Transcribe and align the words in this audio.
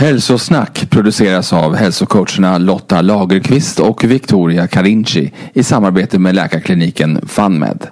Hälsosnack 0.00 0.90
produceras 0.90 1.52
av 1.52 1.74
hälsocoacherna 1.74 2.58
Lotta 2.58 3.02
Lagerqvist 3.02 3.80
och 3.80 4.04
Victoria 4.04 4.66
Carinci 4.66 5.32
i 5.52 5.62
samarbete 5.62 6.18
med 6.18 6.34
läkarkliniken 6.34 7.20
FunMed. 7.26 7.86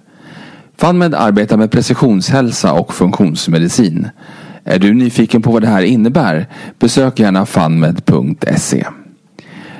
FunMed 0.77 1.15
arbetar 1.15 1.57
med 1.57 1.71
precisionshälsa 1.71 2.73
och 2.73 2.95
funktionsmedicin. 2.95 4.09
Är 4.65 4.79
du 4.79 4.95
nyfiken 4.95 5.43
på 5.43 5.53
vad 5.53 5.63
det 5.63 5.69
här 5.69 5.83
innebär? 5.83 6.47
Besök 6.79 7.21
gärna 7.21 7.47
funmed.se. 7.47 8.87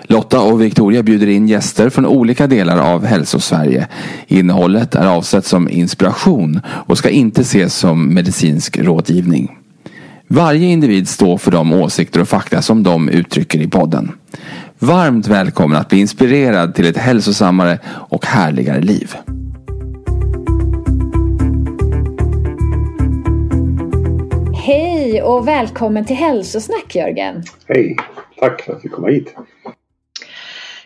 Lotta 0.03 0.41
och 0.41 0.63
Victoria 0.63 1.03
bjuder 1.03 1.29
in 1.29 1.49
gäster 1.49 1.91
från 1.91 2.07
olika 2.07 2.47
delar 2.47 2.79
av 2.79 3.05
Hälsosverige. 3.05 3.87
Innehållet 4.27 4.95
är 4.95 5.07
avsett 5.07 5.47
som 5.47 5.69
inspiration 5.69 6.61
och 6.67 6.99
ska 6.99 7.11
inte 7.11 7.41
ses 7.41 7.75
som 7.75 8.15
medicinsk 8.15 8.79
rådgivning. 8.79 9.59
Varje 10.31 10.67
individ 10.67 11.09
står 11.09 11.39
för 11.39 11.51
de 11.51 11.73
åsikter 11.73 12.21
och 12.21 12.29
fakta 12.29 12.63
som 12.63 12.83
de 12.83 13.09
uttrycker 13.09 13.59
i 13.59 13.69
podden. 13.69 14.13
Varmt 14.79 15.27
välkommen 15.27 15.79
att 15.79 15.89
bli 15.89 16.01
inspirerad 16.01 16.75
till 16.75 16.87
ett 16.87 16.97
hälsosammare 16.97 17.79
och 17.87 18.27
härligare 18.27 18.81
liv. 18.81 19.15
Hej 24.55 25.23
och 25.23 25.49
välkommen 25.49 26.05
till 26.05 26.17
Hälsosnack 26.17 26.95
Jörgen. 26.95 27.43
Hej, 27.67 27.97
tack 28.41 28.63
för 28.63 28.73
att 28.73 28.85
vi 28.85 28.89
kom 28.89 29.05
hit. 29.05 29.35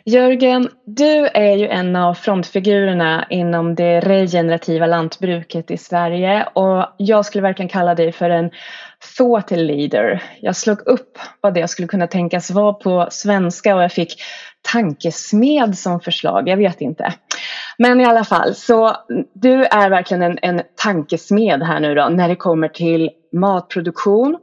Jörgen, 0.04 0.68
du 0.86 1.26
är 1.26 1.56
ju 1.56 1.68
en 1.68 1.96
av 1.96 2.14
frontfigurerna 2.14 3.26
inom 3.30 3.74
det 3.74 4.00
regenerativa 4.00 4.86
lantbruket 4.86 5.70
i 5.70 5.76
Sverige 5.76 6.44
och 6.52 6.86
jag 6.96 7.26
skulle 7.26 7.42
verkligen 7.42 7.68
kalla 7.68 7.94
dig 7.94 8.12
för 8.12 8.30
en 8.30 8.50
thought 9.16 9.50
leader. 9.50 10.22
Jag 10.40 10.56
slog 10.56 10.80
upp 10.80 11.18
vad 11.40 11.54
det 11.54 11.68
skulle 11.68 11.88
kunna 11.88 12.06
tänkas 12.06 12.50
vara 12.50 12.72
på 12.72 13.08
svenska 13.10 13.76
och 13.76 13.82
jag 13.82 13.92
fick 13.92 14.22
tankesmed 14.72 15.78
som 15.78 16.00
förslag, 16.00 16.48
jag 16.48 16.56
vet 16.56 16.80
inte. 16.80 17.14
Men 17.78 18.00
i 18.00 18.04
alla 18.04 18.24
fall, 18.24 18.54
så 18.54 18.96
du 19.34 19.64
är 19.64 19.90
verkligen 19.90 20.22
en, 20.22 20.38
en 20.42 20.62
tankesmed 20.76 21.62
här 21.62 21.80
nu 21.80 21.94
då 21.94 22.08
när 22.08 22.28
det 22.28 22.36
kommer 22.36 22.68
till 22.68 23.10
matproduktion, 23.32 24.38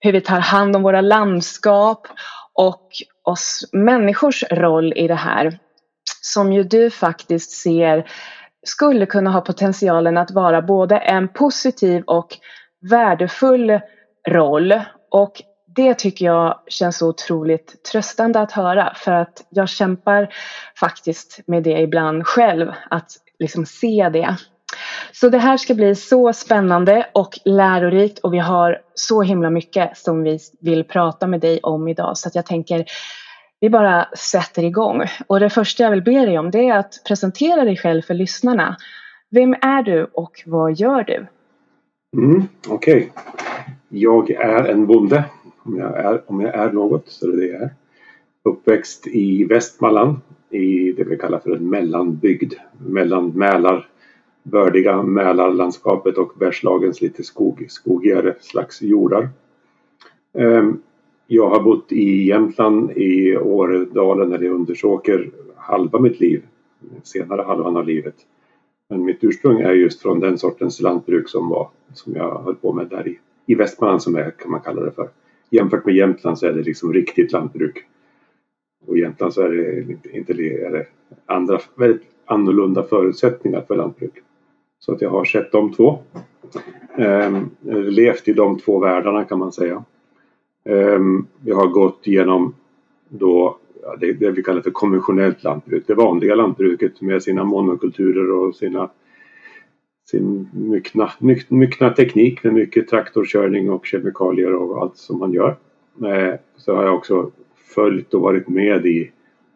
hur 0.00 0.12
vi 0.12 0.20
tar 0.20 0.40
hand 0.40 0.76
om 0.76 0.82
våra 0.82 1.00
landskap 1.00 2.06
och 2.54 2.88
oss 3.24 3.68
människors 3.72 4.44
roll 4.50 4.92
i 4.96 5.08
det 5.08 5.14
här. 5.14 5.58
Som 6.20 6.52
ju 6.52 6.62
du 6.62 6.90
faktiskt 6.90 7.50
ser 7.50 8.10
skulle 8.66 9.06
kunna 9.06 9.30
ha 9.30 9.40
potentialen 9.40 10.18
att 10.18 10.30
vara 10.30 10.62
både 10.62 10.96
en 10.96 11.28
positiv 11.28 12.02
och 12.06 12.38
värdefull 12.90 13.80
roll. 14.28 14.80
Och 15.10 15.42
det 15.76 15.94
tycker 15.94 16.24
jag 16.24 16.58
känns 16.66 16.98
så 16.98 17.08
otroligt 17.08 17.84
tröstande 17.92 18.40
att 18.40 18.52
höra 18.52 18.94
för 18.96 19.12
att 19.12 19.46
jag 19.48 19.68
kämpar 19.68 20.34
faktiskt 20.80 21.40
med 21.46 21.62
det 21.62 21.80
ibland 21.80 22.26
själv, 22.26 22.72
att 22.90 23.10
liksom 23.38 23.66
se 23.66 24.08
det. 24.12 24.36
Så 25.12 25.28
det 25.28 25.38
här 25.38 25.56
ska 25.56 25.74
bli 25.74 25.94
så 25.94 26.32
spännande 26.32 27.06
och 27.12 27.38
lärorikt 27.44 28.18
och 28.18 28.34
vi 28.34 28.38
har 28.38 28.80
så 28.94 29.22
himla 29.22 29.50
mycket 29.50 29.96
som 29.98 30.22
vi 30.22 30.38
vill 30.60 30.84
prata 30.84 31.26
med 31.26 31.40
dig 31.40 31.60
om 31.62 31.88
idag 31.88 32.18
så 32.18 32.28
att 32.28 32.34
jag 32.34 32.46
tänker 32.46 32.84
vi 33.60 33.70
bara 33.70 34.08
sätter 34.16 34.64
igång. 34.64 35.02
Och 35.26 35.40
det 35.40 35.50
första 35.50 35.82
jag 35.82 35.90
vill 35.90 36.02
be 36.02 36.26
dig 36.26 36.38
om 36.38 36.50
det 36.50 36.68
är 36.68 36.78
att 36.78 37.02
presentera 37.08 37.64
dig 37.64 37.76
själv 37.76 38.02
för 38.02 38.14
lyssnarna. 38.14 38.76
Vem 39.30 39.54
är 39.54 39.82
du 39.82 40.04
och 40.04 40.42
vad 40.46 40.72
gör 40.72 41.04
du? 41.04 41.26
Mm, 42.16 42.48
Okej. 42.68 42.94
Okay. 42.94 43.22
Jag 43.94 44.30
är 44.30 44.64
en 44.64 44.86
bonde. 44.86 45.24
Om 45.62 45.78
jag 45.78 45.96
är, 45.96 46.22
om 46.26 46.40
jag 46.40 46.54
är 46.54 46.72
något 46.72 47.08
så 47.08 47.26
är 47.26 47.30
det 47.30 47.36
det 47.36 47.46
jag 47.46 47.62
är. 47.62 47.70
Uppväxt 48.42 49.06
i 49.06 49.44
Västmanland 49.44 50.16
i 50.50 50.92
det 50.92 51.04
vi 51.04 51.16
kallar 51.16 51.38
för 51.38 51.56
en 51.56 51.70
mellanbygd. 51.70 52.54
Mellan 52.86 53.28
Mälar, 53.28 53.88
bördiga 54.42 55.02
Mälarlandskapet 55.02 56.18
och 56.18 56.32
Bergslagens 56.38 57.00
lite 57.00 57.22
skog, 57.22 57.66
skogigare 57.68 58.34
slags 58.40 58.82
jordar. 58.82 59.28
Ehm, 60.38 60.78
jag 61.26 61.48
har 61.48 61.62
bott 61.62 61.92
i 61.92 62.26
Jämtland, 62.26 62.90
i 62.90 63.36
Åredalen 63.36 64.32
eller 64.32 64.44
i 64.44 64.48
Undersåker 64.48 65.30
halva 65.56 65.98
mitt 65.98 66.20
liv. 66.20 66.42
Senare 67.02 67.42
halvan 67.42 67.76
av 67.76 67.86
livet. 67.86 68.16
Men 68.88 69.04
mitt 69.04 69.24
ursprung 69.24 69.60
är 69.60 69.72
just 69.72 70.02
från 70.02 70.20
den 70.20 70.38
sortens 70.38 70.80
lantbruk 70.80 71.28
som, 71.28 71.48
var, 71.48 71.68
som 71.94 72.14
jag 72.16 72.38
höll 72.38 72.54
på 72.54 72.72
med 72.72 72.88
där 72.88 73.08
i, 73.08 73.18
i 73.46 73.54
Västmanland 73.54 74.02
som 74.02 74.16
är, 74.16 74.30
kan 74.30 74.50
man 74.50 74.60
kalla 74.60 74.82
det 74.82 74.90
för. 74.90 75.08
Jämfört 75.50 75.84
med 75.84 75.94
Jämtland 75.94 76.38
så 76.38 76.46
är 76.46 76.52
det 76.52 76.62
liksom 76.62 76.92
riktigt 76.92 77.32
lantbruk. 77.32 77.84
Och 78.86 78.96
i 78.96 79.00
Jämtland 79.00 79.34
så 79.34 79.42
är 79.42 79.48
det 79.50 80.16
inte 80.16 80.32
är 80.32 80.70
det 80.70 80.86
andra, 81.26 81.60
väldigt 81.74 82.02
annorlunda 82.24 82.82
förutsättningar 82.82 83.64
för 83.68 83.76
lantbruk. 83.76 84.12
Så 84.78 84.92
att 84.92 85.00
jag 85.00 85.10
har 85.10 85.24
sett 85.24 85.52
de 85.52 85.72
två. 85.72 85.98
Ehm, 86.96 87.50
levt 87.90 88.28
i 88.28 88.32
de 88.32 88.58
två 88.58 88.78
världarna 88.78 89.24
kan 89.24 89.38
man 89.38 89.52
säga. 89.52 89.84
Ehm, 90.64 91.26
jag 91.44 91.56
har 91.56 91.66
gått 91.66 92.06
igenom 92.06 92.54
då 93.08 93.58
det, 94.00 94.12
det 94.12 94.30
vi 94.30 94.42
kallar 94.42 94.60
för 94.60 94.70
konventionellt 94.70 95.44
lantbruk. 95.44 95.84
Det 95.86 95.94
vanliga 95.94 96.34
lantbruket 96.34 97.00
med 97.00 97.22
sina 97.22 97.44
monokulturer 97.44 98.32
och 98.32 98.54
sina 98.54 98.90
sin 100.04 100.48
myckna, 100.52 101.12
myckna 101.48 101.90
teknik 101.90 102.44
med 102.44 102.52
mycket 102.52 102.88
traktorkörning 102.88 103.70
och 103.70 103.86
kemikalier 103.86 104.54
och 104.54 104.82
allt 104.82 104.96
som 104.96 105.18
man 105.18 105.32
gör. 105.32 105.56
Eh, 106.04 106.34
så 106.56 106.74
har 106.74 106.84
jag 106.84 106.94
också 106.94 107.30
följt 107.74 108.14
och 108.14 108.20
varit 108.20 108.48
med 108.48 108.86
i 108.86 109.10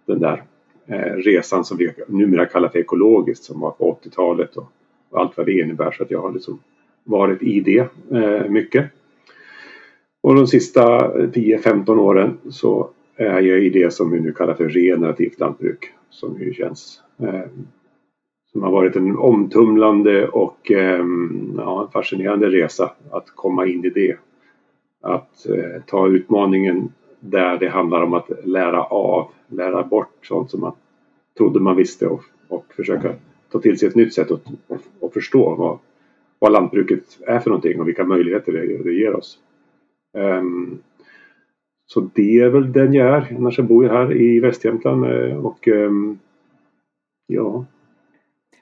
den 0.06 0.18
där 0.18 0.42
eh, 0.86 1.14
resan 1.14 1.64
som 1.64 1.76
vi 1.76 1.92
numera 2.08 2.46
kallar 2.46 2.68
för 2.68 2.78
ekologiskt 2.78 3.44
som 3.44 3.60
var 3.60 3.70
på 3.70 3.98
80-talet 4.02 4.56
och 4.56 4.72
allt 5.10 5.36
vad 5.36 5.46
det 5.46 5.60
innebär 5.60 5.90
så 5.90 6.02
att 6.02 6.10
jag 6.10 6.22
har 6.22 6.32
liksom 6.32 6.58
varit 7.04 7.42
i 7.42 7.60
det 7.60 7.88
eh, 8.10 8.50
mycket. 8.50 8.86
Och 10.20 10.34
de 10.34 10.46
sista 10.46 11.12
10-15 11.14 11.98
åren 11.98 12.38
så 12.50 12.90
är 13.16 13.40
jag 13.40 13.58
i 13.64 13.70
det 13.70 13.92
som 13.92 14.10
vi 14.10 14.20
nu 14.20 14.32
kallar 14.32 14.54
för 14.54 14.68
regenerativt 14.68 15.40
lantbruk 15.40 15.92
som 16.10 16.40
ju 16.40 16.54
känns 16.54 17.00
som 18.56 18.62
har 18.62 18.70
varit 18.70 18.96
en 18.96 19.16
omtumlande 19.16 20.28
och 20.28 20.70
ehm, 20.70 21.54
ja, 21.56 21.82
en 21.82 21.90
fascinerande 21.90 22.48
resa 22.48 22.92
att 23.10 23.30
komma 23.34 23.66
in 23.66 23.84
i 23.84 23.90
det. 23.90 24.16
Att 25.02 25.46
eh, 25.48 25.82
ta 25.86 26.08
utmaningen 26.08 26.92
där 27.20 27.58
det 27.58 27.68
handlar 27.68 28.02
om 28.02 28.14
att 28.14 28.30
lära 28.44 28.82
av, 28.82 29.30
lära 29.48 29.82
bort 29.82 30.26
sånt 30.26 30.50
som 30.50 30.60
man 30.60 30.72
trodde 31.38 31.60
man 31.60 31.76
visste 31.76 32.06
och, 32.06 32.22
och 32.48 32.64
försöka 32.76 33.14
ta 33.52 33.58
till 33.58 33.78
sig 33.78 33.88
ett 33.88 33.94
nytt 33.94 34.14
sätt 34.14 34.30
att 34.30 34.44
och 35.00 35.12
förstå 35.12 35.54
vad, 35.54 35.78
vad 36.38 36.52
lantbruket 36.52 37.18
är 37.26 37.38
för 37.38 37.50
någonting 37.50 37.80
och 37.80 37.88
vilka 37.88 38.04
möjligheter 38.04 38.52
det, 38.52 38.82
det 38.82 38.92
ger 38.92 39.16
oss. 39.16 39.38
Um, 40.18 40.78
så 41.86 42.10
det 42.14 42.40
är 42.40 42.48
väl 42.48 42.72
den 42.72 42.94
jag 42.94 43.08
är. 43.08 43.36
Annars 43.38 43.58
bor 43.58 43.84
jag 43.84 43.92
här 43.92 44.12
i 44.12 44.40
Västjämtland 44.40 45.04
eh, 45.04 45.46
och 45.46 45.68
um, 45.68 46.18
ja. 47.26 47.64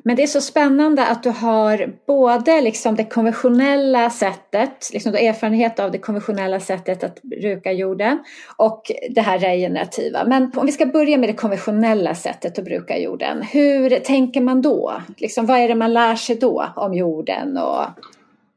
Men 0.07 0.17
det 0.17 0.23
är 0.23 0.27
så 0.27 0.41
spännande 0.41 1.07
att 1.07 1.23
du 1.23 1.31
har 1.31 1.93
både 2.07 2.61
liksom 2.61 2.97
det 2.97 3.05
konventionella 3.05 4.11
sättet, 4.11 4.91
liksom 4.93 5.13
du 5.13 5.19
har 5.19 5.25
erfarenhet 5.25 5.81
av 5.81 5.91
det 5.93 5.99
konventionella 5.99 6.61
sättet 6.61 7.05
att 7.05 7.23
bruka 7.23 7.73
jorden 7.73 8.19
och 8.57 8.83
det 9.11 9.21
här 9.21 9.39
regenerativa. 9.39 10.25
Men 10.27 10.51
om 10.57 10.67
vi 10.67 10.73
ska 10.73 10.87
börja 10.87 11.19
med 11.19 11.29
det 11.29 11.33
konventionella 11.33 12.15
sättet 12.15 12.59
att 12.59 12.65
bruka 12.65 12.99
jorden. 12.99 13.43
Hur 13.43 13.91
tänker 13.91 14.41
man 14.41 14.63
då? 14.63 14.93
Liksom, 15.17 15.47
vad 15.47 15.59
är 15.59 15.69
det 15.69 15.75
man 15.75 15.93
lär 15.93 16.15
sig 16.15 16.37
då 16.37 16.67
om 16.77 16.95
jorden? 16.95 17.57
Och... 17.57 17.85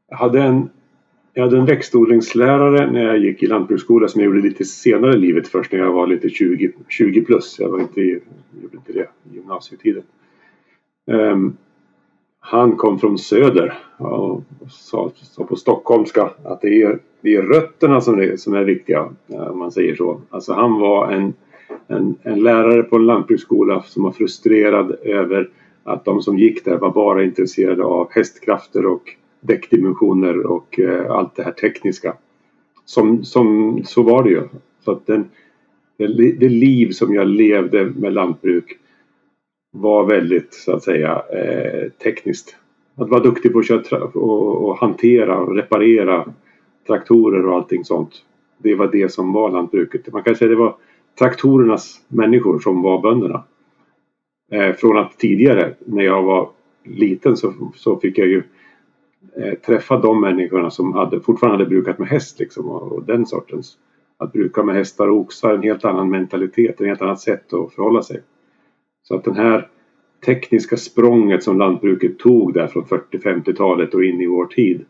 Jag, 0.08 0.16
hade 0.16 0.42
en, 0.42 0.70
jag 1.34 1.42
hade 1.42 1.58
en 1.58 1.66
växtodlingslärare 1.66 2.90
när 2.90 3.04
jag 3.04 3.18
gick 3.18 3.42
i 3.42 3.46
lantbruksskola 3.46 4.08
som 4.08 4.20
jag 4.20 4.26
gjorde 4.26 4.48
lite 4.48 4.64
senare 4.64 5.14
i 5.14 5.18
livet 5.18 5.48
först 5.48 5.72
när 5.72 5.78
jag 5.78 5.92
var 5.92 6.06
lite 6.06 6.28
20, 6.28 6.72
20 6.88 7.20
plus. 7.20 7.56
Jag 7.58 7.68
var 7.68 7.80
inte, 7.80 8.00
gjorde 8.00 8.76
inte 8.76 8.92
det 8.92 9.08
i 9.30 9.34
gymnasietiden. 9.34 10.02
Um, 11.08 11.56
han 12.40 12.76
kom 12.76 12.98
från 12.98 13.18
söder 13.18 13.78
och 13.96 14.42
sa, 14.70 15.10
sa, 15.16 15.44
på 15.44 15.56
stockholmska 15.56 16.30
att 16.44 16.60
det 16.60 16.82
är, 16.82 16.98
det 17.20 17.34
är 17.34 17.42
rötterna 17.42 18.00
som 18.00 18.18
är, 18.18 18.36
som 18.36 18.54
är 18.54 18.64
viktiga 18.64 19.08
eh, 19.28 19.46
om 19.46 19.58
man 19.58 19.72
säger 19.72 19.94
så. 19.94 20.20
Alltså 20.30 20.52
han 20.52 20.80
var 20.80 21.12
en, 21.12 21.34
en, 21.86 22.16
en 22.22 22.42
lärare 22.42 22.82
på 22.82 22.96
en 22.96 23.06
lantbruksskola 23.06 23.82
som 23.82 24.02
var 24.02 24.10
frustrerad 24.10 24.96
över 25.02 25.48
att 25.84 26.04
de 26.04 26.22
som 26.22 26.38
gick 26.38 26.64
där 26.64 26.76
var 26.76 26.90
bara 26.90 27.24
intresserade 27.24 27.84
av 27.84 28.08
hästkrafter 28.10 28.86
och 28.86 29.02
däckdimensioner 29.40 30.46
och 30.46 30.80
eh, 30.80 31.10
allt 31.10 31.36
det 31.36 31.42
här 31.42 31.52
tekniska. 31.52 32.14
Som, 32.84 33.24
som, 33.24 33.80
så 33.84 34.02
var 34.02 34.22
det 34.22 34.30
ju. 34.30 34.42
Så 34.84 34.92
att 34.92 35.06
den, 35.06 35.24
det, 35.96 36.32
det 36.32 36.48
liv 36.48 36.90
som 36.90 37.14
jag 37.14 37.26
levde 37.26 37.84
med 37.84 38.12
lantbruk 38.12 38.78
var 39.70 40.04
väldigt 40.04 40.54
så 40.54 40.72
att 40.72 40.82
säga 40.82 41.22
eh, 41.32 41.90
tekniskt. 41.90 42.56
Att 42.96 43.08
vara 43.08 43.22
duktig 43.22 43.52
på 43.52 43.58
att 43.58 43.66
köra 43.66 44.04
och, 44.04 44.68
och, 44.68 44.76
hantera 44.78 45.38
och 45.38 45.56
reparera 45.56 46.32
traktorer 46.86 47.46
och 47.46 47.54
allting 47.54 47.84
sånt. 47.84 48.10
Det 48.58 48.74
var 48.74 48.88
det 48.92 49.12
som 49.12 49.32
var 49.32 49.50
lantbruket. 49.50 50.12
Man 50.12 50.22
kan 50.22 50.34
säga 50.34 50.50
det 50.50 50.56
var 50.56 50.76
traktorernas 51.18 52.00
människor 52.08 52.58
som 52.58 52.82
var 52.82 53.02
bönderna. 53.02 53.44
Eh, 54.52 54.72
från 54.74 54.98
att 54.98 55.18
tidigare 55.18 55.74
när 55.78 56.04
jag 56.04 56.22
var 56.22 56.50
liten 56.84 57.36
så, 57.36 57.52
så 57.74 57.96
fick 57.96 58.18
jag 58.18 58.28
ju 58.28 58.42
eh, 59.36 59.54
träffa 59.54 59.98
de 59.98 60.20
människorna 60.20 60.70
som 60.70 60.92
hade, 60.92 61.20
fortfarande 61.20 61.58
hade 61.58 61.70
brukat 61.70 61.98
med 61.98 62.08
häst 62.08 62.38
liksom, 62.38 62.68
och, 62.68 62.92
och 62.92 63.04
den 63.04 63.26
sortens. 63.26 63.76
Att 64.16 64.32
bruka 64.32 64.62
med 64.62 64.74
hästar 64.74 65.08
och 65.08 65.16
oxar, 65.16 65.54
en 65.54 65.62
helt 65.62 65.84
annan 65.84 66.10
mentalitet, 66.10 66.80
ett 66.80 66.86
helt 66.86 67.02
annat 67.02 67.20
sätt 67.20 67.52
att 67.52 67.72
förhålla 67.72 68.02
sig. 68.02 68.22
Så 69.08 69.14
att 69.14 69.24
den 69.24 69.36
här 69.36 69.68
tekniska 70.26 70.76
språnget 70.76 71.42
som 71.42 71.58
lantbruket 71.58 72.18
tog 72.18 72.54
där 72.54 72.66
från 72.66 72.84
40-50-talet 72.84 73.94
och 73.94 74.04
in 74.04 74.20
i 74.20 74.26
vår 74.26 74.46
tid 74.46 74.84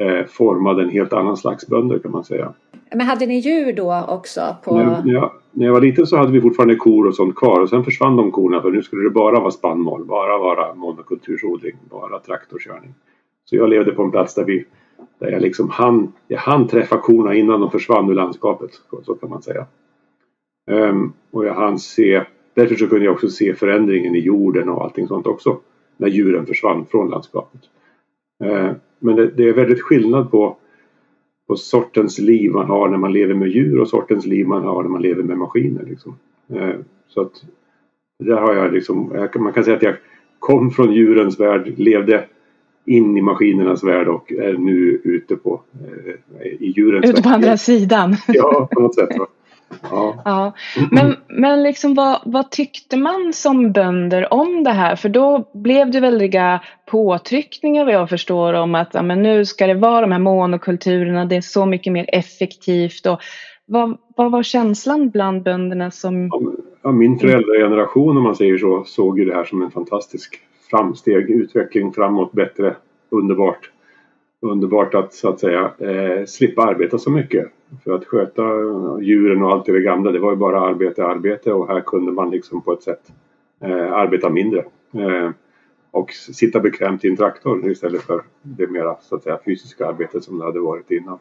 eh, 0.00 0.26
formade 0.26 0.82
en 0.82 0.90
helt 0.90 1.12
annan 1.12 1.36
slags 1.36 1.66
bönder 1.66 1.98
kan 1.98 2.10
man 2.10 2.24
säga. 2.24 2.52
Men 2.90 3.00
hade 3.00 3.26
ni 3.26 3.38
djur 3.38 3.72
då 3.72 4.06
också? 4.08 4.56
På... 4.64 4.76
När, 4.76 5.12
jag, 5.12 5.32
när 5.52 5.66
jag 5.66 5.72
var 5.72 5.80
liten 5.80 6.06
så 6.06 6.16
hade 6.16 6.32
vi 6.32 6.40
fortfarande 6.40 6.74
kor 6.74 7.06
och 7.06 7.14
sånt 7.14 7.36
kvar 7.36 7.60
och 7.60 7.68
sen 7.68 7.84
försvann 7.84 8.16
de 8.16 8.30
korna 8.30 8.62
för 8.62 8.70
nu 8.70 8.82
skulle 8.82 9.02
det 9.02 9.10
bara 9.10 9.40
vara 9.40 9.50
spannmål, 9.50 10.04
bara 10.04 10.38
vara 10.38 10.74
monokultursodling, 10.74 11.76
bara 11.90 12.18
traktorkörning. 12.18 12.94
Så 13.44 13.56
jag 13.56 13.68
levde 13.68 13.92
på 13.92 14.02
en 14.02 14.10
plats 14.10 14.34
där, 14.34 14.44
vi, 14.44 14.64
där 15.18 15.30
jag 15.30 15.42
liksom 15.42 15.70
hann, 15.70 16.12
jag 16.28 16.38
hann 16.38 16.68
träffa 16.68 16.98
korna 16.98 17.34
innan 17.34 17.60
de 17.60 17.70
försvann 17.70 18.10
ur 18.10 18.14
landskapet, 18.14 18.70
så 19.02 19.14
kan 19.14 19.30
man 19.30 19.42
säga. 19.42 19.66
Um, 20.70 21.12
och 21.30 21.46
jag 21.46 21.54
hann 21.54 21.78
se 21.78 22.24
Därför 22.58 22.74
så 22.74 22.86
kunde 22.86 23.04
jag 23.04 23.14
också 23.14 23.28
se 23.28 23.54
förändringen 23.54 24.14
i 24.14 24.18
jorden 24.18 24.68
och 24.68 24.84
allting 24.84 25.08
sånt 25.08 25.26
också. 25.26 25.58
När 25.96 26.08
djuren 26.08 26.46
försvann 26.46 26.86
från 26.86 27.10
landskapet. 27.10 27.60
Eh, 28.44 28.70
men 28.98 29.16
det, 29.16 29.26
det 29.26 29.48
är 29.48 29.52
väldigt 29.52 29.82
skillnad 29.82 30.30
på, 30.30 30.56
på 31.48 31.56
sortens 31.56 32.18
liv 32.18 32.50
man 32.50 32.66
har 32.66 32.88
när 32.88 32.98
man 32.98 33.12
lever 33.12 33.34
med 33.34 33.48
djur 33.48 33.80
och 33.80 33.88
sortens 33.88 34.26
liv 34.26 34.46
man 34.46 34.62
har 34.62 34.82
när 34.82 34.90
man 34.90 35.02
lever 35.02 35.22
med 35.22 35.38
maskiner. 35.38 35.84
Liksom. 35.88 36.16
Eh, 36.54 36.74
så 37.08 37.20
att 37.20 37.44
där 38.24 38.36
har 38.36 38.54
jag 38.54 38.72
liksom, 38.72 39.28
man 39.38 39.52
kan 39.52 39.64
säga 39.64 39.76
att 39.76 39.82
jag 39.82 39.96
kom 40.38 40.70
från 40.70 40.92
djurens 40.92 41.40
värld, 41.40 41.74
levde 41.76 42.24
in 42.84 43.16
i 43.16 43.22
maskinernas 43.22 43.84
värld 43.84 44.08
och 44.08 44.32
är 44.32 44.52
nu 44.52 45.00
ute 45.04 45.36
på 45.36 45.60
eh, 46.40 46.46
i 46.46 46.72
djurens 46.76 47.10
Ute 47.10 47.22
på 47.22 47.28
andra 47.28 47.56
sidan. 47.56 48.16
Ja, 48.26 48.68
på 48.72 48.80
något 48.80 48.94
sätt. 48.94 49.10
Ja. 49.82 50.22
ja. 50.24 50.52
Men, 50.90 51.16
men 51.28 51.62
liksom 51.62 51.94
vad, 51.94 52.20
vad 52.24 52.50
tyckte 52.50 52.96
man 52.96 53.32
som 53.32 53.72
bönder 53.72 54.32
om 54.32 54.64
det 54.64 54.70
här? 54.70 54.96
För 54.96 55.08
då 55.08 55.50
blev 55.54 55.90
det 55.90 56.00
väldiga 56.00 56.60
påtryckningar 56.86 57.84
vad 57.84 57.94
jag 57.94 58.08
förstår 58.08 58.52
om 58.52 58.74
att 58.74 58.94
ja, 58.94 59.02
men 59.02 59.22
nu 59.22 59.44
ska 59.44 59.66
det 59.66 59.74
vara 59.74 60.00
de 60.00 60.12
här 60.12 60.18
monokulturerna, 60.18 61.24
det 61.24 61.36
är 61.36 61.40
så 61.40 61.66
mycket 61.66 61.92
mer 61.92 62.06
effektivt. 62.08 63.06
Och 63.06 63.20
vad, 63.66 63.98
vad 64.16 64.30
var 64.30 64.42
känslan 64.42 65.10
bland 65.10 65.42
bönderna 65.42 65.90
som... 65.90 66.30
Ja, 66.82 66.92
min 66.92 67.18
föräldrageneration 67.18 68.16
om 68.16 68.22
man 68.22 68.36
säger 68.36 68.58
så 68.58 68.84
såg 68.86 69.18
ju 69.18 69.24
det 69.24 69.34
här 69.34 69.44
som 69.44 69.62
en 69.62 69.70
fantastisk 69.70 70.38
framsteg, 70.70 71.30
utveckling 71.30 71.92
framåt, 71.92 72.32
bättre, 72.32 72.76
underbart 73.10 73.70
underbart 74.40 74.94
att 74.94 75.14
så 75.14 75.28
att 75.28 75.40
säga 75.40 75.72
eh, 75.78 76.24
slippa 76.26 76.62
arbeta 76.62 76.98
så 76.98 77.10
mycket. 77.10 77.46
För 77.84 77.92
att 77.92 78.04
sköta 78.04 78.42
djuren 79.00 79.42
och 79.42 79.52
allt 79.52 79.66
det 79.66 79.80
gamla 79.80 80.12
det 80.12 80.18
var 80.18 80.30
ju 80.30 80.36
bara 80.36 80.60
arbete, 80.60 81.06
arbete 81.06 81.52
och 81.52 81.68
här 81.68 81.80
kunde 81.80 82.12
man 82.12 82.30
liksom 82.30 82.62
på 82.62 82.72
ett 82.72 82.82
sätt 82.82 83.12
eh, 83.60 83.92
arbeta 83.92 84.30
mindre. 84.30 84.64
Eh, 84.94 85.30
och 85.90 86.12
sitta 86.12 86.60
bekvämt 86.60 87.04
i 87.04 87.08
en 87.08 87.16
traktor 87.16 87.70
istället 87.70 88.02
för 88.02 88.22
det 88.42 88.66
mera 88.66 88.96
så 89.00 89.16
att 89.16 89.22
säga 89.22 89.38
fysiska 89.44 89.86
arbetet 89.86 90.24
som 90.24 90.38
det 90.38 90.44
hade 90.44 90.60
varit 90.60 90.90
innan. 90.90 91.18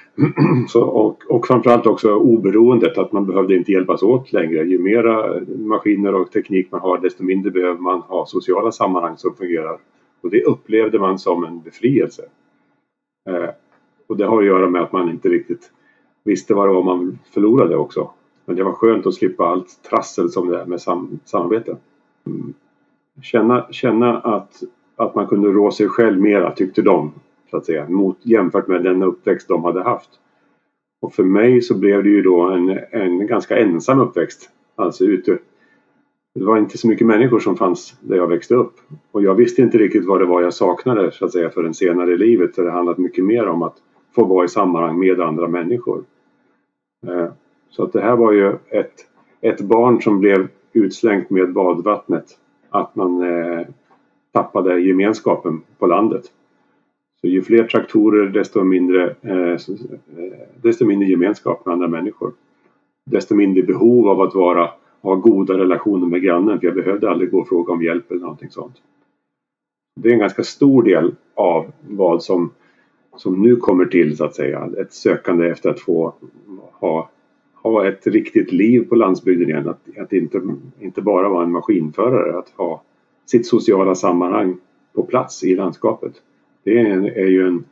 så, 0.68 0.82
och, 0.82 1.22
och 1.28 1.46
framförallt 1.46 1.86
också 1.86 2.14
oberoendet 2.14 2.98
att 2.98 3.12
man 3.12 3.26
behövde 3.26 3.56
inte 3.56 3.72
hjälpas 3.72 4.02
åt 4.02 4.32
längre. 4.32 4.64
Ju 4.64 4.78
mera 4.78 5.40
maskiner 5.46 6.14
och 6.14 6.32
teknik 6.32 6.72
man 6.72 6.80
har 6.80 6.98
desto 6.98 7.22
mindre 7.22 7.50
behöver 7.50 7.80
man 7.80 8.00
ha 8.00 8.26
sociala 8.26 8.72
sammanhang 8.72 9.16
som 9.16 9.34
fungerar. 9.34 9.78
Och 10.20 10.30
det 10.30 10.44
upplevde 10.44 10.98
man 10.98 11.18
som 11.18 11.44
en 11.44 11.60
befrielse. 11.60 12.22
Eh, 13.28 13.50
och 14.06 14.16
det 14.16 14.26
har 14.26 14.38
att 14.38 14.46
göra 14.46 14.68
med 14.68 14.82
att 14.82 14.92
man 14.92 15.10
inte 15.10 15.28
riktigt 15.28 15.70
visste 16.24 16.54
vad 16.54 16.68
det 16.68 16.72
var 16.72 16.82
man 16.82 17.18
förlorade 17.34 17.76
också. 17.76 18.10
Men 18.44 18.56
det 18.56 18.64
var 18.64 18.72
skönt 18.72 19.06
att 19.06 19.14
slippa 19.14 19.44
allt 19.44 19.82
trassel 19.90 20.30
som 20.30 20.48
det 20.48 20.60
är 20.60 20.66
med 20.66 20.80
sam 20.80 21.18
samarbete. 21.24 21.76
Mm. 22.26 22.54
Känna, 23.22 23.66
känna 23.70 24.18
att, 24.18 24.62
att 24.96 25.14
man 25.14 25.26
kunde 25.26 25.48
rå 25.48 25.70
sig 25.70 25.88
själv 25.88 26.20
mera 26.20 26.50
tyckte 26.50 26.82
de. 26.82 27.12
Så 27.50 27.56
att 27.56 27.66
säga, 27.66 27.88
mot, 27.88 28.18
jämfört 28.22 28.68
med 28.68 28.84
den 28.84 29.02
uppväxt 29.02 29.48
de 29.48 29.64
hade 29.64 29.82
haft. 29.82 30.10
Och 31.00 31.14
för 31.14 31.22
mig 31.22 31.62
så 31.62 31.78
blev 31.78 32.02
det 32.02 32.10
ju 32.10 32.22
då 32.22 32.40
en, 32.40 32.78
en 32.90 33.26
ganska 33.26 33.58
ensam 33.58 34.00
uppväxt. 34.00 34.50
Alltså 34.76 35.04
ute. 35.04 35.38
Det 36.34 36.44
var 36.44 36.58
inte 36.58 36.78
så 36.78 36.88
mycket 36.88 37.06
människor 37.06 37.38
som 37.38 37.56
fanns 37.56 37.96
där 38.00 38.16
jag 38.16 38.26
växte 38.26 38.54
upp. 38.54 38.74
Och 39.10 39.22
jag 39.22 39.34
visste 39.34 39.62
inte 39.62 39.78
riktigt 39.78 40.06
vad 40.06 40.20
det 40.20 40.26
var 40.26 40.42
jag 40.42 40.54
saknade 40.54 41.12
så 41.12 41.24
att 41.24 41.32
säga 41.32 41.50
för 41.50 41.62
den 41.62 41.74
senare 41.74 42.12
i 42.12 42.16
livet. 42.16 42.56
där 42.56 42.62
det 42.64 42.70
handlat 42.70 42.98
mycket 42.98 43.24
mer 43.24 43.46
om 43.46 43.62
att 43.62 43.76
få 44.14 44.24
vara 44.24 44.44
i 44.44 44.48
sammanhang 44.48 44.98
med 44.98 45.20
andra 45.20 45.48
människor. 45.48 46.04
Eh, 47.06 47.26
så 47.70 47.84
att 47.84 47.92
det 47.92 48.00
här 48.00 48.16
var 48.16 48.32
ju 48.32 48.52
ett, 48.68 49.06
ett 49.40 49.60
barn 49.60 50.02
som 50.02 50.20
blev 50.20 50.48
utslängt 50.72 51.30
med 51.30 51.52
badvattnet. 51.52 52.38
Att 52.70 52.96
man 52.96 53.22
eh, 53.22 53.66
tappade 54.32 54.80
gemenskapen 54.80 55.62
på 55.78 55.86
landet. 55.86 56.22
Så 57.20 57.26
ju 57.26 57.42
fler 57.42 57.64
traktorer 57.64 58.28
desto 58.28 58.64
mindre, 58.64 59.14
eh, 59.22 59.52
eh 59.52 59.58
desto 60.62 60.86
mindre 60.86 61.08
gemenskap 61.08 61.66
med 61.66 61.72
andra 61.72 61.88
människor. 61.88 62.32
Desto 63.04 63.34
mindre 63.34 63.62
behov 63.62 64.08
av 64.08 64.20
att 64.20 64.34
vara, 64.34 64.70
ha 65.02 65.14
goda 65.14 65.58
relationer 65.58 66.06
med 66.06 66.22
grannen 66.22 66.60
för 66.60 66.66
jag 66.66 66.76
behövde 66.76 67.10
aldrig 67.10 67.30
gå 67.30 67.38
och 67.38 67.48
fråga 67.48 67.72
om 67.72 67.82
hjälp 67.82 68.10
eller 68.10 68.20
någonting 68.20 68.50
sånt. 68.50 68.74
Det 70.00 70.08
är 70.08 70.12
en 70.12 70.18
ganska 70.18 70.42
stor 70.42 70.82
del 70.82 71.14
av 71.34 71.72
vad 71.88 72.22
som 72.22 72.50
som 73.16 73.42
nu 73.42 73.56
kommer 73.56 73.84
till 73.84 74.16
så 74.16 74.24
att 74.24 74.34
säga. 74.34 74.70
Ett 74.80 74.92
sökande 74.92 75.48
efter 75.48 75.70
att 75.70 75.80
få 75.80 76.14
ha, 76.72 77.10
ha 77.54 77.88
ett 77.88 78.06
riktigt 78.06 78.52
liv 78.52 78.88
på 78.88 78.94
landsbygden 78.94 79.48
igen. 79.48 79.68
Att, 79.68 79.98
att 79.98 80.12
inte, 80.12 80.40
inte 80.80 81.02
bara 81.02 81.28
vara 81.28 81.44
en 81.44 81.52
maskinförare. 81.52 82.38
Att 82.38 82.48
ha 82.56 82.82
sitt 83.26 83.46
sociala 83.46 83.94
sammanhang 83.94 84.56
på 84.94 85.02
plats 85.02 85.44
i 85.44 85.56
landskapet. 85.56 86.12
Det 86.64 86.78
är, 86.78 86.90
en, 86.90 87.04
är 87.04 87.26
ju 87.26 87.46
en, 87.46 87.64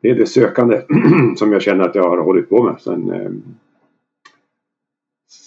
det 0.00 0.10
är 0.10 0.14
det 0.14 0.26
sökande 0.26 0.82
som 1.36 1.52
jag 1.52 1.62
känner 1.62 1.84
att 1.84 1.94
jag 1.94 2.08
har 2.08 2.18
hållit 2.18 2.48
på 2.48 2.62
med 2.62 2.80
sedan 2.80 3.10
eh, 3.10 3.30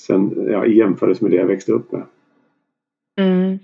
sen 0.08 0.48
ja, 0.52 0.66
i 0.66 0.78
jämförelse 0.78 1.24
med 1.24 1.32
det 1.32 1.38
jag 1.38 1.46
växte 1.46 1.72
upp 1.72 1.92
med. 1.92 2.04
Mm. 3.20 3.60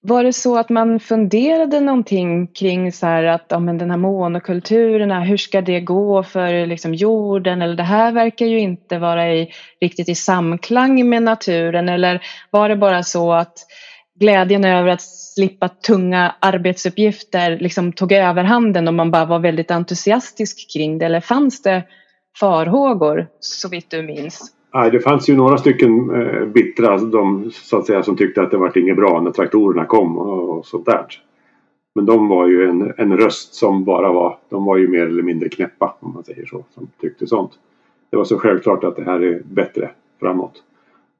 Var 0.00 0.24
det 0.24 0.32
så 0.32 0.58
att 0.58 0.68
man 0.68 1.00
funderade 1.00 1.80
någonting 1.80 2.46
kring 2.46 2.92
så 2.92 3.06
här 3.06 3.24
att 3.24 3.46
ja, 3.48 3.58
men 3.58 3.78
den 3.78 3.90
här 3.90 3.98
monokulturen, 3.98 5.22
hur 5.22 5.36
ska 5.36 5.60
det 5.60 5.80
gå 5.80 6.22
för 6.22 6.66
liksom 6.66 6.94
jorden? 6.94 7.62
Eller 7.62 7.76
det 7.76 7.82
här 7.82 8.12
verkar 8.12 8.46
ju 8.46 8.58
inte 8.58 8.98
vara 8.98 9.34
i, 9.34 9.48
riktigt 9.80 10.08
i 10.08 10.14
samklang 10.14 11.08
med 11.08 11.22
naturen. 11.22 11.88
Eller 11.88 12.22
var 12.50 12.68
det 12.68 12.76
bara 12.76 13.02
så 13.02 13.32
att 13.32 13.58
glädjen 14.20 14.64
över 14.64 14.88
att 14.88 15.02
slippa 15.02 15.68
tunga 15.68 16.34
arbetsuppgifter 16.40 17.58
liksom 17.58 17.92
tog 17.92 18.12
överhanden 18.12 18.88
och 18.88 18.94
man 18.94 19.10
bara 19.10 19.24
var 19.24 19.38
väldigt 19.38 19.70
entusiastisk 19.70 20.72
kring 20.72 20.98
det? 20.98 21.06
Eller 21.06 21.20
fanns 21.20 21.62
det 21.62 21.82
farhågor 22.40 23.26
så 23.40 23.68
vitt 23.68 23.90
du 23.90 24.02
minns? 24.02 24.57
Nej, 24.74 24.90
det 24.90 25.00
fanns 25.00 25.28
ju 25.28 25.36
några 25.36 25.58
stycken 25.58 26.10
eh, 26.10 26.44
bittra 26.44 26.98
de, 26.98 27.50
så 27.50 27.78
att 27.78 27.86
säga, 27.86 28.02
som 28.02 28.16
tyckte 28.16 28.42
att 28.42 28.50
det 28.50 28.56
var 28.56 28.78
inget 28.78 28.96
bra 28.96 29.20
när 29.20 29.30
traktorerna 29.30 29.84
kom 29.84 30.18
och, 30.18 30.58
och 30.58 30.66
sånt 30.66 30.86
där. 30.86 31.06
Men 31.94 32.06
de 32.06 32.28
var 32.28 32.46
ju 32.46 32.68
en, 32.68 32.92
en 32.96 33.16
röst 33.16 33.54
som 33.54 33.84
bara 33.84 34.12
var, 34.12 34.38
de 34.48 34.64
var 34.64 34.76
ju 34.76 34.88
mer 34.88 35.06
eller 35.06 35.22
mindre 35.22 35.48
knäppa 35.48 35.96
om 36.00 36.12
man 36.12 36.24
säger 36.24 36.46
så, 36.46 36.64
som 36.74 36.88
tyckte 37.00 37.26
sånt. 37.26 37.52
Det 38.10 38.16
var 38.16 38.24
så 38.24 38.38
självklart 38.38 38.84
att 38.84 38.96
det 38.96 39.04
här 39.04 39.20
är 39.20 39.42
bättre 39.44 39.90
framåt. 40.20 40.62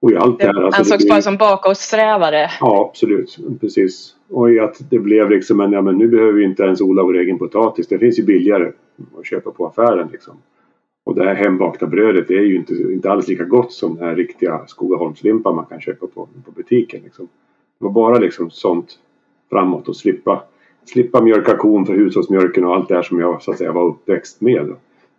Och 0.01 0.11
i 0.11 0.17
allt 0.17 0.39
det 0.39 0.47
här, 0.47 0.63
alltså 0.63 0.81
ansågs 0.81 1.05
blir... 1.05 1.11
bara 1.11 1.23
som 1.23 1.37
bakåtsträvare. 1.37 2.51
Ja, 2.61 2.89
absolut. 2.91 3.39
Precis. 3.61 4.15
Och 4.31 4.53
i 4.53 4.61
att 4.61 4.91
det 4.91 4.99
blev 4.99 5.31
liksom 5.31 5.61
en, 5.61 5.73
ja 5.73 5.83
men 5.83 5.99
nu 5.99 6.09
behöver 6.09 6.33
vi 6.33 6.45
inte 6.45 6.63
ens 6.63 6.81
odla 6.81 7.03
vår 7.03 7.17
egen 7.17 7.39
potatis. 7.39 7.89
Det 7.89 7.99
finns 7.99 8.19
ju 8.19 8.25
billigare 8.25 8.73
att 9.19 9.27
köpa 9.27 9.51
på 9.51 9.67
affären 9.67 10.09
liksom. 10.13 10.37
Och 11.09 11.15
det 11.15 11.25
här 11.25 11.35
hembakta 11.35 11.87
brödet 11.87 12.31
är 12.31 12.41
ju 12.41 12.57
inte, 12.57 12.75
inte 12.75 13.11
alls 13.11 13.29
lika 13.29 13.45
gott 13.45 13.73
som 13.73 13.95
den 13.95 14.05
här 14.05 14.17
riktiga 14.17 14.67
Skogaholmslimpan 14.67 15.55
man 15.57 15.65
kan 15.65 15.81
köpa 15.81 16.07
på, 16.07 16.29
på 16.45 16.51
butiken. 16.51 17.01
Liksom. 17.05 17.29
Det 17.79 17.85
var 17.85 17.91
bara 17.91 18.19
liksom 18.19 18.51
sånt 18.51 18.99
framåt 19.51 19.89
och 19.89 19.97
slippa, 19.97 20.43
slippa 20.85 21.23
mjölka 21.23 21.57
kon 21.57 21.87
för 21.87 21.95
hushållsmjölken 21.95 22.65
och 22.65 22.75
allt 22.75 22.89
det 22.89 22.95
här 22.95 23.03
som 23.03 23.21
jag 23.21 23.43
så 23.43 23.51
att 23.51 23.59
säga 23.59 23.73
var 23.73 23.87
uppväxt 23.87 24.41
med. 24.41 24.67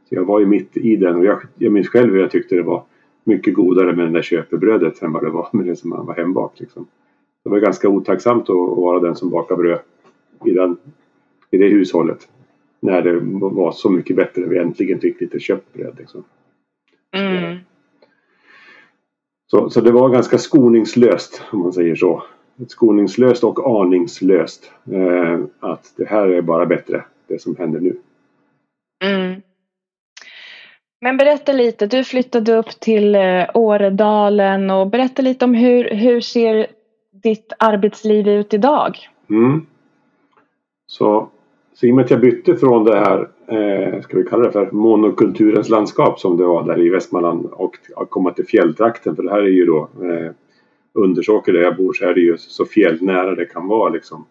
Så 0.10 0.15
jag 0.15 0.25
var 0.25 0.39
ju 0.39 0.46
mitt 0.46 0.77
i 0.77 0.96
den 0.96 1.15
och 1.15 1.25
jag, 1.25 1.41
jag 1.58 1.72
minns 1.72 1.89
själv 1.89 2.13
hur 2.13 2.19
jag 2.19 2.31
tyckte 2.31 2.55
det 2.55 2.63
var 2.63 2.84
mycket 3.24 3.53
godare 3.53 3.96
med 3.96 4.05
det 4.05 4.12
där 4.12 4.22
köpebrödet 4.22 5.01
än 5.01 5.12
vad 5.12 5.24
det 5.24 5.29
var 5.29 5.50
med 5.51 5.65
det 5.65 5.75
som 5.75 5.89
man 5.89 6.05
var 6.05 6.15
hembakt. 6.15 6.60
Liksom. 6.60 6.88
Det 7.43 7.50
var 7.50 7.60
ganska 7.60 7.89
otacksamt 7.89 8.43
att, 8.43 8.50
att 8.50 8.77
vara 8.77 9.00
den 9.00 9.15
som 9.15 9.29
bakar 9.29 9.55
bröd 9.55 9.79
i, 10.46 10.51
den, 10.51 10.77
i 11.51 11.58
det 11.58 11.67
hushållet 11.67 12.27
när 12.80 13.02
det 13.02 13.20
var 13.56 13.72
så 13.72 13.90
mycket 13.90 14.16
bättre 14.16 14.42
vi 14.42 14.58
äntligen 14.58 15.00
fick 15.00 15.22
lite 15.22 15.40
köttbröd. 15.40 15.96
Liksom. 16.00 16.24
Mm. 17.12 17.58
Så, 19.52 19.70
så 19.70 19.82
det 19.82 19.92
var 19.92 20.10
ganska 20.10 20.38
skoningslöst 20.38 21.42
om 21.52 21.60
man 21.60 21.74
säger 21.74 21.96
så. 21.96 22.24
Skoningslöst 22.68 23.44
och 23.44 23.82
aningslöst. 23.82 24.72
Eh, 24.92 25.40
att 25.60 25.94
det 25.98 26.06
här 26.06 26.28
är 26.28 26.42
bara 26.42 26.66
bättre, 26.66 27.06
det 27.28 27.42
som 27.42 27.56
händer 27.56 27.80
nu. 27.80 27.98
Mm. 29.04 29.42
Men 31.02 31.18
berätta 31.18 31.52
lite, 31.52 31.86
du 31.86 32.04
flyttade 32.04 32.54
upp 32.54 32.80
till 32.80 33.16
eh, 33.16 33.46
Åredalen 33.54 34.70
och 34.70 34.88
berätta 34.88 35.22
lite 35.22 35.46
om 35.46 35.54
hur, 35.54 35.90
hur 35.90 36.22
ser 36.22 36.68
ditt 37.12 37.54
arbetsliv 37.60 38.28
ut 38.28 38.54
idag? 38.54 38.98
Mm. 39.30 39.66
Så 40.88 41.30
så 41.80 41.86
i 41.86 41.92
och 41.92 41.96
med 41.96 42.06
att 42.06 42.12
jag 42.12 42.22
bytte 42.22 42.56
från 42.56 42.84
det 42.84 42.96
här, 42.96 43.30
eh, 43.48 44.02
ska 44.02 44.18
vi 44.18 44.24
kalla 44.24 44.44
det 44.44 44.52
för 44.52 44.72
monokulturens 44.72 45.70
landskap 45.70 46.20
som 46.20 46.38
det 46.38 46.46
var 46.46 46.64
där 46.64 46.80
i 46.80 46.90
Västmanland 46.90 47.46
och 47.46 47.76
komma 48.10 48.32
till 48.32 48.46
fjälltrakten 48.46 49.16
för 49.16 49.24
det 49.24 49.32
här 49.32 49.40
är 49.40 49.48
ju 49.48 49.66
då 49.66 49.80
eh, 49.80 50.32
Undersåker 50.94 51.54
där 51.54 51.62
jag 51.62 51.78
bor 51.78 51.94
så 51.94 52.06
är 52.06 52.14
det 52.14 52.22
ju 52.22 52.38
så 52.38 52.66
fjällnära 52.66 53.36
det 53.36 53.46
kan 53.46 53.68
vara 53.68 53.90
liksom. 53.90 54.26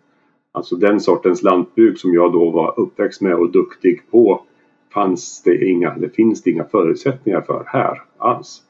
Alltså 0.52 0.76
den 0.76 1.00
sortens 1.00 1.42
lantbruk 1.42 1.98
som 1.98 2.14
jag 2.14 2.32
då 2.32 2.50
var 2.50 2.80
uppväxt 2.80 3.20
med 3.20 3.34
och 3.34 3.50
duktig 3.50 4.10
på 4.10 4.42
fanns 4.94 5.42
det 5.42 5.64
inga, 5.64 5.94
det 5.94 6.08
finns 6.08 6.42
det 6.42 6.50
inga 6.50 6.64
förutsättningar 6.64 7.40
för 7.40 7.64
här 7.66 8.02
alls. 8.18 8.62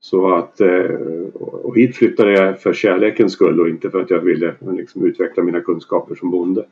Så 0.00 0.34
att, 0.34 0.60
eh, 0.60 0.96
och 1.40 1.76
hit 1.76 1.96
flyttade 1.96 2.32
jag 2.32 2.60
för 2.60 2.72
kärlekens 2.72 3.32
skull 3.32 3.60
och 3.60 3.68
inte 3.68 3.90
för 3.90 4.00
att 4.00 4.10
jag 4.10 4.20
ville 4.20 4.54
liksom 4.72 5.06
utveckla 5.06 5.42
mina 5.42 5.60
kunskaper 5.60 6.14
som 6.14 6.30
bonde. 6.30 6.64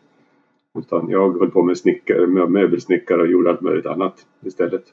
Utan 0.79 1.11
jag 1.11 1.39
höll 1.39 1.51
på 1.51 1.63
med 1.63 1.79
snickare, 1.79 2.27
möbelsnickare 2.27 3.23
och 3.23 3.29
gjorde 3.29 3.51
allt 3.51 3.61
möjligt 3.61 3.87
annat 3.87 4.27
istället. 4.45 4.85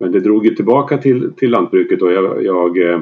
Men 0.00 0.12
det 0.12 0.20
drog 0.20 0.46
ju 0.46 0.54
tillbaka 0.54 0.98
till, 0.98 1.32
till 1.32 1.50
lantbruket 1.50 2.02
och 2.02 2.12
jag, 2.12 2.44
jag 2.44 2.78
eh, 2.78 3.00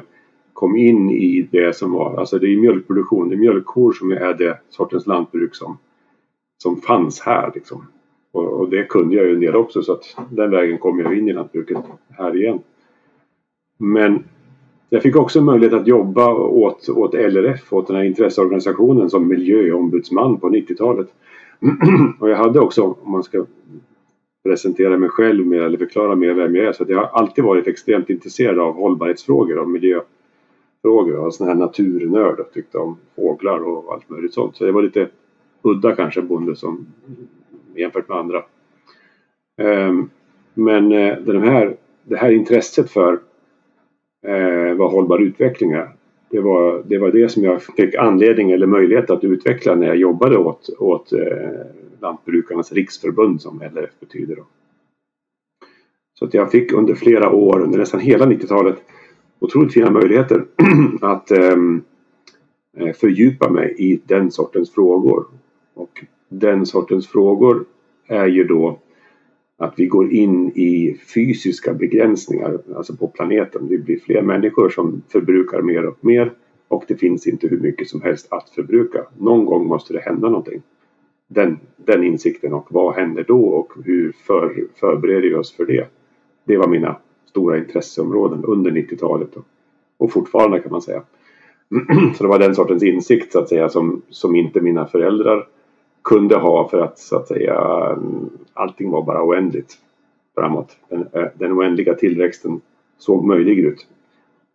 kom 0.52 0.76
in 0.76 1.10
i 1.10 1.48
det 1.50 1.76
som 1.76 1.92
var, 1.92 2.16
alltså 2.16 2.38
det 2.38 2.52
är 2.52 2.56
mjölkproduktion, 2.56 3.28
det 3.28 3.34
är 3.34 3.38
mjölkkor 3.38 3.92
som 3.92 4.12
är 4.12 4.34
det 4.34 4.58
sortens 4.70 5.06
lantbruk 5.06 5.54
som, 5.54 5.78
som 6.62 6.76
fanns 6.76 7.20
här 7.20 7.52
liksom. 7.54 7.86
Och, 8.32 8.52
och, 8.52 8.68
det 8.68 8.84
kunde 8.84 9.16
jag 9.16 9.26
ju 9.26 9.34
en 9.34 9.40
del 9.40 9.56
också 9.56 9.82
så 9.82 9.92
att 9.92 10.16
den 10.30 10.50
vägen 10.50 10.78
kom 10.78 11.00
jag 11.00 11.18
in 11.18 11.28
i 11.28 11.32
lantbruket 11.32 11.78
här 12.10 12.36
igen. 12.36 12.58
Men 13.78 14.24
jag 14.88 15.02
fick 15.02 15.16
också 15.16 15.40
möjlighet 15.40 15.74
att 15.74 15.86
jobba 15.86 16.34
åt, 16.34 16.88
åt 16.88 17.14
LRF, 17.14 17.72
åt 17.72 17.86
den 17.86 17.96
här 17.96 18.04
intresseorganisationen 18.04 19.10
som 19.10 19.28
miljöombudsman 19.28 20.40
på 20.40 20.50
90-talet. 20.50 21.08
och 22.20 22.30
jag 22.30 22.36
hade 22.36 22.60
också, 22.60 22.82
om 22.82 23.12
man 23.12 23.22
ska 23.22 23.46
presentera 24.44 24.96
mig 24.98 25.08
själv 25.08 25.46
mer 25.46 25.62
eller 25.62 25.78
förklara 25.78 26.14
mer 26.14 26.34
vem 26.34 26.56
jag 26.56 26.66
är, 26.66 26.72
så 26.72 26.82
att 26.82 26.88
jag 26.88 26.98
har 26.98 27.20
alltid 27.20 27.44
varit 27.44 27.66
extremt 27.66 28.10
intresserad 28.10 28.58
av 28.58 28.74
hållbarhetsfrågor 28.74 29.58
och 29.58 29.68
miljöfrågor 29.68 31.16
och 31.16 31.34
sån 31.34 31.48
här 31.48 31.54
naturnörd 31.54 32.40
och 32.40 32.52
tyckte 32.52 32.78
om 32.78 32.96
fåglar 33.16 33.58
och 33.58 33.92
allt 33.92 34.10
möjligt 34.10 34.34
sånt. 34.34 34.56
Så 34.56 34.66
jag 34.66 34.72
var 34.72 34.82
lite 34.82 35.08
udda 35.62 35.96
kanske 35.96 36.22
bonde 36.22 36.56
som 36.56 36.86
jämfört 37.74 38.08
med 38.08 38.18
andra. 38.18 38.42
Ehm, 39.56 40.10
men 40.54 40.92
eh, 40.92 41.18
den 41.18 41.42
här, 41.42 41.76
det 42.02 42.16
här 42.16 42.30
intresset 42.30 42.90
för 42.90 43.12
eh, 44.26 44.74
vad 44.74 44.90
hållbar 44.90 45.18
utveckling 45.18 45.72
är 45.72 45.88
det 46.34 46.40
var, 46.40 46.82
det 46.86 46.98
var 46.98 47.10
det 47.10 47.28
som 47.28 47.44
jag 47.44 47.62
fick 47.62 47.94
anledning 47.94 48.50
eller 48.50 48.66
möjlighet 48.66 49.10
att 49.10 49.24
utveckla 49.24 49.74
när 49.74 49.86
jag 49.86 49.96
jobbade 49.96 50.36
åt, 50.36 50.68
åt 50.78 51.12
eh, 51.12 51.18
Lantbrukarnas 52.00 52.72
riksförbund 52.72 53.42
som 53.42 53.62
LRF 53.62 53.90
betyder. 54.00 54.36
Då. 54.36 54.42
Så 56.18 56.24
att 56.24 56.34
jag 56.34 56.50
fick 56.50 56.72
under 56.72 56.94
flera 56.94 57.30
år, 57.30 57.60
under 57.60 57.78
nästan 57.78 58.00
hela 58.00 58.26
90-talet, 58.26 58.76
otroligt 59.38 59.72
fina 59.74 59.90
möjligheter 59.90 60.44
att 61.00 61.30
ehm, 61.30 61.82
eh, 62.76 62.92
fördjupa 62.92 63.50
mig 63.50 63.74
i 63.78 64.00
den 64.04 64.30
sortens 64.30 64.70
frågor. 64.70 65.24
Och 65.74 66.04
den 66.28 66.66
sortens 66.66 67.08
frågor 67.08 67.64
är 68.06 68.26
ju 68.26 68.44
då 68.44 68.78
att 69.56 69.74
vi 69.76 69.86
går 69.86 70.12
in 70.12 70.48
i 70.48 70.96
fysiska 71.14 71.74
begränsningar, 71.74 72.58
alltså 72.76 72.96
på 72.96 73.08
planeten. 73.08 73.68
Det 73.68 73.78
blir 73.78 73.98
fler 73.98 74.22
människor 74.22 74.68
som 74.68 75.02
förbrukar 75.08 75.62
mer 75.62 75.86
och 75.86 75.98
mer 76.00 76.32
och 76.68 76.84
det 76.88 76.96
finns 76.96 77.26
inte 77.26 77.48
hur 77.48 77.60
mycket 77.60 77.88
som 77.88 78.02
helst 78.02 78.26
att 78.30 78.50
förbruka. 78.50 79.04
Någon 79.18 79.44
gång 79.44 79.66
måste 79.66 79.92
det 79.92 80.00
hända 80.00 80.28
någonting. 80.28 80.62
Den, 81.28 81.58
den 81.76 82.04
insikten 82.04 82.52
och 82.52 82.66
vad 82.70 82.94
händer 82.94 83.24
då 83.28 83.44
och 83.44 83.72
hur 83.84 84.12
för, 84.12 84.66
förbereder 84.74 85.28
vi 85.28 85.34
oss 85.34 85.52
för 85.52 85.66
det? 85.66 85.86
Det 86.44 86.56
var 86.56 86.68
mina 86.68 86.96
stora 87.28 87.58
intresseområden 87.58 88.44
under 88.44 88.70
90-talet 88.70 89.30
och 89.96 90.12
fortfarande 90.12 90.60
kan 90.60 90.72
man 90.72 90.82
säga. 90.82 91.02
Så 92.16 92.24
det 92.24 92.28
var 92.28 92.38
den 92.38 92.54
sortens 92.54 92.82
insikt 92.82 93.32
så 93.32 93.38
att 93.38 93.48
säga 93.48 93.68
som, 93.68 94.02
som 94.08 94.34
inte 94.36 94.60
mina 94.60 94.86
föräldrar 94.86 95.46
kunde 96.04 96.36
ha 96.36 96.68
för 96.68 96.80
att 96.80 96.98
så 96.98 97.16
att 97.16 97.28
säga 97.28 97.88
um, 97.92 98.30
allting 98.52 98.90
var 98.90 99.02
bara 99.02 99.24
oändligt 99.24 99.78
framåt. 100.34 100.76
Den, 100.88 101.08
eh, 101.12 101.28
den 101.34 101.52
oändliga 101.52 101.94
tillväxten 101.94 102.60
såg 102.98 103.24
möjlig 103.24 103.58
ut. 103.58 103.86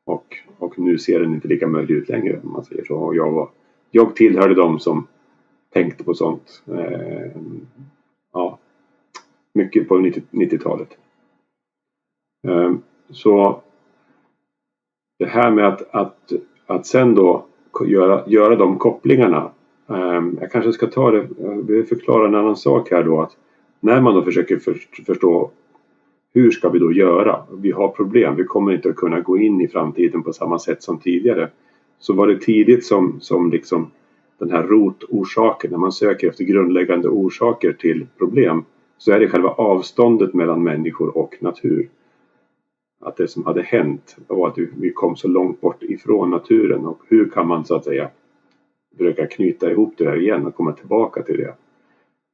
Och, 0.05 0.37
och 0.57 0.79
nu 0.79 0.97
ser 0.97 1.19
den 1.19 1.33
inte 1.33 1.47
lika 1.47 1.67
möjlig 1.67 1.95
ut 1.95 2.09
längre 2.09 2.39
om 2.43 2.51
man 2.51 2.65
säger 2.65 2.85
så. 2.85 2.95
Och 2.95 3.15
jag, 3.15 3.31
var, 3.31 3.49
jag 3.91 4.15
tillhörde 4.15 4.55
dem 4.55 4.79
som 4.79 5.07
tänkte 5.73 6.03
på 6.03 6.13
sånt. 6.13 6.63
Eh, 6.67 7.31
ja, 8.33 8.57
mycket 9.53 9.87
på 9.87 9.97
90-talet. 9.97 10.97
Eh, 12.47 12.73
så 13.09 13.61
det 15.19 15.25
här 15.25 15.51
med 15.51 15.67
att, 15.67 15.95
att, 15.95 16.31
att 16.65 16.85
sen 16.85 17.15
då 17.15 17.45
göra, 17.85 18.23
göra 18.27 18.55
de 18.55 18.77
kopplingarna 18.77 19.51
Ehm, 19.89 20.37
jag 20.41 20.51
kanske 20.51 20.73
ska 20.73 20.87
ta 20.87 21.11
det, 21.11 21.17
eh, 21.17 21.27
jag 21.37 21.67
vill 21.67 21.85
förklara 21.85 22.27
en 22.27 22.35
annan 22.35 22.55
sak 22.55 22.91
här 22.91 23.03
då 23.03 23.21
att 23.21 23.37
när 23.79 24.01
man 24.01 24.15
då 24.15 24.21
försöker 24.21 24.59
förstå 25.05 25.51
hur 26.33 26.51
ska 26.51 26.69
vi 26.69 26.79
då 26.79 26.91
göra? 26.91 27.43
Vi 27.57 27.71
har 27.71 27.87
problem, 27.87 28.35
vi 28.35 28.43
kommer 28.43 28.73
inte 28.73 28.89
att 28.89 28.95
kunna 28.95 29.19
gå 29.19 29.37
in 29.37 29.61
i 29.61 29.67
framtiden 29.67 30.23
på 30.23 30.33
samma 30.33 30.59
sätt 30.59 30.83
som 30.83 30.99
tidigare. 30.99 31.49
Så 31.99 32.13
var 32.13 32.27
det 32.27 32.37
tidigt 32.37 32.85
som, 32.85 33.19
som 33.19 33.51
liksom 33.51 33.91
den 34.37 34.51
här 34.51 34.63
rotorsaken, 34.63 35.71
när 35.71 35.77
man 35.77 35.91
söker 35.91 36.29
efter 36.29 36.43
grundläggande 36.43 37.07
orsaker 37.07 37.73
till 37.73 38.07
problem 38.17 38.63
så 38.97 39.11
är 39.11 39.19
det 39.19 39.27
själva 39.27 39.49
avståndet 39.49 40.33
mellan 40.33 40.63
människor 40.63 41.17
och 41.17 41.35
natur. 41.39 41.89
Att 43.01 43.17
det 43.17 43.27
som 43.27 43.45
hade 43.45 43.61
hänt 43.61 44.17
var 44.27 44.47
att 44.47 44.57
vi 44.57 44.91
kom 44.91 45.15
så 45.15 45.27
långt 45.27 45.61
bort 45.61 45.83
ifrån 45.83 46.29
naturen 46.29 46.85
och 46.85 47.01
hur 47.07 47.29
kan 47.29 47.47
man 47.47 47.65
så 47.65 47.75
att 47.75 47.83
säga 47.83 48.09
försöka 48.97 49.27
knyta 49.27 49.71
ihop 49.71 49.93
det 49.97 50.03
där 50.03 50.21
igen 50.21 50.45
och 50.45 50.55
komma 50.55 50.71
tillbaka 50.71 51.23
till 51.23 51.37
det. 51.37 51.53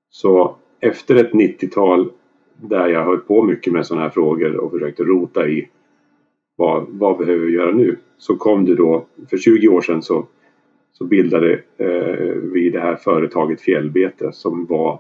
Så 0.10 0.56
efter 0.80 1.16
ett 1.16 1.32
90-tal 1.32 2.12
där 2.62 2.88
jag 2.88 3.04
höll 3.04 3.18
på 3.18 3.44
mycket 3.44 3.74
med 3.74 3.86
sådana 3.86 4.04
här 4.04 4.10
frågor 4.10 4.56
och 4.56 4.72
försökte 4.72 5.04
rota 5.04 5.48
i 5.48 5.70
vad, 6.56 6.86
vad 6.90 7.18
behöver 7.18 7.46
vi 7.46 7.54
göra 7.54 7.72
nu? 7.72 7.98
Så 8.18 8.36
kom 8.36 8.66
det 8.66 8.76
då, 8.76 9.06
för 9.30 9.38
20 9.38 9.68
år 9.68 9.82
sedan 9.82 10.02
så, 10.02 10.28
så 10.94 11.06
bildade 11.06 11.54
eh, 11.78 12.36
vi 12.54 12.70
det 12.70 12.80
här 12.80 12.96
företaget 12.96 13.62
Fjällbete 13.62 14.32
som 14.32 14.66
var 14.66 15.00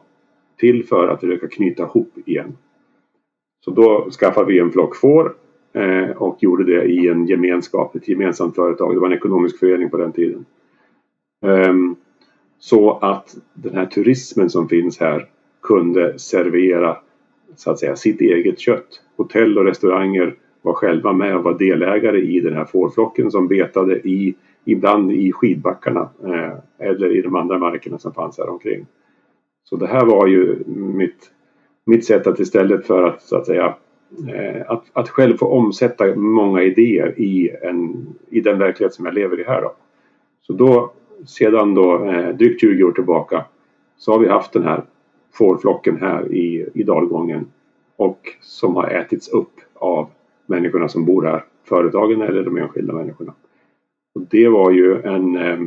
till 0.57 0.85
för 0.85 1.07
att 1.07 1.19
försöka 1.19 1.47
knyta 1.47 1.83
ihop 1.83 2.11
igen. 2.25 2.57
Så 3.65 3.71
då 3.71 4.07
skaffade 4.11 4.51
vi 4.51 4.59
en 4.59 4.71
flock 4.71 4.95
får 4.95 5.35
eh, 5.73 6.09
och 6.09 6.43
gjorde 6.43 6.63
det 6.63 6.83
i 6.83 7.07
en 7.07 7.27
gemenskap, 7.27 7.95
ett 7.95 8.07
gemensamt 8.07 8.55
företag. 8.55 8.95
Det 8.95 8.99
var 8.99 9.07
en 9.07 9.17
ekonomisk 9.17 9.59
förening 9.59 9.89
på 9.89 9.97
den 9.97 10.11
tiden. 10.11 10.45
Ehm, 11.45 11.95
så 12.59 12.91
att 12.91 13.35
den 13.53 13.75
här 13.75 13.85
turismen 13.85 14.49
som 14.49 14.69
finns 14.69 14.99
här 14.99 15.29
kunde 15.61 16.19
servera 16.19 16.97
så 17.55 17.71
att 17.71 17.79
säga 17.79 17.95
sitt 17.95 18.21
eget 18.21 18.59
kött. 18.59 19.01
Hotell 19.17 19.57
och 19.57 19.65
restauranger 19.65 20.35
var 20.61 20.73
själva 20.73 21.13
med 21.13 21.37
och 21.37 21.43
var 21.43 21.57
delägare 21.57 22.19
i 22.19 22.39
den 22.39 22.53
här 22.53 22.65
fårflocken 22.65 23.31
som 23.31 23.47
betade 23.47 23.95
i, 23.95 24.35
ibland 24.65 25.11
i 25.11 25.31
skidbackarna 25.31 26.09
eh, 26.23 26.87
eller 26.87 27.15
i 27.15 27.21
de 27.21 27.35
andra 27.35 27.57
markerna 27.57 27.97
som 27.97 28.13
fanns 28.13 28.37
här 28.37 28.49
omkring. 28.49 28.85
Så 29.63 29.75
det 29.75 29.87
här 29.87 30.05
var 30.05 30.27
ju 30.27 30.63
mitt, 30.67 31.31
mitt 31.85 32.05
sätt 32.05 32.27
att 32.27 32.39
istället 32.39 32.87
för 32.87 33.03
att 33.03 33.21
så 33.21 33.37
att 33.37 33.45
säga 33.45 33.75
eh, 34.33 34.71
att, 34.71 34.83
att 34.93 35.09
själv 35.09 35.37
få 35.37 35.47
omsätta 35.47 36.15
många 36.15 36.61
idéer 36.63 37.19
i, 37.19 37.49
en, 37.61 38.07
i 38.29 38.41
den 38.41 38.59
verklighet 38.59 38.93
som 38.93 39.05
jag 39.05 39.13
lever 39.13 39.39
i 39.39 39.43
här 39.43 39.61
då. 39.61 39.73
Så 40.41 40.53
då 40.53 40.93
sedan 41.27 41.73
då 41.73 42.05
eh, 42.05 42.35
drygt 42.35 42.61
20 42.61 42.83
år 42.83 42.91
tillbaka 42.91 43.45
så 43.97 44.11
har 44.11 44.19
vi 44.19 44.27
haft 44.27 44.53
den 44.53 44.63
här 44.63 44.83
fårflocken 45.33 45.97
här 45.97 46.33
i, 46.33 46.69
i 46.73 46.83
dalgången 46.83 47.47
och 47.95 48.19
som 48.41 48.75
har 48.75 48.87
ätits 48.87 49.29
upp 49.29 49.53
av 49.73 50.09
människorna 50.45 50.89
som 50.89 51.05
bor 51.05 51.23
här, 51.23 51.43
företagen 51.63 52.21
eller 52.21 52.43
de 52.43 52.57
enskilda 52.57 52.93
människorna. 52.93 53.33
Och 54.15 54.21
det 54.21 54.49
var 54.49 54.71
ju 54.71 55.01
en, 55.01 55.35
eh, 55.35 55.59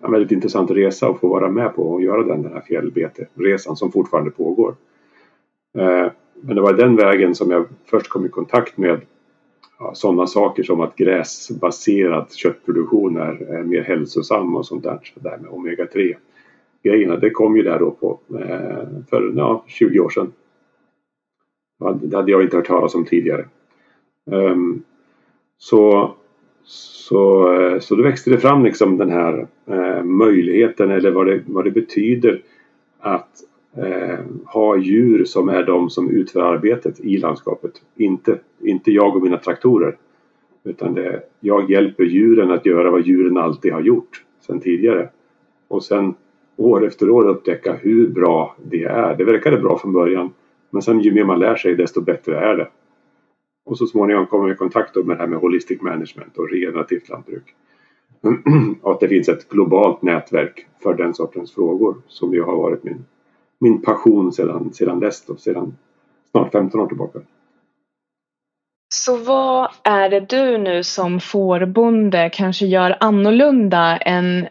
en 0.00 0.12
väldigt 0.12 0.32
intressant 0.32 0.70
resa 0.70 1.08
att 1.08 1.20
få 1.20 1.28
vara 1.28 1.50
med 1.50 1.74
på 1.74 1.82
och 1.82 2.02
göra 2.02 2.22
den, 2.22 2.42
den 2.42 2.52
här 2.52 2.60
fjällbeteresan 2.60 3.76
som 3.76 3.92
fortfarande 3.92 4.30
pågår. 4.30 4.74
Eh, 5.78 6.06
men 6.40 6.56
det 6.56 6.62
var 6.62 6.72
den 6.72 6.96
vägen 6.96 7.34
som 7.34 7.50
jag 7.50 7.66
först 7.84 8.08
kom 8.08 8.26
i 8.26 8.28
kontakt 8.28 8.78
med 8.78 9.00
ja, 9.78 9.94
sådana 9.94 10.26
saker 10.26 10.62
som 10.62 10.80
att 10.80 10.96
gräsbaserad 10.96 12.32
köttproduktion 12.32 13.16
är, 13.16 13.52
är 13.52 13.62
mer 13.62 13.82
hälsosam 13.82 14.56
och 14.56 14.66
sånt 14.66 14.84
där. 14.84 14.98
Så 15.14 15.20
där 15.20 15.38
med 15.38 15.50
omega-3 15.50 16.14
grejerna. 16.82 17.16
Det 17.16 17.30
kom 17.30 17.56
ju 17.56 17.62
där 17.62 17.78
då 17.78 17.90
på 17.90 18.18
eh, 18.38 18.88
för 19.10 19.32
ja, 19.36 19.64
20 19.66 20.00
år 20.00 20.10
sedan. 20.10 20.32
Det 22.02 22.16
hade 22.16 22.30
jag 22.30 22.42
inte 22.42 22.56
hört 22.56 22.66
talas 22.66 22.94
om 22.94 23.04
tidigare. 23.04 23.44
Ehm, 24.30 24.82
så, 25.58 26.14
så, 26.64 27.52
eh, 27.52 27.78
så 27.78 27.94
då 27.94 28.02
växte 28.02 28.30
det 28.30 28.38
fram 28.38 28.64
liksom 28.64 28.96
den 28.96 29.10
här 29.10 29.46
eh, 29.66 30.04
möjligheten 30.04 30.90
eller 30.90 31.10
vad 31.10 31.26
det, 31.26 31.42
vad 31.46 31.64
det 31.64 31.70
betyder 31.70 32.42
att 32.98 33.28
eh, 33.78 34.18
ha 34.44 34.76
djur 34.76 35.24
som 35.24 35.48
är 35.48 35.62
de 35.62 35.90
som 35.90 36.10
utför 36.10 36.40
arbetet 36.40 37.00
i 37.00 37.18
landskapet. 37.18 37.72
Inte, 37.96 38.38
inte 38.62 38.92
jag 38.92 39.16
och 39.16 39.22
mina 39.22 39.36
traktorer. 39.36 39.96
Utan 40.64 40.94
det, 40.94 41.22
jag 41.40 41.70
hjälper 41.70 42.04
djuren 42.04 42.50
att 42.50 42.66
göra 42.66 42.90
vad 42.90 43.06
djuren 43.06 43.36
alltid 43.36 43.72
har 43.72 43.80
gjort 43.80 44.24
sedan 44.40 44.60
tidigare. 44.60 45.08
Och 45.68 45.84
sen 45.84 46.14
år 46.56 46.86
efter 46.86 47.10
år 47.10 47.28
upptäcka 47.28 47.72
hur 47.72 48.08
bra 48.08 48.56
det 48.64 48.84
är. 48.84 49.16
Det 49.16 49.24
verkade 49.24 49.58
bra 49.58 49.78
från 49.78 49.92
början. 49.92 50.30
Men 50.70 50.82
sen 50.82 51.00
ju 51.00 51.14
mer 51.14 51.24
man 51.24 51.38
lär 51.38 51.56
sig 51.56 51.74
desto 51.74 52.00
bättre 52.00 52.38
är 52.38 52.56
det. 52.56 52.68
Och 53.64 53.78
så 53.78 53.86
småningom 53.86 54.26
kommer 54.26 54.46
vi 54.46 54.52
i 54.52 54.56
kontakt 54.56 54.96
med 54.96 55.16
det 55.16 55.20
här 55.20 55.26
med 55.26 55.38
holistic 55.38 55.80
management 55.80 56.38
och 56.38 56.50
regenerativt 56.50 57.08
lantbruk. 57.08 57.54
och 58.82 58.92
att 58.92 59.00
det 59.00 59.08
finns 59.08 59.28
ett 59.28 59.48
globalt 59.48 60.02
nätverk 60.02 60.66
för 60.82 60.94
den 60.94 61.14
sortens 61.14 61.54
frågor 61.54 61.96
som 62.06 62.34
ju 62.34 62.42
har 62.42 62.56
varit 62.56 62.84
min 62.84 63.04
min 63.60 63.82
passion 63.82 64.32
sedan, 64.32 64.72
sedan 64.74 65.00
dess 65.00 65.26
då, 65.26 65.36
sedan 65.36 65.76
snart 66.30 66.52
15 66.52 66.80
år 66.80 66.86
tillbaka. 66.86 67.18
Så 68.94 69.16
vad 69.16 69.70
är 69.84 70.08
det 70.08 70.20
du 70.20 70.58
nu 70.58 70.84
som 70.84 71.20
fårbonde 71.20 72.30
kanske 72.32 72.66
gör 72.66 72.96
annorlunda 73.00 73.96
än 73.96 74.48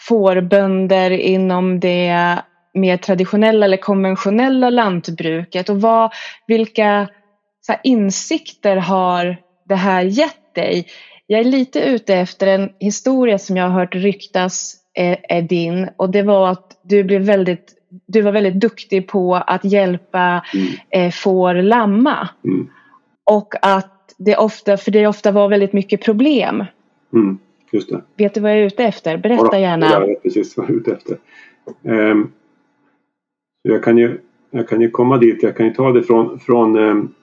fårbönder 0.00 1.10
inom 1.10 1.80
det 1.80 2.38
mer 2.74 2.96
traditionella 2.96 3.66
eller 3.66 3.76
konventionella 3.76 4.70
lantbruket 4.70 5.68
och 5.68 5.80
vad, 5.80 6.12
vilka 6.46 7.08
så 7.60 7.72
här, 7.72 7.80
insikter 7.84 8.76
har 8.76 9.36
det 9.64 9.74
här 9.74 10.02
gett 10.02 10.54
dig? 10.54 10.86
Jag 11.26 11.40
är 11.40 11.44
lite 11.44 11.80
ute 11.80 12.14
efter 12.14 12.46
en 12.46 12.70
historia 12.80 13.38
som 13.38 13.56
jag 13.56 13.64
har 13.64 13.80
hört 13.80 13.94
ryktas 13.94 14.76
är, 14.94 15.16
är 15.28 15.42
din 15.42 15.88
och 15.96 16.10
det 16.10 16.22
var 16.22 16.48
att 16.48 16.80
du 16.82 17.04
blev 17.04 17.22
väldigt 17.22 17.77
du 18.06 18.22
var 18.22 18.32
väldigt 18.32 18.60
duktig 18.60 19.08
på 19.08 19.34
att 19.34 19.64
hjälpa 19.64 20.44
mm. 20.54 20.66
eh, 20.90 21.12
får 21.12 21.54
lamma. 21.54 22.28
Mm. 22.44 22.68
Och 23.24 23.54
att 23.62 24.14
det 24.18 24.36
ofta, 24.36 24.76
för 24.76 24.90
det 24.90 25.06
ofta 25.06 25.32
var 25.32 25.48
väldigt 25.48 25.72
mycket 25.72 26.04
problem. 26.04 26.64
Mm, 27.12 27.38
just 27.70 27.88
det. 27.88 28.02
Vet 28.16 28.34
du 28.34 28.40
vad 28.40 28.50
jag 28.50 28.58
är 28.58 28.66
ute 28.66 28.84
efter? 28.84 29.16
Berätta 29.16 29.48
ja, 29.52 29.58
gärna. 29.58 29.86
Jag 29.86 30.06
vet 30.06 30.22
precis 30.22 30.56
vad 30.56 30.66
jag 30.66 30.74
är 30.74 30.80
ute 30.80 30.92
efter. 30.92 31.18
Um, 31.82 32.32
jag, 33.62 33.84
kan 33.84 33.98
ju, 33.98 34.20
jag 34.50 34.68
kan 34.68 34.80
ju 34.80 34.90
komma 34.90 35.18
dit, 35.18 35.42
jag 35.42 35.56
kan 35.56 35.66
ju 35.66 35.74
ta 35.74 35.92
det 35.92 36.02
från, 36.02 36.38
från 36.38 36.76
um, 36.76 37.14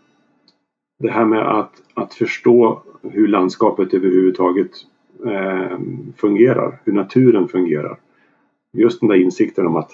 det 0.99 1.11
här 1.11 1.25
med 1.25 1.59
att, 1.59 1.71
att 1.93 2.13
förstå 2.13 2.83
hur 3.03 3.27
landskapet 3.27 3.93
överhuvudtaget 3.93 4.71
um, 5.19 6.13
fungerar, 6.17 6.79
hur 6.83 6.93
naturen 6.93 7.47
fungerar. 7.47 7.97
Just 8.73 8.99
den 8.99 9.09
där 9.09 9.15
insikten 9.15 9.67
om 9.67 9.75
att 9.75 9.91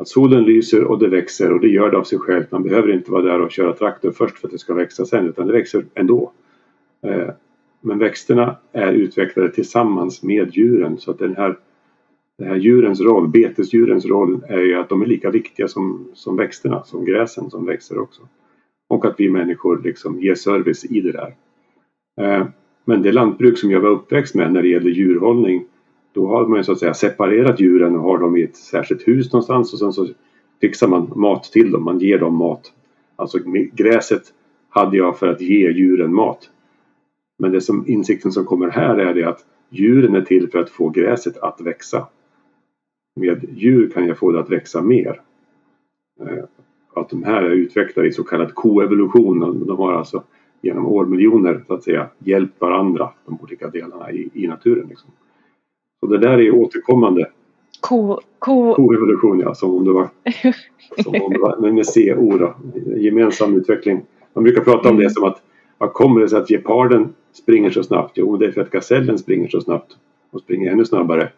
att 0.00 0.08
solen 0.08 0.44
lyser 0.44 0.84
och 0.84 0.98
det 0.98 1.08
växer 1.08 1.52
och 1.52 1.60
det 1.60 1.68
gör 1.68 1.90
det 1.90 1.98
av 1.98 2.04
sig 2.04 2.18
självt. 2.18 2.52
Man 2.52 2.62
behöver 2.62 2.92
inte 2.92 3.10
vara 3.10 3.22
där 3.22 3.40
och 3.40 3.50
köra 3.50 3.72
traktor 3.72 4.10
först 4.10 4.38
för 4.38 4.48
att 4.48 4.52
det 4.52 4.58
ska 4.58 4.74
växa 4.74 5.04
sen 5.04 5.28
utan 5.28 5.46
det 5.46 5.52
växer 5.52 5.84
ändå. 5.94 6.32
Eh, 7.02 7.28
men 7.80 7.98
växterna 7.98 8.56
är 8.72 8.92
utvecklade 8.92 9.48
tillsammans 9.48 10.22
med 10.22 10.56
djuren 10.56 10.98
så 10.98 11.10
att 11.10 11.18
den 11.18 11.36
här, 11.36 11.58
den 12.38 12.48
här 12.48 12.56
djurens 12.56 13.00
roll, 13.00 13.28
betesdjurens 13.28 14.06
roll 14.06 14.40
är 14.48 14.60
ju 14.60 14.74
att 14.74 14.88
de 14.88 15.02
är 15.02 15.06
lika 15.06 15.30
viktiga 15.30 15.68
som, 15.68 16.08
som 16.14 16.36
växterna, 16.36 16.84
som 16.84 17.04
gräsen 17.04 17.50
som 17.50 17.66
växer 17.66 17.98
också. 17.98 18.22
Och 18.88 19.04
att 19.04 19.14
vi 19.20 19.30
människor 19.30 19.80
liksom 19.84 20.20
ger 20.20 20.34
service 20.34 20.84
i 20.84 21.00
det 21.00 21.12
där. 21.12 21.34
Eh, 22.20 22.46
men 22.84 23.02
det 23.02 23.12
lantbruk 23.12 23.58
som 23.58 23.70
jag 23.70 23.80
var 23.80 23.90
uppväxt 23.90 24.34
med 24.34 24.52
när 24.52 24.62
det 24.62 24.68
gäller 24.68 24.90
djurhållning 24.90 25.64
då 26.12 26.26
har 26.26 26.46
man 26.46 26.58
ju 26.58 26.64
så 26.64 26.72
att 26.72 26.78
säga 26.78 26.94
separerat 26.94 27.60
djuren 27.60 27.96
och 27.96 28.02
har 28.02 28.18
dem 28.18 28.36
i 28.36 28.42
ett 28.42 28.56
särskilt 28.56 29.08
hus 29.08 29.32
någonstans 29.32 29.72
och 29.72 29.78
sen 29.78 29.92
så 29.92 30.06
fixar 30.60 30.88
man 30.88 31.12
mat 31.16 31.44
till 31.44 31.72
dem, 31.72 31.84
man 31.84 31.98
ger 31.98 32.18
dem 32.18 32.34
mat. 32.34 32.72
Alltså 33.16 33.38
gräset 33.72 34.22
hade 34.68 34.96
jag 34.96 35.18
för 35.18 35.26
att 35.26 35.40
ge 35.40 35.70
djuren 35.70 36.14
mat. 36.14 36.50
Men 37.38 37.52
det 37.52 37.60
som 37.60 37.84
insikten 37.86 38.32
som 38.32 38.44
kommer 38.44 38.70
här 38.70 38.96
är 38.96 39.14
det 39.14 39.24
att 39.24 39.44
djuren 39.70 40.14
är 40.14 40.22
till 40.22 40.50
för 40.50 40.58
att 40.58 40.70
få 40.70 40.88
gräset 40.88 41.38
att 41.38 41.60
växa. 41.60 42.06
Med 43.16 43.44
djur 43.54 43.90
kan 43.90 44.06
jag 44.06 44.18
få 44.18 44.32
det 44.32 44.40
att 44.40 44.50
växa 44.50 44.82
mer. 44.82 45.20
Eh, 46.20 46.44
att 46.94 47.10
de 47.10 47.22
här 47.22 47.42
är 47.42 47.50
utvecklade 47.50 48.08
i 48.08 48.12
så 48.12 48.24
kallad 48.24 48.54
koevolution. 48.54 49.66
De 49.66 49.78
har 49.78 49.92
alltså 49.92 50.22
genom 50.62 50.86
årmiljoner 50.86 51.64
så 51.66 51.74
att 51.74 51.82
säga 51.82 52.08
hjälpt 52.18 52.60
varandra, 52.60 53.10
de 53.26 53.38
olika 53.42 53.68
delarna 53.68 54.12
i, 54.12 54.30
i 54.34 54.46
naturen. 54.46 54.86
Liksom. 54.88 55.10
Så 56.00 56.06
det 56.06 56.18
där 56.18 56.38
är 56.40 56.54
återkommande. 56.54 57.30
Ko, 57.80 58.20
ko... 58.38 58.74
Koevolution 58.74 59.40
ja, 59.40 59.54
som 59.54 59.74
om 59.74 59.84
det 59.84 59.92
var, 59.92 60.08
som 61.02 61.22
om 61.22 61.32
det 61.32 61.38
var 61.38 61.70
med 61.72 61.86
CO 61.86 62.38
då. 62.38 62.54
Gemensam 62.96 63.56
utveckling. 63.56 64.02
Man 64.32 64.44
brukar 64.44 64.60
prata 64.60 64.88
om 64.88 64.96
det 64.96 65.02
mm. 65.02 65.10
som 65.10 65.24
att 65.24 65.42
vad 65.78 65.92
kommer 65.92 66.20
det 66.20 66.28
sig 66.28 66.38
att 66.38 66.50
geparden 66.50 67.14
springer 67.32 67.70
så 67.70 67.82
snabbt? 67.82 68.12
Jo, 68.14 68.36
det 68.36 68.46
är 68.46 68.52
för 68.52 68.60
att 68.60 68.70
gasellen 68.70 69.18
springer 69.18 69.48
så 69.48 69.60
snabbt 69.60 69.96
och 70.30 70.40
springer 70.40 70.72
ännu 70.72 70.84
snabbare. 70.84 71.28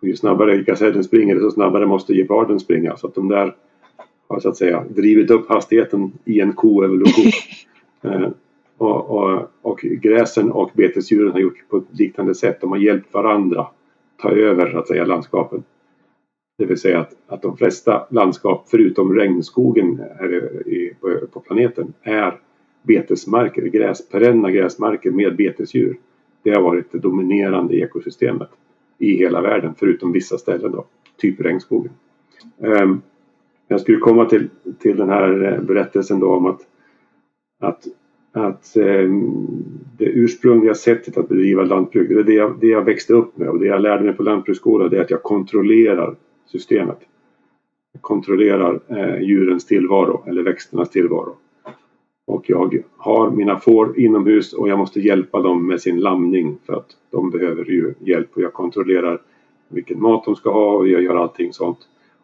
Och 0.00 0.08
ju 0.08 0.16
snabbare 0.16 0.62
gasellen 0.62 1.04
springer, 1.04 1.34
desto 1.34 1.50
snabbare 1.50 1.86
måste 1.86 2.14
geparden 2.14 2.60
springa. 2.60 2.96
Så 2.96 3.06
att 3.06 3.14
de 3.14 3.28
där 3.28 3.54
har 4.28 4.40
så 4.40 4.48
att 4.48 4.56
säga 4.56 4.84
drivit 4.88 5.30
upp 5.30 5.48
hastigheten 5.48 6.12
i 6.24 6.40
en 6.40 6.52
koevolution. 6.52 7.32
eh, 8.02 8.28
och, 8.78 9.10
och, 9.10 9.50
och 9.62 9.80
gräsen 9.80 10.52
och 10.52 10.70
betesdjuren 10.74 11.32
har 11.32 11.40
gjort 11.40 11.68
på 11.68 11.76
ett 11.76 11.98
liknande 11.98 12.34
sätt. 12.34 12.60
De 12.60 12.70
har 12.70 12.78
hjälpt 12.78 13.14
varandra 13.14 13.66
ta 14.16 14.30
över 14.30 14.70
så 14.70 14.78
att 14.78 14.88
säga 14.88 15.04
landskapen. 15.04 15.62
Det 16.58 16.66
vill 16.66 16.80
säga 16.80 17.00
att, 17.00 17.16
att 17.26 17.42
de 17.42 17.56
flesta 17.56 18.06
landskap 18.10 18.66
förutom 18.70 19.14
regnskogen 19.14 20.02
här 20.18 20.34
i, 20.68 20.94
på, 21.00 21.26
på 21.32 21.40
planeten 21.40 21.92
är 22.02 22.40
betesmarker, 22.82 23.62
gräs, 23.62 24.08
perenna 24.08 24.50
gräsmarker 24.50 25.10
med 25.10 25.36
betesdjur. 25.36 25.98
Det 26.42 26.50
har 26.50 26.62
varit 26.62 26.92
det 26.92 26.98
dominerande 26.98 27.76
ekosystemet 27.76 28.48
i 28.98 29.16
hela 29.16 29.40
världen 29.40 29.74
förutom 29.78 30.12
vissa 30.12 30.38
ställen 30.38 30.72
då, 30.72 30.84
typ 31.16 31.40
regnskogen. 31.40 31.92
Um, 32.58 33.02
jag 33.68 33.80
skulle 33.80 33.98
komma 33.98 34.24
till, 34.24 34.48
till 34.78 34.96
den 34.96 35.08
här 35.08 35.52
eh, 35.52 35.60
berättelsen 35.60 36.20
då 36.20 36.34
om 36.34 36.46
att, 36.46 36.60
att, 37.60 37.84
att 38.36 38.76
eh, 38.76 39.08
det 39.98 40.04
ursprungliga 40.04 40.74
sättet 40.74 41.16
att 41.16 41.28
bedriva 41.28 41.62
lantbruk, 41.62 42.08
det 42.08 42.14
är 42.14 42.22
det 42.22 42.32
jag, 42.32 42.60
det 42.60 42.66
jag 42.66 42.84
växte 42.84 43.12
upp 43.12 43.36
med 43.36 43.48
och 43.48 43.58
det 43.58 43.66
jag 43.66 43.82
lärde 43.82 44.04
mig 44.04 44.12
på 44.12 44.22
lantbruksskolan 44.22 44.90
det 44.90 44.96
är 44.96 45.00
att 45.00 45.10
jag 45.10 45.22
kontrollerar 45.22 46.16
systemet. 46.46 46.98
Jag 47.92 48.02
kontrollerar 48.02 48.80
eh, 48.88 49.20
djurens 49.22 49.66
tillvaro 49.66 50.24
eller 50.26 50.42
växternas 50.42 50.90
tillvaro. 50.90 51.36
Och 52.26 52.50
jag 52.50 52.82
har 52.96 53.30
mina 53.30 53.58
får 53.58 53.98
inomhus 53.98 54.52
och 54.52 54.68
jag 54.68 54.78
måste 54.78 55.00
hjälpa 55.00 55.42
dem 55.42 55.66
med 55.66 55.80
sin 55.80 56.00
lamning 56.00 56.58
för 56.66 56.72
att 56.72 56.90
de 57.10 57.30
behöver 57.30 57.64
ju 57.64 57.94
hjälp 58.00 58.28
och 58.34 58.42
jag 58.42 58.52
kontrollerar 58.52 59.20
vilken 59.68 60.02
mat 60.02 60.24
de 60.24 60.36
ska 60.36 60.52
ha 60.52 60.76
och 60.76 60.88
jag 60.88 61.02
gör 61.02 61.16
allting 61.16 61.52
sånt. 61.52 61.78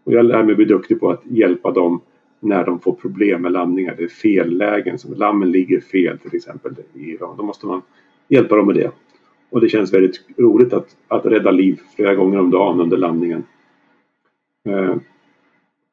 Och 0.05 0.13
jag 0.13 0.25
lär 0.25 0.43
mig 0.43 0.55
bli 0.55 0.65
duktig 0.65 1.01
på 1.01 1.11
att 1.11 1.23
hjälpa 1.25 1.71
dem 1.71 2.01
när 2.43 2.65
de 2.65 2.81
får 2.81 2.93
problem 2.93 3.43
med 3.43 3.53
lamningar. 3.53 3.95
Det 3.97 4.05
är 4.05 4.09
fel 4.09 4.57
lägen, 4.57 4.99
som 4.99 5.15
lammen 5.15 5.51
ligger 5.51 5.81
fel 5.81 6.19
till 6.19 6.37
exempel. 6.37 6.73
I 6.95 7.17
Då 7.17 7.43
måste 7.43 7.67
man 7.67 7.83
hjälpa 8.29 8.57
dem 8.57 8.67
med 8.67 8.77
det. 8.77 8.91
Och 9.51 9.61
det 9.61 9.69
känns 9.69 9.95
väldigt 9.95 10.21
roligt 10.37 10.73
att, 10.73 10.97
att 11.09 11.27
rädda 11.27 11.51
liv 11.51 11.81
flera 11.97 12.15
gånger 12.15 12.39
om 12.39 12.51
dagen 12.51 12.81
under 12.81 12.97
lamningen. 12.97 13.45
Eh, 14.69 14.97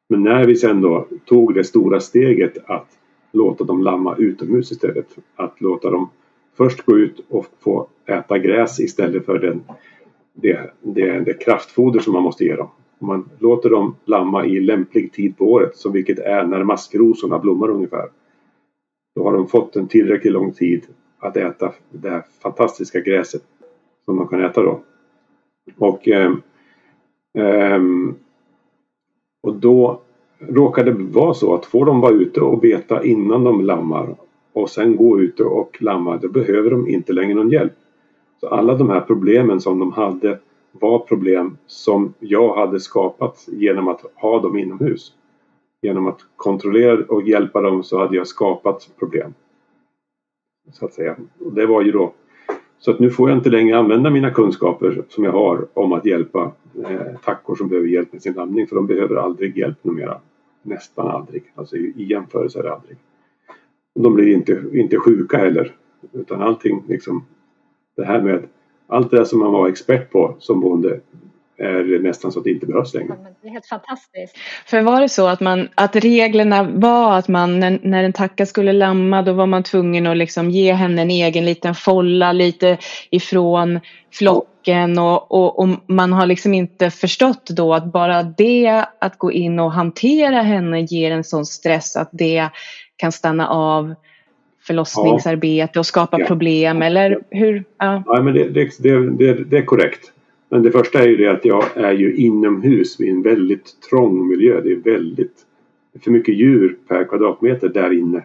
men 0.09 0.23
när 0.23 0.45
vi 0.45 0.55
sen 0.55 0.81
då 0.81 1.07
tog 1.25 1.53
det 1.53 1.63
stora 1.63 1.99
steget 1.99 2.57
att 2.65 2.97
låta 3.31 3.63
dem 3.63 3.81
lamma 3.81 4.15
utomhus 4.15 4.71
istället. 4.71 5.17
Att 5.35 5.61
låta 5.61 5.89
dem 5.89 6.09
först 6.57 6.85
gå 6.85 6.97
ut 6.97 7.25
och 7.29 7.45
få 7.59 7.87
äta 8.05 8.37
gräs 8.37 8.79
istället 8.79 9.25
för 9.25 9.39
den, 9.39 9.61
det, 10.33 10.73
det, 10.81 11.19
det 11.19 11.33
kraftfoder 11.33 11.99
som 11.99 12.13
man 12.13 12.23
måste 12.23 12.45
ge 12.45 12.55
dem. 12.55 12.69
Om 12.99 13.07
man 13.07 13.29
låter 13.39 13.69
dem 13.69 13.95
lamma 14.05 14.45
i 14.45 14.59
lämplig 14.59 15.13
tid 15.13 15.37
på 15.37 15.45
året, 15.45 15.77
som 15.77 15.91
vilket 15.91 16.19
är 16.19 16.43
när 16.45 16.63
maskrosorna 16.63 17.39
blommar 17.39 17.69
ungefär. 17.69 18.09
Då 19.15 19.23
har 19.23 19.33
de 19.33 19.47
fått 19.47 19.75
en 19.75 19.87
tillräckligt 19.87 20.33
lång 20.33 20.51
tid 20.51 20.85
att 21.19 21.37
äta 21.37 21.73
det 21.89 22.09
här 22.09 22.23
fantastiska 22.43 22.99
gräset 22.99 23.41
som 24.05 24.17
de 24.17 24.27
kan 24.27 24.43
äta 24.43 24.61
då. 24.61 24.79
Och, 25.77 26.07
eh, 26.07 26.31
eh, 27.37 27.81
och 29.43 29.55
då 29.55 30.01
råkar 30.39 30.83
det 30.83 30.91
vara 30.91 31.33
så 31.33 31.53
att 31.53 31.65
får 31.65 31.85
de 31.85 32.01
vara 32.01 32.13
ute 32.13 32.41
och 32.41 32.59
beta 32.59 33.03
innan 33.03 33.43
de 33.43 33.61
lammar 33.61 34.15
och 34.53 34.69
sen 34.69 34.95
gå 34.95 35.19
ute 35.19 35.43
och 35.43 35.81
lamma, 35.81 36.17
då 36.17 36.29
behöver 36.29 36.71
de 36.71 36.87
inte 36.87 37.13
längre 37.13 37.33
någon 37.33 37.49
hjälp. 37.49 37.73
Så 38.39 38.47
alla 38.47 38.75
de 38.75 38.89
här 38.89 39.01
problemen 39.01 39.61
som 39.61 39.79
de 39.79 39.91
hade 39.91 40.39
var 40.71 40.99
problem 40.99 41.57
som 41.67 42.13
jag 42.19 42.55
hade 42.55 42.79
skapat 42.79 43.45
genom 43.47 43.87
att 43.87 44.01
ha 44.15 44.41
dem 44.41 44.57
inomhus. 44.57 45.13
Genom 45.81 46.07
att 46.07 46.19
kontrollera 46.35 47.05
och 47.07 47.27
hjälpa 47.27 47.61
dem 47.61 47.83
så 47.83 47.99
hade 47.99 48.15
jag 48.15 48.27
skapat 48.27 48.89
problem. 48.99 49.33
Så 50.71 50.85
att 50.85 50.93
säga. 50.93 51.15
Och 51.45 51.53
det 51.53 51.65
var 51.65 51.81
ju 51.81 51.91
då 51.91 52.13
så 52.79 52.91
att 52.91 52.99
nu 52.99 53.09
får 53.09 53.29
jag 53.29 53.37
inte 53.37 53.49
längre 53.49 53.77
använda 53.77 54.09
mina 54.09 54.31
kunskaper 54.31 55.03
som 55.09 55.23
jag 55.23 55.31
har 55.31 55.67
om 55.73 55.93
att 55.93 56.05
hjälpa 56.05 56.51
eh, 56.85 57.19
tackor 57.23 57.55
som 57.55 57.69
behöver 57.69 57.87
hjälp 57.87 58.13
med 58.13 58.21
sin 58.21 58.39
andning 58.39 58.67
för 58.67 58.75
de 58.75 58.87
behöver 58.87 59.15
aldrig 59.15 59.57
hjälp 59.57 59.83
numera. 59.83 60.17
Nästan 60.61 61.07
aldrig, 61.07 61.43
alltså 61.55 61.75
i, 61.77 61.93
i 61.97 62.03
jämförelse 62.03 62.59
är 62.59 62.63
det 62.63 62.73
aldrig. 62.73 62.97
De 63.95 64.13
blir 64.13 64.33
inte, 64.33 64.63
inte 64.73 64.97
sjuka 64.97 65.37
heller 65.37 65.75
utan 66.13 66.41
allting 66.41 66.83
liksom 66.87 67.25
det 67.95 68.05
här 68.05 68.21
med 68.21 68.43
allt 68.89 69.11
det 69.11 69.17
där 69.17 69.25
som 69.25 69.39
man 69.39 69.51
var 69.51 69.67
expert 69.67 70.11
på 70.11 70.35
som 70.39 70.61
bonde 70.61 70.99
är 71.59 71.99
nästan 71.99 72.31
så 72.31 72.39
att 72.39 72.45
det 72.45 72.51
inte 72.51 72.65
behövs 72.65 72.93
längre. 72.93 73.15
Det 73.41 73.47
är 73.47 73.51
helt 73.51 73.65
fantastiskt. 73.65 74.37
För 74.65 74.81
var 74.81 75.01
det 75.01 75.09
så 75.09 75.27
att, 75.27 75.39
man, 75.39 75.69
att 75.75 75.95
reglerna 75.95 76.63
var 76.63 77.17
att 77.17 77.27
man 77.27 77.59
när, 77.59 77.79
när 77.83 78.03
en 78.03 78.13
tacka 78.13 78.45
skulle 78.45 78.73
lamma 78.73 79.21
då 79.21 79.33
var 79.33 79.45
man 79.45 79.63
tvungen 79.63 80.07
att 80.07 80.17
liksom 80.17 80.49
ge 80.49 80.73
henne 80.73 81.01
en 81.01 81.11
egen 81.11 81.45
liten 81.45 81.75
folla 81.75 82.31
lite 82.31 82.77
ifrån 83.09 83.79
flocken 84.13 84.99
och, 84.99 85.31
och, 85.31 85.59
och, 85.59 85.69
man 85.87 86.13
har 86.13 86.25
liksom 86.25 86.53
inte 86.53 86.89
förstått 86.89 87.47
då 87.49 87.73
att 87.73 87.85
bara 87.85 88.23
det 88.23 88.85
att 89.01 89.17
gå 89.17 89.31
in 89.31 89.59
och 89.59 89.71
hantera 89.71 90.41
henne 90.41 90.81
ger 90.81 91.11
en 91.11 91.23
sån 91.23 91.45
stress 91.45 91.95
att 91.95 92.09
det 92.11 92.49
kan 92.95 93.11
stanna 93.11 93.49
av 93.49 93.95
förlossningsarbete 94.69 95.79
och 95.79 95.85
skapa 95.85 96.19
ja. 96.19 96.25
problem 96.25 96.81
eller 96.81 97.19
hur? 97.29 97.63
Ja, 97.77 98.03
ja 98.05 98.21
men 98.21 98.33
det, 98.33 98.49
det, 98.49 98.69
det, 99.17 99.33
det, 99.33 99.57
är 99.57 99.65
korrekt. 99.65 100.11
Men 100.49 100.63
det 100.63 100.71
första 100.71 100.99
är 100.99 101.07
ju 101.07 101.17
det 101.17 101.27
att 101.27 101.45
jag 101.45 101.63
är 101.75 101.91
ju 101.91 102.15
inomhus 102.15 102.99
i 102.99 103.09
en 103.09 103.21
väldigt 103.21 103.81
trång 103.89 104.27
miljö. 104.27 104.61
Det 104.61 104.71
är 104.71 104.75
väldigt 104.75 105.45
för 106.03 106.11
mycket 106.11 106.35
djur 106.35 106.77
per 106.87 107.03
kvadratmeter 107.03 107.69
där 107.69 107.93
inne. 107.93 108.23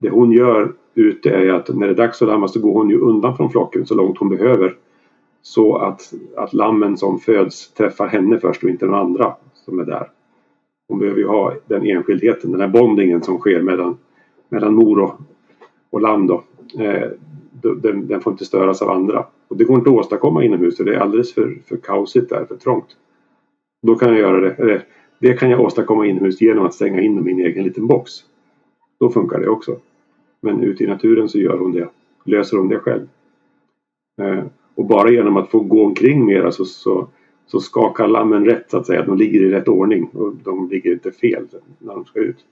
Det 0.00 0.08
hon 0.08 0.32
gör 0.32 0.72
ute 0.94 1.30
är 1.30 1.48
att 1.48 1.68
när 1.68 1.86
det 1.86 1.92
är 1.92 1.96
dags 1.96 2.22
att 2.22 2.28
lamma 2.28 2.48
så 2.48 2.60
går 2.60 2.72
hon 2.72 2.90
ju 2.90 2.98
undan 2.98 3.36
från 3.36 3.50
flocken 3.50 3.86
så 3.86 3.94
långt 3.94 4.18
hon 4.18 4.28
behöver. 4.28 4.74
Så 5.42 5.76
att, 5.76 6.12
att 6.36 6.52
lammen 6.52 6.96
som 6.96 7.18
föds 7.18 7.72
träffar 7.72 8.06
henne 8.06 8.38
först 8.38 8.64
och 8.64 8.70
inte 8.70 8.86
någon 8.86 9.00
andra 9.00 9.34
som 9.64 9.78
är 9.78 9.84
där. 9.84 10.06
Hon 10.88 10.98
behöver 10.98 11.18
ju 11.18 11.26
ha 11.26 11.54
den 11.66 11.86
enskildheten, 11.86 12.52
den 12.52 12.60
här 12.60 12.68
bondingen 12.68 13.22
som 13.22 13.38
sker 13.38 13.62
mellan, 13.62 13.98
mellan 14.48 14.74
mor 14.74 15.00
och, 15.00 15.20
och 15.90 16.00
lamm 16.00 16.26
då. 16.26 16.44
Eh, 16.80 17.08
den, 17.62 18.06
den, 18.06 18.20
får 18.20 18.32
inte 18.32 18.44
störas 18.44 18.82
av 18.82 18.90
andra. 18.90 19.26
Och 19.48 19.56
det 19.56 19.64
går 19.64 19.78
inte 19.78 19.90
att 19.90 19.96
åstadkomma 19.96 20.44
inomhus 20.44 20.76
för 20.76 20.84
det 20.84 20.94
är 20.94 21.00
alldeles 21.00 21.34
för, 21.34 21.58
för 21.66 21.76
kaosigt 21.76 22.28
där, 22.28 22.44
för 22.44 22.56
trångt. 22.56 22.96
Då 23.82 23.94
kan 23.94 24.08
jag 24.08 24.18
göra 24.18 24.40
det, 24.40 24.50
eller, 24.50 24.84
det 25.18 25.32
kan 25.32 25.50
jag 25.50 25.60
åstadkomma 25.60 26.06
inomhus 26.06 26.40
genom 26.40 26.66
att 26.66 26.74
stänga 26.74 27.00
in 27.00 27.16
dem 27.16 27.28
i 27.28 27.32
en 27.32 27.38
egen 27.38 27.64
liten 27.64 27.86
box. 27.86 28.12
Då 29.00 29.10
funkar 29.10 29.40
det 29.40 29.48
också. 29.48 29.76
Men 30.40 30.62
ute 30.62 30.84
i 30.84 30.86
naturen 30.86 31.28
så 31.28 31.38
gör 31.38 31.58
hon 31.58 31.72
det, 31.72 31.88
löser 32.24 32.56
hon 32.56 32.68
det 32.68 32.78
själv. 32.78 33.08
Eh, 34.22 34.44
och 34.74 34.84
bara 34.84 35.10
genom 35.10 35.36
att 35.36 35.50
få 35.50 35.60
gå 35.60 35.84
omkring 35.84 36.26
mera 36.26 36.52
så, 36.52 36.64
så, 36.64 37.08
så 37.46 37.60
skakar 37.60 38.08
lammen 38.08 38.44
rätt 38.44 38.70
så 38.70 38.76
att 38.76 38.86
säga. 38.86 39.04
De 39.04 39.16
ligger 39.16 39.42
i 39.42 39.50
rätt 39.50 39.68
ordning 39.68 40.04
och 40.04 40.34
de 40.44 40.68
ligger 40.68 40.92
inte 40.92 41.12
fel 41.12 41.46
när 41.78 41.94
de 41.94 42.04
ska 42.04 42.20
ut. 42.20 42.44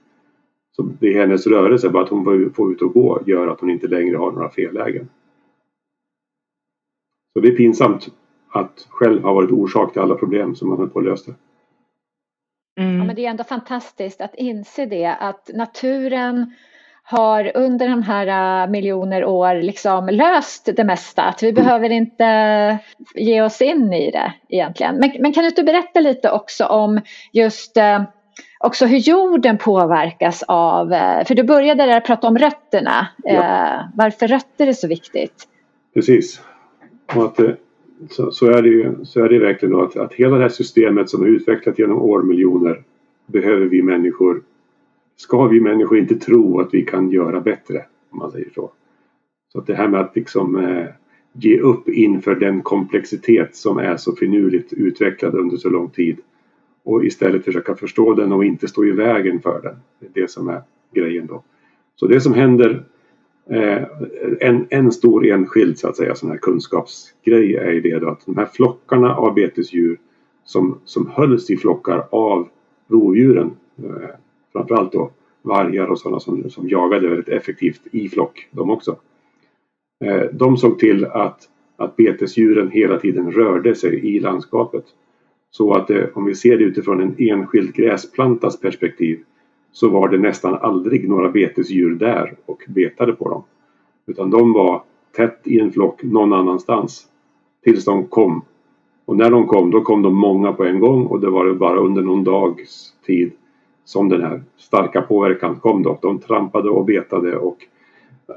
Så 0.75 0.83
det 0.99 1.07
är 1.07 1.19
hennes 1.19 1.47
rörelse, 1.47 1.89
bara 1.89 2.03
att 2.03 2.09
hon 2.09 2.51
får 2.53 2.71
ut 2.71 2.81
och 2.81 2.93
gå, 2.93 3.21
gör 3.25 3.47
att 3.47 3.59
hon 3.59 3.69
inte 3.69 3.87
längre 3.87 4.17
har 4.17 4.31
några 4.31 4.49
fellägen. 4.49 5.09
Så 7.33 7.39
det 7.39 7.47
är 7.47 7.55
pinsamt 7.55 8.07
att 8.49 8.87
själv 8.89 9.23
ha 9.23 9.33
varit 9.33 9.51
orsak 9.51 9.93
till 9.93 10.01
alla 10.01 10.15
problem 10.15 10.55
som 10.55 10.69
man 10.69 10.77
höll 10.77 10.89
på 10.89 10.99
att 10.99 11.05
lösa. 11.05 11.31
Mm. 12.79 12.97
Ja, 12.97 13.03
men 13.03 13.15
det 13.15 13.25
är 13.25 13.29
ändå 13.29 13.43
fantastiskt 13.43 14.21
att 14.21 14.35
inse 14.35 14.85
det, 14.85 15.05
att 15.05 15.49
naturen 15.53 16.53
har 17.03 17.51
under 17.55 17.87
de 17.87 18.03
här 18.03 18.63
äh, 18.63 18.71
miljoner 18.71 19.25
år 19.25 19.55
liksom 19.55 20.07
löst 20.07 20.69
det 20.75 20.83
mesta. 20.83 21.23
Att 21.23 21.43
vi 21.43 21.49
mm. 21.49 21.63
behöver 21.63 21.89
inte 21.89 22.79
ge 23.15 23.41
oss 23.41 23.61
in 23.61 23.93
i 23.93 24.11
det 24.11 24.33
egentligen. 24.49 24.95
Men, 24.95 25.11
men 25.19 25.33
kan 25.33 25.43
du 25.43 25.49
inte 25.49 25.63
berätta 25.63 25.99
lite 25.99 26.31
också 26.31 26.65
om 26.65 27.01
just 27.31 27.77
äh, 27.77 28.03
också 28.59 28.85
hur 28.85 28.97
jorden 28.97 29.57
påverkas 29.57 30.43
av, 30.47 30.93
äh, 30.93 31.25
för 31.25 31.35
du 31.35 31.43
började 31.43 31.85
där 31.85 31.99
prata 31.99 32.27
om 32.27 32.37
rötterna, 32.37 33.07
ja. 33.23 33.89
varför 33.95 34.27
rötter 34.27 34.67
är 34.67 34.73
så 34.73 34.87
viktigt. 34.87 35.47
Precis. 35.93 36.41
Och 37.15 37.23
att, 37.23 37.39
så, 38.09 38.31
så, 38.31 38.45
är 38.45 38.61
det 38.61 38.69
ju 38.69 38.95
så 39.05 39.23
är 39.23 39.29
det 39.29 39.39
verkligen 39.39 39.73
då 39.73 39.83
att, 39.83 39.97
att 39.97 40.13
hela 40.13 40.35
det 40.35 40.41
här 40.41 40.49
systemet 40.49 41.09
som 41.09 41.23
är 41.23 41.27
utvecklat 41.27 41.79
genom 41.79 42.01
årmiljoner 42.01 42.81
behöver 43.27 43.65
vi 43.65 43.81
människor 43.81 44.41
ska 45.15 45.47
vi 45.47 45.59
människor 45.59 45.97
inte 45.97 46.15
tro 46.15 46.59
att 46.59 46.73
vi 46.73 46.81
kan 46.81 47.11
göra 47.11 47.41
bättre. 47.41 47.85
Om 48.09 48.19
man 48.19 48.31
säger 48.31 48.49
så. 48.55 48.71
Så 49.51 49.59
att 49.59 49.67
det 49.67 49.75
här 49.75 49.87
med 49.87 49.99
att 49.99 50.15
liksom 50.15 50.55
eh, 50.55 50.85
ge 51.33 51.59
upp 51.59 51.89
inför 51.89 52.35
den 52.35 52.61
komplexitet 52.61 53.55
som 53.55 53.77
är 53.77 53.97
så 53.97 54.15
finurligt 54.15 54.73
utvecklad 54.73 55.35
under 55.35 55.57
så 55.57 55.69
lång 55.69 55.89
tid 55.89 56.17
och 56.85 57.05
istället 57.05 57.45
försöka 57.45 57.75
förstå 57.75 58.13
den 58.13 58.31
och 58.31 58.45
inte 58.45 58.67
stå 58.67 58.85
i 58.85 58.91
vägen 58.91 59.41
för 59.41 59.61
den. 59.61 59.75
Det 59.99 60.05
är 60.05 60.23
det 60.23 60.31
som 60.31 60.49
är 60.49 60.61
grejen 60.93 61.27
då. 61.27 61.43
Så 61.95 62.07
det 62.07 62.21
som 62.21 62.33
händer 62.33 62.83
eh, 63.49 63.83
en, 64.39 64.67
en 64.69 64.91
stor 64.91 65.25
enskild 65.25 65.79
så 65.79 65.87
att 65.87 65.97
säga 65.97 66.15
sån 66.15 66.29
här 66.29 66.37
kunskapsgrej 66.37 67.55
är 67.55 67.81
det 67.81 67.99
då 67.99 68.09
att 68.09 68.25
de 68.25 68.37
här 68.37 68.45
flockarna 68.45 69.15
av 69.15 69.33
betesdjur 69.33 69.99
som, 70.43 70.79
som 70.85 71.07
hölls 71.07 71.49
i 71.49 71.57
flockar 71.57 72.07
av 72.09 72.47
rovdjuren 72.87 73.51
eh, 73.77 74.09
framförallt 74.53 74.91
då 74.91 75.11
vargar 75.41 75.87
och 75.87 75.99
sådana 75.99 76.19
som, 76.19 76.49
som 76.49 76.69
jagade 76.69 77.09
väldigt 77.09 77.29
effektivt 77.29 77.81
i 77.91 78.09
flock 78.09 78.47
de 78.51 78.69
också. 78.69 78.95
Eh, 80.05 80.23
de 80.31 80.57
såg 80.57 80.79
till 80.79 81.05
att, 81.05 81.49
att 81.77 81.95
betesdjuren 81.95 82.71
hela 82.71 82.99
tiden 82.99 83.31
rörde 83.31 83.75
sig 83.75 84.15
i 84.15 84.19
landskapet. 84.19 84.85
Så 85.57 85.73
att 85.73 85.87
det, 85.87 86.11
om 86.13 86.25
vi 86.25 86.35
ser 86.35 86.57
det 86.57 86.63
utifrån 86.63 87.01
en 87.01 87.15
enskild 87.17 87.73
gräsplantas 87.73 88.59
perspektiv 88.59 89.19
så 89.71 89.89
var 89.89 90.09
det 90.09 90.17
nästan 90.17 90.53
aldrig 90.53 91.09
några 91.09 91.29
betesdjur 91.29 91.95
där 91.95 92.35
och 92.45 92.63
betade 92.67 93.13
på 93.13 93.29
dem. 93.29 93.43
Utan 94.05 94.29
de 94.29 94.53
var 94.53 94.83
tätt 95.15 95.39
i 95.43 95.59
en 95.59 95.71
flock 95.71 96.03
någon 96.03 96.33
annanstans 96.33 97.07
tills 97.63 97.85
de 97.85 98.07
kom. 98.07 98.41
Och 99.05 99.17
när 99.17 99.29
de 99.31 99.47
kom, 99.47 99.71
då 99.71 99.81
kom 99.81 100.01
de 100.01 100.15
många 100.15 100.53
på 100.53 100.63
en 100.63 100.79
gång 100.79 101.05
och 101.05 101.19
det 101.19 101.29
var 101.29 101.53
bara 101.53 101.79
under 101.79 102.01
någon 102.01 102.23
dags 102.23 102.93
tid 103.05 103.31
som 103.85 104.09
den 104.09 104.21
här 104.21 104.43
starka 104.57 105.01
påverkan 105.01 105.55
kom 105.55 105.83
då. 105.83 105.99
De 106.01 106.19
trampade 106.19 106.69
och 106.69 106.85
betade 106.85 107.37
och 107.37 107.57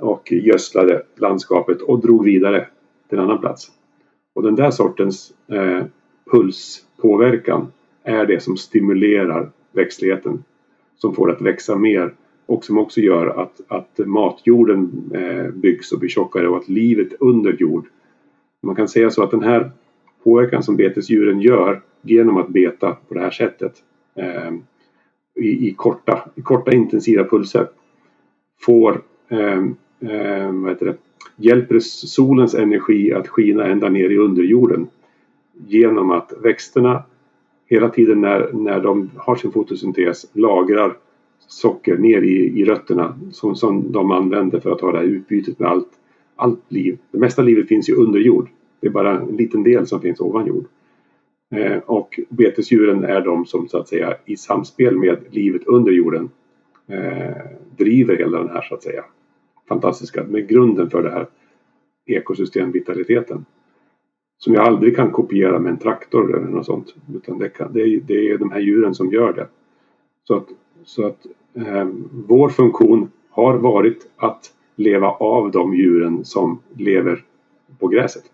och 0.00 0.33
gödslade 0.33 1.02
landskapet 1.16 1.83
och 1.83 2.00
drog 2.00 2.24
vidare 2.24 2.66
till 3.09 3.18
en 3.18 3.24
annan 3.24 3.40
plats. 3.40 3.70
Och 4.35 4.42
den 4.42 4.54
där 4.54 4.70
sortens 4.70 5.33
eh, 5.52 5.85
påverkan 7.02 7.66
är 8.02 8.26
det 8.26 8.40
som 8.40 8.56
stimulerar 8.56 9.50
växtligheten. 9.72 10.44
Som 10.96 11.14
får 11.14 11.26
det 11.26 11.32
att 11.32 11.42
växa 11.42 11.76
mer 11.76 12.14
och 12.46 12.64
som 12.64 12.78
också 12.78 13.00
gör 13.00 13.26
att, 13.26 13.61
att 13.68 14.06
matjorden 14.06 15.11
eh, 15.14 15.50
byggs 15.54 15.92
och 15.92 15.98
blir 15.98 16.08
tjockare 16.08 16.48
och 16.48 16.56
att 16.56 16.68
livet 16.68 17.08
under 17.20 17.52
jord. 17.52 17.87
Man 18.62 18.74
kan 18.74 18.88
säga 18.88 19.11
så 19.11 19.22
att 19.22 19.30
den 19.30 19.42
här 19.42 19.70
påverkan 20.24 20.62
som 20.62 20.76
betesdjuren 20.76 21.40
gör 21.40 21.80
genom 22.02 22.37
att 22.37 22.48
beta 22.48 22.96
på 23.08 23.14
det 23.14 23.20
här 23.20 23.30
sättet 23.30 23.72
eh, 24.14 24.52
i, 25.34 25.68
i, 25.68 25.74
korta, 25.76 26.28
i 26.34 26.42
korta 26.42 26.72
intensiva 26.72 27.24
pulser 27.24 27.66
får 28.61 29.02
eh, 29.28 29.64
eh, 30.11 30.52
vad 30.52 30.70
heter 30.70 30.87
det, 30.87 30.96
hjälper 31.37 31.78
solens 31.78 32.54
energi 32.54 33.12
att 33.12 33.28
skina 33.28 33.66
ända 33.66 33.88
ner 33.88 34.11
i 34.11 34.16
underjorden 34.16 34.88
genom 35.66 36.11
att 36.11 36.33
växterna 36.42 37.03
hela 37.66 37.88
tiden 37.88 38.21
när, 38.21 38.53
när 38.53 38.81
de 38.81 39.11
har 39.16 39.37
sin 39.37 39.53
fotosyntes 39.53 40.27
lagrar 40.33 40.97
socker 41.49 41.97
ner 41.97 42.23
i, 42.23 42.61
i 42.61 42.64
rötterna 42.64 43.18
som, 43.33 43.57
som 43.57 43.92
de 43.92 44.11
använder 44.11 44.61
för 44.61 44.71
att 44.71 44.81
ha 44.81 44.92
det 44.92 44.99
här 44.99 45.05
utbytet 45.05 45.59
med 45.59 45.68
allt, 45.68 45.88
allt 46.37 46.73
liv. 46.73 46.99
Det 47.11 47.18
mesta 47.18 47.42
livet 47.42 47.68
finns 47.68 47.88
ju 47.88 47.94
under 47.94 48.21
jord. 48.21 48.49
Det 48.81 48.87
är 48.87 48.90
bara 48.90 49.21
en 49.21 49.37
liten 49.37 49.62
del 49.62 49.87
som 49.87 50.01
finns 50.01 50.21
ovan 50.21 50.47
jord. 50.47 50.64
Eh, 51.55 51.79
och 51.87 52.21
betesdjuren 52.29 53.05
är 53.05 53.21
de 53.21 53.47
som 53.47 53.68
så 53.68 53.79
att 53.79 53.88
säga 53.88 54.14
i 54.25 54.37
samspel 54.37 54.97
med 54.97 55.18
livet 55.31 55.66
under 55.66 55.92
jorden 55.92 56.31
eh, 56.88 57.37
driver 57.77 58.16
hela 58.16 58.38
den 58.38 58.49
här 58.49 58.62
så 58.62 58.75
att 58.75 58.83
säga 58.83 59.05
fantastiska, 59.68 60.25
med 60.25 60.49
grunden 60.49 60.90
för 60.90 61.03
det 61.03 61.11
här 61.11 61.27
ekosystemvitaliteten. 62.07 63.44
Som 64.38 64.55
jag 64.55 64.66
aldrig 64.66 64.96
kan 64.96 65.11
kopiera 65.11 65.59
med 65.59 65.70
en 65.70 65.79
traktor 65.79 66.37
eller 66.37 66.46
något 66.46 66.66
sånt. 66.66 66.94
Utan 67.14 67.38
det, 67.38 67.48
kan, 67.48 67.72
det, 67.72 67.81
är, 67.81 68.01
det 68.01 68.31
är 68.31 68.38
de 68.38 68.51
här 68.51 68.61
djuren 68.61 68.94
som 68.94 69.12
gör 69.12 69.33
det. 69.33 69.46
Så 70.24 70.35
att, 70.35 70.46
så 70.85 71.07
att 71.07 71.27
eh, 71.55 71.88
vår 72.27 72.48
funktion 72.48 73.11
har 73.31 73.59
varit 73.59 74.11
att 74.16 74.53
leva 74.77 75.11
av 75.11 75.51
de 75.51 75.74
djuren 75.74 76.24
som 76.24 76.59
lever 76.77 77.24
på 77.79 77.88
gräset. 77.88 78.24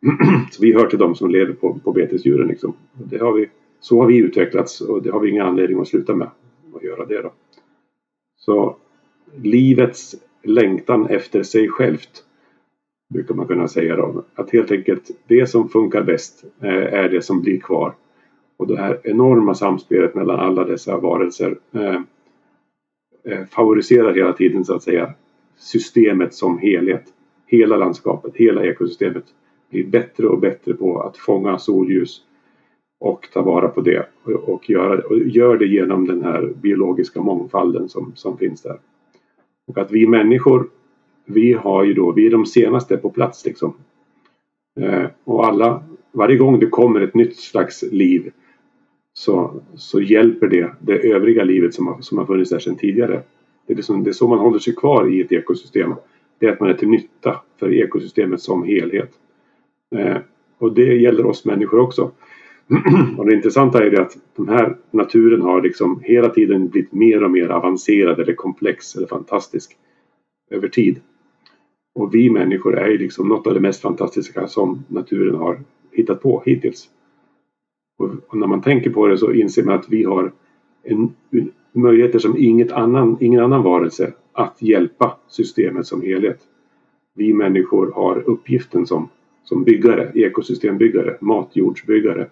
så 0.50 0.62
vi 0.62 0.72
hör 0.72 0.86
till 0.86 0.98
de 0.98 1.14
som 1.14 1.30
lever 1.30 1.52
på, 1.52 1.78
på 1.84 1.92
betesdjuren. 1.92 2.48
Liksom. 2.48 2.74
Det 2.92 3.18
har 3.18 3.32
vi, 3.32 3.48
så 3.80 4.00
har 4.00 4.06
vi 4.06 4.16
utvecklats 4.16 4.80
och 4.80 5.02
det 5.02 5.10
har 5.10 5.20
vi 5.20 5.30
ingen 5.30 5.46
anledning 5.46 5.80
att 5.80 5.88
sluta 5.88 6.14
med 6.14 6.28
att 6.76 6.82
göra 6.82 7.06
det. 7.06 7.22
Då. 7.22 7.32
Så 8.36 8.76
livets 9.42 10.14
längtan 10.42 11.06
efter 11.06 11.42
sig 11.42 11.68
självt 11.68 12.24
brukar 13.12 13.34
man 13.34 13.46
kunna 13.46 13.68
säga 13.68 13.96
då. 13.96 14.24
Att 14.34 14.50
helt 14.50 14.70
enkelt 14.70 15.10
det 15.26 15.46
som 15.46 15.68
funkar 15.68 16.02
bäst 16.02 16.44
eh, 16.60 16.94
är 16.94 17.08
det 17.08 17.22
som 17.22 17.40
blir 17.40 17.60
kvar. 17.60 17.94
Och 18.56 18.66
det 18.66 18.76
här 18.76 19.00
enorma 19.02 19.54
samspelet 19.54 20.14
mellan 20.14 20.40
alla 20.40 20.64
dessa 20.64 20.98
varelser 20.98 21.58
eh, 21.72 22.00
eh 23.24 23.44
favoriserar 23.50 24.14
hela 24.14 24.32
tiden 24.32 24.64
så 24.64 24.74
att 24.74 24.82
säga 24.82 25.14
systemet 25.56 26.34
som 26.34 26.58
helhet. 26.58 27.04
Hela 27.46 27.76
landskapet, 27.76 28.36
hela 28.36 28.64
ekosystemet 28.64 29.24
blir 29.70 29.86
bättre 29.86 30.26
och 30.26 30.40
bättre 30.40 30.74
på 30.74 31.00
att 31.00 31.16
fånga 31.16 31.58
solljus 31.58 32.22
och 33.00 33.28
ta 33.32 33.42
vara 33.42 33.68
på 33.68 33.80
det 33.80 34.06
och, 34.24 34.70
göra, 34.70 35.02
och 35.06 35.18
gör 35.18 35.56
det 35.56 35.66
genom 35.66 36.06
den 36.06 36.22
här 36.22 36.52
biologiska 36.62 37.20
mångfalden 37.20 37.88
som, 37.88 38.12
som 38.14 38.38
finns 38.38 38.62
där. 38.62 38.78
Och 39.66 39.78
att 39.78 39.92
vi 39.92 40.06
människor, 40.06 40.68
vi 41.24 41.52
har 41.52 41.84
ju 41.84 41.94
då, 41.94 42.12
vi 42.12 42.26
är 42.26 42.30
de 42.30 42.46
senaste 42.46 42.96
på 42.96 43.10
plats 43.10 43.44
liksom. 43.44 43.74
Eh, 44.80 45.04
och 45.24 45.46
alla, 45.46 45.82
varje 46.12 46.36
gång 46.36 46.58
det 46.58 46.66
kommer 46.66 47.00
ett 47.00 47.14
nytt 47.14 47.36
slags 47.36 47.82
liv 47.82 48.32
så, 49.12 49.62
så 49.74 50.00
hjälper 50.00 50.48
det 50.48 50.72
det 50.80 51.12
övriga 51.12 51.44
livet 51.44 51.74
som 51.74 51.86
har, 51.86 52.00
som 52.00 52.18
har 52.18 52.26
funnits 52.26 52.50
där 52.50 52.58
sedan 52.58 52.76
tidigare. 52.76 53.22
Det 53.66 53.72
är, 53.72 53.76
liksom, 53.76 54.04
det 54.04 54.10
är 54.10 54.12
så 54.12 54.28
man 54.28 54.38
håller 54.38 54.58
sig 54.58 54.74
kvar 54.74 55.12
i 55.12 55.20
ett 55.20 55.32
ekosystem. 55.32 55.94
Det 56.38 56.46
är 56.46 56.52
att 56.52 56.60
man 56.60 56.70
är 56.70 56.74
till 56.74 56.88
nytta 56.88 57.40
för 57.58 57.72
ekosystemet 57.72 58.40
som 58.40 58.62
helhet. 58.62 59.10
Eh, 59.96 60.16
och 60.58 60.74
det 60.74 60.94
gäller 60.94 61.26
oss 61.26 61.44
människor 61.44 61.80
också. 61.80 62.10
och 63.18 63.26
det 63.26 63.34
intressanta 63.34 63.84
är 63.84 63.90
det 63.90 64.02
att 64.02 64.16
den 64.36 64.48
här 64.48 64.76
naturen 64.90 65.42
har 65.42 65.62
liksom 65.62 66.00
hela 66.04 66.28
tiden 66.28 66.68
blivit 66.68 66.92
mer 66.92 67.22
och 67.22 67.30
mer 67.30 67.48
avancerad 67.48 68.20
eller 68.20 68.34
komplex 68.34 68.96
eller 68.96 69.06
fantastisk 69.06 69.76
över 70.50 70.68
tid. 70.68 71.00
Och 71.94 72.14
vi 72.14 72.30
människor 72.30 72.78
är 72.78 72.88
ju 72.88 72.98
liksom 72.98 73.28
något 73.28 73.46
av 73.46 73.54
det 73.54 73.60
mest 73.60 73.80
fantastiska 73.80 74.48
som 74.48 74.84
naturen 74.88 75.34
har 75.34 75.60
hittat 75.92 76.22
på 76.22 76.42
hittills. 76.46 76.88
Och, 77.98 78.10
och 78.26 78.38
när 78.38 78.46
man 78.46 78.62
tänker 78.62 78.90
på 78.90 79.06
det 79.06 79.18
så 79.18 79.32
inser 79.32 79.64
man 79.64 79.74
att 79.74 79.88
vi 79.88 80.04
har 80.04 80.32
en, 80.82 81.14
möjligheter 81.72 82.18
som 82.18 82.36
inget 82.38 82.72
annan, 82.72 83.16
ingen 83.20 83.40
annan 83.40 83.62
varelse 83.62 84.12
att 84.32 84.62
hjälpa 84.62 85.16
systemet 85.28 85.86
som 85.86 86.02
helhet. 86.02 86.38
Vi 87.14 87.34
människor 87.34 87.92
har 87.94 88.22
uppgiften 88.26 88.86
som, 88.86 89.08
som 89.44 89.64
byggare, 89.64 90.12
ekosystembyggare, 90.14 91.16
matjordsbyggare 91.20 92.28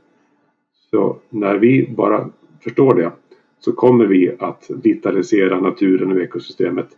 så 0.91 1.17
när 1.29 1.59
vi 1.59 1.91
bara 1.97 2.31
förstår 2.61 2.95
det 2.95 3.13
så 3.59 3.73
kommer 3.73 4.07
vi 4.07 4.33
att 4.39 4.71
vitalisera 4.83 5.61
naturen 5.61 6.13
och 6.13 6.21
ekosystemet 6.21 6.89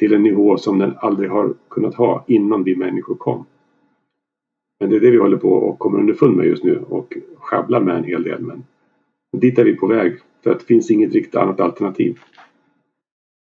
till 0.00 0.14
en 0.14 0.22
nivå 0.22 0.56
som 0.56 0.78
den 0.78 0.94
aldrig 0.96 1.30
har 1.30 1.54
kunnat 1.68 1.94
ha 1.94 2.24
innan 2.26 2.64
vi 2.64 2.76
människor 2.76 3.14
kom. 3.14 3.46
Men 4.80 4.90
det 4.90 4.96
är 4.96 5.00
det 5.00 5.10
vi 5.10 5.18
håller 5.18 5.36
på 5.36 5.48
och 5.48 5.78
kommer 5.78 5.98
underfund 5.98 6.36
med 6.36 6.46
just 6.46 6.64
nu 6.64 6.84
och 6.88 7.16
sjabblar 7.36 7.80
med 7.80 7.96
en 7.96 8.04
hel 8.04 8.22
del. 8.22 8.40
Men 8.40 8.62
dit 9.32 9.58
är 9.58 9.64
vi 9.64 9.76
på 9.76 9.86
väg 9.86 10.18
för 10.44 10.50
att 10.50 10.60
det 10.60 10.66
finns 10.66 10.90
inget 10.90 11.12
riktigt 11.12 11.34
annat 11.34 11.60
alternativ. 11.60 12.18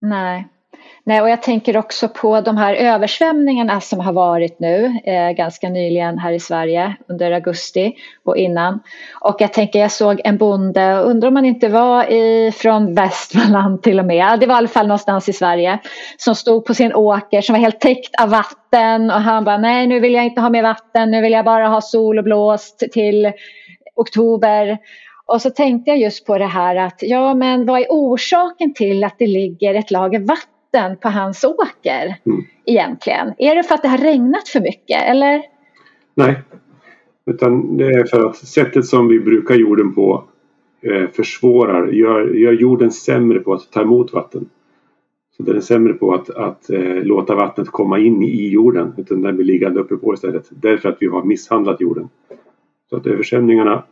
Nej, 0.02 0.48
Nej, 1.10 1.21
och 1.21 1.29
jag 1.29 1.41
tänker 1.41 1.77
också 1.77 2.08
på 2.08 2.41
de 2.41 2.58
här 2.58 2.73
översvämningarna 2.73 3.82
som 3.82 3.99
har 3.99 4.13
varit 4.13 4.60
nu 4.60 4.99
eh, 5.05 5.32
ganska 5.32 5.69
nyligen 5.69 6.17
här 6.17 6.32
i 6.32 6.39
Sverige 6.39 6.95
under 7.08 7.32
augusti 7.32 7.93
och 8.23 8.38
innan. 8.38 8.79
Och 9.21 9.36
jag 9.39 9.53
tänker, 9.53 9.79
jag 9.79 9.91
såg 9.91 10.21
en 10.23 10.38
bonde, 10.38 10.99
undrar 10.99 11.27
om 11.27 11.36
han 11.36 11.45
inte 11.45 11.67
var 11.67 12.12
i, 12.12 12.51
från 12.51 12.93
Västmanland 12.93 13.84
till 13.84 13.99
och 13.99 14.05
med, 14.05 14.39
det 14.39 14.45
var 14.45 14.55
i 14.55 14.58
alla 14.58 14.67
fall 14.67 14.88
någonstans 14.88 15.29
i 15.29 15.34
Sverige, 15.34 15.79
som 16.17 16.36
stod 16.36 16.65
på 16.65 16.73
sin 16.73 16.93
åker 16.93 17.41
som 17.41 17.53
var 17.53 17.60
helt 17.60 17.79
täckt 17.79 18.21
av 18.21 18.29
vatten 18.29 19.12
och 19.12 19.21
han 19.21 19.43
bara, 19.43 19.58
nej 19.58 19.88
nu 19.88 19.99
vill 19.99 20.13
jag 20.13 20.25
inte 20.25 20.41
ha 20.41 20.49
mer 20.49 20.63
vatten, 20.63 21.12
nu 21.12 21.21
vill 21.21 21.34
jag 21.34 21.45
bara 21.45 21.67
ha 21.67 21.82
sol 21.82 22.17
och 22.17 22.23
blåst 22.23 22.84
till 22.91 23.32
oktober. 23.95 24.77
Och 25.25 25.41
så 25.41 25.49
tänkte 25.49 25.91
jag 25.91 25.99
just 25.99 26.25
på 26.25 26.38
det 26.38 26.45
här 26.45 26.75
att 26.75 26.99
ja 26.99 27.34
men 27.34 27.65
vad 27.65 27.82
är 27.82 27.88
orsaken 27.89 28.73
till 28.73 29.03
att 29.03 29.15
det 29.17 29.27
ligger 29.27 29.75
ett 29.75 29.91
lager 29.91 30.19
vatten 30.19 30.59
vatten 30.73 30.97
på 30.97 31.10
hans 31.10 31.43
åker 31.43 32.15
mm. 32.25 32.43
egentligen? 32.65 33.34
Är 33.38 33.55
det 33.55 33.63
för 33.63 33.75
att 33.75 33.82
det 33.82 33.88
har 33.88 33.97
regnat 33.97 34.47
för 34.49 34.60
mycket 34.60 35.01
eller? 35.03 35.41
Nej, 36.15 36.41
utan 37.25 37.77
det 37.77 37.86
är 37.86 38.05
för 38.05 38.25
att 38.25 38.38
sättet 38.38 38.86
som 38.86 39.08
vi 39.08 39.19
brukar 39.19 39.55
jorden 39.55 39.93
på 39.95 40.23
eh, 40.82 41.10
försvårar, 41.10 41.88
gör, 41.88 42.34
gör 42.34 42.53
jorden 42.53 42.91
sämre 42.91 43.39
på 43.39 43.53
att 43.53 43.71
ta 43.71 43.82
emot 43.82 44.13
vatten. 44.13 44.49
Så 45.38 45.43
den 45.43 45.55
är 45.55 45.62
sämre 45.62 45.93
på 45.93 46.13
att, 46.13 46.29
att 46.29 46.69
eh, 46.69 47.03
låta 47.03 47.36
vattnet 47.36 47.67
komma 47.67 47.99
in 47.99 48.23
i 48.23 48.49
jorden 48.49 48.93
utan 48.97 49.21
den 49.21 49.36
blir 49.36 49.45
liggande 49.45 49.79
uppe 49.79 49.95
på 49.95 50.13
istället. 50.13 50.47
Därför 50.49 50.89
att 50.89 50.97
vi 50.99 51.08
har 51.08 51.23
misshandlat 51.23 51.82
jorden. 51.82 52.10
Så 52.89 52.95
att 52.95 53.08
översvämningarna 53.08 53.84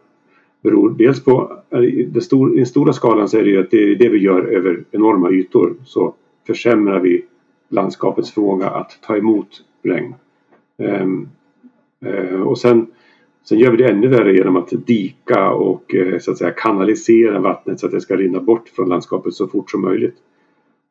beror 0.63 0.89
dels 0.89 1.23
på, 1.23 1.51
i 1.71 2.03
den 2.03 2.65
stora 2.65 2.93
skalan 2.93 3.29
så 3.29 3.37
är 3.37 3.43
det 3.43 3.49
ju 3.49 3.59
att 3.59 3.71
det 3.71 3.91
är 3.91 3.95
det 3.95 4.09
vi 4.09 4.17
gör 4.17 4.41
över 4.41 4.83
enorma 4.91 5.31
ytor. 5.31 5.75
Så 5.85 6.13
försämrar 6.47 6.99
vi 6.99 7.25
landskapets 7.69 8.31
förmåga 8.31 8.69
att 8.69 8.99
ta 9.01 9.17
emot 9.17 9.63
regn. 9.83 10.15
Ehm, 10.77 11.29
eh, 12.05 12.41
och 12.41 12.57
sen, 12.57 12.87
sen 13.43 13.59
gör 13.59 13.71
vi 13.71 13.77
det 13.77 13.89
ännu 13.89 14.07
värre 14.07 14.33
genom 14.33 14.55
att 14.55 14.69
dika 14.69 15.51
och 15.51 15.95
eh, 15.95 16.19
så 16.19 16.31
att 16.31 16.37
säga 16.37 16.51
kanalisera 16.51 17.39
vattnet 17.39 17.79
så 17.79 17.85
att 17.85 17.91
det 17.91 18.01
ska 18.01 18.15
rinna 18.15 18.39
bort 18.39 18.69
från 18.69 18.89
landskapet 18.89 19.33
så 19.33 19.47
fort 19.47 19.71
som 19.71 19.81
möjligt. 19.81 20.15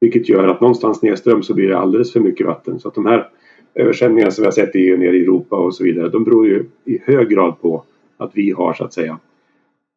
Vilket 0.00 0.28
gör 0.28 0.48
att 0.48 0.60
någonstans 0.60 1.02
nedström 1.02 1.42
så 1.42 1.54
blir 1.54 1.68
det 1.68 1.78
alldeles 1.78 2.12
för 2.12 2.20
mycket 2.20 2.46
vatten. 2.46 2.80
Så 2.80 2.88
att 2.88 2.94
de 2.94 3.06
här 3.06 3.28
översvämningarna 3.74 4.30
som 4.30 4.42
vi 4.42 4.46
har 4.46 4.52
sett 4.52 4.76
i, 4.76 4.96
nere 4.96 5.16
i 5.16 5.22
Europa 5.22 5.56
och 5.56 5.74
så 5.74 5.84
vidare, 5.84 6.08
de 6.08 6.24
beror 6.24 6.46
ju 6.46 6.64
i 6.84 6.98
hög 7.04 7.28
grad 7.28 7.60
på 7.60 7.82
att 8.16 8.30
vi 8.34 8.50
har 8.50 8.74
så 8.74 8.84
att 8.84 8.94
säga 8.94 9.18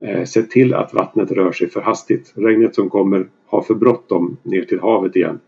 eh, 0.06 0.24
sett 0.24 0.52
till 0.52 0.74
att 0.74 0.94
vattnet 0.94 1.32
rör 1.32 1.52
sig 1.52 1.70
för 1.70 1.82
hastigt. 1.82 2.34
Regnet 2.36 2.76
som 2.76 2.90
kommer 2.90 3.28
har 3.46 3.62
för 3.62 3.74
bråttom 3.74 4.38
ner 4.44 4.62
till 4.62 4.80
havet 4.80 5.16
igen. 5.16 5.40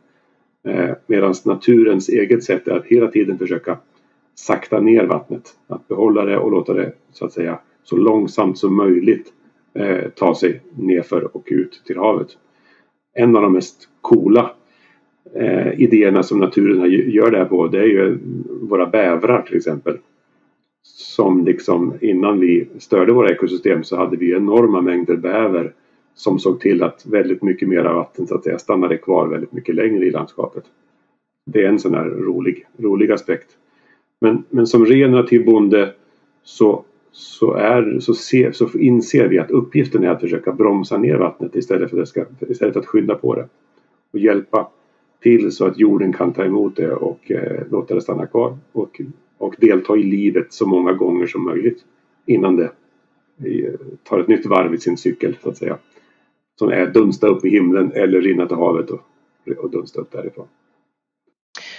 Eh, 0.68 0.90
Medan 1.08 1.34
naturens 1.46 2.10
eget 2.10 2.44
sätt 2.44 2.68
är 2.68 2.72
att 2.72 2.86
hela 2.86 3.08
tiden 3.08 3.38
försöka 3.38 3.78
sakta 4.36 4.80
ner 4.80 5.06
vattnet. 5.06 5.56
Att 5.68 5.88
behålla 5.88 6.26
det 6.26 6.38
och 6.38 6.52
låta 6.52 6.74
det 6.74 6.94
så 7.12 7.26
att 7.26 7.34
säga 7.34 7.60
så 7.84 7.98
långsamt 7.98 8.58
som 8.58 8.76
möjligt 8.76 9.34
eh, 9.74 10.10
ta 10.16 10.36
sig 10.36 10.62
nerför 10.76 11.36
och 11.36 11.48
ut 11.52 11.82
till 11.86 11.98
havet. 11.98 12.28
En 13.14 13.36
av 13.36 13.42
de 13.42 13.54
mest 13.54 13.90
coola 14.02 14.52
eh, 15.36 15.82
idéerna 15.82 16.24
som 16.24 16.40
naturen 16.40 16.92
gör 17.12 17.32
det 17.32 17.38
här 17.38 17.46
på 17.46 17.68
det 17.68 17.80
är 17.80 17.88
ju 17.88 18.18
våra 18.62 18.86
bävrar 18.86 19.42
till 19.42 19.58
exempel. 19.58 19.98
Som 20.84 21.46
liksom 21.46 21.94
innan 22.02 22.40
vi 22.40 22.68
störde 22.80 23.14
våra 23.14 23.30
ekosystem 23.30 23.84
så 23.84 23.98
hade 23.98 24.18
vi 24.18 24.34
enorma 24.34 24.82
mängder 24.82 25.16
bäver 25.16 25.74
som 26.16 26.40
såg 26.40 26.60
till 26.60 26.84
att 26.84 27.06
väldigt 27.06 27.44
mycket 27.44 27.68
mer 27.68 27.84
vatten 27.84 28.28
så 28.28 28.36
att 28.36 28.44
säga 28.44 28.60
stannade 28.60 28.98
kvar 28.98 29.28
väldigt 29.28 29.52
mycket 29.52 29.76
längre 29.76 30.06
i 30.06 30.12
landskapet. 30.12 30.64
Det 31.46 31.64
är 31.64 31.70
en 31.70 31.80
sån 31.80 31.94
här 31.94 32.06
rolig, 32.06 32.68
rolig 32.78 33.12
aspekt. 33.12 33.58
Men, 34.22 34.44
men 34.50 34.68
som 34.68 34.86
regenerativ 34.86 35.46
bonde 35.46 35.94
så, 36.44 36.84
så, 37.12 37.54
är, 37.54 38.00
så, 38.00 38.14
ser, 38.14 38.52
så 38.52 38.70
inser 38.78 39.28
vi 39.28 39.40
att 39.40 39.52
uppgiften 39.52 40.04
är 40.04 40.10
att 40.10 40.22
försöka 40.22 40.52
bromsa 40.52 40.98
ner 40.98 41.16
vattnet 41.16 41.56
istället 41.56 41.90
för, 41.90 42.06
ska, 42.06 42.26
istället 42.50 42.74
för 42.74 42.80
att 42.80 42.88
skynda 42.88 43.16
på 43.16 43.36
det. 43.36 43.48
Och 44.12 44.20
hjälpa 44.20 44.68
till 45.22 45.52
så 45.52 45.66
att 45.66 45.80
jorden 45.80 46.14
kan 46.14 46.34
ta 46.34 46.46
emot 46.46 46.76
det 46.76 46.92
och 46.94 47.32
eh, 47.32 47.64
låta 47.72 47.96
det 47.96 48.02
stanna 48.02 48.28
kvar 48.28 48.58
och, 48.72 49.02
och 49.38 49.56
delta 49.60 49.98
i 49.98 50.04
livet 50.04 50.54
så 50.54 50.68
många 50.68 50.94
gånger 50.94 51.28
som 51.28 51.44
möjligt 51.44 51.86
innan 52.26 52.56
det 52.56 52.72
eh, 53.46 53.74
tar 54.04 54.20
ett 54.20 54.28
nytt 54.28 54.46
varv 54.46 54.74
i 54.74 54.78
sin 54.78 54.98
cykel 54.98 55.38
så 55.44 55.50
att 55.50 55.58
säga. 55.58 55.78
Som 56.62 56.70
är 56.70 56.88
dunsta 56.88 57.28
upp 57.28 57.46
i 57.46 57.50
himlen 57.50 57.92
eller 57.92 58.22
rinna 58.22 58.48
till 58.48 58.58
havet 58.58 58.90
och, 58.90 59.02
och 59.58 59.72
dunsta 59.72 60.02
upp 60.02 60.12
därifrån. 60.12 60.48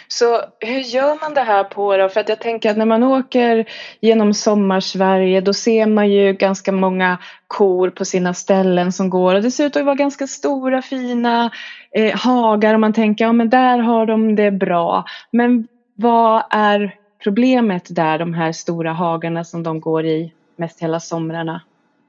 Så 0.09 0.41
hur 0.61 0.79
gör 0.79 1.21
man 1.21 1.35
det 1.35 1.41
här 1.41 1.65
på 1.65 1.97
då? 1.97 2.09
För 2.09 2.21
att 2.21 2.29
jag 2.29 2.41
tänker 2.41 2.71
att 2.71 2.77
när 2.77 2.87
man 2.87 3.03
åker 3.03 3.65
genom 4.01 4.35
sommarsverige 4.35 5.41
då 5.41 5.53
ser 5.53 5.87
man 5.87 6.11
ju 6.11 6.33
ganska 6.33 6.73
många 6.73 7.19
kor 7.47 7.91
på 7.91 8.05
sina 8.05 8.35
ställen 8.35 8.93
som 8.93 9.11
går 9.11 9.35
och 9.35 9.43
det 9.43 9.51
ser 9.51 9.67
ut 9.67 9.77
att 9.77 9.85
vara 9.85 9.95
ganska 9.95 10.27
stora 10.27 10.83
fina 10.83 11.51
eh, 11.91 12.17
hagar 12.17 12.75
och 12.75 12.81
man 12.81 12.93
tänker 12.93 13.25
ja 13.25 13.33
men 13.33 13.51
där 13.51 13.79
har 13.79 14.07
de 14.07 14.37
det 14.37 14.51
bra. 14.51 15.05
Men 15.31 15.67
vad 15.95 16.43
är 16.51 16.95
problemet 17.25 17.87
där, 17.91 18.19
de 18.19 18.35
här 18.35 18.53
stora 18.53 18.93
hagarna 18.93 19.45
som 19.45 19.63
de 19.63 19.81
går 19.81 20.07
i 20.07 20.33
mest 20.57 20.83
hela 20.83 21.01
somrarna? 21.01 21.63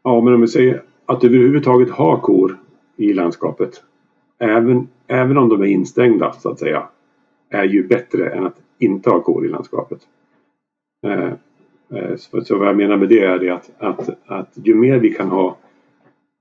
Ja 0.03 0.21
men 0.21 0.33
om 0.33 0.41
vi 0.41 0.47
säger 0.47 0.81
att 1.05 1.23
överhuvudtaget 1.23 1.89
ha 1.89 2.21
kor 2.21 2.57
i 2.97 3.13
landskapet 3.13 3.83
även, 4.43 4.87
även 5.07 5.37
om 5.37 5.49
de 5.49 5.61
är 5.61 5.65
instängda 5.65 6.33
så 6.33 6.49
att 6.49 6.59
säga 6.59 6.87
är 7.49 7.63
ju 7.63 7.87
bättre 7.87 8.29
än 8.29 8.45
att 8.45 8.61
inte 8.79 9.09
ha 9.09 9.19
kor 9.19 9.45
i 9.45 9.49
landskapet. 9.49 9.99
Eh, 11.05 11.33
eh, 11.99 12.15
så, 12.15 12.57
vad 12.57 12.67
jag 12.67 12.77
menar 12.77 12.97
med 12.97 13.09
det 13.09 13.19
är 13.19 13.39
det 13.39 13.49
att, 13.49 13.71
att, 13.77 14.09
att 14.25 14.49
ju 14.53 14.75
mer 14.75 14.97
vi 14.97 15.13
kan 15.13 15.29
ha 15.29 15.57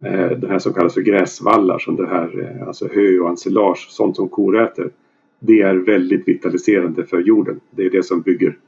eh, 0.05 0.31
det 0.31 0.49
här 0.49 0.59
som 0.59 0.73
kallas 0.73 0.95
för 0.95 1.01
gräsvallar 1.01 1.79
som 1.79 1.97
det 1.97 2.07
här, 2.07 2.41
eh, 2.41 2.67
alltså 2.67 2.89
hö 2.95 3.19
och 3.19 3.29
ensilage, 3.29 3.87
sånt 3.91 4.17
som 4.17 4.29
kor 4.29 4.61
äter. 4.61 4.91
Det 5.39 5.63
är 5.63 5.75
väldigt 5.75 6.29
vitaliserande 6.29 7.05
för 7.05 7.19
jorden. 7.21 7.61
Det 7.71 7.87
är 7.87 7.91
det 7.91 8.03
som 8.03 8.21
bygger. 8.21 8.59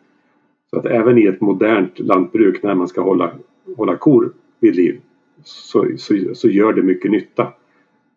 Så 0.70 0.78
att 0.78 0.86
även 0.86 1.18
i 1.18 1.26
ett 1.26 1.40
modernt 1.40 1.98
lantbruk 1.98 2.62
när 2.62 2.74
man 2.74 2.88
ska 2.88 3.00
hålla, 3.00 3.32
hålla 3.76 3.96
kor 3.96 4.32
vid 4.60 4.76
liv 4.76 5.00
så, 5.44 5.86
så, 5.96 6.34
så 6.34 6.48
gör 6.48 6.72
det 6.72 6.82
mycket 6.82 7.10
nytta. 7.10 7.52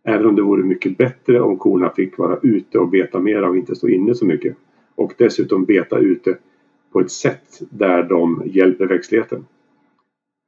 Även 0.10 0.26
om 0.26 0.36
det 0.36 0.42
vore 0.42 0.64
mycket 0.64 0.98
bättre 0.98 1.42
om 1.42 1.58
korna 1.58 1.90
fick 1.90 2.18
vara 2.18 2.40
ute 2.44 2.80
och 2.80 2.90
beta 2.90 3.20
mera 3.20 3.50
och 3.50 3.58
inte 3.58 3.76
stå 3.76 3.88
inne 3.88 4.16
så 4.16 4.26
mycket. 4.26 4.56
Och 4.96 5.14
dessutom 5.18 5.66
beta 5.66 6.00
ute 6.00 6.38
på 6.92 7.00
ett 7.00 7.12
sätt 7.12 7.60
där 7.70 8.04
de 8.04 8.44
hjälper 8.46 8.86
växtligheten. 8.86 9.46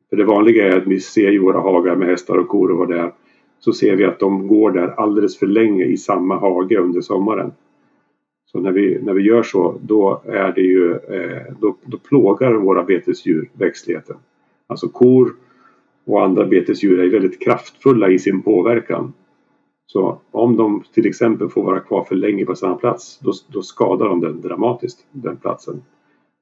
För 0.10 0.18
det 0.18 0.24
vanliga 0.24 0.68
är 0.68 0.78
att 0.78 0.88
vi 0.88 1.00
ser 1.00 1.32
i 1.32 1.38
våra 1.38 1.60
hagar 1.60 1.96
med 1.96 2.08
hästar 2.08 2.38
och 2.38 2.48
kor 2.48 2.72
och 2.72 2.78
vad 2.78 2.90
det 2.90 3.00
är. 3.00 3.12
Så 3.60 3.74
ser 3.74 3.96
vi 3.96 4.06
att 4.06 4.20
de 4.20 4.48
går 4.48 4.72
där 4.72 4.88
alldeles 4.88 5.38
för 5.40 5.48
länge 5.48 5.86
i 5.86 5.98
samma 5.98 6.40
hage 6.40 6.78
under 6.78 7.02
sommaren. 7.02 7.52
Så 8.46 8.60
när 8.60 8.72
vi, 8.72 9.00
när 9.02 9.14
vi 9.14 9.22
gör 9.22 9.44
så 9.44 9.80
då 9.82 10.22
är 10.26 10.52
det 10.52 10.62
ju 10.62 10.92
eh, 10.92 11.54
då, 11.60 11.76
då 11.86 11.98
plågar 11.98 12.54
våra 12.54 12.84
betesdjur 12.84 13.50
växtligheten. 13.54 14.16
Alltså 14.68 14.90
kor 14.90 15.36
och 16.06 16.24
andra 16.24 16.46
betesdjur 16.46 17.00
är 17.00 17.10
väldigt 17.10 17.42
kraftfulla 17.44 18.10
i 18.10 18.20
sin 18.20 18.42
påverkan. 18.42 19.14
Så 19.92 20.20
om 20.32 20.58
de 20.58 20.84
till 20.94 21.08
exempel 21.08 21.50
får 21.50 21.64
vara 21.64 21.80
kvar 21.80 22.04
för 22.04 22.16
länge 22.16 22.46
på 22.46 22.56
samma 22.56 22.76
plats 22.76 23.20
då, 23.20 23.32
då 23.48 23.62
skadar 23.62 24.10
de 24.10 24.22
den 24.22 24.42
dramatiskt, 24.42 25.06
den 25.12 25.38
platsen. 25.38 25.82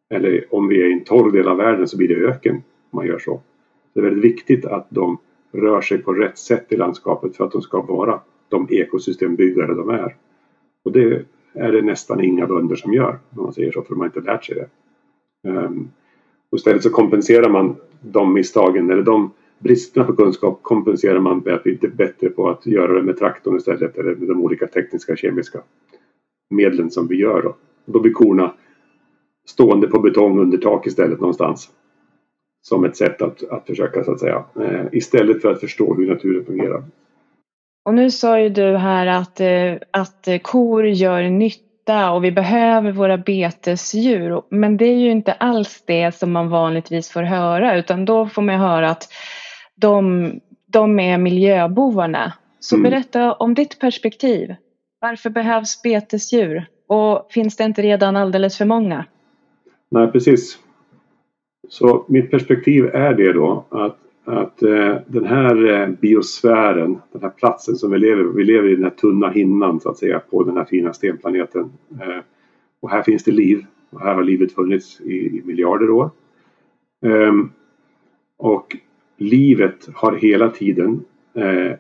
Eller 0.10 0.46
om 0.50 0.68
vi 0.68 0.82
är 0.82 0.90
i 0.90 0.94
en 0.94 1.04
torr 1.04 1.32
del 1.32 1.48
av 1.48 1.58
världen 1.58 1.88
så 1.88 1.98
blir 1.98 2.08
det 2.08 2.28
öken 2.28 2.56
om 2.56 2.62
man 2.92 3.08
gör 3.08 3.20
så. 3.20 3.42
Det 3.94 4.00
är 4.00 4.04
väldigt 4.04 4.24
viktigt 4.24 4.66
att 4.66 4.88
de 4.90 5.18
rör 5.52 5.82
sig 5.82 5.98
på 5.98 6.14
rätt 6.14 6.38
sätt 6.38 6.66
i 6.70 6.78
landskapet 6.78 7.36
för 7.36 7.46
att 7.46 7.52
de 7.52 7.62
ska 7.62 7.82
vara 7.82 8.20
de 8.50 8.68
ekosystembyggare 8.70 9.74
de 9.74 9.90
är. 9.90 10.16
Och 10.86 10.92
det 10.92 11.26
är 11.54 11.72
det 11.72 11.82
nästan 11.82 12.24
inga 12.24 12.48
bönder 12.48 12.76
som 12.76 12.94
gör, 12.94 13.20
om 13.30 13.44
man 13.44 13.54
säger 13.54 13.72
så, 13.72 13.82
för 13.82 13.90
de 13.90 14.00
har 14.00 14.06
inte 14.06 14.22
lärt 14.22 14.46
sig 14.46 14.56
det. 14.56 14.70
Um, 15.50 15.90
och 16.50 16.58
istället 16.58 16.84
så 16.84 16.90
kompenserar 16.90 17.50
man 17.50 17.76
de 18.02 18.34
misstagen, 18.34 18.92
eller 18.92 19.04
de 19.04 19.32
bristerna 19.60 20.06
på 20.06 20.16
kunskap 20.16 20.60
kompenserar 20.62 21.20
man 21.20 21.40
med 21.46 21.54
att 21.54 21.64
bli 21.64 21.78
bättre 21.78 22.30
på 22.30 22.50
att 22.50 22.66
göra 22.66 22.94
det 22.94 23.04
med 23.04 23.18
traktorn 23.18 23.58
istället 23.58 23.98
eller 23.98 24.16
med 24.16 24.28
de 24.28 24.42
olika 24.42 24.68
tekniska 24.68 25.16
kemiska 25.16 25.60
medlen 26.50 26.92
som 26.92 27.08
vi 27.08 27.16
gör. 27.16 27.42
Då, 27.42 27.56
då 27.86 28.00
blir 28.00 28.14
korna 28.14 28.54
stående 29.48 29.88
på 29.88 30.00
betong 30.00 30.40
under 30.40 30.58
tak 30.58 30.88
istället 30.88 31.20
någonstans. 31.20 31.70
Som 32.62 32.86
ett 32.86 32.98
sätt 32.98 33.22
att, 33.22 33.44
att 33.44 33.66
försöka 33.66 34.04
så 34.04 34.12
att 34.12 34.20
säga 34.20 34.44
eh, 34.60 34.86
istället 34.92 35.42
för 35.42 35.52
att 35.52 35.60
förstå 35.60 35.94
hur 35.94 36.08
naturen 36.08 36.46
fungerar. 36.46 36.84
Och 37.86 37.94
nu 37.94 38.12
sa 38.12 38.40
ju 38.40 38.50
du 38.50 38.78
här 38.78 39.08
att, 39.08 39.40
eh, 39.40 39.74
att 39.92 40.28
kor 40.42 40.86
gör 40.86 41.30
nytta 41.30 42.12
och 42.12 42.24
vi 42.24 42.32
behöver 42.32 42.92
våra 42.92 43.18
betesdjur. 43.18 44.42
Men 44.50 44.78
det 44.78 44.86
är 44.86 44.98
ju 44.98 45.12
inte 45.12 45.34
alls 45.34 45.84
det 45.86 46.16
som 46.16 46.32
man 46.32 46.50
vanligtvis 46.50 47.10
får 47.10 47.24
höra 47.24 47.78
utan 47.78 48.06
då 48.06 48.28
får 48.28 48.42
man 48.42 48.60
höra 48.60 48.90
att 48.90 49.10
de, 49.82 50.32
de 50.66 51.00
är 51.00 51.18
miljöbovarna. 51.18 52.34
Så 52.60 52.76
mm. 52.76 52.92
berätta 52.92 53.34
om 53.34 53.54
ditt 53.54 53.80
perspektiv. 53.80 54.56
Varför 55.02 55.30
behövs 55.30 55.82
betesdjur? 55.82 56.66
Och 56.88 57.28
finns 57.32 57.56
det 57.58 57.64
inte 57.64 57.82
redan 57.82 58.16
alldeles 58.16 58.58
för 58.58 58.66
många? 58.66 59.06
Nej, 59.90 60.12
precis. 60.12 60.60
Så 61.70 62.06
mitt 62.08 62.32
perspektiv 62.32 62.86
är 62.86 63.14
det 63.14 63.34
då 63.34 63.66
att, 63.70 63.98
att 64.26 64.64
eh, 64.64 64.96
den 65.08 65.26
här 65.26 65.82
eh, 65.82 65.88
biosfären, 65.88 67.02
den 67.12 67.22
här 67.22 67.30
platsen 67.30 67.76
som 67.76 67.92
vi 67.92 68.00
lever 68.00 68.24
vi 68.24 68.44
lever 68.44 68.70
i 68.70 68.76
den 68.76 68.84
här 68.84 68.92
tunna 68.92 69.30
hinnan 69.30 69.80
så 69.80 69.90
att 69.90 69.98
säga 69.98 70.20
på 70.20 70.44
den 70.44 70.58
här 70.58 70.66
fina 70.66 70.94
stenplaneten. 70.94 71.72
Eh, 72.02 72.20
och 72.80 72.90
här 72.90 73.04
finns 73.04 73.24
det 73.24 73.32
liv 73.32 73.66
och 73.90 74.02
här 74.02 74.16
har 74.16 74.24
livet 74.24 74.52
funnits 74.52 75.02
i, 75.02 75.14
i 75.14 75.42
miljarder 75.46 75.90
år. 75.90 76.10
Ehm, 77.06 77.52
och 78.38 78.78
livet 79.18 79.90
har 79.94 80.16
hela 80.16 80.50
tiden 80.50 81.06
eh, 81.34 81.72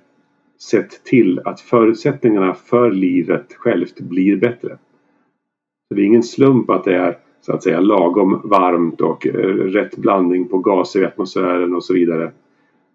sett 0.60 1.04
till 1.04 1.41
att 1.45 1.60
förutsättningarna 1.60 2.54
för 2.54 2.91
livet 2.91 3.54
självt 3.54 4.00
blir 4.00 4.38
bättre. 4.38 4.78
Så 5.88 5.95
det 5.95 6.02
är 6.02 6.06
ingen 6.06 6.23
slump 6.23 6.69
att 6.69 6.84
det 6.84 6.95
är 6.95 7.17
så 7.41 7.54
att 7.54 7.63
säga 7.63 7.80
lagom 7.80 8.41
varmt 8.43 9.02
och 9.02 9.28
eh, 9.28 9.32
rätt 9.47 9.97
blandning 9.97 10.47
på 10.47 10.58
gaser 10.58 11.02
i 11.02 11.06
atmosfären 11.06 11.76
och 11.76 11.84
så 11.84 11.93
vidare. 11.93 12.32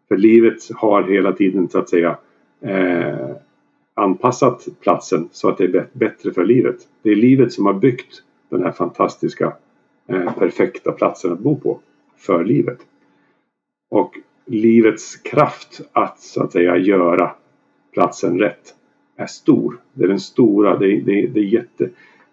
För 0.08 0.16
livet 0.16 0.58
har 0.74 1.02
hela 1.02 1.32
tiden 1.32 1.68
så 1.68 1.78
att 1.78 1.88
säga 1.88 2.18
eh, 2.60 3.30
anpassat 3.94 4.68
platsen 4.80 5.28
så 5.32 5.48
att 5.48 5.58
det 5.58 5.64
är 5.64 5.86
bättre 5.92 6.32
för 6.32 6.44
livet. 6.44 6.76
Det 7.02 7.10
är 7.10 7.16
livet 7.16 7.52
som 7.52 7.66
har 7.66 7.74
byggt 7.74 8.22
den 8.48 8.62
här 8.62 8.72
fantastiska 8.72 9.52
eh, 10.06 10.34
perfekta 10.38 10.92
platsen 10.92 11.32
att 11.32 11.38
bo 11.38 11.56
på 11.56 11.80
för 12.16 12.44
livet. 12.44 12.78
Och 13.90 14.18
livets 14.46 15.16
kraft 15.16 15.80
att 15.92 16.20
så 16.20 16.42
att 16.42 16.52
säga 16.52 16.76
göra 16.76 17.34
platsen 17.92 18.38
rätt 18.38 18.74
är 19.16 19.26
stor. 19.26 19.80
Det 19.92 20.04
är 20.04 20.08
den 20.08 20.20
stora, 20.20 20.78
det 20.78 20.86
är, 20.86 21.00
det 21.00 21.22
är, 21.22 21.28
det 21.28 21.40
är 21.40 21.44
jätte... 21.44 21.88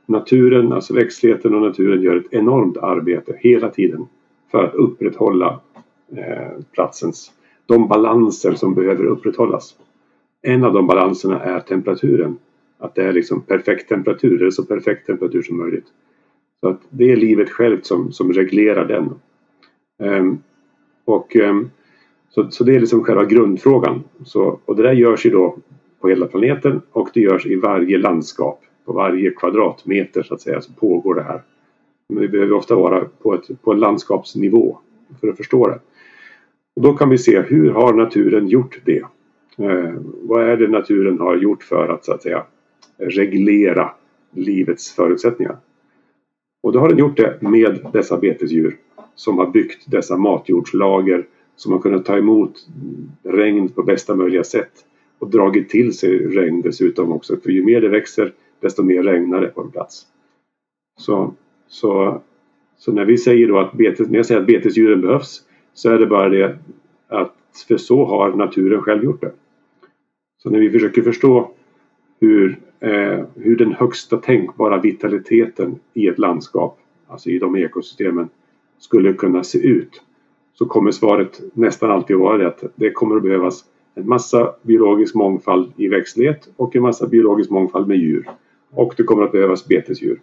Naturen, 0.06 0.72
alltså 0.72 0.94
växtligheten 0.94 1.56
och 1.56 1.62
naturen 1.62 2.02
gör 2.02 2.16
ett 2.16 2.34
enormt 2.34 2.78
arbete 2.78 3.38
hela 3.40 3.70
tiden 3.70 4.06
för 4.52 4.64
att 4.64 4.74
upprätthålla 4.74 5.60
eh, 6.16 6.64
platsens, 6.72 7.32
de 7.66 7.88
balanser 7.88 8.54
som 8.54 8.76
behöver 8.76 9.04
upprätthållas. 9.04 9.76
En 10.42 10.64
av 10.64 10.74
de 10.74 10.88
balanserna 10.88 11.44
är 11.44 11.60
temperaturen. 11.60 12.38
Att 12.78 12.96
det 12.96 13.04
är 13.04 13.14
liksom 13.14 13.42
perfekt 13.42 13.90
temperatur, 13.90 14.42
eller 14.42 14.52
så 14.52 14.64
perfekt 14.64 15.08
temperatur 15.08 15.42
som 15.42 15.58
möjligt. 15.58 15.88
Så 16.60 16.70
att 16.70 16.82
det 16.90 17.12
är 17.12 17.16
livet 17.16 17.50
självt 17.50 17.86
som, 17.86 18.12
som 18.12 18.34
reglerar 18.34 18.86
den. 18.86 19.14
Um, 19.98 20.44
och 21.06 21.36
um, 21.36 21.70
så, 22.30 22.52
så 22.52 22.64
det 22.64 22.76
är 22.76 22.80
liksom 22.80 23.04
själva 23.04 23.26
grundfrågan. 23.26 24.04
Så, 24.26 24.60
och 24.66 24.76
det 24.76 24.84
där 24.84 24.94
görs 24.94 25.26
ju 25.26 25.30
då 25.30 25.58
på 26.02 26.10
hela 26.10 26.26
planeten 26.26 26.82
och 26.92 27.10
det 27.14 27.20
görs 27.20 27.46
i 27.46 27.56
varje 27.56 27.98
landskap. 27.98 28.62
På 28.86 28.94
varje 28.94 29.32
kvadratmeter 29.32 30.24
så 30.24 30.34
att 30.34 30.42
säga 30.42 30.62
så 30.62 30.74
pågår 30.74 31.16
det 31.16 31.24
här. 31.24 31.42
Men 32.10 32.22
vi 32.22 32.28
behöver 32.28 32.54
ofta 32.54 32.76
vara 32.76 33.06
på, 33.22 33.34
ett, 33.34 33.62
på 33.62 33.72
en 33.72 33.80
landskapsnivå 33.80 34.78
för 35.22 35.28
att 35.28 35.38
förstå 35.38 35.68
det. 35.68 35.80
Och 36.76 36.82
då 36.82 36.94
kan 36.94 37.10
vi 37.10 37.18
se 37.18 37.42
hur 37.42 37.72
har 37.72 37.94
naturen 37.94 38.48
gjort 38.48 38.82
det? 38.86 39.04
Eh, 39.58 39.94
vad 40.22 40.44
är 40.44 40.58
det 40.58 40.68
naturen 40.68 41.20
har 41.20 41.38
gjort 41.38 41.64
för 41.64 41.88
att 41.88 42.06
så 42.06 42.14
att 42.14 42.24
säga 42.24 42.44
reglera 42.98 43.92
livets 44.32 44.92
förutsättningar. 44.92 45.58
Och 46.64 46.72
då 46.72 46.80
har 46.80 46.90
den 46.90 46.98
gjort 46.98 47.18
det 47.18 47.42
med 47.42 47.80
dessa 47.94 48.18
betesdjur 48.18 48.78
som 49.16 49.38
har 49.38 49.48
byggt 49.48 49.92
dessa 49.92 50.18
matjordslager 50.18 51.26
som 51.60 51.72
har 51.72 51.80
kunnat 51.80 52.06
ta 52.06 52.18
emot 52.18 52.68
regn 53.24 53.70
på 53.70 53.84
bästa 53.84 54.16
möjliga 54.16 54.44
sätt 54.44 54.72
och 55.20 55.30
dragit 55.30 55.70
till 55.70 55.98
sig 55.98 56.18
regn 56.18 56.62
dessutom 56.62 57.12
också. 57.12 57.38
För 57.38 57.50
ju 57.50 57.64
mer 57.64 57.82
det 57.82 57.90
växer 57.90 58.34
desto 58.60 58.84
mer 58.84 59.04
regnar 59.04 59.42
det 59.42 59.48
på 59.48 59.62
en 59.62 59.72
plats. 59.72 60.06
Så, 60.98 61.34
så, 61.68 62.22
så 62.78 62.92
när 62.92 63.06
vi 63.06 63.18
säger 63.18 63.48
då 63.48 63.60
att, 63.60 63.74
betes, 63.74 64.10
när 64.10 64.18
jag 64.18 64.26
säger 64.26 64.42
att 64.42 64.48
betesdjuren 64.48 65.02
behövs 65.02 65.44
så 65.74 65.90
är 65.90 66.00
det 66.00 66.06
bara 66.06 66.30
det 66.30 66.58
att 67.08 67.36
för 67.68 67.78
så 67.78 68.06
har 68.06 68.34
naturen 68.34 68.82
själv 68.82 69.04
gjort 69.04 69.22
det. 69.22 69.32
Så 70.38 70.50
när 70.50 70.60
vi 70.60 70.70
försöker 70.70 71.02
förstå 71.02 71.52
hur, 72.20 72.60
eh, 72.80 73.26
hur 73.36 73.56
den 73.56 73.74
högsta 73.74 74.18
tänkbara 74.18 74.82
vitaliteten 74.82 75.80
i 75.94 76.08
ett 76.08 76.20
landskap, 76.20 76.80
alltså 77.08 77.30
i 77.30 77.40
de 77.40 77.56
ekosystemen, 77.56 78.30
skulle 78.78 79.14
kunna 79.14 79.44
se 79.44 79.68
ut 79.68 80.02
så 80.60 80.66
kommer 80.66 80.92
svaret 80.92 81.42
nästan 81.54 81.92
alltid 81.92 82.18
vara 82.18 82.38
det 82.38 82.48
att 82.48 82.64
det 82.76 82.92
kommer 82.92 83.16
att 83.16 83.24
behövas 83.24 83.66
en 83.96 84.08
massa 84.08 84.56
biologisk 84.62 85.16
mångfald 85.16 85.72
i 85.78 85.88
växtlighet 85.88 86.50
och 86.56 86.76
en 86.76 86.82
massa 86.82 87.08
biologisk 87.08 87.50
mångfald 87.50 87.88
med 87.88 87.98
djur. 87.98 88.30
Och 88.72 88.94
det 88.98 89.04
kommer 89.04 89.24
att 89.24 89.32
behövas 89.32 89.68
betesdjur. 89.68 90.22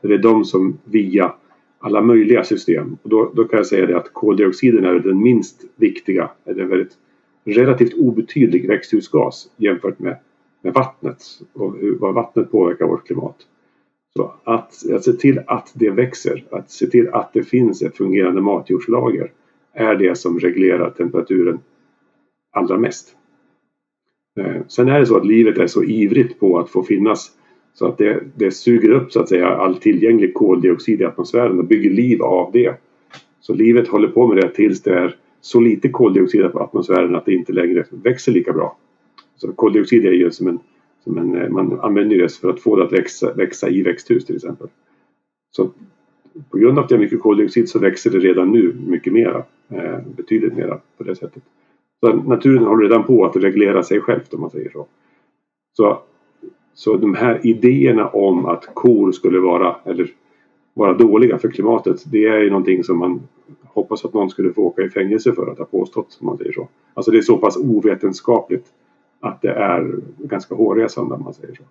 Det 0.00 0.14
är 0.14 0.18
de 0.18 0.44
som 0.44 0.78
via 0.84 1.32
alla 1.78 2.02
möjliga 2.02 2.44
system. 2.44 2.96
Och 3.02 3.10
då, 3.10 3.30
då 3.34 3.44
kan 3.44 3.56
jag 3.56 3.66
säga 3.66 3.86
det 3.86 3.96
att 3.96 4.12
koldioxiden 4.12 4.84
är 4.84 4.94
den 4.94 5.22
minst 5.22 5.64
viktiga, 5.76 6.30
är 6.44 6.60
en 6.60 6.68
väldigt 6.68 6.96
relativt 7.44 7.94
obetydlig 7.94 8.68
växthusgas 8.68 9.50
jämfört 9.56 9.98
med, 9.98 10.16
med 10.62 10.74
vattnet 10.74 11.22
och 11.52 11.76
hur, 11.76 11.98
vad 11.98 12.14
vattnet 12.14 12.50
påverkar 12.50 12.86
vårt 12.86 13.06
klimat. 13.06 13.36
Så 14.16 14.32
att, 14.44 14.90
att 14.92 15.04
se 15.04 15.12
till 15.12 15.40
att 15.46 15.72
det 15.74 15.90
växer, 15.90 16.44
att 16.50 16.70
se 16.70 16.86
till 16.86 17.08
att 17.08 17.32
det 17.32 17.42
finns 17.42 17.82
ett 17.82 17.96
fungerande 17.96 18.40
matjordslager 18.40 19.30
är 19.74 19.94
det 19.94 20.18
som 20.18 20.40
reglerar 20.40 20.90
temperaturen 20.90 21.58
allra 22.52 22.78
mest. 22.78 23.16
Eh, 24.40 24.62
sen 24.68 24.88
är 24.88 25.00
det 25.00 25.06
så 25.06 25.16
att 25.16 25.26
livet 25.26 25.58
är 25.58 25.66
så 25.66 25.84
ivrigt 25.84 26.40
på 26.40 26.58
att 26.58 26.70
få 26.70 26.82
finnas 26.82 27.32
så 27.74 27.86
att 27.86 27.98
det, 27.98 28.24
det 28.36 28.50
suger 28.50 28.90
upp 28.90 29.12
så 29.12 29.20
att 29.20 29.28
säga 29.28 29.48
all 29.48 29.76
tillgänglig 29.76 30.34
koldioxid 30.34 31.00
i 31.00 31.04
atmosfären 31.04 31.58
och 31.58 31.64
bygger 31.64 31.90
liv 31.90 32.22
av 32.22 32.52
det. 32.52 32.74
Så 33.40 33.54
livet 33.54 33.88
håller 33.88 34.08
på 34.08 34.26
med 34.26 34.36
det 34.36 34.48
tills 34.48 34.82
det 34.82 34.94
är 34.94 35.16
så 35.40 35.60
lite 35.60 35.88
koldioxid 35.88 36.40
i 36.40 36.44
atmosfären 36.44 37.14
att 37.14 37.26
det 37.26 37.34
inte 37.34 37.52
längre 37.52 37.84
växer 37.90 38.32
lika 38.32 38.52
bra. 38.52 38.78
Så 39.36 39.52
koldioxid 39.52 40.06
är 40.06 40.12
ju 40.12 40.30
som 40.30 40.48
en, 40.48 40.58
som 41.04 41.18
en 41.18 41.42
eh, 41.42 41.48
man 41.48 41.80
använder 41.80 42.18
det 42.18 42.32
för 42.32 42.50
att 42.50 42.60
få 42.60 42.76
det 42.76 42.84
att 42.84 42.92
växa, 42.92 43.34
växa 43.34 43.68
i 43.68 43.82
växthus 43.82 44.24
till 44.24 44.36
exempel. 44.36 44.68
Så 45.56 45.70
på 46.50 46.58
grund 46.58 46.78
av 46.78 46.84
att 46.84 46.88
det 46.88 46.94
är 46.94 46.98
mycket 46.98 47.22
koldioxid 47.22 47.68
så 47.68 47.78
växer 47.78 48.10
det 48.10 48.18
redan 48.18 48.50
nu 48.50 48.76
mycket 48.86 49.12
mera. 49.12 49.44
Eh, 49.68 49.98
betydligt 50.16 50.56
mera 50.56 50.80
på 50.98 51.04
det 51.04 51.16
sättet. 51.16 51.42
Så 52.00 52.12
naturen 52.12 52.64
håller 52.64 52.88
redan 52.88 53.04
på 53.04 53.24
att 53.24 53.36
reglera 53.36 53.82
sig 53.82 54.00
självt 54.00 54.34
om 54.34 54.40
man 54.40 54.50
säger 54.50 54.70
så. 54.70 54.86
Så, 55.76 55.98
så 56.74 56.96
de 56.96 57.14
här 57.14 57.46
idéerna 57.46 58.08
om 58.08 58.46
att 58.46 58.74
kor 58.74 59.12
skulle 59.12 59.38
vara, 59.38 59.76
eller 59.84 60.10
vara 60.74 60.92
dåliga 60.92 61.38
för 61.38 61.50
klimatet 61.50 62.02
det 62.12 62.26
är 62.26 62.38
ju 62.38 62.50
någonting 62.50 62.84
som 62.84 62.98
man 62.98 63.22
hoppas 63.62 64.04
att 64.04 64.14
någon 64.14 64.30
skulle 64.30 64.52
få 64.52 64.62
åka 64.62 64.82
i 64.82 64.90
fängelse 64.90 65.32
för 65.32 65.46
att 65.46 65.58
ha 65.58 65.64
påstått 65.64 66.18
om 66.20 66.26
man 66.26 66.38
säger 66.38 66.52
så. 66.52 66.68
Alltså 66.94 67.10
det 67.10 67.18
är 67.18 67.22
så 67.22 67.36
pass 67.36 67.56
ovetenskapligt 67.56 68.66
att 69.20 69.42
det 69.42 69.52
är 69.52 69.96
ganska 70.18 70.54
hårresande 70.54 71.14
om 71.14 71.24
man 71.24 71.34
säger 71.34 71.54
så. 71.54 71.62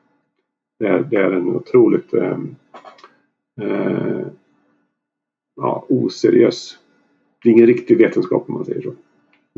Det 0.80 0.88
är, 0.88 1.00
det 1.00 1.18
är 1.18 1.32
en 1.32 1.56
otroligt 1.56 2.14
eh, 2.14 2.38
eh, 3.62 4.26
ja, 5.56 5.86
oseriös 5.90 6.78
det 7.44 7.50
är 7.50 7.54
ingen 7.54 7.68
riktig 7.68 7.98
vetenskap 7.98 8.44
om 8.48 8.54
man 8.54 8.66
säger 8.66 8.82
så. 8.82 8.94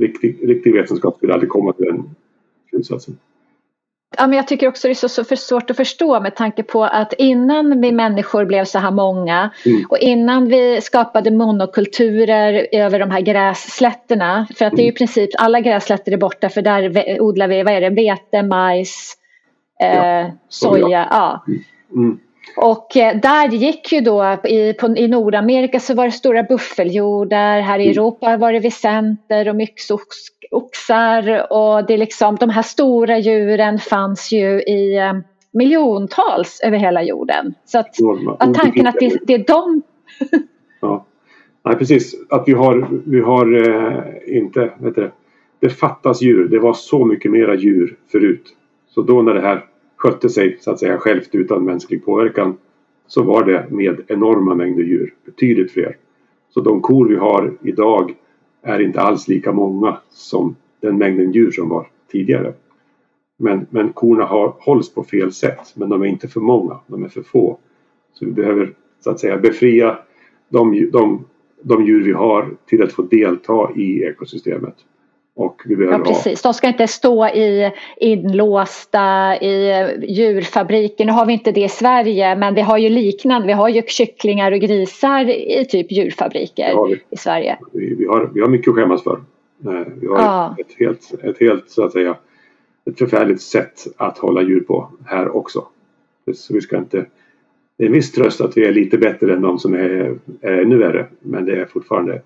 Riktig, 0.02 0.50
riktig 0.50 0.74
vetenskap 0.74 1.18
skulle 1.18 1.34
aldrig 1.34 1.50
komma 1.50 1.74
till 1.74 1.86
den 1.86 2.10
slutsatsen. 2.70 3.18
Ja, 4.18 4.28
men 4.28 4.38
jag 4.38 4.48
tycker 4.48 4.68
också 4.68 4.88
det 4.88 4.91
är 4.91 4.96
så, 4.96 5.10
så 5.10 5.24
för 5.24 5.36
svårt 5.36 5.70
att 5.70 5.78
förstå 5.78 6.20
med 6.20 6.36
tanke 6.36 6.64
på 6.64 6.84
att 6.84 7.14
innan 7.14 7.82
vi 7.82 7.91
människor 7.91 8.46
blev 8.46 8.66
så 8.66 8.80
här 8.80 8.91
många 8.91 9.52
mm. 9.66 9.86
och 9.89 9.98
innan 9.98 10.48
vi 10.48 10.82
skapade 10.82 11.32
monokulturer 11.32 12.68
över 12.72 13.00
de 13.00 13.12
här 13.12 13.22
grässlätterna. 13.22 14.48
För 14.56 14.66
att 14.66 14.76
det 14.76 14.82
är 14.82 14.84
ju 14.84 14.88
i 14.88 14.89
mm. 14.89 14.98
princip 14.98 15.30
alla 15.38 15.60
grässlätter 15.60 16.12
är 16.12 16.18
borta 16.18 16.50
för 16.50 16.62
där 16.62 17.22
odlar 17.22 17.48
vi, 17.48 17.64
vad 17.64 17.74
är 17.74 17.82
det, 17.82 17.89
vete, 17.89 18.43
majs, 18.43 19.18
eh, 19.82 19.98
ja. 19.98 20.32
soja. 20.50 21.08
Ja. 21.12 21.46
Mm. 21.91 22.20
Och 22.58 22.98
eh, 22.98 23.20
där 23.20 23.48
gick 23.48 23.91
ju 23.91 24.02
då 24.02 24.38
i, 24.43 24.74
på, 24.74 24.88
i 24.88 25.08
Nordamerika 25.08 25.80
så 25.80 25.93
var 25.93 26.06
det 26.06 26.12
stora 26.12 26.43
buffeljordar, 26.43 27.62
här 27.62 27.80
i 27.80 27.84
mm. 27.84 27.91
Europa 27.91 28.38
var 28.38 28.54
det 28.54 28.60
vicenter 28.60 29.50
och 29.50 29.56
myxoxar 29.56 31.52
och 31.54 31.86
det 31.86 31.93
är 31.93 31.98
liksom 31.98 32.36
de 32.36 32.50
här 32.50 32.62
stora 32.62 33.20
djuren 33.20 33.80
fanns 33.80 34.32
ju 34.32 34.62
i 34.62 34.98
eh, 34.98 35.14
miljontals 35.54 36.62
över 36.64 36.78
hela 36.78 37.04
jorden. 37.04 37.54
Så 37.66 37.80
att, 37.80 37.96
att 38.39 38.54
tanken 38.54 38.88
att 38.88 38.96
det, 39.00 39.20
det 39.28 39.34
är 39.34 39.43
de 39.48 39.82
Ja, 40.82 41.06
Nej, 41.66 41.76
precis. 41.76 42.16
Att 42.30 42.43
vi 42.48 42.54
har, 42.54 42.88
vi 43.06 43.20
har 43.20 43.70
eh, 43.70 44.38
inte, 44.38 44.74
vet 44.78 44.96
du, 44.96 45.12
det 45.60 45.70
fattas 45.70 46.22
djur. 46.22 46.48
Det 46.48 46.60
var 46.60 46.74
så 46.74 47.06
mycket 47.06 47.32
mera 47.32 47.56
djur 47.56 47.98
förut. 48.12 48.56
Så 48.88 49.02
då 49.02 49.22
när 49.22 49.34
det 49.34 49.41
här 49.41 49.66
skötte 50.06 50.30
sig 50.30 50.58
så 50.62 50.72
att 50.72 50.80
säga 50.80 50.97
självt 50.97 51.36
utan 51.36 51.66
mänsklig 51.66 52.06
påverkan 52.06 52.58
så 53.08 53.24
var 53.24 53.43
det 53.43 53.66
med 53.70 54.01
enorma 54.08 54.56
mängder 54.56 54.84
djur, 54.84 55.14
betydligt 55.26 55.72
fler. 55.72 55.97
Så 56.49 56.62
de 56.62 56.82
kor 56.82 57.08
vi 57.08 57.16
har 57.16 57.53
idag 57.62 58.14
är 58.62 58.80
inte 58.80 59.01
alls 59.01 59.28
lika 59.28 59.51
många 59.51 59.97
som 60.10 60.56
den 60.82 60.97
mängden 60.97 61.32
djur 61.32 61.51
som 61.51 61.70
var 61.70 61.88
tidigare. 62.12 62.53
Men, 63.38 63.66
men 63.70 63.93
korna 63.93 64.26
har, 64.26 64.53
hålls 64.60 64.93
på 64.93 65.03
fel 65.03 65.32
sätt, 65.32 65.74
men 65.76 65.89
de 65.89 66.01
är 66.01 66.06
inte 66.06 66.28
för 66.28 66.41
många, 66.41 66.80
de 66.88 67.03
är 67.03 67.10
för 67.10 67.24
få. 67.24 67.58
Så 68.14 68.26
vi 68.26 68.32
behöver 68.32 68.74
så 68.99 69.10
att 69.10 69.20
säga 69.20 69.38
befria 69.38 69.97
de, 70.49 70.89
de, 70.91 71.26
de 71.62 71.86
djur 71.86 72.03
vi 72.03 72.14
har 72.14 72.49
till 72.66 72.84
att 72.84 72.93
få 72.93 73.01
delta 73.01 73.72
i 73.76 74.03
ekosystemet. 74.03 74.76
Och 75.36 75.61
vi 75.65 75.75
behöver 75.75 75.97
ja, 75.97 76.03
precis. 76.03 76.41
De 76.41 76.53
ska 76.53 76.67
inte 76.67 76.88
stå 76.88 77.27
i, 77.27 77.71
inlåsta 77.97 79.36
i 79.41 79.86
djurfabriker. 80.07 81.05
Nu 81.05 81.11
har 81.11 81.25
vi 81.25 81.33
inte 81.33 81.51
det 81.51 81.63
i 81.63 81.69
Sverige 81.69 82.36
men 82.36 82.55
vi 82.55 82.61
har 82.61 82.77
ju 82.77 82.89
liknande. 82.89 83.47
Vi 83.47 83.53
har 83.53 83.69
ju 83.69 83.81
kycklingar 83.88 84.51
och 84.51 84.59
grisar 84.59 85.29
i 85.29 85.65
typ 85.65 85.91
djurfabriker 85.91 86.97
i 87.09 87.17
Sverige. 87.17 87.57
Vi, 87.71 87.95
vi, 87.95 88.05
har, 88.05 88.29
vi 88.33 88.41
har 88.41 88.47
mycket 88.47 88.67
att 88.67 88.75
skämmas 88.75 89.03
för. 89.03 89.21
Eh, 89.65 89.88
vi 90.01 90.07
har 90.07 90.17
ja. 90.17 90.55
ett, 90.59 90.79
helt, 90.79 91.13
ett 91.23 91.39
helt 91.39 91.69
så 91.69 91.83
att 91.83 91.91
säga 91.91 92.15
ett 92.86 92.97
förfärligt 92.97 93.41
sätt 93.41 93.88
att 93.97 94.17
hålla 94.17 94.41
djur 94.41 94.61
på 94.61 94.89
här 95.05 95.36
också. 95.36 95.67
Så 96.33 96.53
vi 96.53 96.61
ska 96.61 96.77
inte, 96.77 97.05
det 97.77 97.83
är 97.83 97.88
en 97.88 97.93
viss 97.93 98.11
tröst 98.11 98.41
att 98.41 98.57
vi 98.57 98.65
är 98.65 98.71
lite 98.71 98.97
bättre 98.97 99.33
än 99.33 99.41
de 99.41 99.59
som 99.59 99.73
är, 99.73 100.17
är 100.41 100.61
ännu 100.61 100.77
värre 100.77 101.05
men 101.19 101.45
det 101.45 101.61
är 101.61 101.65
fortfarande 101.65 102.21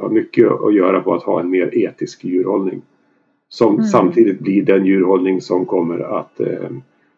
har 0.00 0.08
mycket 0.08 0.52
att 0.52 0.74
göra 0.74 1.00
på 1.00 1.14
att 1.14 1.22
ha 1.22 1.40
en 1.40 1.50
mer 1.50 1.74
etisk 1.74 2.24
djurhållning. 2.24 2.82
Som 3.48 3.74
mm. 3.74 3.86
samtidigt 3.86 4.40
blir 4.40 4.62
den 4.62 4.86
djurhållning 4.86 5.40
som 5.40 5.66
kommer 5.66 6.18
att 6.18 6.40
eh, 6.40 6.70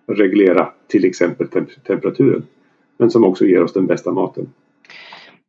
reglera 0.07 0.69
till 0.87 1.05
exempel 1.05 1.49
temp 1.49 1.85
temperaturen. 1.87 2.43
Men 2.97 3.11
som 3.11 3.25
också 3.25 3.45
ger 3.45 3.63
oss 3.63 3.73
den 3.73 3.87
bästa 3.87 4.13
maten. 4.13 4.53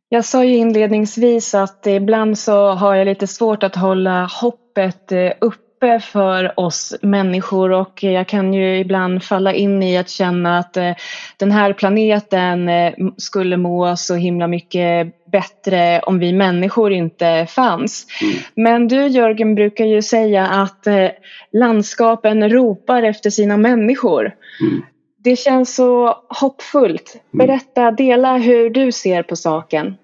Jag 0.08 0.24
sa 0.24 0.44
ju 0.44 0.56
inledningsvis 0.56 1.54
att 1.54 1.86
ibland 1.86 2.38
så 2.38 2.68
har 2.70 2.94
jag 2.94 3.04
lite 3.04 3.26
svårt 3.26 3.62
att 3.62 3.76
hålla 3.76 4.28
hoppet 4.40 5.12
eh, 5.12 5.32
uppe 5.40 5.67
uppe 5.78 6.00
för 6.00 6.60
oss 6.60 6.94
människor 7.02 7.72
och 7.72 8.02
jag 8.02 8.26
kan 8.28 8.54
ju 8.54 8.78
ibland 8.78 9.22
falla 9.22 9.52
in 9.52 9.82
i 9.82 9.98
att 9.98 10.08
känna 10.08 10.58
att 10.58 10.76
eh, 10.76 10.92
den 11.36 11.50
här 11.50 11.72
planeten 11.72 12.68
eh, 12.68 12.92
skulle 13.16 13.56
må 13.56 13.96
så 13.96 14.14
himla 14.14 14.46
mycket 14.46 15.24
bättre 15.32 16.00
om 16.00 16.18
vi 16.18 16.32
människor 16.32 16.92
inte 16.92 17.46
fanns. 17.46 18.06
Mm. 18.22 18.34
Men 18.54 18.88
du 18.88 19.06
Jörgen 19.06 19.54
brukar 19.54 19.84
ju 19.84 20.02
säga 20.02 20.46
att 20.46 20.86
eh, 20.86 21.08
landskapen 21.52 22.50
ropar 22.50 23.02
efter 23.02 23.30
sina 23.30 23.56
människor. 23.56 24.34
Mm. 24.60 24.82
Det 25.16 25.36
känns 25.36 25.74
så 25.74 26.16
hoppfullt. 26.28 27.20
Mm. 27.34 27.46
Berätta, 27.46 27.90
dela 27.90 28.36
hur 28.36 28.70
du 28.70 28.92
ser 28.92 29.22
på 29.22 29.36
saken. 29.36 29.94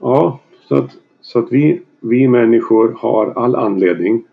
Ja, 0.00 0.40
så 0.68 0.74
att, 0.74 0.90
så 1.20 1.38
att 1.38 1.52
vi, 1.52 1.82
vi 2.00 2.28
människor 2.28 2.96
har 3.00 3.32
all 3.36 3.56
anledning 3.56 4.24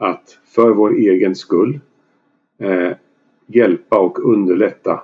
att 0.00 0.38
för 0.44 0.70
vår 0.70 0.94
egen 0.94 1.34
skull 1.34 1.80
eh, 2.58 2.90
hjälpa 3.46 3.98
och 3.98 4.18
underlätta 4.32 5.02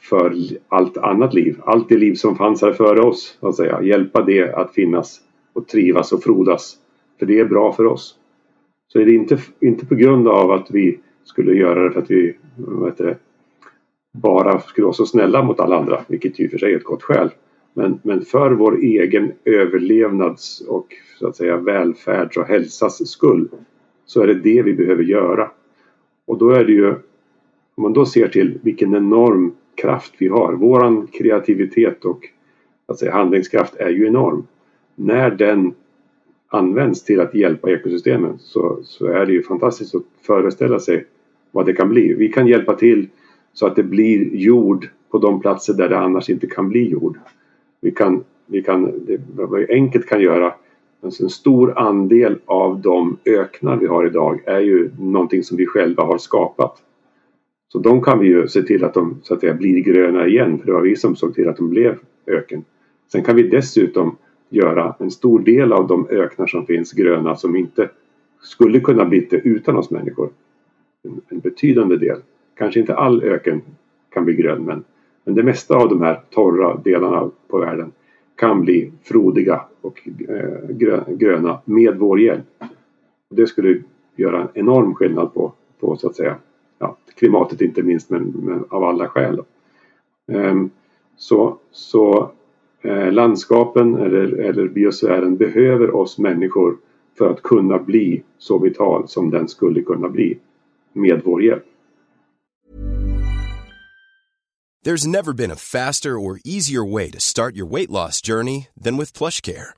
för 0.00 0.34
allt 0.68 0.96
annat 0.96 1.34
liv. 1.34 1.56
Allt 1.64 1.88
det 1.88 1.96
liv 1.96 2.14
som 2.14 2.36
fanns 2.36 2.62
här 2.62 2.72
före 2.72 3.00
oss. 3.00 3.36
Så 3.40 3.48
att 3.48 3.56
säga. 3.56 3.82
Hjälpa 3.82 4.22
det 4.22 4.54
att 4.54 4.74
finnas 4.74 5.20
och 5.52 5.68
trivas 5.68 6.12
och 6.12 6.22
frodas. 6.22 6.76
För 7.18 7.26
det 7.26 7.40
är 7.40 7.44
bra 7.44 7.72
för 7.72 7.86
oss. 7.86 8.16
Så 8.88 9.00
är 9.00 9.04
det 9.04 9.14
inte, 9.14 9.38
inte 9.60 9.86
på 9.86 9.94
grund 9.94 10.28
av 10.28 10.50
att 10.50 10.70
vi 10.70 10.98
skulle 11.24 11.54
göra 11.54 11.84
det 11.84 11.90
för 11.90 12.00
att 12.00 12.10
vi 12.10 12.36
det, 12.96 13.16
bara 14.12 14.60
skulle 14.60 14.84
vara 14.84 14.94
så 14.94 15.06
snälla 15.06 15.42
mot 15.42 15.60
alla 15.60 15.78
andra, 15.78 16.00
vilket 16.06 16.38
ju 16.38 16.44
i 16.44 16.46
och 16.46 16.50
för 16.50 16.58
sig 16.58 16.72
är 16.72 16.76
ett 16.76 16.84
gott 16.84 17.02
skäl. 17.02 17.30
Men, 17.74 18.00
men 18.02 18.24
för 18.24 18.50
vår 18.50 18.78
egen 18.78 19.32
överlevnads 19.44 20.60
och 20.60 20.86
så 21.18 21.26
att 21.26 21.36
säga 21.36 21.56
välfärds 21.56 22.36
och 22.36 22.46
hälsas 22.46 23.08
skull 23.08 23.48
så 24.08 24.22
är 24.22 24.26
det 24.26 24.34
det 24.34 24.62
vi 24.62 24.74
behöver 24.74 25.02
göra. 25.02 25.50
Och 26.26 26.38
då 26.38 26.50
är 26.50 26.64
det 26.64 26.72
ju, 26.72 26.88
om 27.74 27.82
man 27.82 27.92
då 27.92 28.06
ser 28.06 28.28
till 28.28 28.58
vilken 28.62 28.94
enorm 28.94 29.52
kraft 29.74 30.14
vi 30.18 30.28
har, 30.28 30.52
våran 30.52 31.06
kreativitet 31.06 32.04
och 32.04 32.28
att 32.86 32.98
säga, 32.98 33.12
handlingskraft 33.12 33.76
är 33.76 33.88
ju 33.88 34.06
enorm. 34.06 34.46
När 34.94 35.30
den 35.30 35.74
används 36.48 37.04
till 37.04 37.20
att 37.20 37.34
hjälpa 37.34 37.70
ekosystemen 37.70 38.38
så, 38.38 38.78
så 38.82 39.06
är 39.06 39.26
det 39.26 39.32
ju 39.32 39.42
fantastiskt 39.42 39.94
att 39.94 40.02
föreställa 40.22 40.80
sig 40.80 41.04
vad 41.50 41.66
det 41.66 41.72
kan 41.72 41.88
bli. 41.88 42.14
Vi 42.14 42.28
kan 42.28 42.46
hjälpa 42.46 42.74
till 42.74 43.08
så 43.52 43.66
att 43.66 43.76
det 43.76 43.82
blir 43.82 44.36
jord 44.36 44.88
på 45.10 45.18
de 45.18 45.40
platser 45.40 45.74
där 45.74 45.88
det 45.88 45.98
annars 45.98 46.30
inte 46.30 46.46
kan 46.46 46.68
bli 46.68 46.88
jord. 46.88 47.18
Vi 47.80 47.90
kan, 47.90 48.24
vi 48.46 48.62
kan, 48.62 48.84
det, 49.06 49.20
vad 49.34 49.58
vi 49.58 49.66
enkelt 49.72 50.06
kan 50.06 50.20
göra, 50.20 50.54
alltså 51.02 51.22
en 51.22 51.30
stor 51.30 51.78
andel 51.78 52.38
av 52.44 52.80
de 52.80 53.18
öknar 53.24 53.76
vi 53.76 53.86
har 53.86 54.06
idag 54.06 54.40
är 54.46 54.60
ju 54.60 54.90
någonting 54.98 55.42
som 55.42 55.56
vi 55.56 55.66
själva 55.66 56.02
har 56.02 56.18
skapat. 56.18 56.82
Så 57.68 57.78
de 57.78 58.02
kan 58.02 58.18
vi 58.18 58.26
ju 58.26 58.48
se 58.48 58.62
till 58.62 58.84
att 58.84 58.94
de 58.94 59.20
så 59.22 59.34
att 59.34 59.40
säga, 59.40 59.54
blir 59.54 59.80
gröna 59.80 60.26
igen, 60.26 60.58
för 60.58 60.66
det 60.66 60.72
var 60.72 60.80
vi 60.80 60.96
som 60.96 61.16
såg 61.16 61.34
till 61.34 61.48
att 61.48 61.56
de 61.56 61.70
blev 61.70 61.98
öken. 62.26 62.64
Sen 63.12 63.22
kan 63.22 63.36
vi 63.36 63.42
dessutom 63.42 64.16
göra 64.48 64.94
en 64.98 65.10
stor 65.10 65.40
del 65.40 65.72
av 65.72 65.86
de 65.86 66.08
öknar 66.10 66.46
som 66.46 66.66
finns 66.66 66.92
gröna 66.92 67.36
som 67.36 67.56
inte 67.56 67.90
skulle 68.42 68.80
kunna 68.80 69.04
bli 69.04 69.26
det 69.30 69.36
utan 69.36 69.76
oss 69.76 69.90
människor. 69.90 70.30
En, 71.04 71.20
en, 71.28 71.38
betydande 71.40 71.96
del. 71.96 72.18
Kanske 72.56 72.80
inte 72.80 72.94
all 72.94 73.22
öken 73.22 73.62
kan 74.10 74.24
bli 74.24 74.34
grön 74.34 74.64
men, 74.64 74.84
men 75.24 75.34
det 75.34 75.42
mesta 75.42 75.76
av 75.76 75.88
de 75.88 76.02
här 76.02 76.20
torra 76.30 76.80
delarna 76.84 77.30
på 77.48 77.58
världen 77.58 77.92
kan 78.36 78.60
bli 78.60 78.92
frodiga 79.02 79.60
och 79.88 80.08
eh, 80.28 80.76
gröna 81.16 81.60
med 81.64 81.96
vår 81.96 82.20
hjälp. 82.20 82.46
Det 83.30 83.46
skulle 83.46 83.82
göra 84.16 84.42
en 84.42 84.48
enorm 84.54 84.94
skillnad 84.94 85.34
på, 85.34 85.52
på 85.80 85.96
så 85.96 86.08
att 86.08 86.16
säga 86.16 86.36
ja, 86.78 86.96
klimatet 87.14 87.60
inte 87.60 87.82
minst 87.82 88.10
men, 88.10 88.22
men 88.22 88.64
av 88.68 88.84
alla 88.84 89.08
skäl. 89.08 89.40
Um, 90.32 90.70
så, 91.16 91.58
så 91.70 92.30
eh, 92.82 93.12
landskapen 93.12 93.94
eller, 93.94 94.32
eller 94.38 94.68
biosfären 94.68 95.36
behöver 95.36 95.94
oss 95.94 96.18
människor 96.18 96.76
för 97.18 97.30
att 97.30 97.42
kunna 97.42 97.78
bli 97.78 98.22
så 98.38 98.58
vital 98.58 99.08
som 99.08 99.30
den 99.30 99.48
skulle 99.48 99.82
kunna 99.82 100.08
bli 100.08 100.38
med 100.92 101.22
vår 101.24 101.42
hjälp. 101.42 101.64
There's 104.84 105.06
never 105.06 105.32
been 105.32 105.50
a 105.50 105.56
faster 105.56 106.18
or 106.18 106.40
easier 106.44 106.84
way 106.84 107.10
to 107.10 107.20
start 107.20 107.56
your 107.56 107.66
weight 107.66 107.90
loss 107.90 108.22
journey 108.22 108.68
than 108.84 108.96
with 108.96 109.12
PlushCare. 109.12 109.77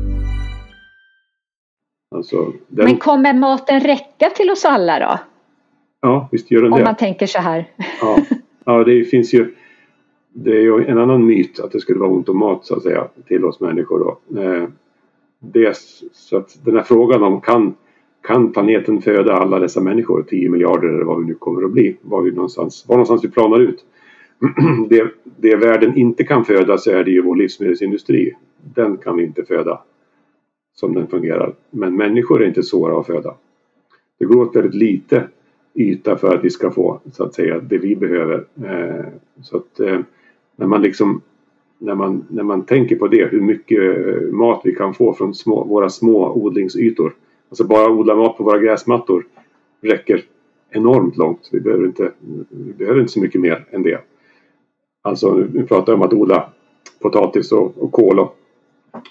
Alltså, 2.15 2.53
den... 2.67 2.85
Men 2.85 2.97
kommer 2.97 3.33
maten 3.33 3.79
räcka 3.79 4.29
till 4.29 4.51
oss 4.51 4.65
alla 4.65 4.99
då? 4.99 5.19
Ja, 6.01 6.29
visst 6.31 6.51
gör 6.51 6.61
den 6.61 6.73
Om 6.73 6.77
det. 6.79 6.83
Om 6.83 6.87
man 6.87 6.95
tänker 6.95 7.27
så 7.27 7.39
här. 7.39 7.65
Ja, 8.01 8.17
ja 8.65 8.83
det 8.83 9.03
finns 9.03 9.33
ju 9.33 9.55
det 10.33 10.51
är 10.51 10.61
ju 10.61 10.85
en 10.85 10.97
annan 10.97 11.25
myt 11.25 11.59
att 11.59 11.71
det 11.71 11.79
skulle 11.79 11.99
vara 11.99 12.09
ont 12.09 12.29
om 12.29 12.37
mat 12.37 12.65
så 12.65 12.75
att 12.75 12.83
säga 12.83 13.07
till 13.27 13.45
oss 13.45 13.59
människor. 13.59 13.99
Då. 13.99 14.41
Eh, 14.41 14.67
det, 15.39 15.77
så 16.11 16.37
att 16.37 16.65
den 16.65 16.75
här 16.75 16.83
frågan 16.83 17.23
om 17.23 17.41
kan, 17.41 17.73
kan 18.21 18.51
planeten 18.51 19.01
föda 19.01 19.33
alla 19.33 19.59
dessa 19.59 19.81
människor, 19.81 20.23
10 20.23 20.49
miljarder 20.49 20.87
eller 20.87 21.03
vad 21.03 21.19
vi 21.19 21.25
nu 21.25 21.33
kommer 21.33 21.63
att 21.63 21.71
bli, 21.71 21.97
var, 22.01 22.21
vi 22.21 22.31
någonstans, 22.31 22.85
var 22.87 22.95
någonstans 22.95 23.23
vi 23.23 23.29
planar 23.29 23.59
ut. 23.59 23.85
Det, 24.89 25.13
det 25.23 25.55
världen 25.55 25.97
inte 25.97 26.23
kan 26.23 26.45
föda 26.45 26.77
så 26.77 26.91
är 26.91 27.03
det 27.03 27.11
ju 27.11 27.21
vår 27.21 27.35
livsmedelsindustri. 27.35 28.33
Den 28.75 28.97
kan 28.97 29.17
vi 29.17 29.23
inte 29.23 29.43
föda 29.43 29.81
som 30.73 30.93
den 30.93 31.07
fungerar. 31.07 31.53
Men 31.69 31.95
människor 31.95 32.43
är 32.43 32.47
inte 32.47 32.63
svåra 32.63 32.99
att 32.99 33.07
föda. 33.07 33.35
Det 34.19 34.25
går 34.25 34.41
åt 34.41 34.55
väldigt 34.55 34.73
lite 34.73 35.27
yta 35.73 36.17
för 36.17 36.35
att 36.35 36.43
vi 36.43 36.49
ska 36.49 36.71
få 36.71 36.99
så 37.11 37.23
att 37.23 37.33
säga 37.33 37.59
det 37.59 37.77
vi 37.77 37.95
behöver. 37.95 38.45
Eh, 38.63 39.05
så 39.41 39.57
att 39.57 39.79
eh, 39.79 39.99
när 40.55 40.67
man 40.67 40.81
liksom 40.81 41.21
när 41.77 41.95
man, 41.95 42.25
när 42.29 42.43
man 42.43 42.65
tänker 42.65 42.95
på 42.95 43.07
det, 43.07 43.25
hur 43.25 43.41
mycket 43.41 44.07
eh, 44.07 44.31
mat 44.31 44.61
vi 44.63 44.75
kan 44.75 44.93
få 44.93 45.13
från 45.13 45.33
små, 45.33 45.63
våra 45.63 45.89
små 45.89 46.33
odlingsytor. 46.33 47.13
Alltså 47.49 47.63
bara 47.63 47.91
odla 47.91 48.15
mat 48.15 48.37
på 48.37 48.43
våra 48.43 48.59
gräsmattor 48.59 49.25
räcker 49.81 50.23
enormt 50.69 51.17
långt. 51.17 51.49
Vi 51.51 51.59
behöver 51.59 51.85
inte, 51.85 52.11
vi 52.49 52.73
behöver 52.73 52.99
inte 52.99 53.11
så 53.11 53.19
mycket 53.19 53.41
mer 53.41 53.65
än 53.71 53.83
det. 53.83 53.99
Alltså 55.01 55.33
nu 55.53 55.63
pratar 55.63 55.93
jag 55.93 55.99
om 55.99 56.07
att 56.07 56.13
odla 56.13 56.49
potatis 56.99 57.51
och, 57.51 57.77
och 57.77 57.91
kål 57.91 58.19
och 58.19 58.37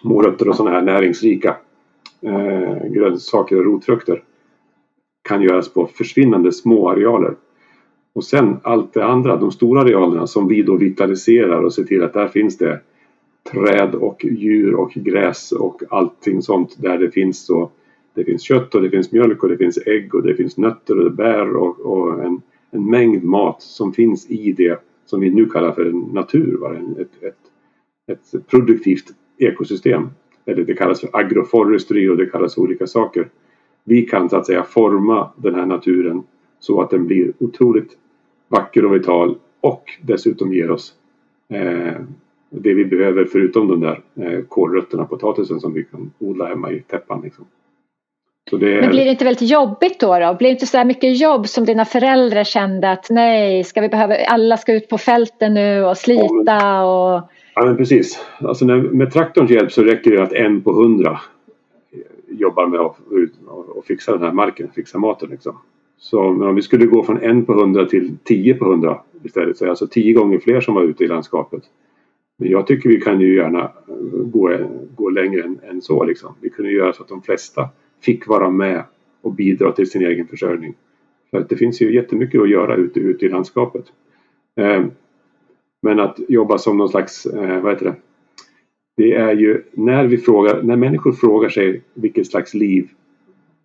morötter 0.03 0.49
och 0.49 0.57
sådana 0.57 0.77
här 0.77 0.83
näringsrika 0.83 1.57
eh, 2.21 2.87
grönsaker 2.91 3.59
och 3.59 3.65
rotfrukter. 3.65 4.23
Kan 5.29 5.43
göras 5.43 5.73
på 5.73 5.87
försvinnande 5.87 6.53
små 6.53 6.89
arealer. 6.89 7.35
Och 8.13 8.25
sen 8.25 8.57
allt 8.63 8.93
det 8.93 9.05
andra, 9.05 9.37
de 9.37 9.53
stora 9.53 9.81
arealerna 9.81 10.27
som 10.27 10.49
vi 10.49 10.63
då 10.63 10.77
vitaliserar 10.77 11.63
och 11.63 11.75
ser 11.75 11.85
till 11.85 12.03
att 12.03 12.13
där 12.13 12.29
finns 12.29 12.59
det 12.59 12.81
träd 13.53 13.95
och 13.95 14.25
djur 14.25 14.75
och 14.75 14.91
gräs 14.91 15.53
och 15.53 15.83
allting 15.91 16.43
sånt 16.43 16.83
där 16.83 16.99
det 16.99 17.11
finns 17.11 17.47
så 17.47 17.71
det 18.15 18.25
finns 18.25 18.43
kött 18.43 18.75
och 18.75 18.83
det 18.83 18.91
finns 18.91 19.13
mjölk 19.13 19.43
och 19.43 19.49
det 19.49 19.57
finns 19.57 19.79
ägg 19.87 20.15
och 20.15 20.23
det 20.23 20.35
finns 20.35 20.57
nötter 20.57 20.99
och 20.99 21.13
bär 21.13 21.57
och, 21.57 21.81
och 21.81 22.25
en, 22.25 22.43
en, 22.71 22.91
mängd 22.91 23.25
mat 23.25 23.63
som 23.63 23.93
finns 23.93 24.31
i 24.31 24.53
det 24.53 24.81
som 25.07 25.21
vi 25.21 25.31
nu 25.31 25.47
kallar 25.47 25.73
för 25.73 26.13
natur, 26.13 26.57
va? 26.57 26.77
Ett, 27.01 27.23
ett, 27.23 28.35
ett 28.35 28.47
produktivt 28.47 29.05
ekosystem. 29.41 30.11
Eller 30.47 30.65
det 30.65 30.75
kallas 30.75 31.01
för 31.01 31.11
agroforestry 31.13 32.09
och 32.09 32.17
det 32.17 32.27
kallas 32.27 32.55
för 32.55 32.63
olika 32.63 32.87
saker. 32.87 33.29
Vi 33.85 34.03
kan 34.03 34.31
så 34.31 34.37
att 34.37 34.47
säga 34.47 34.63
forma 34.63 35.31
den 35.37 35.55
här 35.55 35.67
naturen 35.67 36.23
så 36.59 36.81
att 36.81 36.91
den 36.91 37.07
blir 37.07 37.33
otroligt 37.39 37.97
vacker 38.49 38.85
och 38.85 38.95
vital 38.95 39.39
och 39.61 39.85
dessutom 40.03 40.53
ger 40.53 40.71
oss 40.71 40.95
eh, 41.49 41.95
det 42.51 42.75
vi 42.75 42.85
behöver 42.85 43.25
förutom 43.25 43.69
de 43.69 43.81
där 43.81 44.01
eh, 44.15 44.45
kålrötterna, 44.45 45.05
potatisen 45.05 45.61
som 45.61 45.73
vi 45.73 45.85
kan 45.85 46.11
odla 46.19 46.47
hemma 46.47 46.73
i 46.73 46.81
täppan. 46.81 47.21
Liksom. 47.21 47.47
Är... 48.53 48.81
Men 48.81 48.91
blir 48.91 49.05
det 49.05 49.11
inte 49.11 49.25
väldigt 49.25 49.51
jobbigt 49.51 50.01
då? 50.01 50.19
då? 50.19 50.35
Blir 50.35 50.49
det 50.49 50.53
inte 50.53 50.67
så 50.67 50.85
mycket 50.85 51.21
jobb 51.21 51.49
som 51.49 51.65
dina 51.65 51.85
föräldrar 51.85 52.45
kände 52.45 52.91
att 52.91 53.07
nej, 53.11 53.65
ska 53.65 53.81
vi 53.81 53.89
behöva, 53.89 54.17
alla 54.17 54.57
ska 54.57 54.73
ut 54.73 54.89
på 54.89 54.99
fälten 54.99 55.55
nu 55.55 55.85
och 55.85 55.97
slita 55.97 56.27
ja, 56.45 56.45
men, 56.45 56.85
och... 56.85 57.31
Ja 57.61 57.67
men 57.67 57.77
precis. 57.77 58.21
Alltså 58.39 58.65
när, 58.65 58.81
med 58.81 59.13
traktorns 59.13 59.51
hjälp 59.51 59.73
så 59.73 59.83
räcker 59.83 60.11
det 60.11 60.23
att 60.23 60.33
en 60.33 60.63
på 60.63 60.73
hundra 60.73 61.21
jobbar 62.29 62.67
med 62.67 62.81
att 62.81 62.97
och 63.49 63.85
fixa 63.85 64.13
den 64.13 64.23
här 64.23 64.33
marken, 64.33 64.69
fixa 64.75 64.99
maten 64.99 65.31
liksom. 65.31 65.59
Så 65.99 66.21
om 66.21 66.55
vi 66.55 66.63
skulle 66.63 66.87
gå 66.87 67.05
från 67.05 67.23
en 67.23 67.45
på 67.45 67.53
hundra 67.53 67.87
till 67.87 68.17
tio 68.25 68.55
på 68.55 68.65
hundra 68.65 69.01
istället 69.23 69.59
så 69.59 69.65
är 69.65 69.67
det 69.67 69.73
alltså 69.73 69.87
tio 69.87 70.13
gånger 70.13 70.39
fler 70.39 70.61
som 70.61 70.75
var 70.75 70.83
ute 70.83 71.05
i 71.05 71.09
landskapet. 71.09 71.63
Men 72.37 72.51
jag 72.51 72.67
tycker 72.67 72.89
vi 72.89 73.01
kan 73.01 73.21
ju 73.21 73.37
gärna 73.37 73.71
gå, 74.13 74.57
gå 74.97 75.11
längre 75.11 75.43
än, 75.43 75.59
än 75.71 75.83
så 75.83 76.05
liksom. 76.05 76.35
Vi 76.41 76.51
kunde 76.51 76.71
göra 76.71 76.93
så 76.93 77.03
att 77.03 77.09
de 77.09 77.23
flesta 77.23 77.69
fick 78.03 78.27
vara 78.27 78.51
med 78.51 78.85
och 79.21 79.33
bidra 79.33 79.73
till 79.73 79.91
sin 79.91 80.07
egen 80.07 80.27
försörjning. 80.27 80.75
För 81.31 81.39
att 81.39 81.49
det 81.49 81.57
finns 81.57 81.83
ju 81.83 81.95
jättemycket 81.95 82.41
att 82.41 82.51
göra 82.51 82.77
ute, 82.77 83.01
ute 83.01 83.27
i 83.27 83.29
landskapet. 83.29 83.85
Ehm, 84.57 84.91
men 85.83 86.01
att 86.01 86.21
jobba 86.29 86.59
som 86.59 86.77
någon 86.77 86.89
slags, 86.89 87.27
eh, 87.27 87.61
vad 87.61 87.73
heter 87.73 87.85
det, 87.85 87.95
det 88.97 89.13
är 89.13 89.35
ju 89.35 89.63
när 89.73 90.07
vi 90.07 90.19
frågar, 90.19 90.63
när 90.63 90.77
människor 90.77 91.13
frågar 91.13 91.49
sig 91.49 91.83
vilket 91.95 92.27
slags 92.27 92.55
liv 92.55 92.89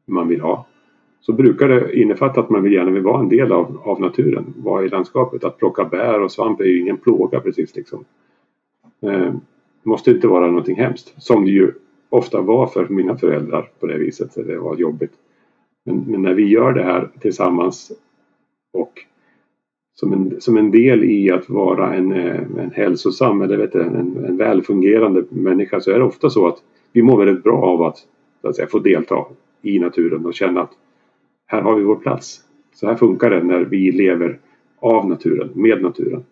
man 0.06 0.28
vill 0.28 0.42
ha 0.42 0.66
så 1.22 1.34
brukar 1.34 1.68
det 1.68 2.00
innefatta 2.00 2.40
att 2.40 2.50
man 2.50 2.64
vill 2.64 2.74
gärna 2.74 2.92
vill 2.92 3.04
vara 3.04 3.20
en 3.20 3.30
del 3.30 3.52
av, 3.52 3.82
av 3.84 4.02
naturen, 4.02 4.54
vara 4.58 4.86
i 4.86 4.90
landskapet. 4.90 5.44
Att 5.44 5.58
plocka 5.58 5.86
bär 5.86 6.22
och 6.22 6.32
svamp 6.32 6.62
är 6.62 6.66
ju 6.66 6.82
ingen 6.82 6.98
plåga 6.98 7.40
precis 7.40 7.76
liksom. 7.76 8.06
Eh, 9.02 9.34
måste 9.84 10.12
inte 10.12 10.28
vara 10.28 10.48
någonting 10.48 10.76
hemskt, 10.76 11.14
som 11.18 11.46
det 11.46 11.52
ju 11.52 11.72
ofta 12.10 12.42
var 12.42 12.68
för 12.68 12.88
mina 12.88 13.18
föräldrar 13.18 13.70
på 13.80 13.88
det 13.88 13.98
viset. 13.98 14.36
Det 14.36 14.58
var 14.58 14.76
jobbigt. 14.76 15.14
Men, 15.86 16.04
men 16.08 16.22
när 16.22 16.34
vi 16.34 16.48
gör 16.48 16.74
det 16.74 16.84
här 16.84 17.10
tillsammans 17.20 17.92
och 18.74 19.06
som 19.96 20.14
en, 20.14 20.42
som 20.42 20.58
en 20.58 20.72
del 20.72 21.04
i 21.04 21.32
att 21.32 21.50
vara 21.50 21.94
en, 21.94 22.12
eh, 22.12 22.40
en 22.58 22.72
hälsosam 22.74 23.42
eller 23.42 23.58
vet 23.58 23.72
du, 23.72 23.82
en, 23.82 24.26
en 24.28 24.38
välfungerande 24.38 25.24
människa 25.30 25.80
så 25.80 25.92
är 25.92 26.00
det 26.00 26.06
ofta 26.06 26.30
så 26.30 26.48
att 26.48 26.58
vi 26.94 27.02
mår 27.02 27.26
väldigt 27.26 27.44
bra 27.44 27.62
av 27.62 27.82
att, 27.82 27.98
att 28.44 28.56
säga, 28.56 28.68
få 28.68 28.80
delta 28.80 29.26
i 29.62 29.80
naturen 29.80 30.26
och 30.26 30.34
känna 30.34 30.62
att 30.62 30.72
här 31.48 31.62
har 31.62 31.76
vi 31.76 31.84
vår 31.84 31.96
plats. 31.96 32.42
Så 32.74 32.88
här 32.88 32.96
funkar 32.96 33.30
det 33.30 33.44
när 33.44 33.60
vi 33.60 33.92
lever 33.92 34.40
av 34.80 35.10
naturen, 35.10 35.50
med 35.54 35.82
naturen. 35.82 36.24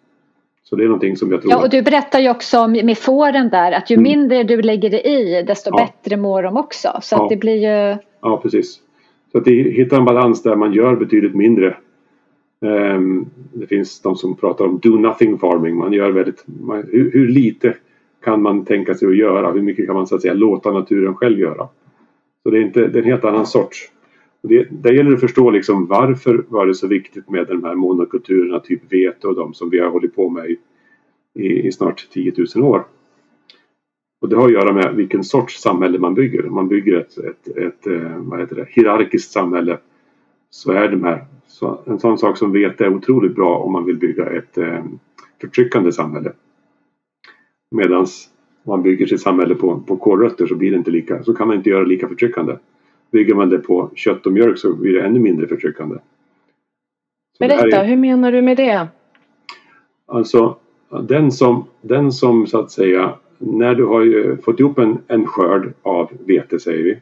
Så 0.64 0.76
det 0.76 0.84
är 0.84 0.88
någonting 0.88 1.18
som 1.18 1.32
jag 1.32 1.42
tror... 1.42 1.52
Ja, 1.52 1.64
och 1.64 1.70
du 1.70 1.82
berättar 1.82 2.20
ju 2.20 2.30
också 2.30 2.60
om 2.60 2.72
med 2.72 2.98
fåren 2.98 3.50
där 3.50 3.72
att 3.72 3.90
ju 3.90 3.94
mm. 3.94 4.04
mindre 4.04 4.44
du 4.44 4.62
lägger 4.62 4.90
dig 4.90 5.02
i 5.06 5.44
desto 5.44 5.70
ja. 5.74 5.78
bättre 5.78 6.18
mår 6.18 6.44
de 6.44 6.58
också. 6.58 6.90
Så 7.02 7.16
ja. 7.16 7.24
att 7.24 7.30
det 7.30 7.38
blir 7.38 7.56
ju... 7.56 7.98
Ja, 8.22 8.40
precis. 8.44 8.80
Så 9.32 9.38
att 9.38 9.48
hitta 9.48 9.98
en 9.98 10.06
balans 10.06 10.44
där 10.44 10.56
man 10.56 10.74
gör 10.74 10.96
betydligt 10.96 11.36
mindre. 11.36 11.78
Ehm, 12.64 13.26
det 13.54 13.68
finns 13.68 14.02
de 14.02 14.16
som 14.16 14.36
pratar 14.36 14.66
om 14.66 14.80
do 14.80 14.98
nothing 14.98 15.38
farming. 15.38 15.76
Man 15.76 15.94
gör 15.94 16.12
väldigt... 16.12 16.44
Man, 16.48 16.84
hur, 16.92 17.12
hur, 17.12 17.28
lite 17.28 17.76
kan 18.24 18.42
man 18.42 18.66
tänka 18.66 18.94
sig 18.94 19.08
att 19.08 19.18
göra? 19.18 19.52
Hur 19.52 19.62
mycket 19.62 19.86
kan 19.86 19.96
man 19.96 20.08
så 20.08 20.16
att 20.16 20.22
säga 20.22 20.34
låta 20.34 20.72
naturen 20.72 21.16
själv 21.16 21.40
göra? 21.40 21.68
Så 22.44 22.50
det 22.50 22.58
är, 22.58 22.62
inte, 22.62 22.88
det 22.88 23.00
är 23.00 23.04
en 23.04 23.10
helt 23.10 23.26
annan 23.26 23.46
sorts 23.46 23.90
det, 24.48 24.68
där 24.72 24.94
gäller 24.94 25.10
det 25.10 25.16
att 25.16 25.22
förstå 25.22 25.52
liksom 25.52 25.86
varför 25.86 26.46
var 26.50 26.68
det 26.68 26.74
så 26.74 26.88
viktigt 26.88 27.30
med 27.30 27.48
de 27.48 27.64
här 27.64 27.76
monokulturerna, 27.76 28.60
typ 28.60 28.94
vete 28.94 29.28
och 29.28 29.36
de 29.36 29.54
som 29.54 29.70
vi 29.70 29.80
har 29.80 29.90
hållit 29.90 30.16
på 30.16 30.30
med 30.30 30.50
i, 30.50 30.58
i, 31.40 31.68
i 31.68 31.72
snart 31.72 32.08
10 32.12 32.34
000 32.56 32.66
år. 32.66 32.86
Och 34.22 34.30
det 34.30 34.36
har 34.36 34.46
att 34.46 34.54
göra 34.54 34.74
med 34.74 34.96
vilken 34.96 35.24
sorts 35.24 35.62
samhälle 35.62 36.00
man 36.00 36.14
bygger. 36.14 36.44
Man 36.44 36.68
bygger 36.68 36.98
ett, 36.98 37.18
ett, 37.18 37.58
ett 37.58 37.88
eh, 37.88 38.18
vad 38.18 38.40
heter 38.40 38.56
det, 38.56 38.68
hierarkiskt 38.70 39.32
samhälle 39.32 39.78
så 40.54 40.72
är 40.72 40.88
de 40.88 41.04
här, 41.04 41.26
så 41.48 41.80
en 41.86 42.00
sån 42.00 42.18
sak 42.18 42.38
som 42.38 42.52
vete 42.52 42.86
är 42.86 42.96
otroligt 42.96 43.36
bra 43.36 43.58
om 43.58 43.72
man 43.72 43.86
vill 43.86 43.98
bygga 43.98 44.26
ett 44.26 44.58
eh, 44.58 44.84
förtryckande 45.42 45.92
samhälle. 45.92 46.32
Medan 47.72 48.08
man 48.64 48.84
bygger 48.84 49.06
sitt 49.06 49.22
samhälle 49.22 49.56
på, 49.56 49.80
på 49.80 49.98
kålrötter 49.98 50.48
så 50.48 50.56
blir 50.56 50.72
det 50.72 50.78
inte 50.78 50.92
lika, 50.92 51.24
så 51.24 51.34
kan 51.34 51.48
man 51.48 51.58
inte 51.58 51.70
göra 51.70 51.84
lika 51.84 52.08
förtryckande. 52.08 52.58
Bygger 53.12 53.36
man 53.36 53.50
det 53.50 53.58
på 53.58 53.92
kött 53.96 54.26
och 54.26 54.34
mjölk 54.34 54.58
så 54.58 54.74
blir 54.74 54.94
det 54.94 55.02
ännu 55.02 55.20
mindre 55.20 55.48
förtryckande. 55.48 55.96
Så 57.38 57.48
Berätta, 57.48 57.82
är... 57.82 57.86
hur 57.86 57.98
menar 57.98 58.32
du 58.32 58.42
med 58.42 58.58
det? 58.58 58.88
Alltså, 60.06 60.56
den 61.02 61.32
som, 61.32 61.66
den 61.82 62.12
som 62.12 62.48
så 62.48 62.60
att 62.60 62.72
säga, 62.72 63.14
när 63.38 63.76
du 63.76 63.86
har 63.86 64.36
fått 64.42 64.60
ihop 64.60 64.78
en, 64.78 64.98
en 65.08 65.26
skörd 65.26 65.74
av 65.82 66.12
vete 66.26 66.60
säger 66.60 66.84
vi, 66.84 67.00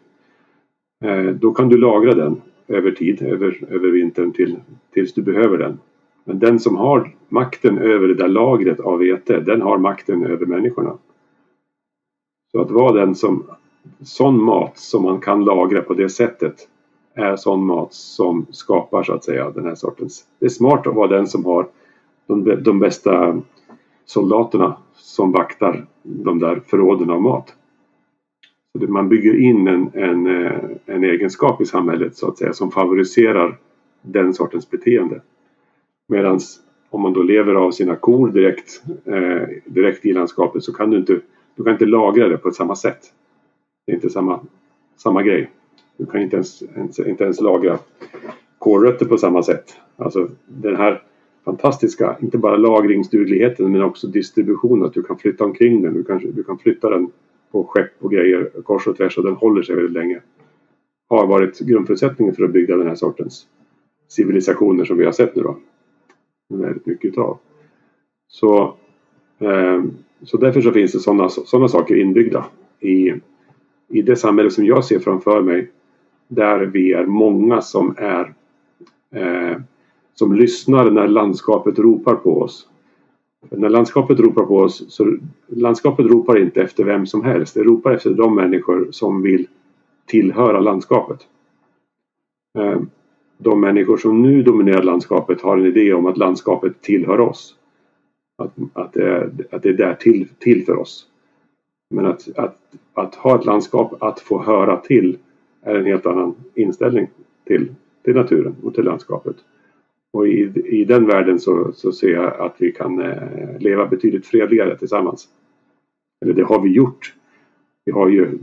eh, 1.08 1.36
då 1.36 1.54
kan 1.54 1.70
du 1.70 1.78
lagra 1.78 2.14
den 2.14 2.41
över 2.72 2.91
tid, 2.91 3.22
över, 3.22 3.65
över 3.69 3.91
vintern 3.91 4.32
till, 4.32 4.59
tills 4.93 5.13
du 5.13 5.22
behöver 5.22 5.57
den. 5.57 5.80
Men 6.24 6.39
den 6.39 6.59
som 6.59 6.76
har 6.76 7.15
makten 7.30 7.78
över 7.78 8.07
det 8.07 8.13
där 8.13 8.28
lagret 8.28 8.80
av 8.80 8.99
vete, 8.99 9.39
den 9.39 9.61
har 9.61 9.78
makten 9.78 10.26
över 10.26 10.45
människorna. 10.45 10.97
Så 12.51 12.61
att 12.61 12.72
vara 12.72 13.05
den 13.05 13.15
som 13.15 13.43
sån 14.01 14.43
mat 14.43 14.78
som 14.78 15.03
man 15.03 15.19
kan 15.19 15.45
lagra 15.45 15.82
på 15.82 15.93
det 15.93 16.09
sättet 16.09 16.67
är 17.13 17.36
sån 17.36 17.65
mat 17.65 17.93
som 17.93 18.45
skapar 18.49 19.03
så 19.03 19.13
att 19.13 19.24
säga 19.24 19.51
den 19.51 19.65
här 19.65 19.76
sortens. 19.76 20.26
Det 20.39 20.45
är 20.45 20.49
smart 20.49 20.88
att 20.88 20.95
vara 20.95 21.07
den 21.07 21.28
som 21.28 21.45
har 21.45 21.67
de, 22.28 22.63
de 22.63 22.80
bästa 22.80 23.41
soldaterna 24.05 24.78
som 24.93 25.32
vaktar 25.32 25.86
de 26.03 26.39
där 26.39 26.61
förråden 26.67 27.09
av 27.09 27.22
mat. 27.22 27.55
Så 28.80 28.88
man 28.88 29.09
bygger 29.09 29.39
in 29.39 29.67
en, 29.67 29.91
en, 29.93 30.45
eh, 30.45 30.59
en 30.86 31.03
egenskap 31.03 31.61
i 31.61 31.65
samhället 31.65 32.15
så 32.15 32.28
att 32.28 32.38
säga 32.38 32.53
som 32.53 32.72
favoriserar 32.72 33.57
den 34.01 34.34
sortens 34.34 34.69
beteende. 34.69 35.22
Medan 36.07 36.39
om 36.89 37.01
man 37.01 37.13
då 37.13 37.22
lever 37.22 37.55
av 37.55 37.72
sina 37.72 37.95
kor 37.95 38.32
direkt, 38.32 38.84
eh, 39.05 39.47
direkt 39.65 40.05
i 40.05 40.13
landskapet 40.13 40.63
så 40.63 40.74
kan 40.74 40.89
du 40.89 40.97
inte, 40.97 41.19
du 41.55 41.63
kan 41.63 41.74
inte 41.74 41.86
lagra 41.86 42.28
det 42.28 42.38
på 42.38 42.51
samma 42.51 42.76
sätt. 42.76 42.99
Det 43.86 43.91
är 43.91 43.95
inte 43.95 44.09
samma, 44.09 44.39
samma 44.97 45.24
grej. 45.24 45.49
Du 45.97 46.05
kan 46.05 46.22
inte 46.22 46.36
ens, 46.36 46.63
ens, 46.76 46.99
inte 46.99 47.24
ens 47.24 47.41
lagra 47.41 47.80
kålrötter 48.57 49.05
på 49.05 49.17
samma 49.17 49.43
sätt. 49.43 49.65
Alltså 49.95 50.30
den 50.47 50.76
här 50.76 51.01
fantastiska, 51.45 52.17
inte 52.22 52.38
bara 52.38 52.57
lagringsdugligheten 52.57 53.72
men 53.72 53.82
också 53.82 54.07
distributionen. 54.07 54.86
Att 54.86 54.93
du 54.93 55.03
kan 55.03 55.17
flytta 55.17 55.45
omkring 55.45 55.82
den. 55.82 55.93
Du 55.93 56.03
kan, 56.03 56.32
du 56.36 56.43
kan 56.43 56.57
flytta 56.57 56.89
den 56.89 57.11
på 57.52 57.64
skepp 57.64 57.91
och 57.99 58.12
grejer 58.12 58.52
kors 58.64 58.88
och 58.88 58.97
tvärs 58.97 59.18
och 59.18 59.24
den 59.24 59.34
håller 59.34 59.62
sig 59.62 59.76
väldigt 59.76 59.93
länge. 59.93 60.22
Har 61.10 61.28
varit 61.28 61.60
grundförutsättningen 61.60 62.36
för 62.36 62.43
att 62.43 62.52
bygga 62.52 62.78
den 62.78 62.88
här 62.88 62.95
sortens 62.95 63.47
civilisationer 64.08 64.86
som 64.86 64.97
vi 64.97 65.06
har 65.06 65.12
sett 65.12 65.36
nu 65.36 65.41
då. 65.41 65.58
Väldigt 66.49 66.86
mycket 66.86 67.06
utav. 67.06 67.38
Så, 68.28 68.76
eh, 69.39 69.84
så 70.24 70.38
därför 70.38 70.62
så 70.62 70.72
finns 70.72 70.91
det 70.91 70.99
sådana 70.99 71.30
såna 71.30 71.68
saker 71.68 71.95
inbyggda 71.95 72.45
i 72.80 73.14
i 73.91 74.02
det 74.02 74.16
samhälle 74.16 74.52
som 74.52 74.66
jag 74.66 74.86
ser 74.86 74.99
framför 74.99 75.41
mig 75.41 75.72
där 76.28 76.60
vi 76.60 76.93
är 76.93 77.06
många 77.06 77.62
som 77.62 77.95
är 77.97 78.34
eh, 79.16 79.58
som 80.14 80.34
lyssnar 80.34 80.91
när 80.91 81.08
landskapet 81.08 81.80
ropar 81.80 82.16
på 82.16 82.41
oss. 82.41 82.68
När 83.49 83.69
landskapet 83.69 84.19
ropar 84.19 84.45
på 84.45 84.57
oss 84.57 84.93
så 84.93 85.17
landskapet 85.47 86.05
ropar 86.05 86.37
inte 86.37 86.61
efter 86.61 86.83
vem 86.83 87.05
som 87.05 87.23
helst. 87.23 87.53
Det 87.53 87.63
ropar 87.63 87.91
efter 87.91 88.09
de 88.09 88.35
människor 88.35 88.87
som 88.91 89.21
vill 89.21 89.47
tillhöra 90.05 90.59
landskapet. 90.59 91.27
Eh, 92.59 92.81
de 93.37 93.61
människor 93.61 93.97
som 93.97 94.21
nu 94.21 94.43
dominerar 94.43 94.83
landskapet 94.83 95.41
har 95.41 95.57
en 95.57 95.65
idé 95.65 95.93
om 95.93 96.05
att 96.05 96.17
landskapet 96.17 96.81
tillhör 96.81 97.19
oss. 97.19 97.55
Att, 98.37 98.53
att, 98.73 98.93
det, 98.93 99.03
är, 99.03 99.31
att 99.51 99.63
det 99.63 99.69
är 99.69 99.73
där 99.73 99.93
till, 99.93 100.27
till 100.39 100.65
för 100.65 100.75
oss. 100.75 101.07
Men 101.89 102.05
att, 102.05 102.37
att, 102.37 102.57
att 102.93 103.15
ha 103.15 103.39
ett 103.39 103.45
landskap 103.45 104.03
att 104.03 104.19
få 104.19 104.43
höra 104.43 104.77
till 104.77 105.17
är 105.61 105.75
en 105.75 105.85
helt 105.85 106.05
annan 106.05 106.35
inställning 106.55 107.07
till, 107.43 107.75
till 108.03 108.15
naturen 108.15 108.55
och 108.63 108.75
till 108.75 108.83
landskapet. 108.83 109.35
Och 110.14 110.28
i, 110.28 110.51
i 110.66 110.86
den 110.86 111.07
världen 111.07 111.39
så, 111.39 111.72
så 111.74 111.91
ser 111.91 112.09
jag 112.09 112.39
att 112.39 112.55
vi 112.57 112.72
kan 112.72 113.01
eh, 113.01 113.59
leva 113.59 113.88
betydligt 113.88 114.26
fredligare 114.26 114.78
tillsammans. 114.78 115.28
Eller 116.22 116.34
det 116.34 116.43
har 116.43 116.62
vi 116.62 116.70
gjort. 116.70 117.14
Vi 117.86 117.91
har 117.91 118.09
ju 118.09 118.38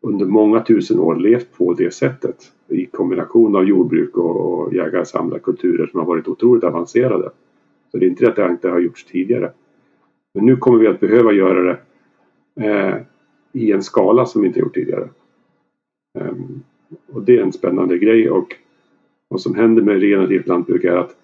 under 0.00 0.26
många 0.26 0.60
tusen 0.60 0.98
år 0.98 1.16
levt 1.16 1.52
på 1.52 1.74
det 1.74 1.94
sättet 1.94 2.52
i 2.68 2.86
kombination 2.86 3.56
av 3.56 3.64
jordbruk 3.64 4.16
och, 4.16 4.60
och 4.60 4.74
jägar-samlarkulturer 4.74 5.86
som 5.86 6.00
har 6.00 6.06
varit 6.06 6.28
otroligt 6.28 6.64
avancerade. 6.64 7.30
Så 7.90 7.98
det 7.98 8.06
är 8.06 8.08
inte 8.08 8.24
det 8.24 8.30
att 8.30 8.36
det 8.36 8.50
inte 8.50 8.68
har 8.68 8.80
gjorts 8.80 9.04
tidigare. 9.04 9.52
Men 10.34 10.46
nu 10.46 10.56
kommer 10.56 10.78
vi 10.78 10.86
att 10.86 11.00
behöva 11.00 11.32
göra 11.32 11.62
det 11.62 11.78
eh, 12.66 12.96
i 13.52 13.72
en 13.72 13.82
skala 13.82 14.26
som 14.26 14.42
vi 14.42 14.48
inte 14.48 14.60
gjort 14.60 14.74
tidigare. 14.74 15.08
Um, 16.18 16.62
och 17.12 17.22
det 17.22 17.38
är 17.38 17.42
en 17.42 17.52
spännande 17.52 17.98
grej 17.98 18.30
och 18.30 18.56
vad 19.28 19.40
som 19.40 19.54
händer 19.54 19.82
med 19.82 20.00
regenerativt 20.00 20.46
lantbruk 20.46 20.84
är 20.84 20.96
att 20.96 21.16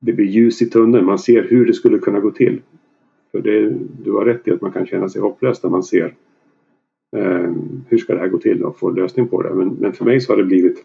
det 0.00 0.12
blir 0.12 0.26
ljus 0.26 0.62
i 0.62 0.70
tunneln. 0.70 1.06
Man 1.06 1.18
ser 1.18 1.42
hur 1.42 1.66
det 1.66 1.74
skulle 1.74 1.98
kunna 1.98 2.20
gå 2.20 2.30
till. 2.30 2.62
För 3.32 3.40
det, 3.40 3.70
du 4.04 4.12
har 4.12 4.24
rätt 4.24 4.48
i 4.48 4.50
att 4.50 4.60
man 4.60 4.72
kan 4.72 4.86
känna 4.86 5.08
sig 5.08 5.20
hopplös 5.20 5.62
när 5.62 5.70
man 5.70 5.82
ser 5.82 6.14
eh, 7.16 7.52
hur 7.88 7.98
ska 7.98 8.14
det 8.14 8.20
här 8.20 8.28
gå 8.28 8.38
till 8.38 8.64
och 8.64 8.78
få 8.78 8.88
en 8.88 8.94
lösning 8.94 9.28
på 9.28 9.42
det. 9.42 9.54
Men, 9.54 9.68
men, 9.68 9.92
för 9.92 10.04
mig 10.04 10.20
så 10.20 10.32
har 10.32 10.36
det 10.36 10.44
blivit 10.44 10.84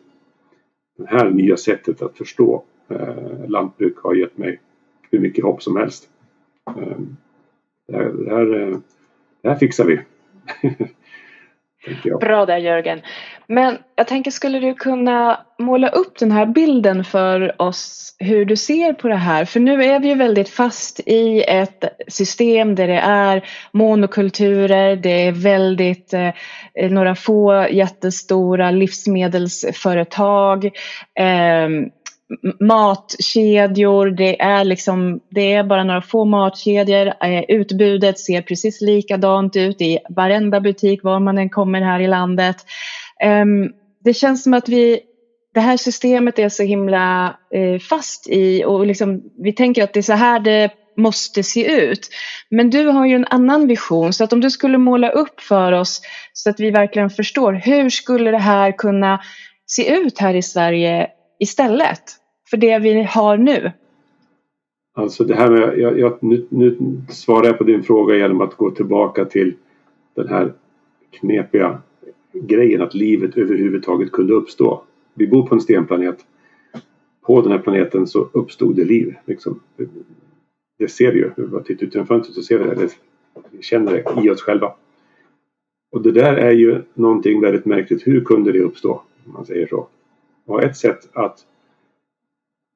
det 0.97 1.07
här 1.07 1.29
nya 1.29 1.57
sättet 1.57 2.01
att 2.01 2.17
förstå 2.17 2.63
eh, 2.87 3.47
lantbruk 3.49 3.97
har 3.97 4.15
gett 4.15 4.37
mig 4.37 4.59
hur 5.11 5.19
mycket 5.19 5.43
hopp 5.43 5.63
som 5.63 5.75
helst. 5.75 6.09
Eh, 6.77 6.97
det 7.87 7.97
här, 7.97 8.13
det 8.13 8.29
här 8.29 8.61
eh, 8.61 8.77
det 9.45 9.49
här 9.49 9.57
fixar 9.57 9.85
vi. 9.85 9.99
Bra 12.19 12.45
där 12.45 12.57
Jörgen. 12.57 13.01
Men 13.47 13.77
jag 13.95 14.07
tänker, 14.07 14.31
skulle 14.31 14.59
du 14.59 14.73
kunna 14.73 15.39
måla 15.59 15.89
upp 15.89 16.19
den 16.19 16.31
här 16.31 16.45
bilden 16.45 17.03
för 17.03 17.61
oss 17.61 18.15
hur 18.19 18.45
du 18.45 18.55
ser 18.55 18.93
på 18.93 19.07
det 19.07 19.15
här? 19.15 19.45
För 19.45 19.59
nu 19.59 19.83
är 19.83 19.99
vi 19.99 20.07
ju 20.07 20.15
väldigt 20.15 20.49
fast 20.49 20.99
i 21.05 21.43
ett 21.47 21.83
system 22.07 22.75
där 22.75 22.87
det 22.87 22.99
är 22.99 23.45
monokulturer, 23.71 24.95
det 24.95 25.27
är 25.27 25.31
väldigt 25.31 26.13
eh, 26.13 26.31
några 26.89 27.15
få 27.15 27.67
jättestora 27.71 28.71
livsmedelsföretag. 28.71 30.65
Eh, 31.19 31.69
matkedjor, 32.59 34.05
det 34.05 34.41
är, 34.41 34.63
liksom, 34.63 35.19
det 35.29 35.53
är 35.53 35.63
bara 35.63 35.83
några 35.83 36.01
få 36.01 36.25
matkedjor. 36.25 37.07
Eh, 37.07 37.43
utbudet 37.47 38.19
ser 38.19 38.41
precis 38.41 38.81
likadant 38.81 39.55
ut 39.55 39.81
i 39.81 39.99
varenda 40.09 40.61
butik 40.61 41.03
var 41.03 41.19
man 41.19 41.37
än 41.37 41.49
kommer 41.49 41.81
här 41.81 41.99
i 41.99 42.07
landet. 42.07 42.55
Ehm, 43.21 43.69
det 44.03 44.13
känns 44.13 44.43
som 44.43 44.53
att 44.53 44.69
vi, 44.69 44.99
det 45.53 45.59
här 45.59 45.77
systemet 45.77 46.39
är 46.39 46.49
så 46.49 46.63
himla 46.63 47.35
eh, 47.53 47.79
fast 47.79 48.27
i 48.29 48.63
och 48.65 48.85
liksom, 48.85 49.23
vi 49.37 49.53
tänker 49.53 49.83
att 49.83 49.93
det 49.93 49.99
är 49.99 50.01
så 50.01 50.13
här 50.13 50.39
det 50.39 50.71
måste 50.97 51.43
se 51.43 51.81
ut. 51.81 52.09
Men 52.49 52.69
du 52.69 52.87
har 52.87 53.05
ju 53.05 53.15
en 53.15 53.25
annan 53.25 53.67
vision 53.67 54.13
så 54.13 54.23
att 54.23 54.33
om 54.33 54.41
du 54.41 54.51
skulle 54.51 54.77
måla 54.77 55.09
upp 55.09 55.41
för 55.41 55.71
oss 55.71 56.01
så 56.33 56.49
att 56.49 56.59
vi 56.59 56.71
verkligen 56.71 57.09
förstår 57.09 57.53
hur 57.53 57.89
skulle 57.89 58.31
det 58.31 58.37
här 58.37 58.71
kunna 58.71 59.21
se 59.65 59.95
ut 59.95 60.19
här 60.19 60.33
i 60.33 60.41
Sverige 60.41 61.07
istället 61.39 62.03
för 62.49 62.57
det 62.57 62.79
vi 62.79 63.03
har 63.03 63.37
nu? 63.37 63.71
Alltså 64.93 65.23
det 65.23 65.35
här 65.35 65.51
med, 65.51 65.79
jag, 65.79 65.99
jag, 65.99 66.17
nu, 66.23 66.45
nu 66.49 66.77
svarar 67.09 67.45
jag 67.45 67.57
på 67.57 67.63
din 67.63 67.83
fråga 67.83 68.15
genom 68.15 68.41
att 68.41 68.55
gå 68.55 68.71
tillbaka 68.71 69.25
till 69.25 69.53
den 70.13 70.27
här 70.27 70.53
knepiga 71.11 71.81
grejen 72.33 72.81
att 72.81 72.93
livet 72.93 73.37
överhuvudtaget 73.37 74.11
kunde 74.11 74.33
uppstå. 74.33 74.83
Vi 75.13 75.27
bor 75.27 75.47
på 75.47 75.55
en 75.55 75.61
stenplanet. 75.61 76.17
På 77.21 77.41
den 77.41 77.51
här 77.51 77.59
planeten 77.59 78.07
så 78.07 78.29
uppstod 78.31 78.75
det 78.75 78.85
liv. 78.85 79.15
Liksom. 79.25 79.59
Det 80.77 80.87
ser 80.87 81.11
vi 81.11 81.19
ju. 81.19 81.31
Vi 81.37 81.47
bara 81.47 81.63
tittar 81.63 81.85
ut 81.85 81.93
genom 81.93 82.07
fönstret 82.07 82.35
så 82.35 82.41
ser 82.41 82.59
vi 82.59 82.75
det. 82.75 82.89
Vi 83.51 83.61
känner 83.61 83.91
det 83.91 84.25
i 84.25 84.29
oss 84.29 84.41
själva. 84.41 84.73
Och 85.91 86.01
det 86.01 86.11
där 86.11 86.33
är 86.33 86.51
ju 86.51 86.81
någonting 86.93 87.41
väldigt 87.41 87.65
märkligt. 87.65 88.07
Hur 88.07 88.23
kunde 88.23 88.51
det 88.51 88.59
uppstå? 88.59 89.01
Om 89.25 89.33
man 89.33 89.45
säger 89.45 89.67
så. 89.67 89.87
Och 90.45 90.63
ett 90.63 90.77
sätt 90.77 91.09
att 91.13 91.45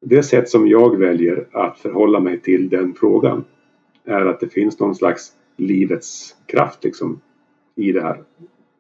det 0.02 0.24
sätt 0.24 0.50
som 0.50 0.68
jag 0.68 1.00
väljer 1.00 1.48
att 1.52 1.80
förhålla 1.80 2.20
mig 2.20 2.40
till 2.40 2.70
den 2.70 2.94
frågan 2.94 3.44
är 4.06 4.26
att 4.26 4.40
det 4.40 4.50
finns 4.50 4.80
någon 4.80 4.96
slags 4.96 5.34
livets 5.58 6.36
kraft 6.46 6.84
liksom 6.84 7.22
i 7.76 7.92
det 7.92 8.02
här. 8.02 8.24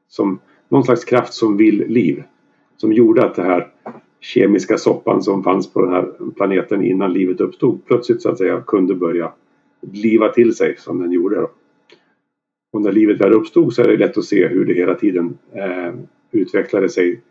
Som, 0.07 0.39
någon 0.69 0.83
slags 0.83 1.03
kraft 1.03 1.33
som 1.33 1.57
vill 1.57 1.87
liv. 1.87 2.23
Som 2.77 2.93
gjorde 2.93 3.25
att 3.25 3.35
det 3.35 3.43
här 3.43 3.67
kemiska 4.19 4.77
soppan 4.77 5.23
som 5.23 5.43
fanns 5.43 5.73
på 5.73 5.81
den 5.81 5.93
här 5.93 6.31
planeten 6.35 6.83
innan 6.83 7.13
livet 7.13 7.41
uppstod 7.41 7.85
plötsligt 7.85 8.21
så 8.21 8.29
att 8.29 8.37
säga 8.37 8.63
kunde 8.67 8.95
börja 8.95 9.33
liva 9.81 10.29
till 10.29 10.55
sig 10.55 10.75
som 10.77 11.01
den 11.01 11.11
gjorde. 11.11 11.35
Då. 11.35 11.51
Och 12.71 12.81
när 12.81 12.91
livet 12.91 13.21
väl 13.21 13.33
uppstod 13.33 13.73
så 13.73 13.81
är 13.81 13.87
det 13.87 13.97
lätt 13.97 14.17
att 14.17 14.25
se 14.25 14.47
hur 14.47 14.65
det 14.65 14.73
hela 14.73 14.95
tiden 14.95 15.37
eh, 15.53 15.93
utvecklade 16.31 16.89
sig 16.89 17.21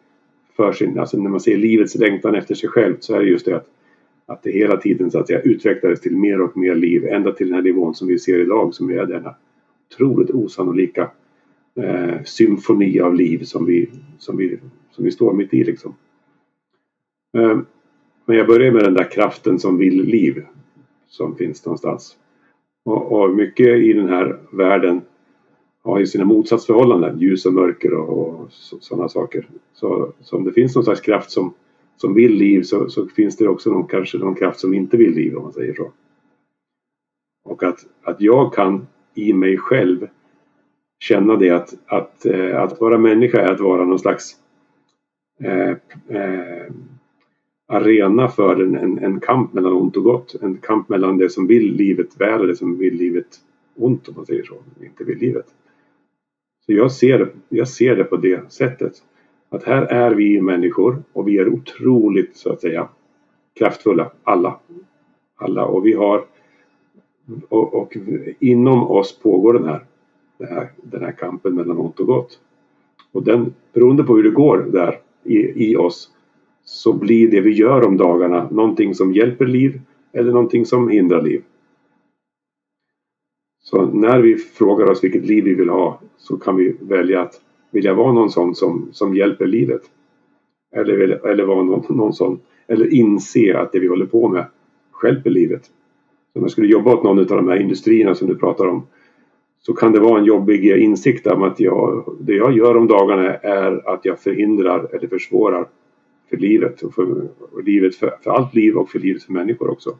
för 0.58 0.72
sin, 0.72 0.98
alltså 0.98 1.16
när 1.16 1.30
man 1.30 1.40
ser 1.40 1.56
livets 1.56 1.94
längtan 1.94 2.34
efter 2.34 2.54
sig 2.54 2.68
själv 2.68 2.96
så 3.00 3.14
är 3.14 3.20
det 3.20 3.28
just 3.28 3.46
det 3.46 3.56
att, 3.56 3.66
att 4.26 4.42
det 4.42 4.50
hela 4.50 4.76
tiden 4.76 5.10
så 5.10 5.18
att 5.18 5.26
säga 5.26 5.40
utvecklades 5.40 6.00
till 6.00 6.16
mer 6.16 6.40
och 6.40 6.56
mer 6.56 6.74
liv 6.74 7.06
ända 7.06 7.32
till 7.32 7.46
den 7.46 7.54
här 7.54 7.62
nivån 7.62 7.94
som 7.94 8.08
vi 8.08 8.18
ser 8.18 8.38
idag 8.40 8.74
som 8.74 8.90
är 8.90 9.06
denna 9.06 9.34
otroligt 9.90 10.30
osannolika 10.30 11.10
eh, 11.74 12.22
symfoni 12.24 13.00
av 13.00 13.14
liv 13.14 13.42
som 13.42 13.66
vi, 13.66 13.90
som, 14.18 14.36
vi, 14.36 14.58
som 14.90 15.04
vi 15.04 15.10
står 15.10 15.32
mitt 15.32 15.54
i 15.54 15.64
liksom. 15.64 15.94
Eh, 17.38 17.58
men 18.26 18.36
jag 18.36 18.46
börjar 18.46 18.72
med 18.72 18.84
den 18.84 18.94
där 18.94 19.10
kraften 19.10 19.58
som 19.58 19.78
vill 19.78 20.02
liv 20.02 20.44
som 21.08 21.36
finns 21.36 21.64
någonstans. 21.64 22.16
Och, 22.84 23.12
och 23.12 23.30
mycket 23.30 23.66
i 23.68 23.92
den 23.92 24.08
här 24.08 24.38
världen 24.50 25.00
har 25.82 25.98
ju 25.98 26.06
sina 26.06 26.24
motsatsförhållanden, 26.24 27.18
ljus 27.18 27.46
och 27.46 27.54
mörker 27.54 27.94
och, 27.94 28.40
och 28.40 28.52
sådana 28.52 29.08
saker. 29.08 29.48
Så, 29.72 30.12
så 30.20 30.36
om 30.36 30.44
det 30.44 30.52
finns 30.52 30.74
någon 30.74 30.84
slags 30.84 31.00
kraft 31.00 31.30
som, 31.30 31.54
som 31.96 32.14
vill 32.14 32.32
liv 32.32 32.62
så, 32.62 32.90
så, 32.90 33.06
finns 33.06 33.36
det 33.36 33.48
också 33.48 33.70
någon, 33.70 33.86
kanske 33.86 34.18
någon 34.18 34.34
kraft 34.34 34.60
som 34.60 34.74
inte 34.74 34.96
vill 34.96 35.14
liv 35.14 35.36
om 35.36 35.42
man 35.42 35.52
säger 35.52 35.74
så. 35.74 35.92
Och 37.44 37.62
att, 37.62 37.86
att 38.02 38.20
jag 38.20 38.54
kan 38.54 38.86
i 39.14 39.32
mig 39.32 39.58
själv 39.58 40.06
känna 41.00 41.36
det 41.36 41.50
att, 41.50 41.74
att, 41.86 42.26
eh, 42.26 42.62
att 42.62 42.80
vara 42.80 42.98
människa 42.98 43.40
är 43.40 43.52
att 43.52 43.60
vara 43.60 43.84
någon 43.84 43.98
slags 43.98 44.36
eh, 45.40 45.70
eh, 46.08 46.72
arena 47.68 48.28
för 48.28 48.62
en, 48.62 48.76
en, 48.76 48.98
en, 48.98 49.20
kamp 49.20 49.52
mellan 49.52 49.72
ont 49.72 49.96
och 49.96 50.04
gott. 50.04 50.34
En 50.42 50.56
kamp 50.56 50.88
mellan 50.88 51.18
det 51.18 51.30
som 51.30 51.46
vill 51.46 51.74
livet 51.74 52.20
väl 52.20 52.40
och 52.40 52.46
det 52.46 52.56
som 52.56 52.78
vill 52.78 52.94
livet 52.94 53.40
ont 53.76 54.08
om 54.08 54.14
man 54.16 54.26
säger 54.26 54.44
så, 54.44 54.54
inte 54.84 55.04
vill 55.04 55.18
livet. 55.18 55.46
Så 56.68 56.74
jag 56.74 56.92
ser, 56.92 57.32
jag 57.48 57.68
ser 57.68 57.96
det 57.96 58.04
på 58.04 58.16
det 58.16 58.52
sättet. 58.52 58.92
Att 59.48 59.64
här 59.64 59.82
är 59.82 60.14
vi 60.14 60.40
människor 60.40 61.02
och 61.12 61.28
vi 61.28 61.38
är 61.38 61.48
otroligt 61.48 62.36
så 62.36 62.52
att 62.52 62.60
säga 62.60 62.88
kraftfulla, 63.58 64.10
alla. 64.22 64.58
Alla 65.36 65.64
och 65.64 65.86
vi 65.86 65.92
har 65.92 66.24
och, 67.48 67.74
och 67.74 67.96
inom 68.38 68.90
oss 68.90 69.18
pågår 69.18 69.54
den 69.54 69.64
här, 69.64 69.84
den 70.38 70.48
här, 70.48 70.68
den 70.76 71.02
här 71.02 71.12
kampen 71.12 71.54
mellan 71.54 71.78
ont 71.78 72.00
och 72.00 72.06
gott. 72.06 72.40
Och 73.12 73.22
den, 73.22 73.54
beroende 73.72 74.04
på 74.04 74.16
hur 74.16 74.22
det 74.22 74.30
går 74.30 74.58
där 74.72 75.00
i, 75.24 75.70
i 75.70 75.76
oss 75.76 76.10
så 76.64 76.92
blir 76.92 77.30
det 77.30 77.40
vi 77.40 77.52
gör 77.52 77.86
om 77.86 77.96
dagarna 77.96 78.48
någonting 78.50 78.94
som 78.94 79.12
hjälper 79.12 79.46
liv 79.46 79.80
eller 80.12 80.32
någonting 80.32 80.66
som 80.66 80.88
hindrar 80.88 81.22
liv. 81.22 81.42
Så 83.70 83.86
när 83.86 84.20
vi 84.20 84.36
frågar 84.36 84.90
oss 84.90 85.04
vilket 85.04 85.24
liv 85.24 85.44
vi 85.44 85.54
vill 85.54 85.68
ha 85.68 86.00
så 86.16 86.36
kan 86.36 86.56
vi 86.56 86.76
välja 86.80 87.20
att 87.20 87.40
vilja 87.70 87.94
vara 87.94 88.12
någon 88.12 88.30
sån 88.30 88.54
som, 88.54 88.88
som 88.92 89.14
hjälper 89.14 89.46
livet. 89.46 89.82
Eller, 90.76 91.26
eller 91.26 91.44
vara 91.44 91.62
någon, 91.62 91.96
någon 91.96 92.12
sån, 92.12 92.40
eller 92.66 92.94
inse 92.94 93.58
att 93.58 93.72
det 93.72 93.78
vi 93.78 93.86
håller 93.86 94.06
på 94.06 94.28
med 94.28 94.46
hjälper 95.04 95.30
livet. 95.30 95.64
Så 96.32 96.38
om 96.38 96.42
jag 96.42 96.50
skulle 96.50 96.66
jobba 96.66 96.94
åt 96.94 97.04
någon 97.04 97.18
av 97.18 97.26
de 97.26 97.48
här 97.48 97.60
industrierna 97.60 98.14
som 98.14 98.28
du 98.28 98.34
pratar 98.34 98.66
om 98.66 98.86
så 99.60 99.72
kan 99.72 99.92
det 99.92 100.00
vara 100.00 100.18
en 100.18 100.24
jobbig 100.24 100.66
insikt 100.66 101.26
om 101.26 101.42
att 101.42 101.60
jag, 101.60 102.16
det 102.20 102.34
jag 102.34 102.56
gör 102.56 102.76
om 102.76 102.86
dagarna 102.86 103.34
är 103.34 103.88
att 103.94 104.04
jag 104.04 104.20
förhindrar 104.20 104.88
eller 104.94 105.08
försvårar 105.08 105.68
för 106.30 106.36
livet 106.36 106.82
och 106.82 106.94
för, 106.94 107.28
och 107.52 107.62
livet 107.64 107.94
för, 107.94 108.16
för 108.22 108.30
allt 108.30 108.54
liv 108.54 108.76
och 108.76 108.90
för 108.90 108.98
livet 108.98 109.22
för 109.22 109.32
människor 109.32 109.70
också. 109.70 109.96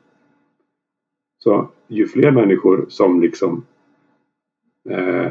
Så 1.39 1.69
ju 1.87 2.07
fler 2.07 2.31
människor 2.31 2.87
som 2.89 3.21
liksom 3.21 3.65
eh, 4.91 5.31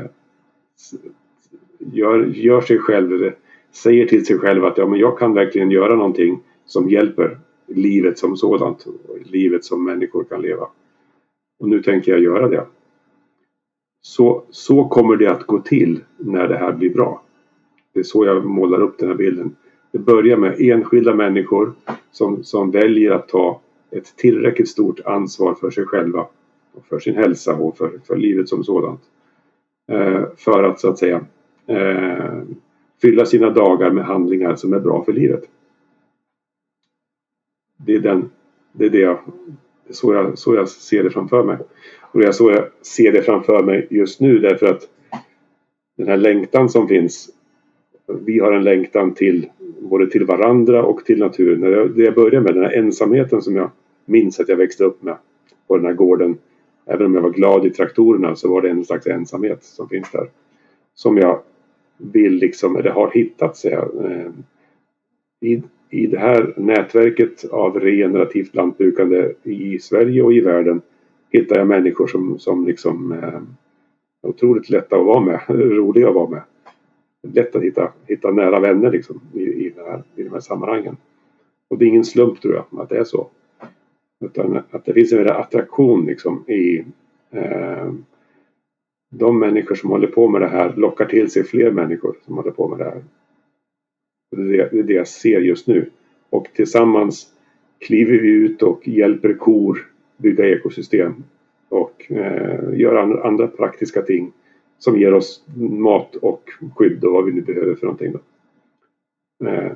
gör, 1.79 2.25
gör 2.25 2.61
sig 2.61 2.79
själv, 2.79 3.31
säger 3.71 4.05
till 4.05 4.25
sig 4.25 4.37
själv 4.37 4.65
att 4.65 4.77
ja, 4.77 4.87
men 4.87 4.99
jag 4.99 5.19
kan 5.19 5.33
verkligen 5.33 5.71
göra 5.71 5.95
någonting 5.95 6.39
som 6.65 6.89
hjälper 6.89 7.37
livet 7.67 8.17
som 8.17 8.37
sådant, 8.37 8.85
livet 9.23 9.65
som 9.65 9.85
människor 9.85 10.23
kan 10.23 10.41
leva. 10.41 10.67
Och 11.59 11.69
nu 11.69 11.81
tänker 11.83 12.11
jag 12.11 12.21
göra 12.21 12.49
det. 12.49 12.65
Så, 14.01 14.43
så 14.49 14.87
kommer 14.87 15.15
det 15.15 15.31
att 15.31 15.47
gå 15.47 15.59
till 15.59 15.99
när 16.17 16.47
det 16.47 16.57
här 16.57 16.73
blir 16.73 16.93
bra. 16.93 17.23
Det 17.93 17.99
är 17.99 18.03
så 18.03 18.25
jag 18.25 18.45
målar 18.45 18.81
upp 18.81 18.97
den 18.97 19.07
här 19.09 19.15
bilden. 19.15 19.55
Det 19.91 19.99
börjar 19.99 20.37
med 20.37 20.55
enskilda 20.59 21.15
människor 21.15 21.73
som, 22.11 22.43
som 22.43 22.71
väljer 22.71 23.11
att 23.11 23.27
ta 23.27 23.61
ett 23.91 24.15
tillräckligt 24.15 24.69
stort 24.69 24.99
ansvar 24.99 25.55
för 25.55 25.71
sig 25.71 25.85
själva 25.85 26.27
och 26.73 26.85
för 26.85 26.99
sin 26.99 27.15
hälsa 27.15 27.55
och 27.55 27.77
för, 27.77 27.91
för 28.07 28.15
livet 28.15 28.49
som 28.49 28.63
sådant. 28.63 29.01
Eh, 29.91 30.23
för 30.37 30.63
att 30.63 30.79
så 30.79 30.89
att 30.89 30.97
säga 30.99 31.25
eh, 31.67 32.41
fylla 33.01 33.25
sina 33.25 33.49
dagar 33.49 33.91
med 33.91 34.05
handlingar 34.05 34.55
som 34.55 34.73
är 34.73 34.79
bra 34.79 35.03
för 35.03 35.13
livet. 35.13 35.43
Det 37.77 37.95
är, 37.95 37.99
den, 37.99 38.29
det 38.71 38.85
är 38.85 38.89
det 38.89 38.99
jag, 38.99 39.19
så, 39.89 40.13
jag, 40.13 40.37
så 40.37 40.55
jag 40.55 40.69
ser 40.69 41.03
det 41.03 41.09
framför 41.09 41.43
mig. 41.43 41.57
Och 42.01 42.19
det 42.19 42.27
är 42.27 42.31
så 42.31 42.51
jag 42.51 42.65
ser 42.81 43.11
det 43.11 43.21
framför 43.21 43.63
mig 43.63 43.87
just 43.89 44.21
nu 44.21 44.39
därför 44.39 44.65
att 44.65 44.81
den 45.97 46.07
här 46.07 46.17
längtan 46.17 46.69
som 46.69 46.87
finns. 46.87 47.29
Vi 48.07 48.39
har 48.39 48.51
en 48.51 48.63
längtan 48.63 49.13
till 49.13 49.49
både 49.79 50.09
till 50.09 50.25
varandra 50.25 50.83
och 50.83 51.05
till 51.05 51.19
naturen. 51.19 51.59
När 51.59 51.69
jag, 51.69 51.91
det 51.95 52.03
jag 52.03 52.15
började 52.15 52.41
med, 52.41 52.53
den 52.53 52.63
här 52.63 52.77
ensamheten 52.77 53.41
som 53.41 53.55
jag 53.55 53.71
minns 54.05 54.39
att 54.39 54.49
jag 54.49 54.55
växte 54.57 54.83
upp 54.83 55.03
med 55.03 55.17
på 55.67 55.77
den 55.77 55.85
här 55.85 55.93
gården. 55.93 56.37
Även 56.85 57.05
om 57.05 57.15
jag 57.15 57.21
var 57.21 57.29
glad 57.29 57.65
i 57.65 57.69
traktorerna 57.69 58.35
så 58.35 58.49
var 58.49 58.61
det 58.61 58.69
en 58.69 58.85
slags 58.85 59.07
ensamhet 59.07 59.63
som 59.63 59.89
finns 59.89 60.11
där. 60.11 60.29
Som 60.93 61.17
jag 61.17 61.41
vill 61.97 62.33
liksom, 62.33 62.75
eller 62.75 62.89
har 62.89 63.11
hittat 63.11 63.57
säger 63.57 63.75
jag. 63.75 64.11
Eh, 64.11 64.31
I, 65.39 65.63
I 65.89 66.07
det 66.07 66.19
här 66.19 66.53
nätverket 66.57 67.45
av 67.51 67.79
regenerativt 67.79 68.55
lantbrukande 68.55 69.33
i 69.43 69.79
Sverige 69.79 70.23
och 70.23 70.33
i 70.33 70.39
världen 70.39 70.81
hittar 71.29 71.57
jag 71.57 71.67
människor 71.67 72.07
som, 72.07 72.39
som 72.39 72.67
liksom 72.67 73.11
eh, 73.11 73.41
är 74.23 74.29
otroligt 74.29 74.69
lätta 74.69 74.95
att 74.95 75.05
vara 75.05 75.19
med, 75.19 75.41
roliga 75.49 76.07
att 76.09 76.15
vara 76.15 76.29
med. 76.29 76.41
Lätt 77.33 77.55
att 77.55 77.63
hitta, 77.63 77.91
hitta 78.07 78.31
nära 78.31 78.59
vänner 78.59 78.91
liksom 78.91 79.21
i, 79.33 79.41
i, 79.41 79.73
här, 79.77 80.03
i 80.15 80.23
de 80.23 80.29
här 80.29 80.39
sammanhangen. 80.39 80.97
Och 81.67 81.77
det 81.77 81.85
är 81.85 81.89
ingen 81.89 82.05
slump 82.05 82.41
tror 82.41 82.53
jag 82.53 82.81
att 82.81 82.89
det 82.89 82.97
är 82.97 83.03
så. 83.03 83.27
Utan 84.25 84.59
att 84.71 84.85
det 84.85 84.93
finns 84.93 85.13
en 85.13 85.29
attraktion 85.29 86.05
liksom 86.05 86.43
i 86.47 86.85
eh, 87.31 87.91
de 89.09 89.39
människor 89.39 89.75
som 89.75 89.89
håller 89.89 90.07
på 90.07 90.27
med 90.27 90.41
det 90.41 90.47
här 90.47 90.73
lockar 90.75 91.05
till 91.05 91.31
sig 91.31 91.43
fler 91.43 91.71
människor 91.71 92.15
som 92.25 92.35
håller 92.35 92.51
på 92.51 92.67
med 92.67 92.79
det 92.79 92.83
här. 92.83 93.03
Det 94.31 94.41
är 94.41 94.45
det, 94.45 94.69
det 94.71 94.79
är 94.79 94.83
det 94.83 94.93
jag 94.93 95.07
ser 95.07 95.39
just 95.39 95.67
nu. 95.67 95.89
Och 96.29 96.47
tillsammans 96.53 97.33
kliver 97.79 98.19
vi 98.19 98.29
ut 98.29 98.63
och 98.63 98.87
hjälper 98.87 99.33
kor 99.33 99.87
bygga 100.17 100.49
ekosystem 100.49 101.23
och 101.69 102.11
eh, 102.11 102.79
göra 102.79 103.23
andra 103.27 103.47
praktiska 103.47 104.01
ting 104.01 104.31
som 104.79 104.99
ger 104.99 105.13
oss 105.13 105.43
mat 105.55 106.15
och 106.15 106.49
skydd 106.75 107.03
och 107.03 107.13
vad 107.13 107.25
vi 107.25 107.31
nu 107.31 107.41
behöver 107.41 107.75
för 107.75 107.85
någonting. 107.85 108.13
Då. 108.13 108.19
Eh, 109.47 109.71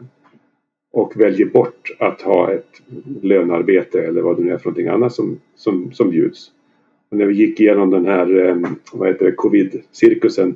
och 0.91 1.19
väljer 1.19 1.45
bort 1.45 1.95
att 1.99 2.21
ha 2.21 2.51
ett 2.51 2.81
lönearbete 3.21 4.01
eller 4.01 4.21
vad 4.21 4.37
det 4.37 4.43
nu 4.43 4.51
är 4.51 4.57
för 4.57 4.65
någonting 4.65 4.87
annat 4.87 5.13
som, 5.13 5.39
som, 5.55 5.91
som 5.93 6.09
bjuds. 6.09 6.51
Och 7.09 7.17
när 7.17 7.25
vi 7.25 7.33
gick 7.33 7.59
igenom 7.59 7.89
den 7.89 8.05
här 8.05 8.47
eh, 8.47 8.57
vad 8.93 9.07
heter 9.07 9.25
det, 9.25 9.31
covid-cirkusen 9.31 10.55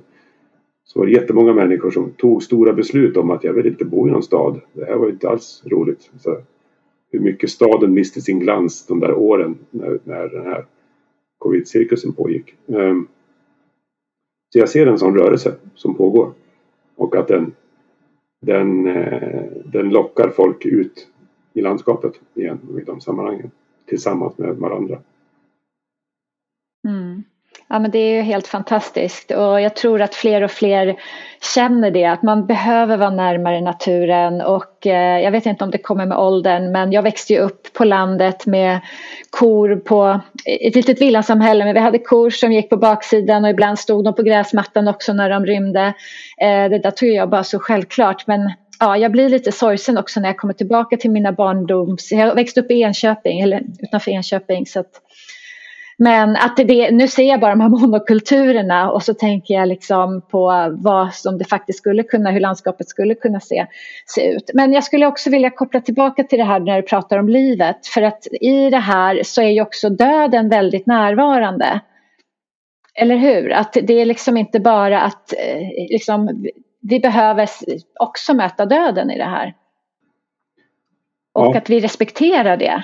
så 0.84 1.00
var 1.00 1.06
det 1.06 1.12
jättemånga 1.12 1.54
människor 1.54 1.92
som 1.92 2.12
tog 2.12 2.44
stora 2.44 2.74
beslut 2.74 3.18
om 3.18 3.32
att 3.32 3.44
jag 3.44 3.54
vill 3.54 3.68
inte 3.68 3.86
bo 3.86 4.08
i 4.08 4.12
någon 4.12 4.24
stad. 4.24 4.62
Det 4.74 4.86
här 4.86 4.96
var 4.96 5.10
inte 5.10 5.30
alls 5.30 5.64
roligt. 5.66 6.12
Så 6.20 6.38
hur 7.12 7.20
mycket 7.20 7.50
staden 7.50 7.94
miste 7.94 8.22
sin 8.22 8.40
glans 8.40 8.86
de 8.88 9.00
där 9.00 9.14
åren 9.14 9.58
när, 9.72 10.00
när 10.04 10.30
den 10.30 10.46
här 10.46 10.66
covid-cirkusen 11.38 12.14
pågick. 12.14 12.56
Um, 12.66 13.08
så 14.56 14.60
jag 14.60 14.70
ser 14.70 14.88
en 14.88 15.00
sån 15.00 15.18
rörelse 15.18 15.56
som 15.76 15.96
pågår 15.96 16.32
och 16.96 17.16
att 17.16 17.28
den, 17.28 17.54
den, 18.42 18.88
eh, 18.88 19.44
den 19.66 19.90
lockar 19.90 20.30
folk 20.30 20.66
ut 20.66 21.08
i 21.54 21.62
landskapet 21.62 22.14
igen 22.34 22.60
i 22.82 22.84
de 22.84 23.02
sammanhangen 23.02 23.52
tillsammans 23.86 24.38
med 24.38 24.56
varandra. 24.56 25.00
Ja, 27.70 27.80
men 27.80 27.92
det 27.92 28.00
är 28.00 28.16
ju 28.16 28.22
helt 28.22 28.48
fantastiskt. 28.48 29.32
Och 29.32 29.62
jag 29.62 29.76
tror 29.76 30.02
att 30.02 30.16
fler 30.16 30.42
och 30.44 30.52
fler 30.52 30.96
känner 31.56 31.92
det 31.92 32.06
att 32.06 32.24
man 32.24 32.46
behöver 32.46 32.98
vara 32.98 33.10
närmare 33.10 33.62
naturen. 33.62 34.42
Och 34.42 34.88
eh, 34.88 35.20
jag 35.20 35.32
vet 35.32 35.46
inte 35.46 35.64
om 35.64 35.72
det 35.72 35.78
kommer 35.78 36.06
med 36.06 36.18
åldern 36.18 36.72
men 36.72 36.92
jag 36.92 37.02
växte 37.02 37.34
ju 37.34 37.40
upp 37.40 37.74
på 37.74 37.86
landet 37.86 38.46
med 38.46 38.80
kor 39.30 39.76
på 39.76 40.20
ett 40.46 40.76
litet 40.76 41.02
villasamhälle. 41.02 41.66
Men 41.66 41.74
vi 41.74 41.80
hade 41.80 42.00
kor 42.00 42.30
som 42.30 42.52
gick 42.52 42.70
på 42.70 42.78
baksidan 42.78 43.44
och 43.44 43.50
ibland 43.50 43.80
stod 43.80 44.06
de 44.06 44.16
på 44.16 44.24
gräsmattan 44.24 44.88
också 44.88 45.14
när 45.14 45.30
de 45.30 45.46
rymde. 45.46 45.94
Eh, 46.42 46.70
det 46.70 46.80
där 46.80 46.92
tog 46.92 47.10
jag 47.10 47.30
bara 47.30 47.44
så 47.44 47.60
självklart. 47.60 48.28
Men 48.28 48.52
ja, 48.80 48.98
jag 48.98 49.12
blir 49.12 49.30
lite 49.30 49.52
sorgsen 49.52 49.98
också 49.98 50.20
när 50.20 50.30
jag 50.30 50.38
kommer 50.38 50.54
tillbaka 50.54 50.98
till 50.98 51.12
mina 51.12 51.32
barndoms... 51.32 52.12
Jag 52.12 52.36
växte 52.36 52.62
upp 52.62 52.72
i 52.72 52.82
Enköping, 52.82 53.40
eller 53.42 53.62
utanför 53.80 54.12
Enköping 54.12 54.66
så 54.66 54.80
att 54.80 55.02
men 55.98 56.36
att 56.36 56.58
det, 56.58 56.92
nu 56.92 57.08
ser 57.08 57.24
jag 57.24 57.40
bara 57.40 57.52
de 57.52 57.62
här 57.62 57.70
monokulturerna 57.70 58.92
och 58.92 59.04
så 59.04 59.14
tänker 59.14 59.54
jag 59.54 59.68
liksom 59.68 60.22
på 60.22 60.76
vad 60.78 61.14
som 61.14 61.38
det 61.38 61.46
faktiskt 61.46 61.80
skulle 61.80 62.04
kunna, 62.04 62.32
hur 62.32 62.40
landskapet 62.40 62.90
skulle 62.90 63.16
kunna 63.16 63.40
se, 63.40 63.68
se 64.06 64.32
ut. 64.32 64.52
Men 64.54 64.74
jag 64.74 64.84
skulle 64.84 65.08
också 65.08 65.30
vilja 65.30 65.50
koppla 65.50 65.82
tillbaka 65.82 66.24
till 66.24 66.40
det 66.40 66.46
här 66.46 66.60
när 66.60 66.76
du 66.76 66.82
pratar 66.82 67.18
om 67.18 67.30
livet. 67.30 67.88
För 67.88 68.02
att 68.02 68.28
i 68.42 68.70
det 68.70 68.78
här 68.78 69.24
så 69.24 69.42
är 69.42 69.50
ju 69.50 69.62
också 69.62 69.90
döden 69.90 70.50
väldigt 70.50 70.86
närvarande. 70.86 71.80
Eller 72.94 73.16
hur? 73.16 73.52
Att 73.52 73.78
det 73.84 73.94
är 73.94 74.06
liksom 74.06 74.38
inte 74.38 74.60
bara 74.60 75.02
att 75.02 75.34
eh, 75.34 75.88
liksom, 75.90 76.46
vi 76.82 77.00
behöver 77.00 77.50
också 78.00 78.34
möta 78.34 78.66
döden 78.66 79.12
i 79.12 79.18
det 79.18 79.24
här. 79.26 79.54
Och 81.34 81.46
ja. 81.46 81.58
att 81.58 81.70
vi 81.70 81.80
respekterar 81.80 82.58
det. 82.58 82.84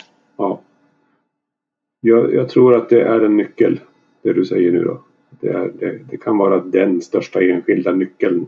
Jag, 2.01 2.33
jag, 2.33 2.49
tror 2.49 2.75
att 2.75 2.89
det 2.89 3.01
är 3.01 3.21
en 3.21 3.37
nyckel, 3.37 3.79
det 4.21 4.33
du 4.33 4.45
säger 4.45 4.71
nu 4.71 4.83
då. 4.83 5.01
Det, 5.39 5.49
är, 5.49 5.71
det, 5.79 5.99
det, 6.09 6.17
kan 6.17 6.37
vara 6.37 6.59
den 6.59 7.01
största 7.01 7.41
enskilda 7.41 7.91
nyckeln 7.91 8.45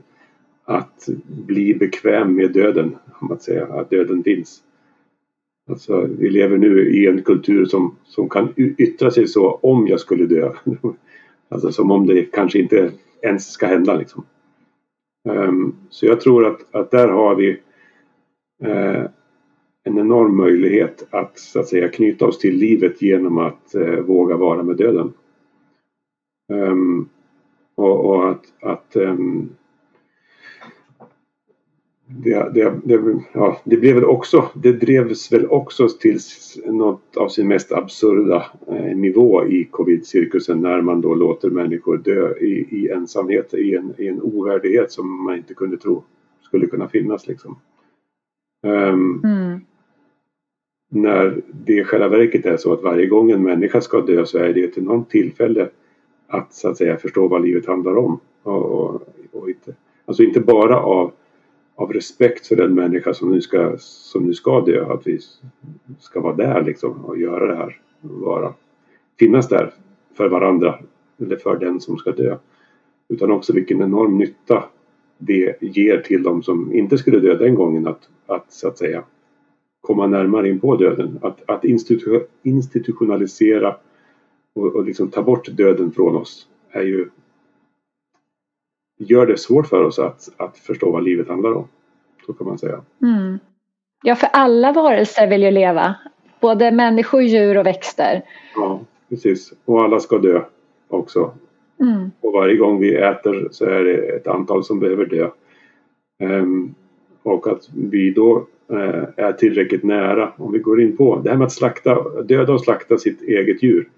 att 0.63 1.09
bli 1.25 1.73
bekväm 1.73 2.35
med 2.35 2.53
döden, 2.53 2.95
om 3.19 3.27
man 3.27 3.39
säger 3.39 3.79
att 3.79 3.89
döden 3.89 4.23
finns. 4.23 4.63
Alltså, 5.69 6.07
vi 6.19 6.29
lever 6.29 6.57
nu 6.57 6.89
i 6.89 7.07
en 7.07 7.21
kultur 7.21 7.65
som, 7.65 7.95
som 8.03 8.29
kan 8.29 8.53
yttra 8.57 9.11
sig 9.11 9.27
så 9.27 9.59
om 9.61 9.87
jag 9.87 9.99
skulle 9.99 10.25
dö. 10.25 10.51
Alltså 11.49 11.71
som 11.71 11.91
om 11.91 12.07
det 12.07 12.21
kanske 12.23 12.59
inte 12.59 12.91
ens 13.21 13.51
ska 13.51 13.67
hända 13.67 13.97
liksom. 13.97 14.25
Um, 15.29 15.75
så 15.89 16.05
jag 16.05 16.21
tror 16.21 16.45
att, 16.45 16.75
att 16.75 16.91
där 16.91 17.07
har 17.07 17.35
vi 17.35 17.49
uh, 18.65 19.05
en 19.83 19.97
enorm 19.97 20.37
möjlighet 20.37 21.07
att 21.09 21.39
så 21.39 21.59
att 21.59 21.67
säga 21.67 21.89
knyta 21.89 22.25
oss 22.25 22.39
till 22.39 22.55
livet 22.55 23.01
genom 23.01 23.37
att 23.37 23.75
eh, 23.75 23.99
våga 23.99 24.37
vara 24.37 24.63
med 24.63 24.77
döden. 24.77 25.13
Um, 26.53 27.09
och, 27.75 28.05
och, 28.05 28.29
att, 28.29 28.53
att 28.61 28.95
um, 28.95 29.49
det, 32.05 32.53
det, 32.53 32.73
det, 32.83 33.19
ja, 33.33 33.61
det 33.63 33.77
blev 33.77 33.95
väl 33.95 34.05
också, 34.05 34.49
det 34.53 34.71
drevs 34.71 35.31
väl 35.31 35.47
också 35.47 35.89
till 35.89 36.19
något 36.65 37.17
av 37.17 37.27
sin 37.27 37.47
mest 37.47 37.71
absurda 37.71 38.45
eh, 38.67 38.97
nivå 38.97 39.45
i 39.45 39.63
covid-cirkusen 39.71 40.61
när 40.61 40.81
man 40.81 41.01
då 41.01 41.15
låter 41.15 41.49
människor 41.49 41.97
dö 41.97 42.37
i, 42.37 42.67
i 42.69 42.89
ensamhet, 42.89 43.53
i 43.53 43.75
en, 43.75 43.93
i 43.97 44.07
en 44.07 44.21
ovärdighet 44.21 44.91
som 44.91 45.23
man 45.23 45.37
inte 45.37 45.53
kunde 45.53 45.77
tro 45.77 46.03
skulle 46.41 46.67
kunna 46.67 46.87
finnas 46.87 47.27
liksom. 47.27 47.55
Um, 48.65 49.21
mm 49.23 49.59
när 50.93 51.41
det 51.51 51.73
i 51.73 51.83
själva 51.83 52.07
verket 52.07 52.45
är 52.45 52.57
så 52.57 52.73
att 52.73 52.83
varje 52.83 53.07
gång 53.07 53.31
en 53.31 53.43
människa 53.43 53.81
ska 53.81 54.01
dö 54.01 54.25
så 54.25 54.37
är 54.37 54.53
det 54.53 54.67
till 54.67 54.83
något 54.83 55.09
tillfälle 55.09 55.69
att 56.27 56.53
så 56.53 56.69
att 56.69 56.77
säga 56.77 56.97
förstå 56.97 57.27
vad 57.27 57.41
livet 57.41 57.65
handlar 57.65 57.97
om. 57.97 58.19
Och, 58.43 58.65
och, 58.65 59.01
och 59.31 59.49
inte, 59.49 59.75
alltså 60.05 60.23
inte 60.23 60.39
bara 60.39 60.79
av, 60.79 61.11
av 61.75 61.93
respekt 61.93 62.47
för 62.47 62.55
den 62.55 62.73
människa 62.73 63.13
som 63.13 63.31
nu, 63.31 63.41
ska, 63.41 63.75
som 63.77 64.23
nu 64.23 64.33
ska 64.33 64.61
dö, 64.61 64.93
att 64.93 65.07
vi 65.07 65.19
ska 65.99 66.21
vara 66.21 66.35
där 66.35 66.63
liksom 66.63 67.05
och 67.05 67.17
göra 67.17 67.47
det 67.47 67.55
här. 67.55 67.79
Vara, 68.01 68.53
finnas 69.19 69.49
där 69.49 69.73
för 70.13 70.29
varandra 70.29 70.79
eller 71.19 71.35
för 71.35 71.57
den 71.57 71.79
som 71.79 71.97
ska 71.97 72.11
dö. 72.11 72.37
Utan 73.07 73.31
också 73.31 73.53
vilken 73.53 73.81
enorm 73.81 74.17
nytta 74.17 74.63
det 75.17 75.57
ger 75.61 75.97
till 75.97 76.23
de 76.23 76.43
som 76.43 76.73
inte 76.73 76.97
skulle 76.97 77.19
dö 77.19 77.37
den 77.37 77.55
gången 77.55 77.87
att, 77.87 78.09
att 78.25 78.51
så 78.51 78.67
att 78.67 78.77
säga 78.77 79.03
komma 79.83 80.07
närmare 80.07 80.49
in 80.49 80.59
på 80.59 80.75
döden. 80.75 81.19
Att, 81.21 81.49
att 81.49 81.65
institu 81.65 82.19
institutionalisera 82.43 83.75
och, 84.55 84.75
och 84.75 84.85
liksom 84.85 85.07
ta 85.09 85.23
bort 85.23 85.47
döden 85.51 85.91
från 85.91 86.15
oss 86.15 86.47
är 86.71 86.81
ju 86.81 87.09
gör 88.97 89.25
det 89.25 89.37
svårt 89.37 89.67
för 89.67 89.83
oss 89.83 89.99
att, 89.99 90.29
att 90.37 90.57
förstå 90.57 90.91
vad 90.91 91.03
livet 91.03 91.27
handlar 91.27 91.53
om. 91.53 91.67
Så 92.25 92.33
kan 92.33 92.47
man 92.47 92.57
säga. 92.57 92.81
Mm. 93.01 93.39
Ja, 94.03 94.15
för 94.15 94.29
alla 94.33 94.71
varelser 94.71 95.27
vill 95.27 95.43
ju 95.43 95.51
leva. 95.51 95.95
Både 96.39 96.71
människor, 96.71 97.21
djur 97.21 97.57
och 97.57 97.65
växter. 97.65 98.21
Ja, 98.55 98.79
precis. 99.09 99.53
Och 99.65 99.83
alla 99.83 99.99
ska 99.99 100.17
dö 100.17 100.41
också. 100.87 101.31
Mm. 101.79 102.11
Och 102.21 102.33
varje 102.33 102.57
gång 102.57 102.79
vi 102.79 102.95
äter 102.95 103.47
så 103.51 103.65
är 103.65 103.83
det 103.83 104.15
ett 104.15 104.27
antal 104.27 104.63
som 104.63 104.79
behöver 104.79 105.05
dö. 105.05 105.29
Um, 106.23 106.75
och 107.23 107.47
att 107.47 107.69
vi 107.73 108.11
då 108.11 108.47
Eh, 108.69 109.03
är 109.17 109.33
tillräckligt 109.33 109.83
nära. 109.83 110.33
Om 110.37 110.51
vi 110.51 110.59
går 110.59 110.81
in 110.81 110.97
på 110.97 111.21
det 111.23 111.29
här 111.29 111.37
med 111.37 111.45
att 111.45 111.51
slakta, 111.51 112.21
döda 112.21 112.53
och 112.53 112.61
slakta 112.61 112.97
sitt 112.97 113.21
eget 113.21 113.63
djur. 113.63 113.89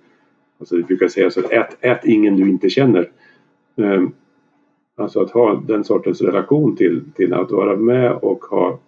Alltså 0.60 0.76
vi 0.76 0.84
brukar 0.84 1.08
säga 1.08 1.32
så 1.32 1.40
att 1.40 1.52
ät, 1.52 1.78
ät 1.82 2.06
ingen 2.06 2.36
du 2.38 2.50
inte 2.50 2.70
känner. 2.70 3.10
Eh, 3.78 4.04
alltså 4.98 5.22
att 5.22 5.32
ha 5.32 5.64
den 5.68 5.84
sortens 5.84 6.22
relation 6.22 6.76
till, 6.76 7.04
till 7.16 7.34
att 7.34 7.52
vara 7.52 7.76
med 7.76 8.12
och 8.12 8.46
ha 8.46 8.80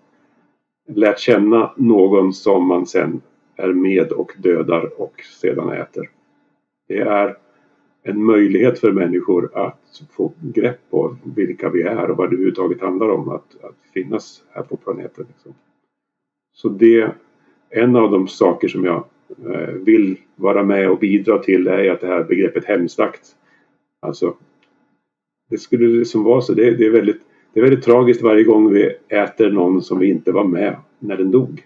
lärt 0.87 1.19
känna 1.19 1.71
någon 1.75 2.33
som 2.33 2.67
man 2.67 2.85
sen 2.85 3.21
är 3.55 3.73
med 3.73 4.11
och 4.11 4.31
dödar 4.37 5.01
och 5.01 5.21
sedan 5.41 5.69
äter. 5.69 6.09
Det 6.87 6.97
är 6.99 7.37
en 8.03 8.23
möjlighet 8.23 8.79
för 8.79 8.91
människor 8.91 9.49
att 9.53 10.01
få 10.11 10.31
grepp 10.39 10.79
på 10.89 11.15
vilka 11.23 11.69
vi 11.69 11.81
är 11.81 12.09
och 12.09 12.17
vad 12.17 12.29
det 12.29 12.33
överhuvudtaget 12.33 12.81
handlar 12.81 13.09
om 13.09 13.29
att, 13.29 13.63
att 13.63 13.75
finnas 13.93 14.43
här 14.51 14.63
på 14.63 14.77
planeten. 14.77 15.25
Liksom. 15.27 15.53
Så 16.61 16.69
det 16.69 17.01
är 17.01 17.13
en 17.69 17.95
av 17.95 18.11
de 18.11 18.27
saker 18.27 18.67
som 18.67 18.85
jag 18.85 19.03
eh, 19.45 19.73
vill 19.73 20.17
vara 20.35 20.63
med 20.63 20.89
och 20.89 20.99
bidra 20.99 21.37
till 21.37 21.67
är 21.67 21.91
att 21.91 22.01
det 22.01 22.07
här 22.07 22.23
begreppet 22.23 22.65
hemslakt. 22.65 23.35
Alltså, 23.99 24.33
det 25.49 25.57
skulle 25.57 25.87
liksom 25.87 26.23
vara 26.23 26.41
så. 26.41 26.53
Det, 26.53 26.71
det, 26.71 26.85
är 26.85 26.89
väldigt, 26.89 27.21
det 27.53 27.59
är 27.59 27.63
väldigt 27.63 27.83
tragiskt 27.83 28.21
varje 28.21 28.43
gång 28.43 28.73
vi 28.73 28.95
äter 29.07 29.51
någon 29.51 29.81
som 29.81 29.99
vi 29.99 30.09
inte 30.09 30.31
var 30.31 30.43
med 30.43 30.75
när 30.99 31.17
den 31.17 31.31
dog. 31.31 31.63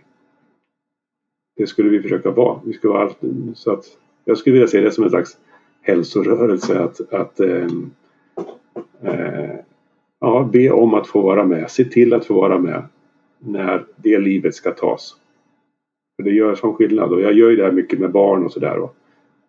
Det 1.57 1.67
skulle 1.67 1.89
vi 1.89 2.01
försöka 2.01 2.31
vara. 2.31 2.59
Vi 2.65 2.73
skulle 2.73 2.93
vara 2.93 3.03
allt.. 3.03 3.17
så 3.55 3.71
att, 3.71 3.85
jag 4.25 4.37
skulle 4.37 4.53
vilja 4.53 4.67
se 4.67 4.81
det 4.81 4.91
som 4.91 5.03
en 5.03 5.09
slags 5.09 5.37
hälsorörelse 5.81 6.79
att, 6.79 7.13
att 7.13 7.39
äh, 7.39 7.67
äh, 9.01 9.55
ja, 10.19 10.49
be 10.53 10.71
om 10.71 10.93
att 10.93 11.07
få 11.07 11.21
vara 11.21 11.45
med. 11.45 11.71
Se 11.71 11.85
till 11.85 12.13
att 12.13 12.25
få 12.25 12.33
vara 12.33 12.59
med 12.59 12.83
när 13.43 13.85
det 13.95 14.19
livet 14.19 14.55
ska 14.55 14.71
tas. 14.71 15.15
För 16.15 16.23
det 16.23 16.31
gör 16.31 16.55
sån 16.55 16.73
skillnad 16.73 17.13
och 17.13 17.21
jag 17.21 17.33
gör 17.33 17.49
ju 17.49 17.55
det 17.55 17.63
här 17.63 17.71
mycket 17.71 17.99
med 17.99 18.11
barn 18.11 18.45
och 18.45 18.51
sådär. 18.51 18.89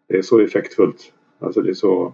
Det 0.08 0.16
är 0.16 0.22
så 0.22 0.40
effektfullt. 0.40 1.12
Alltså 1.38 1.60
det 1.60 1.70
är 1.70 1.74
så, 1.74 2.12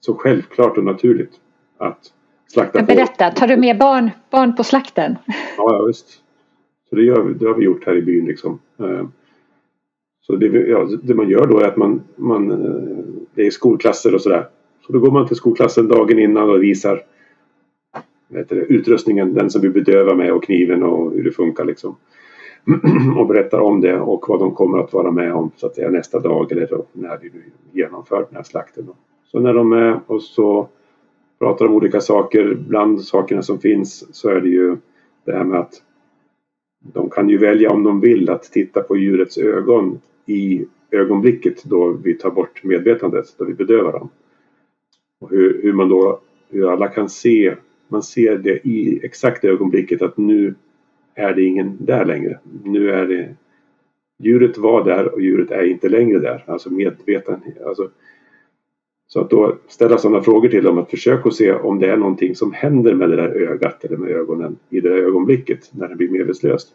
så 0.00 0.14
självklart 0.14 0.78
och 0.78 0.84
naturligt 0.84 1.40
att 1.78 2.12
slakta 2.46 2.78
Men 2.78 2.86
Berätta, 2.86 3.30
tar 3.30 3.46
du 3.46 3.56
med 3.56 3.78
barn, 3.78 4.10
barn 4.30 4.56
på 4.56 4.64
slakten? 4.64 5.16
Ja, 5.56 5.76
ja 5.78 5.84
visst. 5.84 6.06
Så 6.90 6.96
det, 6.96 7.02
gör, 7.02 7.34
det 7.40 7.46
har 7.46 7.54
vi 7.54 7.64
gjort 7.64 7.86
här 7.86 7.96
i 7.96 8.02
byn 8.02 8.26
liksom. 8.26 8.58
Eh, 8.78 9.06
Så 10.20 10.36
det, 10.36 10.46
ja, 10.46 10.88
det, 11.02 11.14
man 11.14 11.28
gör 11.28 11.46
då 11.46 11.58
är 11.58 11.68
att 11.68 11.76
man, 11.76 12.02
man 12.16 12.50
eh, 12.50 13.04
det 13.34 13.46
är 13.46 13.50
skolklasser 13.50 14.14
och 14.14 14.20
sådär. 14.20 14.48
Så 14.86 14.92
då 14.92 14.98
går 14.98 15.10
man 15.10 15.26
till 15.26 15.36
skolklassen 15.36 15.88
dagen 15.88 16.18
innan 16.18 16.50
och 16.50 16.62
visar 16.62 17.02
det, 18.28 18.52
utrustningen, 18.52 19.34
den 19.34 19.50
som 19.50 19.62
vi 19.62 19.68
bedövar 19.70 20.14
med 20.14 20.32
och 20.32 20.44
kniven 20.44 20.82
och 20.82 21.12
hur 21.12 21.24
det 21.24 21.32
funkar 21.32 21.64
liksom. 21.64 21.96
och 23.18 23.26
berättar 23.26 23.60
om 23.60 23.80
det 23.80 24.00
och 24.00 24.24
vad 24.28 24.40
de 24.40 24.54
kommer 24.54 24.78
att 24.78 24.92
vara 24.92 25.10
med 25.10 25.32
om 25.32 25.50
så 25.56 25.66
att 25.66 25.74
säga 25.74 25.90
nästa 25.90 26.20
dag 26.20 26.52
eller 26.52 26.68
när 26.92 27.18
vi 27.22 27.30
genomför 27.72 28.26
den 28.28 28.36
här 28.36 28.42
slakten. 28.42 28.88
Så 29.24 29.40
när 29.40 29.54
de 29.54 29.72
är 29.72 30.00
och 30.06 30.22
så 30.22 30.68
pratar 31.38 31.66
om 31.66 31.74
olika 31.74 32.00
saker, 32.00 32.58
bland 32.68 33.04
sakerna 33.04 33.42
som 33.42 33.58
finns 33.58 34.16
så 34.16 34.28
är 34.28 34.40
det 34.40 34.48
ju 34.48 34.76
det 35.24 35.32
här 35.32 35.44
med 35.44 35.60
att 35.60 35.82
de 36.92 37.10
kan 37.10 37.28
ju 37.28 37.38
välja 37.38 37.70
om 37.70 37.82
de 37.82 38.00
vill 38.00 38.30
att 38.30 38.42
titta 38.42 38.80
på 38.82 38.96
djurets 38.96 39.38
ögon 39.38 40.00
i 40.26 40.64
ögonblicket 40.90 41.64
då 41.64 41.96
vi 42.04 42.14
tar 42.14 42.30
bort 42.30 42.64
medvetandet, 42.64 43.34
då 43.38 43.44
vi 43.44 43.54
bedövar 43.54 43.92
dem. 43.92 44.08
Och 45.20 45.30
hur, 45.30 45.62
hur 45.62 45.72
man 45.72 45.88
då, 45.88 46.20
hur 46.50 46.72
alla 46.72 46.88
kan 46.88 47.08
se, 47.08 47.54
man 47.88 48.02
ser 48.02 48.38
det 48.38 48.66
i 48.66 49.00
exakt 49.02 49.44
ögonblicket 49.44 50.02
att 50.02 50.16
nu 50.16 50.54
är 51.14 51.34
det 51.34 51.42
ingen 51.42 51.76
där 51.80 52.04
längre. 52.04 52.38
Nu 52.64 52.90
är 52.90 53.06
det 53.06 53.34
djuret 54.18 54.58
var 54.58 54.84
där 54.84 55.14
och 55.14 55.20
djuret 55.20 55.50
är 55.50 55.64
inte 55.64 55.88
längre 55.88 56.18
där. 56.18 56.44
Alltså 56.46 56.70
medvetenhet. 56.70 57.62
Alltså, 57.62 57.90
så 59.06 59.20
att 59.20 59.30
då 59.30 59.58
ställa 59.68 59.98
sådana 59.98 60.22
frågor 60.22 60.48
till 60.48 60.64
dem 60.64 60.78
att 60.78 60.90
försöka 60.90 61.30
se 61.30 61.52
om 61.52 61.78
det 61.78 61.90
är 61.90 61.96
någonting 61.96 62.34
som 62.34 62.52
händer 62.52 62.94
med 62.94 63.10
det 63.10 63.16
där 63.16 63.28
ögat 63.28 63.84
eller 63.84 63.96
med 63.96 64.10
ögonen 64.10 64.56
i 64.70 64.80
det 64.80 64.88
där 64.88 64.96
ögonblicket 64.96 65.70
när 65.72 65.88
det 65.88 65.96
blir 65.96 66.08
medvetslöst. 66.08 66.68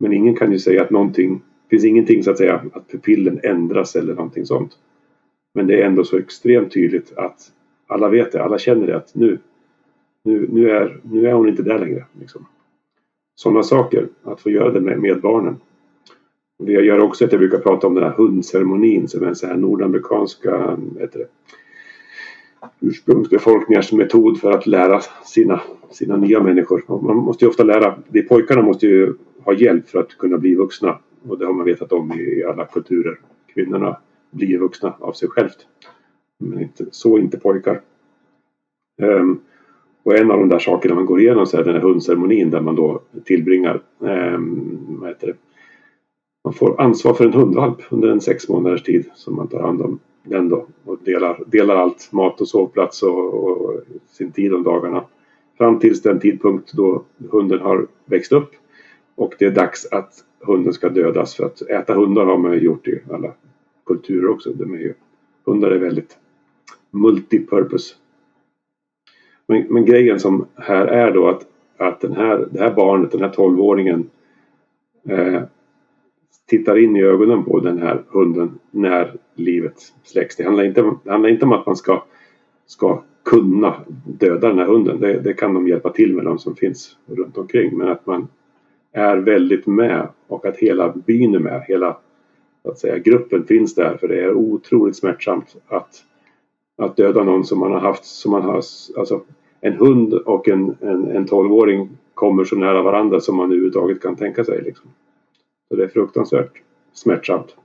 Men 0.00 0.12
ingen 0.12 0.36
kan 0.36 0.52
ju 0.52 0.58
säga 0.58 0.82
att 0.82 0.90
någonting, 0.90 1.34
det 1.34 1.70
finns 1.70 1.84
ingenting 1.84 2.22
så 2.22 2.30
att 2.30 2.38
säga 2.38 2.62
att 2.72 2.88
pupillen 2.88 3.40
ändras 3.42 3.96
eller 3.96 4.14
någonting 4.14 4.46
sånt. 4.46 4.72
Men 5.54 5.66
det 5.66 5.82
är 5.82 5.86
ändå 5.86 6.04
så 6.04 6.18
extremt 6.18 6.72
tydligt 6.72 7.12
att 7.16 7.52
alla 7.86 8.08
vet 8.08 8.32
det, 8.32 8.44
alla 8.44 8.58
känner 8.58 8.86
det 8.86 8.96
att 8.96 9.14
nu, 9.14 9.38
nu, 10.22 10.48
nu, 10.50 10.70
är, 10.70 11.00
nu 11.02 11.26
är 11.28 11.32
hon 11.32 11.48
inte 11.48 11.62
där 11.62 11.78
längre. 11.78 12.04
Liksom. 12.20 12.46
Sådana 13.34 13.62
saker, 13.62 14.08
att 14.22 14.40
få 14.40 14.50
göra 14.50 14.70
det 14.70 14.80
med, 14.80 14.98
med 14.98 15.20
barnen. 15.20 15.56
Det 16.58 16.72
gör 16.72 17.00
också 17.00 17.24
att 17.24 17.32
jag 17.32 17.40
brukar 17.40 17.58
prata 17.58 17.86
om 17.86 17.94
den 17.94 18.04
här 18.04 18.10
hundceremonin 18.10 19.08
som 19.08 19.22
är 19.22 19.26
en 19.26 19.36
sån 19.36 19.48
här 19.48 19.56
nordamerikanska 19.56 20.78
heter 20.98 21.18
det, 21.18 21.28
ursprungsbefolkningars 22.80 23.92
metod 23.92 24.40
för 24.40 24.50
att 24.50 24.66
lära 24.66 25.00
sina, 25.24 25.60
sina 25.90 26.16
nya 26.16 26.42
människor. 26.42 26.84
man 27.02 27.16
måste 27.16 27.44
ju 27.44 27.48
ofta 27.48 27.64
lära, 27.64 27.98
de 28.08 28.22
pojkarna 28.22 28.62
måste 28.62 28.86
ju 28.86 29.14
ha 29.44 29.52
hjälp 29.54 29.88
för 29.88 29.98
att 29.98 30.18
kunna 30.18 30.38
bli 30.38 30.54
vuxna 30.54 30.98
och 31.28 31.38
det 31.38 31.46
har 31.46 31.52
man 31.52 31.64
vetat 31.64 31.92
om 31.92 32.12
i 32.12 32.44
alla 32.44 32.64
kulturer. 32.64 33.18
Kvinnorna 33.54 33.96
blir 34.30 34.58
vuxna 34.58 34.94
av 35.00 35.12
sig 35.12 35.28
självt. 35.28 35.66
Men 36.38 36.60
inte, 36.60 36.86
så 36.90 37.18
inte 37.18 37.38
pojkar. 37.38 37.80
Um, 39.02 39.40
och 40.08 40.16
en 40.16 40.30
av 40.30 40.38
de 40.38 40.48
där 40.48 40.58
sakerna 40.58 40.94
man 40.94 41.06
går 41.06 41.20
igenom 41.20 41.46
så 41.46 41.56
är 41.56 41.64
den 41.64 41.74
här 41.74 41.80
hundceremonin 41.80 42.50
där 42.50 42.60
man 42.60 42.74
då 42.74 43.00
tillbringar 43.24 43.80
eh, 44.00 44.38
vad 44.88 45.08
heter 45.08 45.26
det, 45.26 45.34
man 46.44 46.54
får 46.54 46.80
ansvar 46.80 47.14
för 47.14 47.24
en 47.24 47.32
hundvalp 47.32 47.76
under 47.90 48.08
en 48.08 48.20
sex 48.20 48.48
månaders 48.48 48.82
tid 48.82 49.10
som 49.14 49.36
man 49.36 49.48
tar 49.48 49.60
hand 49.60 49.82
om 49.82 49.98
den 50.22 50.48
då 50.48 50.66
och 50.84 50.98
delar, 51.04 51.40
delar 51.46 51.76
allt, 51.76 52.12
mat 52.12 52.40
och 52.40 52.48
sovplats 52.48 53.02
och, 53.02 53.34
och 53.34 53.80
sin 54.06 54.32
tid 54.32 54.54
om 54.54 54.62
dagarna. 54.62 55.04
Fram 55.58 55.78
tills 55.78 56.02
den 56.02 56.20
tidpunkt 56.20 56.72
då 56.72 57.02
hunden 57.30 57.60
har 57.60 57.86
växt 58.04 58.32
upp 58.32 58.50
och 59.14 59.34
det 59.38 59.44
är 59.44 59.50
dags 59.50 59.86
att 59.92 60.12
hunden 60.40 60.72
ska 60.72 60.88
dödas 60.88 61.34
för 61.34 61.44
att 61.44 61.62
äta 61.62 61.94
hundar 61.94 62.24
har 62.24 62.38
man 62.38 62.52
ju 62.52 62.58
gjort 62.58 62.88
i 62.88 63.00
alla 63.10 63.32
kulturer 63.86 64.28
också. 64.28 64.52
De 64.52 64.74
är 64.74 64.78
ju, 64.78 64.94
hundar 65.44 65.70
är 65.70 65.78
väldigt 65.78 66.18
multipurpose. 66.90 67.94
Men, 69.48 69.66
men 69.68 69.84
grejen 69.84 70.20
som 70.20 70.46
här 70.56 70.86
är 70.86 71.12
då 71.12 71.28
att, 71.28 71.46
att 71.76 72.00
den 72.00 72.12
här, 72.12 72.48
det 72.50 72.60
här 72.60 72.74
barnet, 72.74 73.10
den 73.10 73.22
här 73.22 73.28
tolvåringen 73.28 74.10
eh, 75.08 75.42
tittar 76.46 76.78
in 76.78 76.96
i 76.96 77.02
ögonen 77.02 77.44
på 77.44 77.60
den 77.60 77.78
här 77.78 78.02
hunden 78.08 78.58
när 78.70 79.12
livet 79.34 79.74
släcks. 80.02 80.36
Det 80.36 80.44
handlar 80.44 80.64
inte, 80.64 80.82
det 81.04 81.10
handlar 81.10 81.28
inte 81.28 81.44
om 81.44 81.52
att 81.52 81.66
man 81.66 81.76
ska, 81.76 82.02
ska 82.66 83.02
kunna 83.24 83.74
döda 84.04 84.48
den 84.48 84.58
här 84.58 84.66
hunden. 84.66 85.00
Det, 85.00 85.20
det, 85.20 85.32
kan 85.32 85.54
de 85.54 85.68
hjälpa 85.68 85.90
till 85.90 86.14
med 86.14 86.24
de 86.24 86.38
som 86.38 86.56
finns 86.56 86.96
runt 87.06 87.38
omkring. 87.38 87.78
Men 87.78 87.88
att 87.88 88.06
man 88.06 88.28
är 88.92 89.16
väldigt 89.16 89.66
med 89.66 90.08
och 90.26 90.46
att 90.46 90.56
hela 90.56 90.92
byn 90.92 91.34
är 91.34 91.38
med. 91.38 91.64
Hela 91.68 91.96
att 92.64 92.78
säga, 92.78 92.98
gruppen 92.98 93.46
finns 93.46 93.74
där 93.74 93.96
för 93.96 94.08
det 94.08 94.20
är 94.20 94.32
otroligt 94.32 94.96
smärtsamt 94.96 95.56
att, 95.68 96.04
att 96.76 96.96
döda 96.96 97.24
någon 97.24 97.44
som 97.44 97.58
man 97.58 97.72
har 97.72 97.80
haft 97.80 98.04
som 98.04 98.32
man 98.32 98.42
har, 98.42 98.62
alltså 98.96 99.20
en 99.60 99.72
hund 99.72 100.14
och 100.14 100.48
en, 100.48 100.76
en, 100.80 101.08
en 101.10 101.26
12 101.26 101.88
kommer 102.14 102.44
så 102.44 102.56
nära 102.56 102.82
varandra 102.82 103.20
som 103.20 103.36
man 103.36 103.46
överhuvudtaget 103.46 104.02
kan 104.02 104.16
tänka 104.16 104.44
sig. 104.44 104.62
Liksom. 104.62 104.90
Så 105.68 105.76
det 105.76 105.84
är 105.84 105.88
fruktansvärt 105.88 106.62
smärtsamt. 106.92 107.56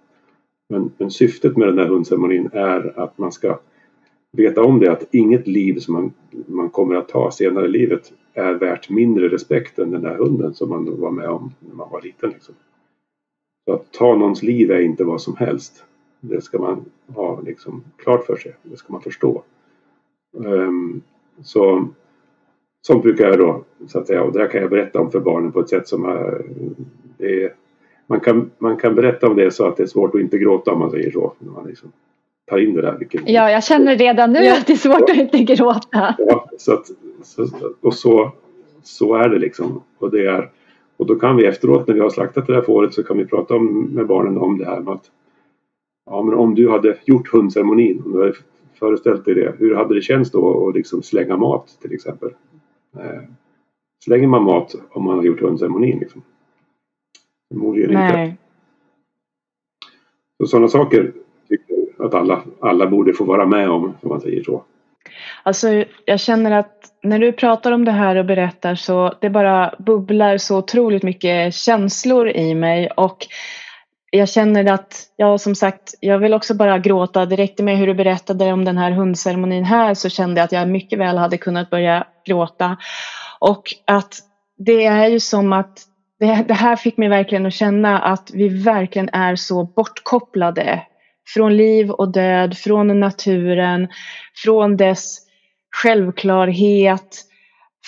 Men, 0.70 0.91
men 0.98 1.12
syftet 1.12 1.58
med 1.58 1.68
den 1.68 1.78
här 1.78 1.88
hundceremonin 1.88 2.50
är 2.54 3.00
att 3.00 3.18
man 3.18 3.32
ska 3.32 3.60
veta 4.32 4.64
om 4.64 4.80
det 4.80 4.91
att 4.91 5.08
inget 5.16 5.48
liv 5.48 5.80
som 5.80 5.94
man, 5.94 6.14
man 6.48 6.70
kommer 6.70 6.96
att 6.96 7.10
ta 7.10 7.32
senare 7.32 7.66
i 7.66 7.70
livet 7.70 8.14
är 8.34 8.54
värt 8.54 8.89
mindre 8.89 9.30
respekt 9.30 9.80
än 9.80 9.91
den 9.91 10.02
där 10.02 10.16
hunden 10.16 10.54
som 10.54 10.70
man 10.70 11.00
var 11.02 11.12
med 11.12 11.30
om 11.30 11.54
när 11.60 11.76
man 11.76 11.89
var 11.91 12.02
liten. 12.02 12.30
Liksom. 12.30 12.56
Så 13.66 13.74
att 13.74 13.91
ta 13.91 14.16
någons 14.16 14.44
liv 14.44 14.72
är 14.72 14.80
inte 14.80 15.04
vad 15.04 15.22
som 15.22 15.36
helst. 15.36 15.84
Det 16.20 16.41
ska 16.41 16.60
man 16.60 16.86
ha 17.08 17.41
liksom 17.41 17.84
klart 17.98 18.26
för 18.26 18.36
sig. 18.36 18.56
Det 18.64 18.78
ska 18.78 18.94
man 18.94 19.02
förstå. 19.02 19.44
Um, 20.38 21.02
så 21.42 21.88
Sånt 22.88 23.04
brukar 23.04 23.28
jag 23.28 23.40
då, 23.40 23.64
så 23.88 24.00
att 24.00 24.08
säga, 24.08 24.24
och 24.24 24.34
det 24.34 24.40
här 24.40 24.48
kan 24.48 24.62
jag 24.62 24.70
berätta 24.70 25.00
om 25.00 25.12
för 25.12 25.20
barnen 25.20 25.52
på 25.52 25.60
ett 25.60 25.70
sätt 25.70 25.88
som 25.88 26.06
är, 26.06 26.46
det 27.18 27.44
är 27.44 27.54
man 28.08 28.20
kan, 28.20 28.52
man 28.58 28.78
kan 28.78 28.96
berätta 28.96 29.28
om 29.28 29.36
det 29.36 29.52
så 29.52 29.68
att 29.68 29.78
det 29.78 29.84
är 29.84 29.88
svårt 29.88 30.16
att 30.16 30.22
inte 30.22 30.38
gråta 30.38 30.72
om 30.72 30.80
man 30.80 30.92
säger 30.92 31.12
så. 31.12 31.34
När 31.40 31.52
man 31.52 31.68
liksom 31.68 31.92
tar 32.50 32.58
in 32.58 32.74
det 32.74 32.82
där. 32.82 32.98
Vilket, 33.00 33.22
ja, 33.26 33.52
jag 33.52 33.64
känner 33.64 33.98
redan 33.98 34.34
nu 34.34 34.48
att 34.48 34.68
det 34.68 34.74
är 34.74 34.78
svårt 34.78 35.10
att 35.10 35.16
inte 35.16 35.38
gråta. 35.38 36.16
Ja, 36.18 36.50
så 36.58 36.74
att, 36.74 36.88
så, 37.24 37.48
och 37.82 37.94
så, 37.94 38.32
så 38.84 39.16
är 39.16 39.30
det 39.30 39.40
liksom. 39.40 39.82
Och, 39.98 40.12
det 40.12 40.26
är, 40.26 40.50
och 40.98 41.06
då 41.06 41.16
kan 41.16 41.36
vi 41.36 41.46
efteråt 41.46 41.88
när 41.88 41.96
vi 41.96 42.02
har 42.02 42.10
slaktat 42.10 42.48
det 42.48 42.54
här 42.54 42.62
fåret 42.62 42.94
så 42.94 43.04
kan 43.04 43.18
vi 43.18 43.26
prata 43.26 43.56
om, 43.56 43.84
med 43.84 44.08
barnen 44.08 44.38
om 44.38 44.58
det 44.58 44.66
här 44.66 44.80
med 44.80 44.94
att 44.94 45.12
ja, 46.06 46.24
men 46.24 46.34
om 46.34 46.56
du 46.56 46.70
hade 46.70 46.98
gjort 47.06 47.34
hundceremonin, 47.34 48.02
om 48.06 48.12
du 48.12 48.20
hade 48.20 48.34
föreställt 48.84 49.26
dig 49.26 49.36
det, 49.36 49.56
hur 49.60 49.76
hade 49.76 49.96
det 49.96 50.02
känts 50.02 50.32
då 50.32 50.68
att 50.68 50.76
liksom 50.76 51.04
slänga 51.04 51.38
mat 51.38 51.78
till 51.82 51.94
exempel? 51.94 52.30
Eh, 52.98 53.22
slänger 54.04 54.28
man 54.28 54.44
mat 54.44 54.76
om 54.92 55.04
man 55.04 55.18
har 55.18 55.24
gjort 55.24 55.42
hundceremonin? 55.42 56.00
Liksom? 56.00 56.22
Förmodligen 57.52 57.94
Nej. 57.94 58.26
inte. 58.26 58.38
Så 60.40 60.48
sådana 60.48 60.68
saker 60.68 61.12
tycker 61.50 61.76
jag 61.98 62.06
att 62.06 62.14
alla, 62.14 62.44
alla 62.60 62.88
borde 62.88 63.14
få 63.14 63.24
vara 63.24 63.46
med 63.46 63.70
om, 63.70 63.84
om 63.84 64.10
man 64.10 64.22
säger 64.22 64.44
så. 64.44 64.64
Alltså 65.44 65.84
jag 66.06 66.20
känner 66.20 66.52
att 66.52 66.94
när 67.04 67.20
du 67.20 67.32
pratar 67.32 67.72
om 67.72 67.86
det 67.86 67.92
här 67.92 68.16
och 68.16 68.26
berättar 68.26 68.76
så 68.76 69.14
det 69.22 69.30
bara 69.30 69.76
bubblar 69.80 70.38
så 70.38 70.58
otroligt 70.58 71.04
mycket 71.04 71.54
känslor 71.54 72.30
i 72.30 72.56
mig 72.56 72.90
och 72.98 73.28
jag 74.18 74.30
känner 74.30 74.72
att, 74.72 75.03
ja 75.16 75.38
som 75.38 75.55
sagt, 75.55 75.93
jag 75.99 76.20
vill 76.20 76.34
också 76.34 76.53
bara 76.53 76.80
gråta. 76.80 77.26
Direkt 77.26 77.59
med 77.59 77.78
hur 77.78 77.88
du 77.88 77.93
berättade 77.93 78.53
om 78.53 78.66
den 78.66 78.78
här 78.78 78.91
hundceremonin 78.91 79.64
här 79.64 79.93
så 79.93 80.09
kände 80.09 80.39
jag 80.39 80.45
att 80.45 80.51
jag 80.51 80.68
mycket 80.68 80.99
väl 80.99 81.18
hade 81.18 81.38
kunnat 81.38 81.70
börja 81.70 82.03
gråta. 82.28 82.78
Och 83.39 83.64
att 83.88 84.20
det 84.57 84.86
är 84.86 85.07
ju 85.07 85.20
som 85.20 85.53
att 85.53 85.72
det, 86.20 86.45
det 86.47 86.53
här 86.53 86.76
fick 86.76 86.97
mig 86.97 87.09
verkligen 87.09 87.45
att 87.45 87.53
känna 87.53 87.99
att 87.99 88.30
vi 88.34 88.64
verkligen 88.64 89.09
är 89.14 89.36
så 89.36 89.64
bortkopplade 89.64 90.84
från 91.34 91.57
liv 91.57 91.91
och 91.91 92.11
död, 92.11 92.57
från 92.57 92.99
naturen, 92.99 93.88
från 94.43 94.78
dess 94.78 95.18
självklarhet. 95.76 97.22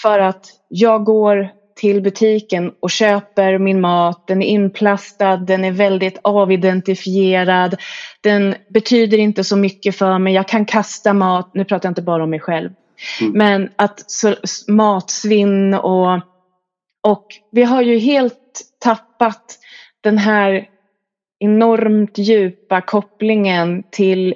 För 0.01 0.19
att 0.19 0.45
jag 0.67 1.03
går 1.03 1.49
till 1.75 2.01
butiken 2.01 2.71
och 2.79 2.91
köper 2.91 3.57
min 3.57 3.81
mat. 3.81 4.27
Den 4.27 4.41
är 4.41 4.47
inplastad, 4.47 5.37
den 5.37 5.65
är 5.65 5.71
väldigt 5.71 6.19
avidentifierad. 6.21 7.75
Den 8.21 8.55
betyder 8.69 9.17
inte 9.17 9.43
så 9.43 9.55
mycket 9.55 9.95
för 9.95 10.19
mig. 10.19 10.33
Jag 10.33 10.47
kan 10.47 10.65
kasta 10.65 11.13
mat, 11.13 11.51
nu 11.53 11.65
pratar 11.65 11.87
jag 11.87 11.91
inte 11.91 12.01
bara 12.01 12.23
om 12.23 12.29
mig 12.29 12.39
själv. 12.39 12.69
Mm. 13.21 13.33
Men 13.33 13.69
att 13.75 14.11
så, 14.11 14.35
matsvinn 14.67 15.73
och 15.73 16.21
och 17.05 17.27
vi 17.51 17.63
har 17.63 17.81
ju 17.81 17.97
helt 17.97 18.61
tappat 18.83 19.59
den 20.01 20.17
här 20.17 20.67
enormt 21.39 22.17
djupa 22.17 22.81
kopplingen 22.81 23.83
till 23.91 24.35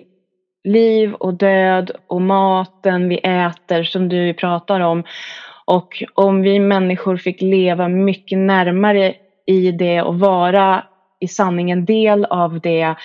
liv 0.63 1.13
och 1.13 1.33
död 1.33 1.91
och 2.07 2.21
maten 2.21 3.09
vi 3.09 3.17
äter 3.17 3.83
som 3.83 4.09
du 4.09 4.33
pratar 4.33 4.79
om. 4.79 5.03
Och 5.70 6.03
om 6.13 6.41
vi 6.41 6.59
människor 6.59 7.17
fick 7.17 7.41
leva 7.41 7.88
mycket 7.88 8.38
närmare 8.38 9.13
i 9.45 9.72
det 9.72 10.01
och 10.01 10.20
vara 10.20 10.84
i 11.20 11.28
sanning 11.28 11.72
en 11.72 11.86
del 11.86 12.26
av 12.26 12.59
det 12.59 12.95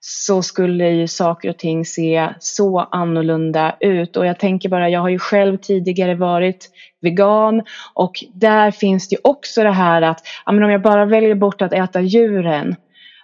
så 0.00 0.42
skulle 0.42 0.90
ju 0.90 1.08
saker 1.08 1.50
och 1.50 1.58
ting 1.58 1.84
se 1.84 2.28
så 2.40 2.78
annorlunda 2.78 3.76
ut. 3.80 4.16
Och 4.16 4.26
jag 4.26 4.38
tänker 4.38 4.68
bara, 4.68 4.88
jag 4.88 5.00
har 5.00 5.08
ju 5.08 5.18
själv 5.18 5.56
tidigare 5.56 6.14
varit 6.14 6.70
vegan 7.00 7.62
och 7.94 8.12
där 8.34 8.70
finns 8.70 9.08
det 9.08 9.14
ju 9.14 9.20
också 9.24 9.62
det 9.62 9.72
här 9.72 10.02
att 10.02 10.20
ja, 10.46 10.52
men 10.52 10.64
om 10.64 10.70
jag 10.70 10.82
bara 10.82 11.04
väljer 11.04 11.34
bort 11.34 11.62
att 11.62 11.72
äta 11.72 12.00
djuren 12.00 12.76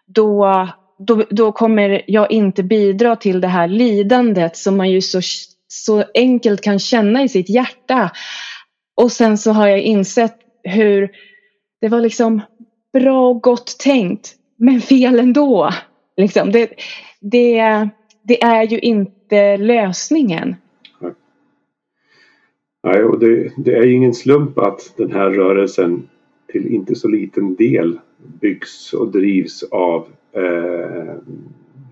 då, 0.06 0.68
då, 0.98 1.24
då 1.30 1.52
kommer 1.52 2.02
jag 2.06 2.30
inte 2.30 2.62
bidra 2.62 3.16
till 3.16 3.40
det 3.40 3.48
här 3.48 3.68
lidandet 3.68 4.56
som 4.56 4.76
man 4.76 4.90
ju 4.90 5.00
så, 5.00 5.20
så 5.68 6.04
enkelt 6.14 6.60
kan 6.60 6.78
känna 6.78 7.22
i 7.22 7.28
sitt 7.28 7.48
hjärta. 7.48 8.10
Och 8.94 9.12
sen 9.12 9.38
så 9.38 9.52
har 9.52 9.68
jag 9.68 9.80
insett 9.80 10.38
hur 10.62 11.10
det 11.80 11.88
var 11.88 12.00
liksom 12.00 12.40
bra 12.92 13.28
och 13.28 13.42
gott 13.42 13.78
tänkt 13.78 14.34
men 14.56 14.80
fel 14.80 15.18
ändå. 15.18 15.70
Liksom, 16.16 16.52
det, 16.52 16.70
det, 17.20 17.88
det 18.22 18.42
är 18.42 18.62
ju 18.62 18.78
inte 18.78 19.56
lösningen. 19.56 20.56
Nej, 22.82 23.04
och 23.04 23.18
det, 23.18 23.52
det 23.56 23.74
är 23.74 23.86
ingen 23.86 24.14
slump 24.14 24.58
att 24.58 24.94
den 24.96 25.12
här 25.12 25.30
rörelsen 25.30 26.08
till 26.46 26.74
inte 26.74 26.94
så 26.94 27.08
liten 27.08 27.54
del 27.54 28.00
byggs 28.40 28.92
och 28.92 29.12
drivs 29.12 29.62
av 29.62 30.06
eh, 30.32 31.14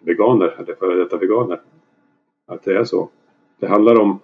veganer 0.03 0.55
eller 0.59 0.75
före 0.75 0.99
detta 0.99 1.17
veganer. 1.17 1.61
Att 2.47 2.65
det 2.65 2.77
är 2.79 2.85
så. 2.85 3.09
Det 3.61 3.67
handlar 3.67 4.01
om 4.01 4.21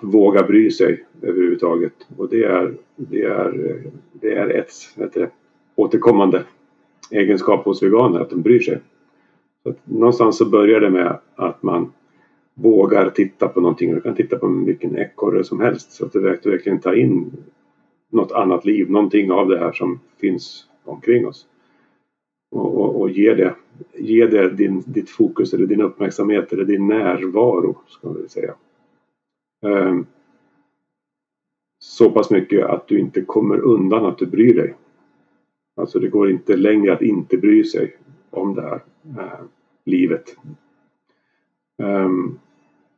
våga 0.00 0.42
bry 0.42 0.70
sig 0.70 1.04
överhuvudtaget 1.22 1.92
och 2.16 2.28
det 2.28 2.44
är, 2.44 2.74
det 2.96 3.22
är, 3.22 3.82
det 4.12 4.32
är 4.32 4.48
ett, 4.48 4.70
ett 5.16 5.30
återkommande 5.74 6.44
egenskap 7.10 7.64
hos 7.64 7.82
veganer 7.82 8.20
att 8.20 8.30
de 8.30 8.42
bryr 8.42 8.60
sig. 8.60 8.78
Så 9.62 9.70
att 9.70 9.78
någonstans 9.84 10.38
så 10.38 10.46
börjar 10.50 10.80
det 10.80 10.90
med 10.90 11.18
att 11.34 11.62
man 11.62 11.92
vågar 12.54 13.10
titta 13.10 13.48
på 13.48 13.60
någonting. 13.60 13.94
Du 13.94 14.00
kan 14.00 14.14
titta 14.14 14.38
på 14.38 14.48
vilken 14.48 14.98
ekorre 14.98 15.44
som 15.44 15.60
helst 15.60 15.92
så 15.92 16.06
att 16.06 16.12
du 16.12 16.20
verkligen 16.20 16.80
tar 16.80 16.92
in 16.92 17.32
något 18.10 18.32
annat 18.32 18.64
liv, 18.64 18.90
någonting 18.90 19.32
av 19.32 19.48
det 19.48 19.58
här 19.58 19.72
som 19.72 20.00
finns 20.20 20.64
omkring 20.84 21.26
oss. 21.26 21.46
Och, 22.50 22.80
och, 22.80 23.00
och 23.00 23.10
ge 23.10 23.34
det, 23.34 23.54
ge 23.94 24.26
det 24.26 24.50
din, 24.50 24.82
ditt 24.86 25.10
fokus 25.10 25.54
eller 25.54 25.66
din 25.66 25.80
uppmärksamhet 25.80 26.52
eller 26.52 26.64
din 26.64 26.86
närvaro, 26.86 27.76
ska 27.88 28.12
vi 28.12 28.28
säga. 28.28 28.54
Ehm, 29.62 30.06
så 31.78 32.10
pass 32.10 32.30
mycket 32.30 32.66
att 32.66 32.88
du 32.88 32.98
inte 32.98 33.22
kommer 33.22 33.58
undan 33.58 34.06
att 34.06 34.18
du 34.18 34.26
bryr 34.26 34.54
dig. 34.54 34.74
Alltså 35.76 35.98
det 35.98 36.08
går 36.08 36.30
inte 36.30 36.56
längre 36.56 36.92
att 36.92 37.02
inte 37.02 37.36
bry 37.36 37.64
sig 37.64 37.96
om 38.30 38.54
det 38.54 38.62
här 38.62 38.80
eh, 39.18 39.44
livet. 39.84 40.36
Um, 41.82 42.38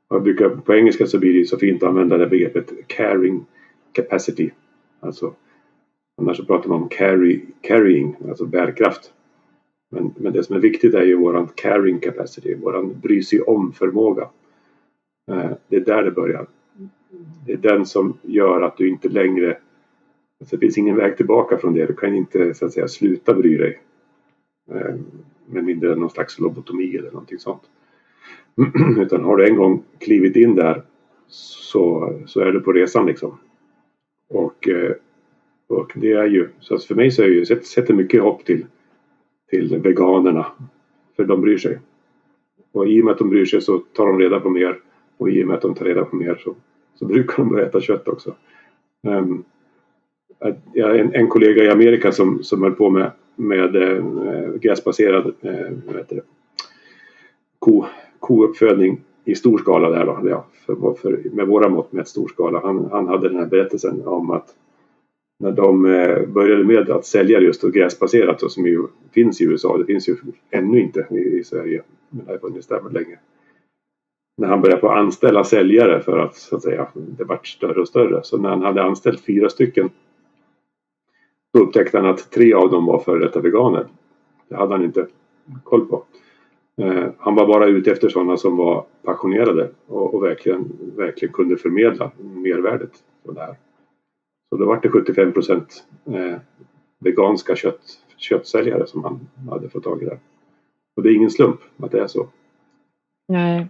jag 0.08 0.22
brukar, 0.22 0.48
på 0.48 0.74
engelska 0.74 1.06
så 1.06 1.18
blir 1.18 1.34
det 1.34 1.44
så 1.44 1.58
fint 1.58 1.82
att 1.82 1.88
använda 1.88 2.18
det 2.18 2.26
begreppet 2.26 2.72
caring 2.86 3.46
capacity. 3.92 4.50
Alltså, 5.00 5.34
annars 6.20 6.36
så 6.36 6.44
pratar 6.44 6.68
man 6.68 6.82
om 6.82 6.88
carry, 6.88 7.40
carrying, 7.60 8.16
alltså 8.28 8.46
bärkraft. 8.46 9.12
Men, 9.90 10.14
men 10.16 10.32
det 10.32 10.44
som 10.44 10.56
är 10.56 10.60
viktigt 10.60 10.94
är 10.94 11.02
ju 11.02 11.16
våran 11.16 11.48
carrying 11.54 12.00
capacity, 12.00 12.54
våran 12.54 13.00
bry 13.00 13.22
sig 13.22 13.40
om 13.40 13.72
förmåga. 13.72 14.28
Eh, 15.28 15.50
det 15.68 15.76
är 15.76 15.80
där 15.80 16.02
det 16.02 16.10
börjar. 16.10 16.46
Det 17.46 17.52
är 17.52 17.56
den 17.56 17.86
som 17.86 18.18
gör 18.22 18.62
att 18.62 18.76
du 18.76 18.88
inte 18.88 19.08
längre 19.08 19.58
alltså 20.40 20.56
det 20.56 20.60
finns 20.60 20.78
ingen 20.78 20.96
väg 20.96 21.16
tillbaka 21.16 21.58
från 21.58 21.74
det. 21.74 21.86
Du 21.86 21.94
kan 21.94 22.14
inte 22.14 22.54
så 22.54 22.66
att 22.66 22.72
säga 22.72 22.88
sluta 22.88 23.34
bry 23.34 23.56
dig. 23.56 23.80
Eh, 24.70 24.94
med 25.46 25.64
mindre 25.64 25.92
än 25.92 25.98
någon 25.98 26.10
slags 26.10 26.38
lobotomi 26.38 26.96
eller 26.96 27.10
någonting 27.10 27.38
sånt. 27.38 27.62
Utan 28.98 29.24
har 29.24 29.36
du 29.36 29.48
en 29.48 29.56
gång 29.56 29.82
klivit 29.98 30.36
in 30.36 30.54
där 30.54 30.82
så, 31.28 32.14
så 32.26 32.40
är 32.40 32.52
du 32.52 32.60
på 32.60 32.72
resan 32.72 33.06
liksom. 33.06 33.38
Och, 34.28 34.68
eh, 34.68 34.92
och 35.68 35.92
det 35.94 36.12
är 36.12 36.26
ju, 36.26 36.48
så 36.60 36.78
för 36.78 36.94
mig 36.94 37.10
så 37.10 37.22
är 37.22 37.28
det 37.28 37.34
ju, 37.34 37.44
sätter 37.46 37.94
mycket 37.94 38.22
hopp 38.22 38.44
till, 38.44 38.66
till 39.50 39.78
veganerna. 39.78 40.46
För 41.16 41.24
de 41.24 41.40
bryr 41.40 41.58
sig. 41.58 41.78
Och 42.72 42.88
i 42.88 43.00
och 43.00 43.04
med 43.04 43.12
att 43.12 43.18
de 43.18 43.30
bryr 43.30 43.44
sig 43.44 43.60
så 43.60 43.78
tar 43.78 44.06
de 44.06 44.18
reda 44.18 44.40
på 44.40 44.50
mer. 44.50 44.78
Och 45.18 45.30
i 45.30 45.42
och 45.42 45.46
med 45.46 45.56
att 45.56 45.62
de 45.62 45.74
tar 45.74 45.84
reda 45.84 46.04
på 46.04 46.16
mer 46.16 46.40
så, 46.44 46.54
så 46.94 47.04
brukar 47.04 47.36
de 47.36 47.48
börja 47.48 47.66
äta 47.66 47.80
kött 47.80 48.08
också. 48.08 48.34
Um, 49.02 49.44
jag 50.72 50.98
en, 50.98 51.14
en 51.14 51.28
kollega 51.28 51.64
i 51.64 51.70
Amerika 51.70 52.12
som, 52.12 52.42
som 52.42 52.62
höll 52.62 52.74
på 52.74 52.90
med, 52.90 53.10
med 53.36 53.76
äh, 53.76 54.04
gräsbaserad 54.54 55.34
äh, 55.40 55.52
vad 55.86 55.96
heter 55.96 56.16
det, 56.16 56.22
ko, 57.58 57.84
kouppfödning 58.20 59.00
i 59.24 59.34
stor 59.34 59.58
skala 59.58 59.90
där 59.90 60.06
då, 60.06 60.28
ja, 60.28 60.46
för, 60.66 60.94
för, 60.94 61.20
med 61.32 61.46
våra 61.46 61.68
mått 61.68 61.92
mätt 61.92 62.08
stor 62.08 62.28
skala. 62.28 62.60
Han, 62.60 62.88
han 62.90 63.08
hade 63.08 63.28
den 63.28 63.38
här 63.38 63.46
berättelsen 63.46 64.06
om 64.06 64.30
att 64.30 64.54
när 65.38 65.52
de 65.52 65.84
eh, 65.84 66.26
började 66.26 66.64
med 66.64 66.90
att 66.90 67.06
sälja 67.06 67.40
just 67.40 67.62
gräsbaserat 67.62 68.38
då, 68.38 68.48
som 68.48 68.66
ju 68.66 68.86
finns 69.12 69.40
i 69.40 69.44
USA, 69.44 69.78
det 69.78 69.84
finns 69.84 70.08
ju 70.08 70.16
ännu 70.50 70.80
inte 70.80 71.06
i, 71.10 71.38
i 71.38 71.44
Sverige, 71.44 71.82
men 72.10 72.26
det 72.26 72.32
har 72.32 72.38
funnits 72.38 72.66
där 72.66 72.90
länge. 72.90 73.18
När 74.38 74.48
han 74.48 74.60
började 74.60 74.80
på 74.80 74.88
att 74.88 74.98
anställa 74.98 75.44
säljare 75.44 76.00
för 76.00 76.18
att, 76.18 76.36
så 76.36 76.56
att 76.56 76.62
säga, 76.62 76.88
det 76.94 77.24
vart 77.24 77.46
större 77.46 77.80
och 77.80 77.88
större. 77.88 78.22
Så 78.22 78.38
när 78.38 78.48
han 78.48 78.62
hade 78.62 78.82
anställt 78.82 79.20
fyra 79.20 79.48
stycken 79.48 79.90
då 81.52 81.60
upptäckte 81.60 81.98
han 81.98 82.06
att 82.06 82.30
tre 82.30 82.54
av 82.54 82.70
dem 82.70 82.86
var 82.86 82.98
före 82.98 83.18
detta 83.18 83.40
veganer. 83.40 83.86
Det 84.48 84.56
hade 84.56 84.74
han 84.74 84.84
inte 84.84 85.06
koll 85.64 85.86
på. 85.86 86.04
Eh, 86.76 87.06
han 87.18 87.34
var 87.34 87.46
bara 87.46 87.66
ute 87.66 87.92
efter 87.92 88.08
sådana 88.08 88.36
som 88.36 88.56
var 88.56 88.84
passionerade 89.04 89.70
och, 89.86 90.14
och 90.14 90.24
verkligen, 90.24 90.72
verkligen 90.96 91.34
kunde 91.34 91.56
förmedla 91.56 92.10
mervärdet 92.18 92.92
Och 93.22 93.34
det 93.34 93.40
här. 93.40 93.56
Så 94.48 94.56
då 94.56 94.66
var 94.66 94.80
det 94.82 94.88
75 94.88 95.32
procent 95.32 95.84
eh, 96.06 96.38
veganska 96.98 97.56
kött, 97.56 97.82
köttsäljare 98.16 98.86
som 98.86 99.04
han 99.04 99.28
hade 99.50 99.68
fått 99.68 99.84
tag 99.84 100.02
i 100.02 100.04
där. 100.04 100.18
Och 100.96 101.02
det 101.02 101.08
är 101.08 101.14
ingen 101.14 101.30
slump 101.30 101.60
att 101.76 101.90
det 101.90 102.00
är 102.00 102.06
så. 102.06 102.28
Nej. 103.28 103.68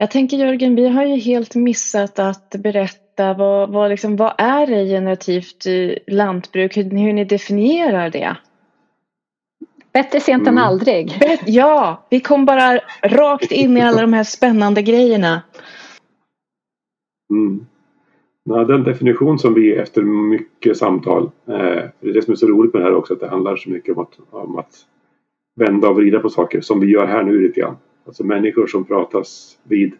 Jag 0.00 0.10
tänker 0.10 0.36
Jörgen, 0.36 0.74
vi 0.74 0.88
har 0.88 1.04
ju 1.04 1.16
helt 1.16 1.54
missat 1.54 2.18
att 2.18 2.54
berätta 2.58 3.34
vad, 3.34 3.70
vad, 3.70 3.90
liksom, 3.90 4.16
vad 4.16 4.34
är 4.38 4.66
regenerativt 4.66 5.66
eh, 5.66 6.14
lantbruk, 6.14 6.76
hur, 6.76 6.82
hur 6.82 7.12
ni 7.12 7.24
definierar 7.24 8.10
det? 8.10 8.36
Bättre 9.92 10.20
sent 10.20 10.42
mm. 10.42 10.58
än 10.58 10.64
aldrig. 10.64 11.20
Ja, 11.46 12.06
vi 12.10 12.20
kom 12.20 12.44
bara 12.44 12.80
rakt 13.02 13.52
in 13.52 13.76
i 13.76 13.80
alla 13.80 14.00
de 14.00 14.12
här 14.12 14.24
spännande 14.24 14.82
grejerna. 14.82 15.42
Mm. 17.30 17.66
Ja, 18.44 18.64
den 18.64 18.84
definition 18.84 19.38
som 19.38 19.54
vi 19.54 19.74
efter 19.74 20.02
mycket 20.02 20.76
samtal, 20.76 21.22
eh, 21.46 21.54
det 22.00 22.08
är 22.08 22.12
det 22.12 22.22
som 22.22 22.32
är 22.32 22.36
så 22.36 22.46
roligt 22.46 22.72
med 22.72 22.82
det 22.82 22.86
här 22.86 22.94
också, 22.94 23.14
att 23.14 23.20
det 23.20 23.28
handlar 23.28 23.56
så 23.56 23.70
mycket 23.70 23.96
om 23.96 24.02
att, 24.02 24.18
om 24.30 24.58
att 24.58 24.74
vända 25.56 25.88
och 25.88 25.96
vrida 25.96 26.20
på 26.20 26.28
saker 26.28 26.60
som 26.60 26.80
vi 26.80 26.86
gör 26.86 27.06
här 27.06 27.22
nu 27.22 27.40
lite 27.40 27.60
grann. 27.60 27.76
Alltså 28.08 28.24
människor 28.24 28.66
som 28.66 28.84
pratas 28.84 29.58
vid 29.62 29.92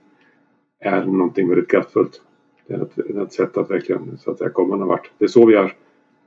är 0.81 1.05
någonting 1.05 1.49
väldigt 1.49 1.71
kraftfullt. 1.71 2.23
Det 2.67 2.75
är 2.75 2.83
ett, 2.83 2.99
ett 2.99 3.33
sätt 3.33 3.57
att 3.57 3.71
verkligen 3.71 4.19
så 4.19 4.31
att 4.31 4.39
säga, 4.39 4.51
komma 4.51 4.77
någon 4.77 4.89
vart. 4.89 5.11
Det 5.19 5.25
är 5.25 5.29
så 5.29 5.47
vi 5.47 5.55
har 5.55 5.73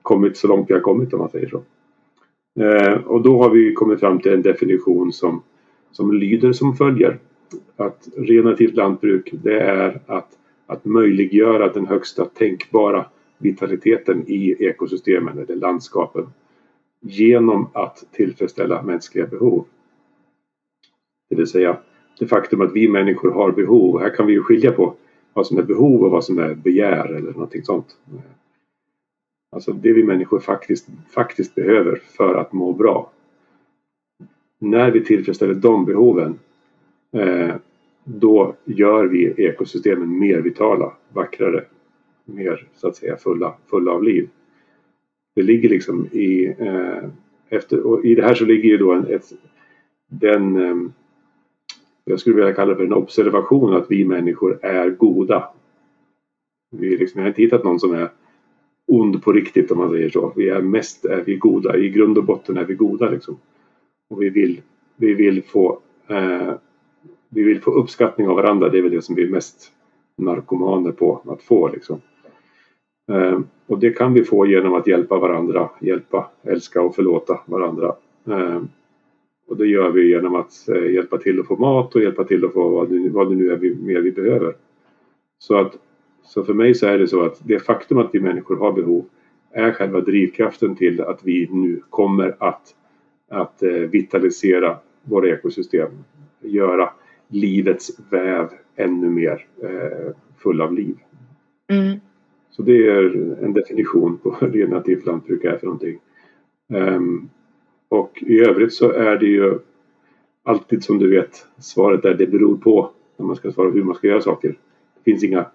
kommit 0.01 0.37
så 0.37 0.47
långt 0.47 0.69
vi 0.69 0.73
har 0.73 0.81
kommit 0.81 1.13
om 1.13 1.19
man 1.19 1.29
säger 1.29 1.47
så. 1.47 1.61
Eh, 2.61 2.93
och 2.93 3.21
då 3.21 3.43
har 3.43 3.49
vi 3.49 3.73
kommit 3.73 3.99
fram 3.99 4.19
till 4.19 4.33
en 4.33 4.41
definition 4.41 5.11
som, 5.13 5.43
som 5.91 6.13
lyder 6.13 6.53
som 6.53 6.75
följer. 6.75 7.19
Att 7.75 8.07
regenerativt 8.17 8.75
lantbruk 8.75 9.29
det 9.31 9.59
är 9.59 10.01
att, 10.05 10.29
att 10.65 10.85
möjliggöra 10.85 11.73
den 11.73 11.85
högsta 11.85 12.25
tänkbara 12.25 13.05
vitaliteten 13.37 14.23
i 14.27 14.55
ekosystemen 14.59 15.37
eller 15.37 15.55
landskapen 15.55 16.27
genom 16.99 17.67
att 17.73 18.03
tillfredsställa 18.11 18.81
mänskliga 18.81 19.25
behov. 19.25 19.65
Det 21.31 21.37
vill 21.37 21.47
säga 21.47 21.77
det 22.19 22.27
faktum 22.27 22.61
att 22.61 22.75
vi 22.75 22.87
människor 22.87 23.31
har 23.31 23.51
behov. 23.51 23.99
Här 23.99 24.15
kan 24.15 24.27
vi 24.27 24.33
ju 24.33 24.43
skilja 24.43 24.71
på 24.71 24.95
vad 25.33 25.47
som 25.47 25.57
är 25.57 25.63
behov 25.63 26.03
och 26.03 26.11
vad 26.11 26.23
som 26.23 26.39
är 26.39 26.55
begär 26.55 27.05
eller 27.05 27.31
någonting 27.31 27.63
sånt. 27.63 27.97
Alltså 29.51 29.73
det 29.73 29.93
vi 29.93 30.03
människor 30.03 30.39
faktiskt, 30.39 30.87
faktiskt 31.09 31.55
behöver 31.55 31.95
för 31.95 32.35
att 32.35 32.53
må 32.53 32.73
bra. 32.73 33.11
När 34.59 34.91
vi 34.91 35.03
tillfredsställer 35.03 35.53
de 35.53 35.85
behoven 35.85 36.39
eh, 37.11 37.55
då 38.03 38.55
gör 38.65 39.05
vi 39.05 39.33
ekosystemen 39.37 40.19
mer 40.19 40.41
vitala, 40.41 40.93
vackrare, 41.13 41.63
mer 42.25 42.67
så 42.75 42.87
att 42.87 42.95
säga 42.95 43.17
fulla, 43.17 43.53
fulla 43.69 43.91
av 43.91 44.03
liv. 44.03 44.29
Det 45.35 45.41
ligger 45.41 45.69
liksom 45.69 46.07
i 46.11 46.55
eh, 46.59 47.03
efter, 47.49 47.87
och 47.87 48.05
i 48.05 48.15
det 48.15 48.23
här 48.23 48.33
så 48.33 48.45
ligger 48.45 48.69
ju 48.69 48.77
då 48.77 48.91
en, 48.91 49.07
ett, 49.07 49.25
den 50.07 50.55
eh, 50.55 50.75
jag 52.05 52.19
skulle 52.19 52.35
vilja 52.35 52.53
kalla 52.53 52.71
det 52.71 52.77
för 52.77 52.83
en 52.83 52.93
observation 52.93 53.73
att 53.73 53.85
vi 53.89 54.05
människor 54.05 54.59
är 54.61 54.89
goda. 54.89 55.49
Vi, 56.71 56.97
liksom, 56.97 57.19
jag 57.19 57.25
har 57.25 57.29
inte 57.29 57.41
hittat 57.41 57.63
någon 57.63 57.79
som 57.79 57.93
är 57.93 58.09
ond 58.87 59.23
på 59.23 59.31
riktigt 59.31 59.71
om 59.71 59.77
man 59.77 59.89
säger 59.89 60.09
så. 60.09 60.33
Vi 60.35 60.49
är 60.49 60.61
mest 60.61 61.05
är 61.05 61.23
vi 61.25 61.35
goda. 61.35 61.77
I 61.77 61.89
grund 61.89 62.17
och 62.17 62.23
botten 62.23 62.57
är 62.57 62.65
vi 62.65 62.73
goda 62.73 63.09
liksom. 63.09 63.37
Och 64.09 64.21
vi 64.21 64.29
vill, 64.29 64.61
vi 64.95 65.13
vill 65.13 65.43
få 65.43 65.79
eh, 66.07 66.53
vi 67.33 67.43
vill 67.43 67.61
få 67.61 67.71
uppskattning 67.71 68.27
av 68.27 68.35
varandra. 68.35 68.69
Det 68.69 68.77
är 68.77 68.81
väl 68.81 68.91
det 68.91 69.01
som 69.01 69.15
vi 69.15 69.23
är 69.23 69.29
mest 69.29 69.71
narkomaner 70.17 70.91
på 70.91 71.21
att 71.27 71.43
få 71.43 71.67
liksom. 71.67 72.01
Eh, 73.11 73.39
och 73.67 73.79
det 73.79 73.91
kan 73.91 74.13
vi 74.13 74.23
få 74.23 74.45
genom 74.45 74.73
att 74.73 74.87
hjälpa 74.87 75.19
varandra, 75.19 75.69
hjälpa, 75.81 76.31
älska 76.43 76.81
och 76.81 76.95
förlåta 76.95 77.39
varandra. 77.45 77.95
Eh, 78.27 78.61
och 79.51 79.57
det 79.57 79.67
gör 79.67 79.91
vi 79.91 80.09
genom 80.09 80.35
att 80.35 80.69
eh, 80.69 80.91
hjälpa 80.91 81.17
till 81.17 81.39
att 81.39 81.47
få 81.47 81.55
mat 81.55 81.95
och 81.95 82.01
hjälpa 82.01 82.23
till 82.23 82.45
att 82.45 82.53
få 82.53 82.69
vad 82.69 82.89
det, 82.89 83.09
vad 83.09 83.29
det 83.29 83.35
nu 83.35 83.51
är 83.51 83.57
vi, 83.57 83.75
mer 83.75 84.01
vi 84.01 84.11
behöver. 84.11 84.53
Så, 85.39 85.55
att, 85.55 85.77
så 86.23 86.43
för 86.43 86.53
mig 86.53 86.75
så 86.75 86.87
är 86.87 86.99
det 86.99 87.07
så 87.07 87.25
att 87.25 87.41
det 87.47 87.59
faktum 87.59 87.97
att 87.97 88.09
vi 88.13 88.19
människor 88.19 88.57
har 88.57 88.71
behov 88.71 89.05
är 89.51 89.71
själva 89.71 90.01
drivkraften 90.01 90.75
till 90.75 91.01
att 91.01 91.19
vi 91.23 91.49
nu 91.51 91.81
kommer 91.89 92.35
att, 92.39 92.75
att 93.29 93.63
vitalisera 93.89 94.77
våra 95.03 95.29
ekosystem. 95.29 95.91
Göra 96.41 96.89
livets 97.27 97.99
väv 98.09 98.49
ännu 98.75 99.09
mer 99.09 99.45
eh, 99.63 100.15
full 100.37 100.61
av 100.61 100.73
liv. 100.73 100.95
Mm. 101.67 101.99
Så 102.51 102.61
det 102.61 102.87
är 102.87 103.15
en 103.43 103.53
definition 103.53 104.17
på 104.17 104.29
vad 104.41 104.53
regenerativt 104.53 105.05
lantbruk 105.05 105.43
är 105.43 105.57
för 105.57 105.65
någonting. 105.65 105.99
Um, 106.69 107.29
och 107.91 108.23
i 108.27 108.39
övrigt 108.39 108.73
så 108.73 108.91
är 108.91 109.17
det 109.17 109.25
ju 109.25 109.59
alltid 110.43 110.83
som 110.83 110.99
du 110.99 111.09
vet 111.09 111.45
svaret 111.59 112.05
är 112.05 112.13
det 112.13 112.27
beror 112.27 112.57
på 112.57 112.89
när 113.17 113.25
man 113.25 113.35
ska 113.35 113.51
svara 113.51 113.69
hur 113.69 113.83
man 113.83 113.95
ska 113.95 114.07
göra 114.07 114.21
saker. 114.21 114.49
Det 114.95 115.11
finns 115.11 115.23
inga, 115.23 115.45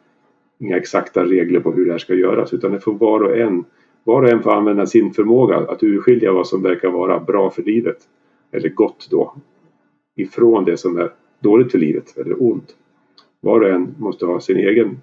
inga 0.58 0.76
exakta 0.76 1.24
regler 1.24 1.60
på 1.60 1.72
hur 1.72 1.86
det 1.86 1.92
här 1.92 1.98
ska 1.98 2.14
göras 2.14 2.52
utan 2.52 2.72
det 2.72 2.80
får 2.80 2.94
var 2.94 3.20
och 3.20 3.36
en 3.36 3.64
var 4.04 4.22
och 4.22 4.28
en 4.28 4.42
får 4.42 4.50
använda 4.50 4.86
sin 4.86 5.12
förmåga 5.12 5.56
att 5.56 5.82
urskilja 5.82 6.32
vad 6.32 6.46
som 6.46 6.62
verkar 6.62 6.90
vara 6.90 7.20
bra 7.20 7.50
för 7.50 7.62
livet 7.62 7.98
eller 8.50 8.68
gott 8.68 9.08
då 9.10 9.34
ifrån 10.16 10.64
det 10.64 10.76
som 10.76 10.98
är 10.98 11.12
dåligt 11.40 11.72
för 11.72 11.78
livet 11.78 12.18
eller 12.18 12.42
ont. 12.42 12.76
Var 13.40 13.60
och 13.60 13.68
en 13.68 13.94
måste 13.98 14.26
ha 14.26 14.40
sin 14.40 14.56
egen 14.56 15.00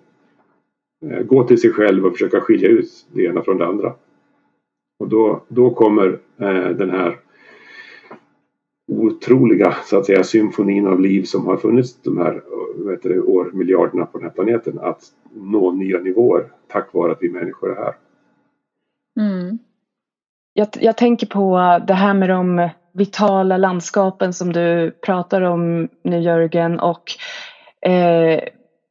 eh, 1.06 1.24
gå 1.24 1.44
till 1.44 1.62
sig 1.62 1.72
själv 1.72 2.06
och 2.06 2.12
försöka 2.12 2.42
skilja 2.42 2.70
ut 2.70 3.06
det 3.14 3.24
ena 3.24 3.42
från 3.42 3.58
det 3.58 3.66
andra. 3.66 3.94
Och 5.04 5.10
då, 5.10 5.42
då 5.48 5.70
kommer 5.70 6.20
eh, 6.40 6.70
den 6.70 6.90
här 6.90 7.18
otroliga 8.88 9.76
så 9.86 9.98
att 9.98 10.06
säga 10.06 10.24
symfonin 10.24 10.88
av 10.88 11.00
liv 11.00 11.24
som 11.24 11.48
har 11.48 11.58
funnits 11.58 12.02
de 12.02 12.18
här 12.18 12.42
vet 12.76 13.04
du, 13.04 13.22
årmiljarderna 13.22 14.06
på 14.06 14.18
den 14.18 14.28
här 14.28 14.34
planeten 14.34 14.80
att 14.80 15.02
nå 15.34 15.72
nya 15.72 16.00
nivåer 16.00 16.46
tack 16.68 16.94
vare 16.94 17.12
att 17.12 17.18
vi 17.22 17.30
människor 17.30 17.72
är 17.72 17.76
här. 17.76 17.94
Mm. 19.20 19.60
Jag, 20.54 20.68
jag 20.74 20.98
tänker 20.98 21.28
på 21.28 21.58
det 21.88 21.94
här 21.94 22.14
med 22.14 22.30
de 22.30 22.70
vitala 22.94 23.58
landskapen 23.58 24.34
som 24.34 24.54
du 24.54 24.92
pratar 24.92 25.42
om 25.42 25.90
nu 26.04 26.20
Jörgen 26.20 26.80
och 26.80 27.04
eh, 27.90 28.40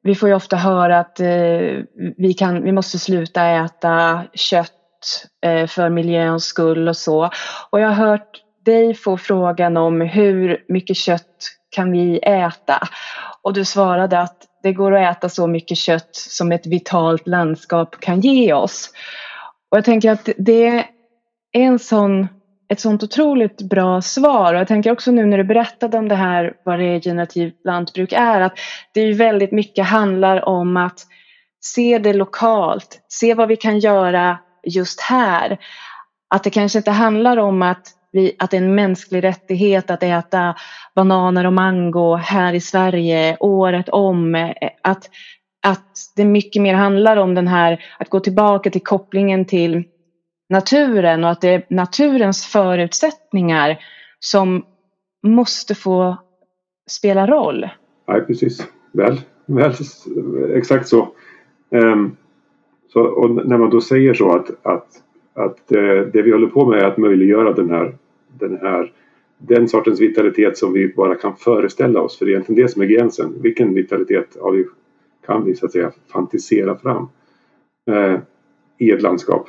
vi 0.02 0.14
får 0.14 0.28
ju 0.28 0.34
ofta 0.34 0.56
höra 0.56 0.98
att 0.98 1.20
eh, 1.20 1.82
vi, 2.16 2.34
kan, 2.38 2.64
vi 2.64 2.72
måste 2.72 2.98
sluta 2.98 3.46
äta 3.46 4.22
kött 4.34 4.81
Eh, 5.46 5.66
för 5.66 5.90
miljöns 5.90 6.44
skull 6.44 6.88
och 6.88 6.96
så. 6.96 7.30
Och 7.70 7.80
jag 7.80 7.88
har 7.88 8.08
hört 8.08 8.42
dig 8.64 8.94
få 8.94 9.16
frågan 9.16 9.76
om 9.76 10.00
hur 10.00 10.64
mycket 10.68 10.96
kött 10.96 11.36
kan 11.70 11.92
vi 11.92 12.18
äta? 12.18 12.88
Och 13.42 13.52
du 13.52 13.64
svarade 13.64 14.20
att 14.20 14.36
det 14.62 14.72
går 14.72 14.94
att 14.94 15.16
äta 15.16 15.28
så 15.28 15.46
mycket 15.46 15.78
kött 15.78 16.10
som 16.16 16.52
ett 16.52 16.66
vitalt 16.66 17.26
landskap 17.26 18.00
kan 18.00 18.20
ge 18.20 18.52
oss. 18.52 18.90
Och 19.70 19.76
jag 19.76 19.84
tänker 19.84 20.10
att 20.10 20.28
det 20.36 20.66
är 20.66 20.84
en 21.52 21.78
sån 21.78 22.28
ett 22.72 22.80
sånt 22.80 23.02
otroligt 23.02 23.62
bra 23.62 24.02
svar. 24.02 24.54
Och 24.54 24.60
jag 24.60 24.68
tänker 24.68 24.92
också 24.92 25.10
nu 25.10 25.26
när 25.26 25.38
du 25.38 25.44
berättade 25.44 25.98
om 25.98 26.08
det 26.08 26.14
här 26.14 26.52
vad 26.64 26.76
regenerativt 26.76 27.64
lantbruk 27.64 28.12
är 28.12 28.40
att 28.40 28.58
det 28.94 29.00
är 29.00 29.14
väldigt 29.14 29.52
mycket 29.52 29.86
handlar 29.86 30.48
om 30.48 30.76
att 30.76 31.00
se 31.60 31.98
det 31.98 32.12
lokalt, 32.12 33.00
se 33.08 33.34
vad 33.34 33.48
vi 33.48 33.56
kan 33.56 33.78
göra 33.78 34.38
just 34.62 35.00
här. 35.00 35.58
Att 36.28 36.44
det 36.44 36.50
kanske 36.50 36.78
inte 36.78 36.90
handlar 36.90 37.36
om 37.36 37.62
att, 37.62 37.88
vi, 38.12 38.32
att 38.38 38.50
det 38.50 38.56
är 38.56 38.62
en 38.62 38.74
mänsklig 38.74 39.24
rättighet 39.24 39.90
att 39.90 40.02
äta 40.02 40.54
bananer 40.94 41.46
och 41.46 41.52
mango 41.52 42.16
här 42.16 42.54
i 42.54 42.60
Sverige 42.60 43.36
året 43.40 43.88
om. 43.88 44.52
Att, 44.82 45.10
att 45.62 45.96
det 46.16 46.24
mycket 46.24 46.62
mer 46.62 46.74
handlar 46.74 47.16
om 47.16 47.34
den 47.34 47.48
här 47.48 47.84
att 47.98 48.10
gå 48.10 48.20
tillbaka 48.20 48.70
till 48.70 48.82
kopplingen 48.82 49.44
till 49.44 49.84
naturen 50.48 51.24
och 51.24 51.30
att 51.30 51.40
det 51.40 51.48
är 51.48 51.66
naturens 51.68 52.46
förutsättningar 52.46 53.78
som 54.20 54.64
måste 55.22 55.74
få 55.74 56.16
spela 56.90 57.26
roll. 57.26 57.68
Ja, 58.06 58.20
precis. 58.26 58.66
Väl, 58.92 59.20
väl 59.46 59.72
exakt 60.54 60.88
så. 60.88 61.08
Um, 61.70 62.16
så 62.92 63.00
och 63.00 63.46
när 63.46 63.58
man 63.58 63.70
då 63.70 63.80
säger 63.80 64.14
så 64.14 64.32
att, 64.32 64.66
att, 64.66 65.02
att 65.34 65.72
eh, 65.72 66.00
det 66.12 66.22
vi 66.22 66.32
håller 66.32 66.46
på 66.46 66.66
med 66.66 66.78
är 66.78 66.84
att 66.84 66.98
möjliggöra 66.98 67.52
den 67.52 67.70
här, 67.70 67.94
den 68.38 68.58
här 68.60 68.92
den 69.38 69.68
sortens 69.68 70.00
vitalitet 70.00 70.58
som 70.58 70.72
vi 70.72 70.88
bara 70.88 71.14
kan 71.14 71.36
föreställa 71.36 72.00
oss. 72.00 72.18
För 72.18 72.24
det 72.24 72.30
är 72.30 72.32
egentligen 72.32 72.62
det 72.62 72.68
som 72.68 72.82
är 72.82 72.86
gränsen. 72.86 73.34
Vilken 73.42 73.74
vitalitet 73.74 74.36
vi, 74.52 74.66
kan 75.26 75.44
vi 75.44 75.54
så 75.54 75.66
att 75.66 75.72
säga 75.72 75.92
fantisera 76.12 76.78
fram 76.78 77.08
eh, 77.90 78.18
i 78.78 78.90
ett 78.90 79.02
landskap 79.02 79.48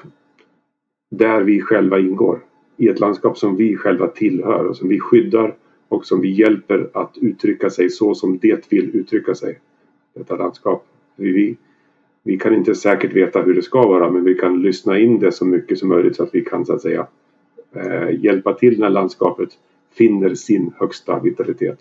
där 1.11 1.41
vi 1.41 1.61
själva 1.61 1.99
ingår. 1.99 2.39
I 2.77 2.87
ett 2.87 2.99
landskap 2.99 3.37
som 3.37 3.55
vi 3.55 3.75
själva 3.75 4.07
tillhör 4.07 4.65
och 4.65 4.77
som 4.77 4.89
vi 4.89 4.99
skyddar 4.99 5.55
och 5.87 6.05
som 6.05 6.21
vi 6.21 6.29
hjälper 6.29 6.89
att 6.93 7.17
uttrycka 7.21 7.69
sig 7.69 7.89
så 7.89 8.15
som 8.15 8.37
det 8.37 8.71
vill 8.71 8.95
uttrycka 8.95 9.35
sig. 9.35 9.59
Detta 10.15 10.35
landskap. 10.35 10.85
Vi, 11.15 11.31
vi 11.31 11.57
vi 12.23 12.37
kan 12.37 12.53
inte 12.53 12.75
säkert 12.75 13.13
veta 13.13 13.41
hur 13.41 13.53
det 13.53 13.61
ska 13.61 13.87
vara 13.87 14.11
men 14.11 14.23
vi 14.23 14.35
kan 14.35 14.61
lyssna 14.61 14.99
in 14.99 15.19
det 15.19 15.31
så 15.31 15.45
mycket 15.45 15.79
som 15.79 15.89
möjligt 15.89 16.15
så 16.15 16.23
att 16.23 16.35
vi 16.35 16.41
kan 16.41 16.65
så 16.65 16.73
att 16.73 16.81
säga 16.81 17.07
eh, 17.75 18.23
hjälpa 18.23 18.53
till 18.53 18.79
när 18.79 18.89
landskapet 18.89 19.49
finner 19.91 20.35
sin 20.35 20.73
högsta 20.77 21.19
vitalitet. 21.19 21.79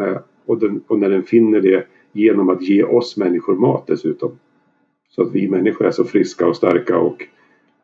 Eh, 0.00 0.18
och, 0.46 0.58
den, 0.58 0.82
och 0.86 0.98
när 0.98 1.10
den 1.10 1.22
finner 1.22 1.60
det 1.60 1.86
genom 2.12 2.48
att 2.48 2.62
ge 2.62 2.82
oss 2.82 3.16
människor 3.16 3.54
mat 3.54 3.86
dessutom. 3.86 4.38
Så 5.08 5.22
att 5.22 5.32
vi 5.32 5.48
människor 5.48 5.86
är 5.86 5.90
så 5.90 6.04
friska 6.04 6.46
och 6.46 6.56
starka 6.56 6.98
och 6.98 7.26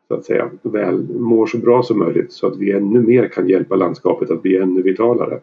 så 0.07 0.13
att 0.13 0.25
säga, 0.25 0.49
väl 0.61 1.07
mår 1.19 1.45
så 1.45 1.57
bra 1.57 1.83
som 1.83 1.99
möjligt 1.99 2.31
så 2.31 2.47
att 2.47 2.57
vi 2.57 2.71
ännu 2.71 3.01
mer 3.01 3.27
kan 3.27 3.49
hjälpa 3.49 3.75
landskapet 3.75 4.31
att 4.31 4.41
bli 4.41 4.57
ännu 4.57 4.81
vitalare. 4.81 5.39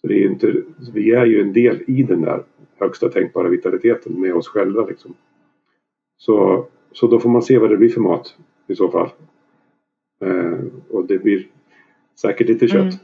Så 0.00 0.06
det 0.06 0.14
är 0.14 0.30
inte, 0.30 0.54
vi 0.94 1.12
är 1.12 1.26
ju 1.26 1.40
en 1.40 1.52
del 1.52 1.82
i 1.86 2.02
den 2.02 2.20
där 2.20 2.42
högsta 2.78 3.08
tänkbara 3.08 3.48
vitaliteten 3.48 4.20
med 4.20 4.34
oss 4.34 4.48
själva. 4.48 4.86
Liksom. 4.86 5.14
Så, 6.18 6.66
så 6.92 7.06
då 7.06 7.20
får 7.20 7.30
man 7.30 7.42
se 7.42 7.58
vad 7.58 7.70
det 7.70 7.76
blir 7.76 7.88
för 7.88 8.00
mat 8.00 8.36
i 8.66 8.76
så 8.76 8.88
fall. 8.88 9.08
Eh, 10.24 10.58
och 10.90 11.06
det 11.06 11.18
blir 11.18 11.46
säkert 12.20 12.48
lite 12.48 12.68
kött. 12.68 12.82
Mm. 12.82 12.96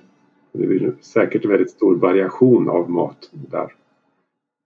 Det 0.53 0.67
blir 0.67 0.93
säkert 1.01 1.45
väldigt 1.45 1.71
stor 1.71 1.97
variation 1.97 2.69
av 2.69 2.91
mat 2.91 3.31
där. 3.33 3.73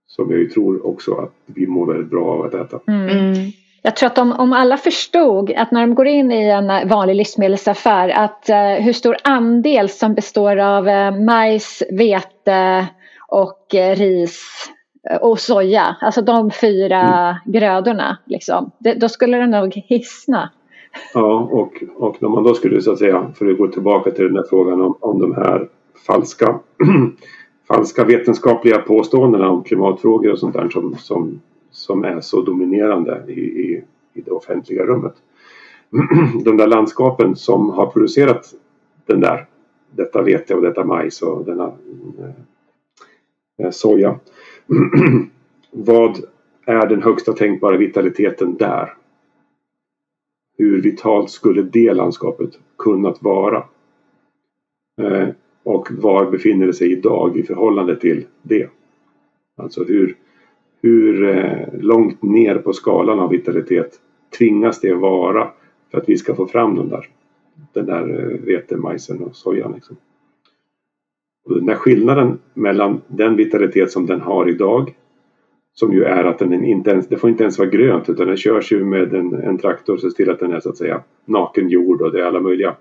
Som 0.07 0.31
jag 0.31 0.41
ju 0.41 0.49
tror 0.49 0.87
också 0.87 1.15
att 1.15 1.35
vi 1.47 1.67
mår 1.67 1.87
väldigt 1.87 2.11
bra 2.11 2.27
av 2.27 2.43
att 2.43 2.55
äta. 2.55 2.81
Mm. 2.87 3.35
Jag 3.83 3.97
tror 3.97 4.07
att 4.07 4.19
om, 4.19 4.33
om 4.33 4.53
alla 4.53 4.77
förstod 4.77 5.53
att 5.53 5.71
när 5.71 5.81
de 5.81 5.95
går 5.95 6.07
in 6.07 6.33
i 6.33 6.51
en 6.51 6.89
vanlig 6.89 7.15
livsmedelsaffär 7.15 8.09
att 8.09 8.51
uh, 8.51 8.85
hur 8.85 8.93
stor 8.93 9.17
andel 9.25 9.89
som 9.89 10.15
består 10.15 10.57
av 10.57 10.89
uh, 10.89 11.25
majs, 11.25 11.83
vete 11.91 12.87
och 13.29 13.75
uh, 13.75 13.97
ris 13.97 14.71
och 15.21 15.41
soja, 15.41 15.97
alltså 16.01 16.23
de 16.23 16.51
fyra 16.51 17.01
mm. 17.01 17.37
grödorna, 17.45 18.19
liksom. 18.25 18.71
Det, 18.79 18.95
då 18.95 19.09
skulle 19.09 19.37
det 19.37 19.47
nog 19.47 19.73
hissna. 19.75 20.51
Ja, 21.15 21.49
och, 21.53 21.83
och 21.97 22.17
när 22.23 22.29
man 22.29 22.45
då 22.45 22.55
skulle 22.55 22.83
så 22.83 22.93
att 22.93 22.99
säga, 22.99 23.33
för 23.35 23.47
att 23.47 23.59
gå 23.59 23.69
tillbaka 23.69 24.11
till 24.11 24.25
den 24.25 24.37
här 24.37 24.45
frågan 24.51 24.81
om, 24.81 24.97
om 25.01 25.19
de 25.21 25.35
här 25.35 25.69
falska, 26.07 26.59
falska 27.69 28.05
vetenskapliga 28.05 28.79
påståendena 28.79 29.51
om 29.51 29.63
klimatfrågor 29.65 30.33
och 30.33 30.39
sånt 30.39 30.55
där 30.55 30.69
som, 30.69 30.95
som 30.99 31.41
som 31.77 32.05
är 32.05 32.21
så 32.21 32.43
dominerande 32.43 33.25
i, 33.29 33.41
i, 33.41 33.85
i 34.15 34.21
det 34.21 34.31
offentliga 34.31 34.83
rummet. 34.85 35.15
De 36.45 36.57
där 36.57 36.67
landskapen 36.67 37.37
som 37.37 37.71
har 37.71 37.87
producerat 37.87 38.55
den 39.07 39.21
där, 39.21 39.47
detta 39.91 40.23
vete 40.23 40.55
och 40.55 40.63
detta 40.63 40.85
majs 40.85 41.23
och 41.23 41.45
denna 41.45 41.73
eh, 43.59 43.71
soja. 43.71 44.19
Vad 45.71 46.25
är 46.65 46.87
den 46.87 47.03
högsta 47.03 47.33
tänkbara 47.33 47.77
vitaliteten 47.77 48.57
där? 48.57 48.95
Hur 50.59 50.83
vitalt 50.83 51.31
skulle 51.31 51.63
det 51.63 51.95
landskapet 51.95 52.51
kunnat 52.79 53.23
vara? 53.23 53.65
Eh, 55.03 55.29
och 55.63 55.89
var 55.91 56.31
befinner 56.31 56.67
det 56.67 56.73
sig 56.73 56.93
idag 56.93 57.37
i 57.37 57.43
förhållande 57.43 57.97
till 57.97 58.27
det? 58.43 58.69
Alltså 59.57 59.85
hur, 59.85 60.17
hur 60.83 61.25
eh, 61.25 61.69
långt 61.81 62.23
ner 62.23 62.59
på 62.59 62.73
skalan 62.73 63.21
av 63.21 63.31
vitalitet 63.31 64.01
tvingas 64.39 64.81
det 64.81 64.95
vara 64.95 65.51
för 65.91 65.99
att 65.99 66.09
vi 66.09 66.17
ska 66.17 66.35
få 66.35 66.47
fram 66.47 66.77
den 66.77 66.89
där, 66.89 67.09
den 67.73 67.87
där 67.87 68.33
eh, 68.33 68.41
vetemajsen 68.41 69.23
och 69.23 69.37
sojan. 69.37 69.73
Liksom. 69.73 69.97
Och 71.47 71.55
den 71.55 71.67
där 71.67 71.75
skillnaden 71.75 72.39
mellan 72.55 73.01
den 73.09 73.37
vitalitet 73.37 73.91
som 73.91 74.07
den 74.07 74.21
har 74.21 74.49
idag 74.49 74.95
som 75.75 75.93
ju 75.93 76.05
är 76.05 76.25
att 76.25 76.39
den 76.39 76.65
inte 76.65 76.91
ens, 76.91 77.09
det 77.09 77.17
får 77.17 77.31
inte 77.31 77.43
ens 77.43 77.59
vara 77.59 77.69
grönt 77.69 78.09
utan 78.09 78.27
den 78.27 78.37
körs 78.37 78.73
ju 78.73 78.85
med 78.85 79.15
en, 79.15 79.35
en 79.35 79.59
traktor 79.59 80.07
och 80.07 80.15
till 80.15 80.31
att 80.31 80.41
den 80.41 80.53
är 80.53 80.61
så 80.61 80.69
att 80.69 80.77
säga 80.77 81.03
naken 81.25 81.69
jord 81.69 82.03
och 82.03 82.13
det 82.13 82.21
är 82.21 82.25
alla 82.25 82.41
möjliga 82.41 82.75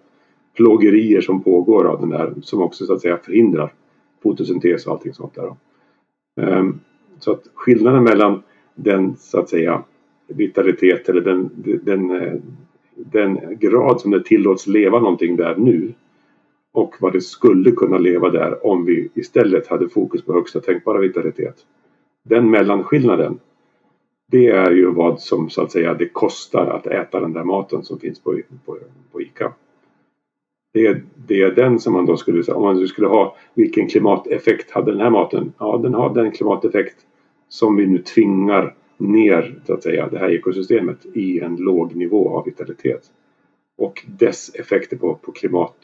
plågerier 0.55 1.21
som 1.21 1.43
pågår 1.43 1.85
av 1.85 1.99
den 1.99 2.09
där 2.09 2.33
som 2.41 2.61
också 2.61 2.85
så 2.85 2.93
att 2.93 3.01
säga 3.01 3.17
förhindrar 3.17 3.73
fotosyntes 4.23 4.87
och 4.87 4.93
allting 4.93 5.13
sånt 5.13 5.35
där. 5.35 5.55
Um, 6.41 6.79
så 7.19 7.31
att 7.31 7.43
skillnaden 7.53 8.03
mellan 8.03 8.41
den 8.75 9.15
så 9.17 9.39
att 9.39 9.49
säga 9.49 9.83
vitalitet 10.27 11.09
eller 11.09 11.21
den, 11.21 11.49
den, 11.83 12.41
den 12.95 13.39
grad 13.59 14.01
som 14.01 14.11
det 14.11 14.23
tillåts 14.23 14.67
leva 14.67 14.99
någonting 14.99 15.35
där 15.35 15.55
nu 15.55 15.93
och 16.75 16.95
vad 16.99 17.13
det 17.13 17.21
skulle 17.21 17.71
kunna 17.71 17.97
leva 17.97 18.29
där 18.29 18.65
om 18.67 18.85
vi 18.85 19.09
istället 19.13 19.67
hade 19.67 19.89
fokus 19.89 20.21
på 20.21 20.33
högsta 20.33 20.59
tänkbara 20.61 20.99
vitalitet. 20.99 21.55
Den 22.23 22.49
mellanskillnaden 22.49 23.39
det 24.27 24.47
är 24.47 24.71
ju 24.71 24.91
vad 24.91 25.21
som 25.21 25.49
så 25.49 25.61
att 25.61 25.71
säga 25.71 25.93
det 25.93 26.09
kostar 26.09 26.67
att 26.67 26.87
äta 26.87 27.19
den 27.19 27.33
där 27.33 27.43
maten 27.43 27.83
som 27.83 27.99
finns 27.99 28.19
på, 28.19 28.39
på, 28.65 28.77
på 29.11 29.21
ICA. 29.21 29.53
Det 30.73 30.87
är, 30.87 31.03
det 31.27 31.41
är 31.41 31.51
den 31.51 31.79
som 31.79 31.93
man 31.93 32.05
då 32.05 32.17
skulle, 32.17 32.53
om 32.53 32.61
man 32.63 32.87
skulle 32.87 33.07
ha 33.07 33.35
vilken 33.53 33.87
klimateffekt 33.87 34.71
hade 34.71 34.91
den 34.91 35.01
här 35.01 35.09
maten? 35.09 35.53
Ja, 35.57 35.79
den 35.83 35.93
har 35.93 36.13
den 36.13 36.31
klimateffekt 36.31 36.97
som 37.49 37.75
vi 37.75 37.85
nu 37.85 37.97
tvingar 37.97 38.75
ner 38.97 39.59
så 39.65 39.73
att 39.73 39.83
säga, 39.83 40.07
det 40.11 40.17
här 40.17 40.29
ekosystemet 40.29 41.05
i 41.13 41.39
en 41.39 41.55
låg 41.55 41.95
nivå 41.95 42.37
av 42.37 42.45
vitalitet. 42.45 43.11
Och 43.77 44.05
dess 44.07 44.55
effekter 44.55 44.97
på, 44.97 45.15
på 45.15 45.31
klimat 45.31 45.75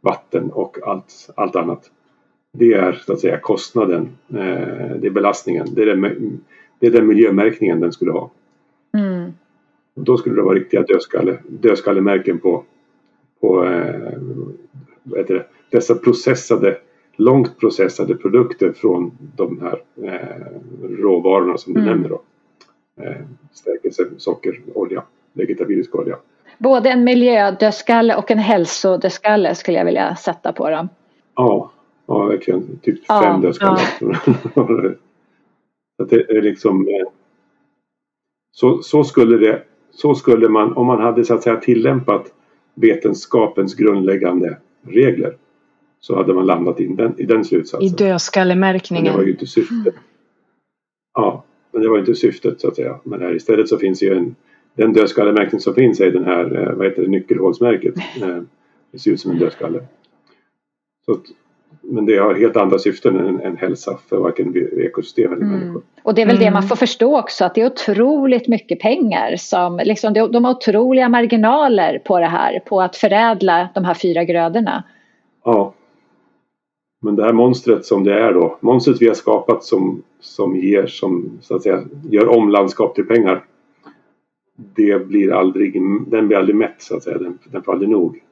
vatten 0.00 0.50
och 0.50 0.78
allt, 0.82 1.30
allt 1.36 1.56
annat. 1.56 1.90
Det 2.52 2.72
är 2.72 2.92
så 2.92 3.12
att 3.12 3.20
säga 3.20 3.38
kostnaden, 3.38 4.08
eh, 4.28 4.96
det 5.00 5.06
är 5.06 5.10
belastningen, 5.10 5.66
det 5.74 5.82
är 5.82 5.86
den, 5.86 6.40
det 6.78 6.86
är 6.86 6.90
den 6.90 7.06
miljömärkningen 7.06 7.80
den 7.80 7.92
skulle 7.92 8.12
ha. 8.12 8.30
Mm. 8.98 9.32
Då 9.94 10.16
skulle 10.16 10.36
det 10.36 10.42
vara 10.42 10.54
riktiga 10.54 10.82
dödskalle, 10.82 11.38
dödskallemärken 11.48 12.38
på, 12.38 12.64
på 13.40 13.64
eh, 13.64 14.18
det, 15.02 15.46
dessa 15.70 15.94
processade, 15.94 16.78
långt 17.16 17.58
processade 17.58 18.14
produkter 18.14 18.72
från 18.72 19.12
de 19.36 19.60
här 19.60 19.82
eh, 20.02 20.46
råvarorna 20.82 21.56
som 21.58 21.74
du 21.74 21.80
mm. 21.80 21.92
nämner. 21.92 22.08
Då. 22.08 22.22
Stärkelse, 23.52 24.08
socker, 24.16 24.60
olja, 24.74 25.02
vegetabilisk 25.32 25.94
olja. 25.94 26.16
Både 26.60 26.90
en 26.90 27.04
miljödödskalle 27.04 28.16
och 28.16 28.30
en 28.30 28.38
hälsodödskalle 28.38 29.54
skulle 29.54 29.78
jag 29.78 29.84
vilja 29.84 30.16
sätta 30.16 30.52
på 30.52 30.70
dem. 30.70 30.88
Ja, 31.34 31.70
ja 32.06 32.24
verkligen. 32.24 32.78
Typ 32.78 33.00
ja, 33.08 33.22
fem 33.22 33.40
dödskallar. 33.40 33.80
Ja. 35.96 36.04
det 36.04 36.30
är 36.30 36.42
liksom, 36.42 36.88
eh, 36.88 37.12
så, 38.52 38.82
så, 38.82 39.04
skulle 39.04 39.36
det, 39.36 39.62
så 39.90 40.14
skulle 40.14 40.48
man, 40.48 40.72
om 40.72 40.86
man 40.86 41.00
hade 41.00 41.24
så 41.24 41.34
att 41.34 41.42
säga 41.42 41.56
tillämpat 41.56 42.32
vetenskapens 42.74 43.74
grundläggande 43.74 44.56
regler 44.82 45.36
så 46.00 46.16
hade 46.16 46.34
man 46.34 46.46
landat 46.46 46.80
i 46.80 46.86
den, 46.86 47.20
i 47.20 47.24
den 47.24 47.44
slutsatsen. 47.44 47.86
I 47.86 47.90
dödskallemärkningen. 47.90 49.04
Men 49.04 49.12
det 49.12 49.18
var 49.18 49.24
ju 49.24 49.32
inte 49.32 49.46
syftet. 49.46 49.94
Ja, 51.14 51.44
men 51.72 51.82
det 51.82 51.88
var 51.88 51.98
inte 51.98 52.14
syftet 52.14 52.60
så 52.60 52.68
att 52.68 52.76
säga. 52.76 53.00
Men 53.04 53.20
här, 53.20 53.36
istället 53.36 53.68
så 53.68 53.78
finns 53.78 54.02
ju 54.02 54.14
en 54.14 54.34
den 54.74 54.92
dödskallemärkning 54.92 55.60
som 55.60 55.74
finns 55.74 56.00
är 56.00 56.10
den 56.10 56.24
här, 56.24 56.62
eh, 56.62 56.74
vad 56.74 56.86
heter 56.86 57.02
det, 57.02 57.08
nyckelhålsmärket. 57.08 57.94
Eh, 58.22 58.42
det 58.92 58.98
ser 58.98 59.10
ut 59.10 59.20
som 59.20 59.30
en 59.30 59.38
dödskalle. 59.38 59.80
Så 61.04 61.12
att, 61.12 61.22
men 61.80 62.06
det 62.06 62.16
har 62.16 62.34
helt 62.34 62.56
andra 62.56 62.78
syften 62.78 63.16
än, 63.16 63.40
än 63.40 63.56
hälsa 63.56 63.98
för 64.08 64.16
varken 64.16 64.56
ekosystem 64.78 65.32
eller 65.32 65.42
mm. 65.42 65.58
människor. 65.58 65.82
Och 66.02 66.14
det 66.14 66.22
är 66.22 66.26
väl 66.26 66.38
det 66.38 66.50
man 66.50 66.62
får 66.62 66.76
förstå 66.76 67.18
också 67.18 67.44
att 67.44 67.54
det 67.54 67.60
är 67.60 67.66
otroligt 67.66 68.48
mycket 68.48 68.80
pengar 68.80 69.36
som 69.36 69.80
liksom, 69.84 70.12
de 70.12 70.44
har 70.44 70.52
otroliga 70.52 71.08
marginaler 71.08 71.98
på 71.98 72.18
det 72.18 72.26
här, 72.26 72.58
på 72.58 72.80
att 72.80 72.96
förädla 72.96 73.68
de 73.74 73.84
här 73.84 73.94
fyra 73.94 74.24
grödorna. 74.24 74.84
Ja. 75.44 75.74
Men 77.02 77.16
det 77.16 77.24
här 77.24 77.32
monstret 77.32 77.84
som 77.84 78.04
det 78.04 78.20
är 78.20 78.32
då, 78.32 78.58
monstret 78.60 79.02
vi 79.02 79.08
har 79.08 79.14
skapat 79.14 79.64
som, 79.64 80.02
som 80.20 80.56
ger, 80.56 80.86
som 80.86 81.38
så 81.40 81.56
att 81.56 81.62
säga, 81.62 81.82
gör 82.10 82.28
om 82.28 82.48
landskap 82.48 82.94
till 82.94 83.06
pengar 83.06 83.44
det 84.74 85.06
blir 85.06 85.32
aldrig, 85.32 85.72
den 86.10 86.28
blir 86.28 86.36
aldrig 86.36 86.56
mätt 86.56 86.82
så 86.82 86.96
att 86.96 87.02
säga, 87.02 87.18
den, 87.18 87.38
den 87.44 87.62
får 87.62 87.72
aldrig 87.72 87.90
nog. 87.90 88.22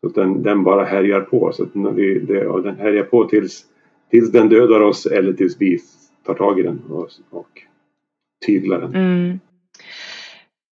Så 0.00 0.08
den, 0.08 0.42
den 0.42 0.64
bara 0.64 0.84
härjar 0.84 1.20
på, 1.20 1.52
så 1.52 1.62
att 1.62 1.96
vi, 1.96 2.18
det, 2.18 2.46
och 2.46 2.62
den 2.62 2.76
härjar 2.76 3.02
på 3.02 3.24
tills, 3.24 3.64
tills 4.10 4.32
den 4.32 4.48
dödar 4.48 4.80
oss 4.80 5.06
eller 5.06 5.32
tills 5.32 5.56
vi 5.60 5.78
tar 6.26 6.34
tag 6.34 6.60
i 6.60 6.62
den 6.62 6.82
och, 6.90 7.08
och 7.30 7.62
tyglar 8.46 8.80
den. 8.80 8.94
Mm. 8.94 9.40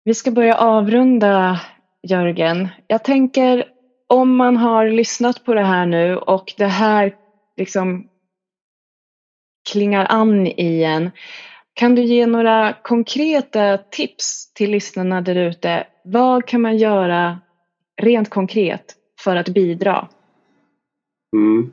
Vi 0.04 0.14
ska 0.14 0.32
börja 0.32 0.56
avrunda 0.56 1.60
Jörgen. 2.08 2.68
Jag 2.88 3.04
tänker 3.04 3.64
om 4.08 4.36
man 4.36 4.58
har 4.58 4.90
lyssnat 4.90 5.46
på 5.46 5.54
det 5.54 5.64
här 5.64 5.86
nu 5.86 6.18
och 6.18 6.54
det 6.58 6.66
här 6.66 7.16
liksom 7.58 8.08
klingar 9.72 10.08
an 10.10 10.48
i 10.48 10.84
en. 10.84 11.12
Kan 11.74 11.96
du 11.96 12.02
ge 12.04 12.28
några 12.28 12.74
konkreta 12.74 13.78
tips 13.78 14.54
till 14.54 14.72
lyssnarna 14.72 15.22
där 15.22 15.36
ute? 15.36 15.84
Vad 16.04 16.46
kan 16.46 16.62
man 16.62 16.78
göra 16.78 17.40
rent 18.02 18.30
konkret 18.30 18.84
för 19.20 19.36
att 19.36 19.50
bidra? 19.50 20.08
Mm. 21.36 21.72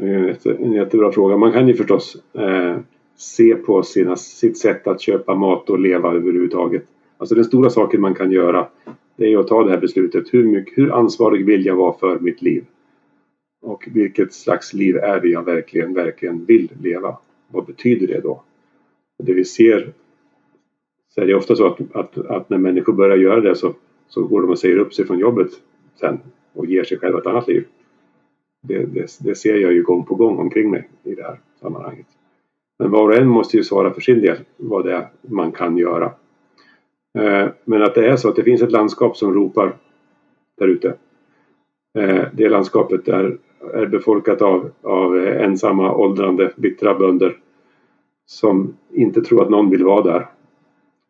Det 0.00 0.46
är 0.46 0.64
en 0.64 0.72
jättebra 0.72 1.12
fråga. 1.12 1.36
Man 1.36 1.52
kan 1.52 1.68
ju 1.68 1.74
förstås 1.74 2.16
eh, 2.34 2.78
se 3.16 3.54
på 3.54 3.82
sina, 3.82 4.16
sitt 4.16 4.58
sätt 4.58 4.86
att 4.86 5.00
köpa 5.00 5.34
mat 5.34 5.70
och 5.70 5.78
leva 5.78 6.12
överhuvudtaget. 6.12 6.82
Alltså 7.18 7.34
den 7.34 7.44
stora 7.44 7.70
saken 7.70 8.00
man 8.00 8.14
kan 8.14 8.32
göra 8.32 8.68
det 9.16 9.32
är 9.32 9.38
att 9.38 9.48
ta 9.48 9.64
det 9.64 9.70
här 9.70 9.80
beslutet. 9.80 10.24
Hur, 10.34 10.44
mycket, 10.44 10.78
hur 10.78 10.92
ansvarig 10.92 11.46
vill 11.46 11.66
jag 11.66 11.76
vara 11.76 11.98
för 11.98 12.18
mitt 12.18 12.42
liv? 12.42 12.64
Och 13.62 13.88
vilket 13.92 14.32
slags 14.32 14.74
liv 14.74 14.96
är 14.96 15.20
det 15.20 15.28
jag 15.28 15.44
verkligen, 15.44 15.94
verkligen 15.94 16.44
vill 16.44 16.70
leva? 16.82 17.16
Vad 17.48 17.66
betyder 17.66 18.06
det 18.06 18.20
då? 18.20 18.42
Det 19.18 19.34
vi 19.34 19.44
ser 19.44 19.92
så 21.08 21.20
är 21.20 21.26
det 21.26 21.34
ofta 21.34 21.56
så 21.56 21.66
att, 21.66 21.96
att, 21.96 22.18
att, 22.18 22.50
när 22.50 22.58
människor 22.58 22.92
börjar 22.92 23.16
göra 23.16 23.40
det 23.40 23.54
så, 23.54 23.74
så 24.08 24.26
går 24.26 24.42
de 24.42 24.50
och 24.50 24.58
säger 24.58 24.78
upp 24.78 24.94
sig 24.94 25.06
från 25.06 25.18
jobbet 25.18 25.50
sen 26.00 26.18
och 26.52 26.66
ger 26.66 26.84
sig 26.84 26.98
själva 26.98 27.18
ett 27.18 27.26
annat 27.26 27.48
liv. 27.48 27.64
Det, 28.62 28.78
det, 28.78 29.18
det, 29.20 29.34
ser 29.34 29.56
jag 29.56 29.72
ju 29.72 29.82
gång 29.82 30.04
på 30.04 30.14
gång 30.14 30.38
omkring 30.38 30.70
mig 30.70 30.88
i 31.02 31.14
det 31.14 31.22
här 31.22 31.40
sammanhanget. 31.60 32.06
Men 32.78 32.90
var 32.90 33.08
och 33.08 33.14
en 33.14 33.28
måste 33.28 33.56
ju 33.56 33.64
svara 33.64 33.94
för 33.94 34.00
sin 34.00 34.20
del 34.20 34.36
vad 34.56 34.84
det 34.84 34.92
är 34.92 35.08
man 35.20 35.52
kan 35.52 35.76
göra. 35.76 36.12
Eh, 37.18 37.48
men 37.64 37.82
att 37.82 37.94
det 37.94 38.06
är 38.06 38.16
så 38.16 38.28
att 38.28 38.36
det 38.36 38.44
finns 38.44 38.62
ett 38.62 38.72
landskap 38.72 39.16
som 39.16 39.34
ropar 39.34 39.76
där 40.58 40.68
ute. 40.68 40.94
Eh, 41.98 42.24
det 42.32 42.48
landskapet 42.48 43.08
är 43.08 43.38
är 43.74 43.86
befolkat 43.86 44.42
av, 44.42 44.70
av 44.82 45.18
ensamma 45.18 45.94
åldrande 45.94 46.52
bittra 46.56 46.98
bönder 46.98 47.38
som 48.26 48.76
inte 48.92 49.22
tror 49.22 49.42
att 49.42 49.50
någon 49.50 49.70
vill 49.70 49.84
vara 49.84 50.02
där. 50.02 50.26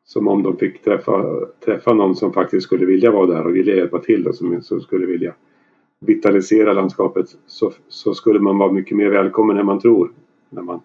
Som 0.04 0.28
om 0.28 0.42
de 0.42 0.56
fick 0.56 0.82
träffa, 0.82 1.46
träffa 1.64 1.94
någon 1.94 2.16
som 2.16 2.32
faktiskt 2.32 2.66
skulle 2.66 2.86
vilja 2.86 3.10
vara 3.10 3.26
där 3.26 3.46
och 3.46 3.56
vilja 3.56 3.76
hjälpa 3.76 3.98
till 3.98 4.28
och 4.28 4.34
som, 4.34 4.62
som 4.62 4.80
skulle 4.80 5.06
vilja 5.06 5.34
vitalisera 6.00 6.72
landskapet 6.72 7.26
så, 7.46 7.72
så 7.88 8.14
skulle 8.14 8.40
man 8.40 8.58
vara 8.58 8.72
mycket 8.72 8.96
mer 8.96 9.10
välkommen 9.10 9.58
än 9.58 9.66
man 9.66 9.80
tror 9.80 10.10
när 10.50 10.62
man 10.62 10.80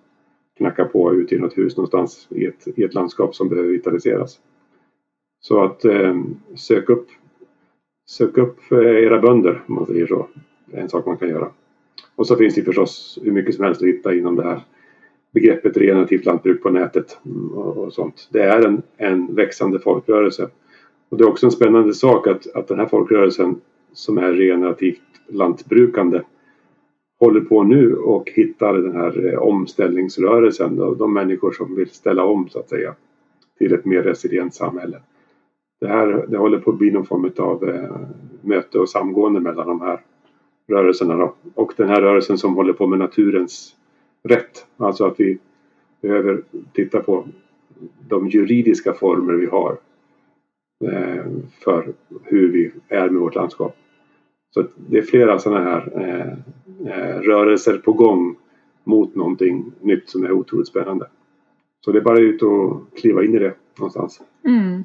knackar 0.57 0.85
på 0.85 1.13
ute 1.13 1.35
i 1.35 1.39
något 1.39 1.57
hus 1.57 1.77
någonstans 1.77 2.27
i 2.29 2.45
ett, 2.45 2.67
i 2.75 2.83
ett 2.83 2.93
landskap 2.93 3.35
som 3.35 3.49
behöver 3.49 3.69
vitaliseras. 3.69 4.39
Så 5.39 5.63
att 5.63 5.85
eh, 5.85 6.15
sök 6.55 6.89
upp 6.89 7.07
Sök 8.05 8.37
upp 8.37 8.71
eh, 8.71 8.77
era 8.77 9.19
bönder 9.19 9.63
om 9.67 9.75
man 9.75 9.85
säger 9.85 10.07
så 10.07 10.27
det 10.73 10.79
är 10.79 10.81
en 10.81 10.89
sak 10.89 11.05
man 11.05 11.17
kan 11.17 11.29
göra. 11.29 11.51
Och 12.15 12.27
så 12.27 12.35
finns 12.35 12.55
det 12.55 12.61
förstås 12.61 13.19
hur 13.23 13.31
mycket 13.31 13.55
som 13.55 13.65
helst 13.65 13.81
att 13.81 13.87
hitta 13.87 14.13
inom 14.13 14.35
det 14.35 14.43
här 14.43 14.61
begreppet 15.33 15.77
regenerativt 15.77 16.25
lantbruk 16.25 16.63
på 16.63 16.69
nätet 16.69 17.19
mm, 17.25 17.49
och, 17.49 17.77
och 17.77 17.93
sånt. 17.93 18.29
Det 18.31 18.43
är 18.43 18.65
en, 18.65 18.81
en 18.97 19.35
växande 19.35 19.79
folkrörelse. 19.79 20.49
Och 21.09 21.17
det 21.17 21.23
är 21.23 21.29
också 21.29 21.45
en 21.45 21.51
spännande 21.51 21.93
sak 21.93 22.27
att, 22.27 22.55
att 22.55 22.67
den 22.67 22.79
här 22.79 22.85
folkrörelsen 22.85 23.61
som 23.93 24.17
är 24.17 24.33
regenerativt 24.33 25.01
lantbrukande 25.27 26.21
håller 27.19 27.41
på 27.41 27.63
nu 27.63 27.95
och 27.95 28.31
hittar 28.35 28.73
den 28.73 28.95
här 28.95 29.33
eh, 29.33 29.39
omställningsrörelsen. 29.39 30.75
Då, 30.75 30.93
de 30.93 31.13
människor 31.13 31.51
som 31.51 31.75
vill 31.75 31.89
ställa 31.89 32.23
om 32.23 32.49
så 32.49 32.59
att 32.59 32.69
säga 32.69 32.95
till 33.57 33.73
ett 33.73 33.85
mer 33.85 34.03
resilient 34.03 34.53
samhälle. 34.53 34.97
Det 35.81 35.87
här 35.87 36.25
det 36.29 36.37
håller 36.37 36.59
på 36.59 36.71
att 36.71 36.77
bli 36.77 36.91
någon 36.91 37.05
form 37.05 37.31
av 37.37 37.69
eh, 37.69 37.97
möte 38.41 38.79
och 38.79 38.89
samgående 38.89 39.39
mellan 39.39 39.67
de 39.67 39.81
här 39.81 39.99
rörelserna 40.67 41.15
då. 41.15 41.35
Och 41.53 41.73
den 41.77 41.89
här 41.89 42.01
rörelsen 42.01 42.37
som 42.37 42.55
håller 42.55 42.73
på 42.73 42.87
med 42.87 42.99
naturens 42.99 43.75
rätt. 44.23 44.67
Alltså 44.77 45.05
att 45.05 45.19
vi 45.19 45.37
behöver 46.01 46.41
titta 46.73 46.99
på 46.99 47.27
de 48.07 48.27
juridiska 48.29 48.93
former 48.93 49.33
vi 49.33 49.45
har 49.45 49.77
eh, 50.85 51.25
för 51.63 51.93
hur 52.23 52.51
vi 52.51 52.71
är 52.87 53.09
med 53.09 53.21
vårt 53.21 53.35
landskap. 53.35 53.77
Så 54.53 54.65
det 54.75 54.97
är 54.97 55.01
flera 55.01 55.39
sådana 55.39 55.63
här 55.63 55.91
eh, 55.95 56.33
eh, 56.93 57.19
rörelser 57.19 57.77
på 57.77 57.93
gång 57.93 58.35
mot 58.83 59.15
någonting 59.15 59.71
nytt 59.81 60.09
som 60.09 60.23
är 60.23 60.31
otroligt 60.31 60.67
spännande. 60.67 61.07
Så 61.85 61.91
det 61.91 61.99
är 61.99 62.03
bara 62.03 62.19
ut 62.19 62.41
och 62.41 62.81
kliva 62.95 63.23
in 63.23 63.35
i 63.35 63.39
det 63.39 63.53
någonstans. 63.77 64.21
Mm. 64.45 64.83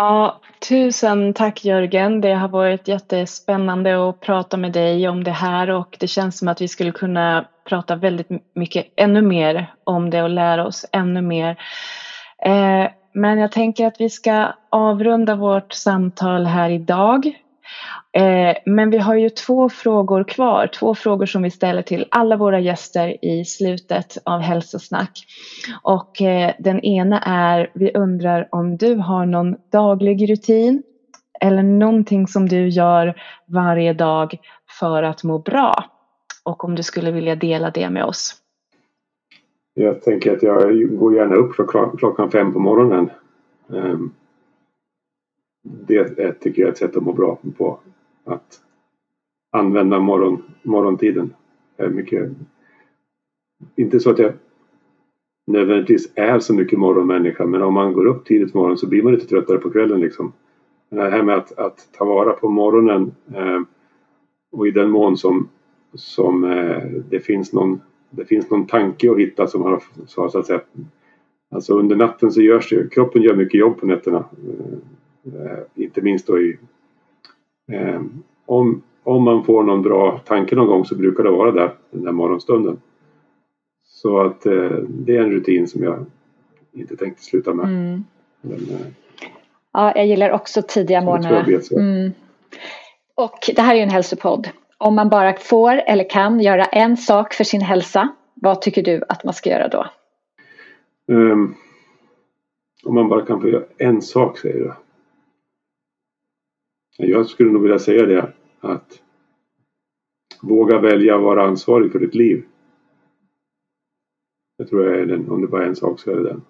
Ja, 0.00 0.40
tusen 0.68 1.34
tack 1.34 1.64
Jörgen. 1.64 2.20
Det 2.20 2.34
har 2.34 2.48
varit 2.48 2.88
jättespännande 2.88 4.08
att 4.08 4.20
prata 4.20 4.56
med 4.56 4.72
dig 4.72 5.08
om 5.08 5.24
det 5.24 5.30
här 5.30 5.70
och 5.70 5.96
det 6.00 6.06
känns 6.06 6.38
som 6.38 6.48
att 6.48 6.60
vi 6.60 6.68
skulle 6.68 6.92
kunna 6.92 7.44
prata 7.68 7.96
väldigt 7.96 8.28
mycket 8.54 8.86
ännu 8.96 9.22
mer 9.22 9.66
om 9.84 10.10
det 10.10 10.22
och 10.22 10.30
lära 10.30 10.66
oss 10.66 10.86
ännu 10.92 11.22
mer. 11.22 11.50
Eh, 12.44 12.90
men 13.12 13.38
jag 13.38 13.52
tänker 13.52 13.86
att 13.86 14.00
vi 14.00 14.10
ska 14.10 14.46
avrunda 14.70 15.34
vårt 15.34 15.72
samtal 15.72 16.46
här 16.46 16.70
idag. 16.70 17.32
Eh, 18.12 18.56
men 18.66 18.90
vi 18.90 18.98
har 18.98 19.14
ju 19.14 19.30
två 19.30 19.68
frågor 19.68 20.24
kvar, 20.24 20.66
två 20.66 20.94
frågor 20.94 21.26
som 21.26 21.42
vi 21.42 21.50
ställer 21.50 21.82
till 21.82 22.06
alla 22.10 22.36
våra 22.36 22.60
gäster 22.60 23.24
i 23.24 23.44
slutet 23.44 24.18
av 24.24 24.40
hälsosnack. 24.40 25.12
Och 25.82 26.22
eh, 26.22 26.54
den 26.58 26.80
ena 26.80 27.20
är, 27.20 27.70
vi 27.74 27.90
undrar 27.94 28.48
om 28.50 28.76
du 28.76 28.94
har 28.94 29.26
någon 29.26 29.56
daglig 29.72 30.30
rutin 30.30 30.82
eller 31.40 31.62
någonting 31.62 32.26
som 32.26 32.48
du 32.48 32.68
gör 32.68 33.20
varje 33.46 33.92
dag 33.92 34.38
för 34.80 35.02
att 35.02 35.24
må 35.24 35.38
bra. 35.38 35.84
Och 36.44 36.64
om 36.64 36.74
du 36.74 36.82
skulle 36.82 37.10
vilja 37.10 37.36
dela 37.36 37.70
det 37.70 37.90
med 37.90 38.04
oss. 38.04 38.34
Jag 39.74 40.02
tänker 40.02 40.32
att 40.32 40.42
jag 40.42 40.88
går 40.98 41.14
gärna 41.14 41.34
upp 41.34 41.52
klockan 41.98 42.30
fem 42.30 42.52
på 42.52 42.58
morgonen. 42.58 43.10
Ehm, 43.74 44.10
det 45.62 45.96
är, 45.96 46.32
tycker 46.32 46.62
jag 46.62 46.68
är 46.68 46.72
ett 46.72 46.78
sätt 46.78 46.96
att 46.96 47.02
må 47.02 47.12
bra 47.12 47.38
på 47.56 47.80
att 48.24 48.60
använda 49.50 50.00
morgon, 50.00 50.42
morgontiden. 50.62 51.34
Är 51.76 51.88
mycket, 51.88 52.30
inte 53.76 54.00
så 54.00 54.10
att 54.10 54.18
jag 54.18 54.32
nödvändigtvis 55.46 56.12
är 56.14 56.38
så 56.38 56.54
mycket 56.54 56.78
morgonmänniska 56.78 57.46
men 57.46 57.62
om 57.62 57.74
man 57.74 57.92
går 57.92 58.06
upp 58.06 58.24
tidigt 58.24 58.52
på 58.52 58.58
morgonen 58.58 58.78
så 58.78 58.88
blir 58.88 59.02
man 59.02 59.12
lite 59.12 59.26
tröttare 59.26 59.58
på 59.58 59.70
kvällen 59.70 60.00
liksom. 60.00 60.32
Det 60.90 61.10
här 61.10 61.22
med 61.22 61.36
att, 61.36 61.58
att 61.58 61.88
ta 61.92 62.04
vara 62.04 62.32
på 62.32 62.48
morgonen 62.48 63.14
eh, 63.34 63.60
och 64.52 64.66
i 64.68 64.70
den 64.70 64.90
mån 64.90 65.16
som, 65.16 65.48
som 65.94 66.44
eh, 66.44 66.82
det, 67.10 67.20
finns 67.20 67.52
någon, 67.52 67.80
det 68.10 68.24
finns 68.24 68.50
någon 68.50 68.66
tanke 68.66 69.10
att 69.10 69.18
hitta 69.18 69.46
som 69.46 69.62
har 69.62 69.82
så, 70.06 70.28
så 70.28 70.38
att 70.38 70.46
säga 70.46 70.60
Alltså 71.50 71.78
under 71.78 71.96
natten 71.96 72.32
så 72.32 72.42
görs 72.42 72.70
det, 72.70 72.90
kroppen 72.90 73.22
gör 73.22 73.36
mycket 73.36 73.60
jobb 73.60 73.80
på 73.80 73.86
nätterna. 73.86 74.18
Eh 74.18 74.78
inte 75.74 76.02
minst 76.02 76.26
då 76.26 76.40
i 76.40 76.58
Eh, 77.72 78.00
om, 78.46 78.82
om 79.02 79.22
man 79.22 79.44
får 79.44 79.62
någon 79.62 79.82
bra 79.82 80.18
tanke 80.18 80.56
någon 80.56 80.66
gång 80.66 80.84
så 80.84 80.94
brukar 80.94 81.24
det 81.24 81.30
vara 81.30 81.52
där, 81.52 81.74
den 81.90 82.04
där 82.04 82.12
morgonstunden. 82.12 82.80
Så 83.84 84.20
att 84.20 84.46
eh, 84.46 84.70
det 84.88 85.16
är 85.16 85.22
en 85.22 85.30
rutin 85.30 85.68
som 85.68 85.82
jag 85.82 86.06
inte 86.72 86.96
tänkte 86.96 87.22
sluta 87.22 87.54
med. 87.54 87.64
Mm. 87.64 88.04
Men, 88.40 88.58
eh, 88.58 88.86
ja, 89.72 89.92
jag 89.96 90.06
gillar 90.06 90.30
också 90.30 90.62
tidiga 90.68 91.00
morgnar. 91.00 91.48
Mm. 91.72 92.12
Och 93.14 93.50
det 93.56 93.62
här 93.62 93.74
är 93.74 93.76
ju 93.76 93.82
en 93.82 93.90
hälsopodd. 93.90 94.48
Om 94.78 94.94
man 94.94 95.08
bara 95.08 95.32
får 95.32 95.82
eller 95.86 96.10
kan 96.10 96.40
göra 96.40 96.64
en 96.64 96.96
sak 96.96 97.34
för 97.34 97.44
sin 97.44 97.60
hälsa, 97.60 98.08
vad 98.34 98.62
tycker 98.62 98.82
du 98.82 99.02
att 99.08 99.24
man 99.24 99.34
ska 99.34 99.50
göra 99.50 99.68
då? 99.68 99.86
Um, 101.06 101.54
om 102.84 102.94
man 102.94 103.08
bara 103.08 103.26
kan 103.26 103.40
få 103.40 103.48
göra 103.48 103.64
en 103.78 104.02
sak 104.02 104.38
säger 104.38 104.58
du? 104.58 104.72
Jag 107.02 107.26
skulle 107.26 107.52
nog 107.52 107.62
vilja 107.62 107.78
säga 107.78 108.06
det 108.06 108.32
att 108.60 109.02
våga 110.42 110.78
välja 110.78 111.16
att 111.16 111.22
vara 111.22 111.42
ansvarig 111.42 111.92
för 111.92 111.98
ditt 111.98 112.14
liv. 112.14 112.44
Jag 114.56 114.68
tror 114.68 114.84
jag 114.84 115.00
är 115.00 115.06
den, 115.06 115.30
om 115.30 115.40
det 115.40 115.46
bara 115.46 115.64
är 115.64 115.68
en 115.68 115.76
sak 115.76 116.00
så 116.00 116.10
är 116.10 116.16
det 116.16 116.22
den. 116.22 116.42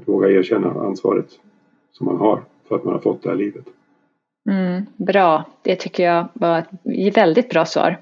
Att 0.00 0.08
våga 0.08 0.28
erkänna 0.30 0.68
ansvaret 0.68 1.40
som 1.92 2.06
man 2.06 2.16
har 2.16 2.44
för 2.68 2.76
att 2.76 2.84
man 2.84 2.94
har 2.94 3.00
fått 3.00 3.22
det 3.22 3.28
här 3.28 3.36
livet. 3.36 3.64
Mm, 4.50 4.86
bra, 4.96 5.44
det 5.62 5.76
tycker 5.76 6.04
jag 6.04 6.28
var 6.32 6.58
ett 6.58 7.16
väldigt 7.16 7.50
bra 7.50 7.64
svar. 7.64 8.00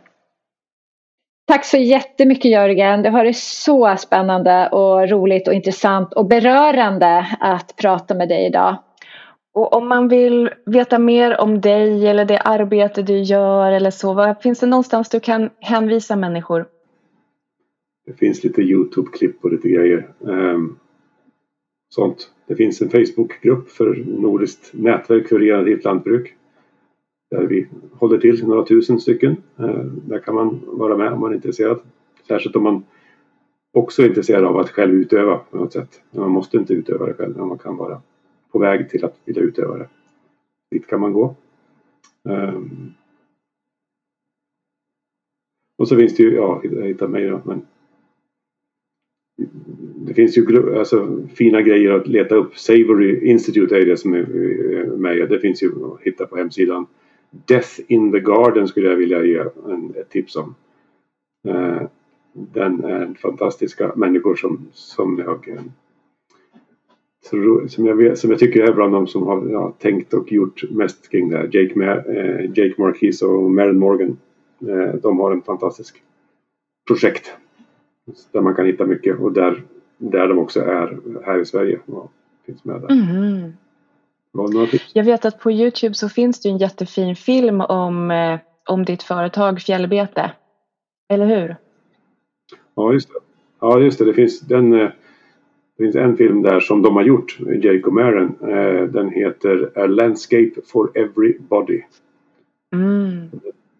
Tack 1.47 1.64
så 1.64 1.76
jättemycket 1.76 2.51
Jörgen. 2.51 3.02
Det 3.02 3.10
har 3.10 3.18
varit 3.18 3.36
så 3.36 3.97
spännande 3.97 4.68
och 4.68 5.09
roligt 5.09 5.48
och 5.48 5.55
intressant 5.55 6.12
och 6.12 6.26
berörande 6.26 7.36
att 7.40 7.76
prata 7.76 8.14
med 8.14 8.28
dig 8.28 8.47
idag. 8.47 8.76
Och 9.54 9.72
om 9.72 9.88
man 9.88 10.08
vill 10.08 10.50
veta 10.66 10.98
mer 10.98 11.40
om 11.40 11.60
dig 11.60 12.06
eller 12.06 12.24
det 12.24 12.38
arbete 12.38 13.02
du 13.02 13.18
gör 13.18 13.72
eller 13.72 13.90
så, 13.90 14.14
vad, 14.14 14.42
finns 14.42 14.60
det 14.60 14.66
någonstans 14.66 15.08
du 15.08 15.20
kan 15.20 15.50
hänvisa 15.58 16.16
människor? 16.16 16.66
Det 18.06 18.12
finns 18.12 18.44
lite 18.44 18.62
Youtube-klipp 18.62 19.36
och 19.44 19.52
lite 19.52 19.68
grejer. 19.68 20.08
Um, 20.18 20.78
sånt. 21.88 22.30
Det 22.46 22.54
finns 22.56 22.82
en 22.82 22.90
Facebookgrupp 22.90 23.70
för 23.70 24.04
Nordiskt 24.06 24.70
nätverk 24.74 25.28
för 25.28 25.38
regenerativt 25.38 25.84
lantbruk. 25.84 26.34
Där 27.30 27.46
vi 27.46 27.66
håller 27.92 28.18
till 28.18 28.46
några 28.46 28.64
tusen 28.64 29.00
stycken. 29.00 29.36
Uh, 29.60 29.84
där 29.84 30.18
kan 30.18 30.34
man 30.34 30.60
vara 30.66 30.96
med 30.96 31.12
om 31.12 31.20
man 31.20 31.30
är 31.30 31.34
intresserad. 31.34 31.80
Särskilt 32.28 32.56
om 32.56 32.62
man 32.62 32.84
också 33.72 34.02
är 34.02 34.06
intresserad 34.06 34.44
av 34.44 34.56
att 34.56 34.70
själv 34.70 34.94
utöva 34.94 35.38
på 35.38 35.56
något 35.56 35.72
sätt. 35.72 36.02
Man 36.10 36.30
måste 36.30 36.56
inte 36.56 36.74
utöva 36.74 37.06
det 37.06 37.14
själv, 37.14 37.36
men 37.36 37.48
man 37.48 37.58
kan 37.58 37.76
vara 37.76 38.02
på 38.52 38.58
väg 38.58 38.90
till 38.90 39.04
att 39.04 39.20
vilja 39.24 39.42
utöva 39.42 39.78
det. 39.78 39.88
Dit 40.70 40.86
kan 40.86 41.00
man 41.00 41.12
gå. 41.12 41.36
Um, 42.22 42.94
och 45.78 45.88
så 45.88 45.96
finns 45.96 46.16
det 46.16 46.22
ju, 46.22 46.34
ja, 46.34 46.62
hitta 46.84 47.08
mig 47.08 47.28
då, 47.28 47.40
men 47.44 47.66
det 50.06 50.14
finns 50.14 50.38
ju 50.38 50.78
alltså, 50.78 51.26
fina 51.34 51.62
grejer 51.62 51.90
att 51.90 52.08
leta 52.08 52.34
upp. 52.34 52.58
Savory 52.58 53.30
Institute 53.30 53.76
är 53.76 53.86
det 53.86 53.96
som 53.96 54.14
är 54.14 54.26
med. 54.96 55.28
Det 55.28 55.38
finns 55.38 55.62
ju 55.62 55.68
att 55.84 56.00
hitta 56.00 56.26
på 56.26 56.36
hemsidan. 56.36 56.86
Death 57.30 57.80
in 57.86 58.12
the 58.12 58.20
Garden 58.20 58.68
skulle 58.68 58.88
jag 58.88 58.96
vilja 58.96 59.24
ge 59.24 59.38
en, 59.66 59.94
ett 59.96 60.10
tips 60.10 60.36
om. 60.36 60.54
Uh, 61.48 61.82
den 62.32 62.84
är 62.84 63.14
fantastiska 63.14 63.92
människor 63.96 64.36
som, 64.36 64.68
som 64.72 65.18
jag 65.18 65.66
som 67.69 67.86
jag, 67.86 67.97
vet, 67.97 68.19
som 68.19 68.31
jag 68.31 68.39
tycker 68.39 68.62
är 68.62 68.73
bland 68.73 68.93
de 68.93 69.07
som 69.07 69.27
har 69.27 69.49
ja, 69.51 69.73
tänkt 69.78 70.15
och 70.15 70.32
gjort 70.32 70.62
mest 70.70 71.09
kring 71.11 71.28
det 71.28 71.36
här. 71.36 71.51
Jake, 71.53 71.78
Mar 71.78 72.05
eh, 72.16 72.44
Jake 72.44 72.74
Marquis 72.78 73.23
och 73.23 73.51
Maren 73.51 73.78
Morgan. 73.78 74.19
Eh, 74.61 74.94
de 74.94 75.20
har 75.20 75.32
en 75.32 75.43
fantastisk 75.43 76.03
projekt 76.86 77.32
där 78.32 78.40
man 78.40 78.55
kan 78.55 78.66
hitta 78.66 78.86
mycket 78.86 79.20
och 79.20 79.32
där, 79.32 79.62
där 79.99 80.28
de 80.28 80.39
också 80.39 80.61
är 80.61 80.99
här 81.24 81.40
i 81.40 81.44
Sverige. 81.44 81.81
Och 81.86 82.12
finns 82.47 82.65
med 82.65 82.81
där. 82.81 82.90
Mm. 82.90 83.53
Jag 84.93 85.05
vet 85.05 85.24
att 85.24 85.40
på 85.40 85.53
Youtube 85.53 85.94
så 85.94 86.09
finns 86.09 86.40
det 86.40 86.49
en 86.49 86.59
jättefin 86.59 87.16
film 87.16 87.61
om, 87.61 88.11
eh, 88.11 88.39
om 88.69 88.85
ditt 88.85 89.03
företag 89.03 89.61
Fjällbete. 89.61 90.32
Eller 91.09 91.27
hur? 91.27 91.57
Ja, 92.74 92.93
just 92.93 93.09
det. 93.09 93.15
Ja, 93.61 93.81
just 93.81 93.99
det. 93.99 94.05
det 94.05 94.15
finns 94.15 94.40
den, 94.40 94.81
eh, 94.81 94.90
det 95.77 95.85
finns 95.85 95.97
en 95.97 96.16
film 96.16 96.43
där 96.43 96.61
som 96.61 96.82
de 96.82 96.97
har 96.97 97.03
gjort, 97.03 97.39
Jake 97.40 97.82
och 97.82 97.93
Maren. 97.93 98.35
Eh, 98.40 98.82
den 98.82 99.11
heter 99.11 99.73
A 99.74 99.86
Landscape 99.86 100.51
for 100.65 100.99
Everybody. 100.99 101.82
Mm. 102.74 103.31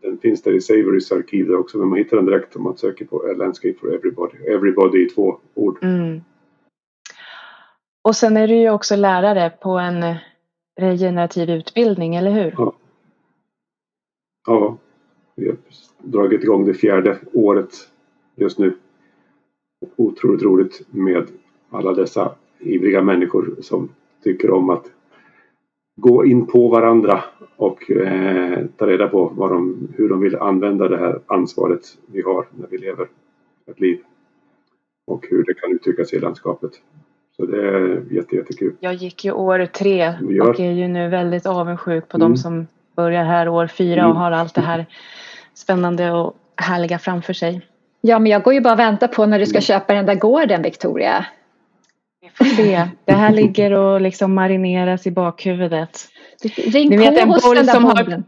Den 0.03 0.19
finns 0.19 0.43
där 0.43 0.53
i 0.53 0.61
Savorys 0.61 1.13
arkiv 1.13 1.47
där 1.47 1.57
också. 1.57 1.79
Man 1.79 1.99
hittar 1.99 2.17
den 2.17 2.27
direkt 2.27 2.57
om 2.57 2.63
man 2.63 2.77
söker 2.77 3.05
på 3.05 3.17
A 3.17 3.33
Landscape 3.37 3.75
for 3.81 3.95
Everybody. 3.95 4.37
Everybody 4.47 5.05
i 5.05 5.09
två 5.09 5.39
ord. 5.55 5.79
Mm. 5.83 6.21
Och 8.03 8.17
sen 8.17 8.37
är 8.37 8.49
du 8.49 8.55
ju 8.55 8.71
också 8.71 8.97
lärare 8.97 9.51
på 9.51 9.71
en 9.71 10.15
regenerativ 10.81 11.51
utbildning, 11.51 12.15
eller 12.15 12.31
hur? 12.31 12.55
Ja. 12.59 12.73
Ja, 14.47 14.79
vi 15.35 15.47
har 15.47 15.57
dragit 15.99 16.43
igång 16.43 16.67
det 16.67 16.75
fjärde 16.75 17.19
året 17.33 17.75
just 18.37 18.59
nu. 18.59 18.77
Otroligt 19.97 20.43
roligt 20.43 20.87
med 20.91 21.29
alla 21.73 21.95
dessa 21.95 22.33
ivriga 22.59 23.03
människor 23.03 23.55
som 23.61 23.89
tycker 24.25 24.51
om 24.51 24.71
att 24.71 24.85
gå 25.97 26.27
in 26.27 26.47
på 26.47 26.69
varandra 26.69 27.25
och 27.57 27.91
eh, 27.91 28.65
ta 28.77 28.87
reda 28.87 29.09
på 29.09 29.33
vad 29.35 29.51
de, 29.51 29.89
hur 29.97 30.09
de 30.09 30.21
vill 30.21 30.37
använda 30.37 30.89
det 30.89 30.99
här 30.99 31.21
ansvaret 31.27 31.81
vi 32.07 32.23
har 32.23 32.47
när 32.51 32.67
vi 32.71 32.79
lever 32.79 33.07
ett 33.67 33.81
liv. 33.81 33.99
Och 35.07 35.27
hur 35.31 35.45
det 35.45 35.55
kan 35.55 35.73
uttryckas 35.73 36.13
i 36.13 36.21
landskapet. 36.21 36.71
Så 37.37 37.47
det 37.47 37.69
är 37.69 38.05
jätte, 38.11 38.37
jättekul. 38.37 38.73
Jag 38.81 38.95
gick 38.95 39.25
ju 39.25 39.33
år 39.33 39.67
tre 39.67 40.15
och 40.43 40.61
är 40.61 40.73
ju 40.73 40.89
nu 40.89 41.09
väldigt 41.09 41.47
avundsjuk 41.47 42.09
på 42.09 42.17
mm. 42.17 42.29
de 42.31 42.37
som 42.37 42.67
börjar 42.97 43.25
här 43.25 43.49
år 43.49 43.67
fyra 43.67 44.01
mm. 44.01 44.11
och 44.11 44.19
har 44.19 44.31
allt 44.31 44.55
det 44.55 44.61
här 44.61 44.87
spännande 45.55 46.13
och 46.13 46.37
härliga 46.57 46.99
framför 46.99 47.33
sig. 47.33 47.67
Ja, 48.01 48.19
men 48.19 48.33
jag 48.33 48.43
går 48.43 48.55
ju 48.55 48.61
bara 48.61 48.73
och 48.73 48.79
väntar 48.79 49.09
på 49.09 49.27
när 49.27 49.39
du 49.39 49.47
ska 49.47 49.57
mm. 49.57 49.63
köpa 49.63 49.95
den 49.95 50.07
där 50.07 50.15
gården, 50.15 50.63
Victoria. 50.63 51.27
Får 52.35 52.45
se. 52.45 52.89
Det 53.05 53.13
här 53.13 53.33
ligger 53.33 53.73
och 53.73 54.01
liksom 54.01 54.35
marineras 54.35 55.07
i 55.07 55.11
bakhuvudet. 55.11 56.09
Ring 56.67 56.91
Ni 56.91 56.97
vet, 56.97 57.19
en 57.19 57.29
boll 57.29 57.67
som 57.67 57.85
har, 57.85 58.23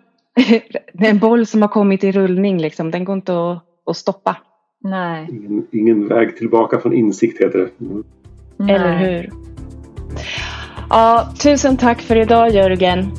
en 1.08 1.18
boll 1.18 1.46
som 1.46 1.62
har 1.62 1.68
kommit 1.68 2.04
i 2.04 2.12
rullning 2.12 2.58
liksom. 2.60 2.90
Den 2.90 3.04
går 3.04 3.14
inte 3.14 3.32
att, 3.32 3.64
att 3.86 3.96
stoppa. 3.96 4.36
Nej. 4.84 5.28
Ingen, 5.30 5.66
ingen, 5.72 6.08
väg 6.08 6.36
tillbaka 6.36 6.80
från 6.80 6.94
insikt 6.94 7.40
heter 7.40 7.58
det. 7.58 7.84
Mm. 7.84 8.04
Eller 8.70 8.96
hur? 8.96 9.30
Ja, 10.90 11.32
tusen 11.42 11.76
tack 11.76 12.02
för 12.02 12.16
idag 12.16 12.50
Jörgen. 12.50 13.10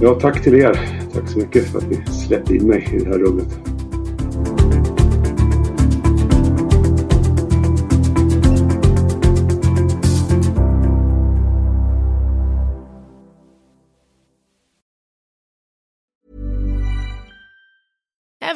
Ja, 0.00 0.14
tack 0.14 0.42
till 0.42 0.54
er. 0.54 0.78
Tack 1.14 1.28
så 1.28 1.38
mycket 1.38 1.72
för 1.72 1.78
att 1.78 1.90
ni 1.90 1.96
släppte 2.06 2.54
in 2.54 2.66
mig 2.66 2.88
i 2.92 2.98
det 2.98 3.08
här 3.08 3.18
rummet. 3.18 3.75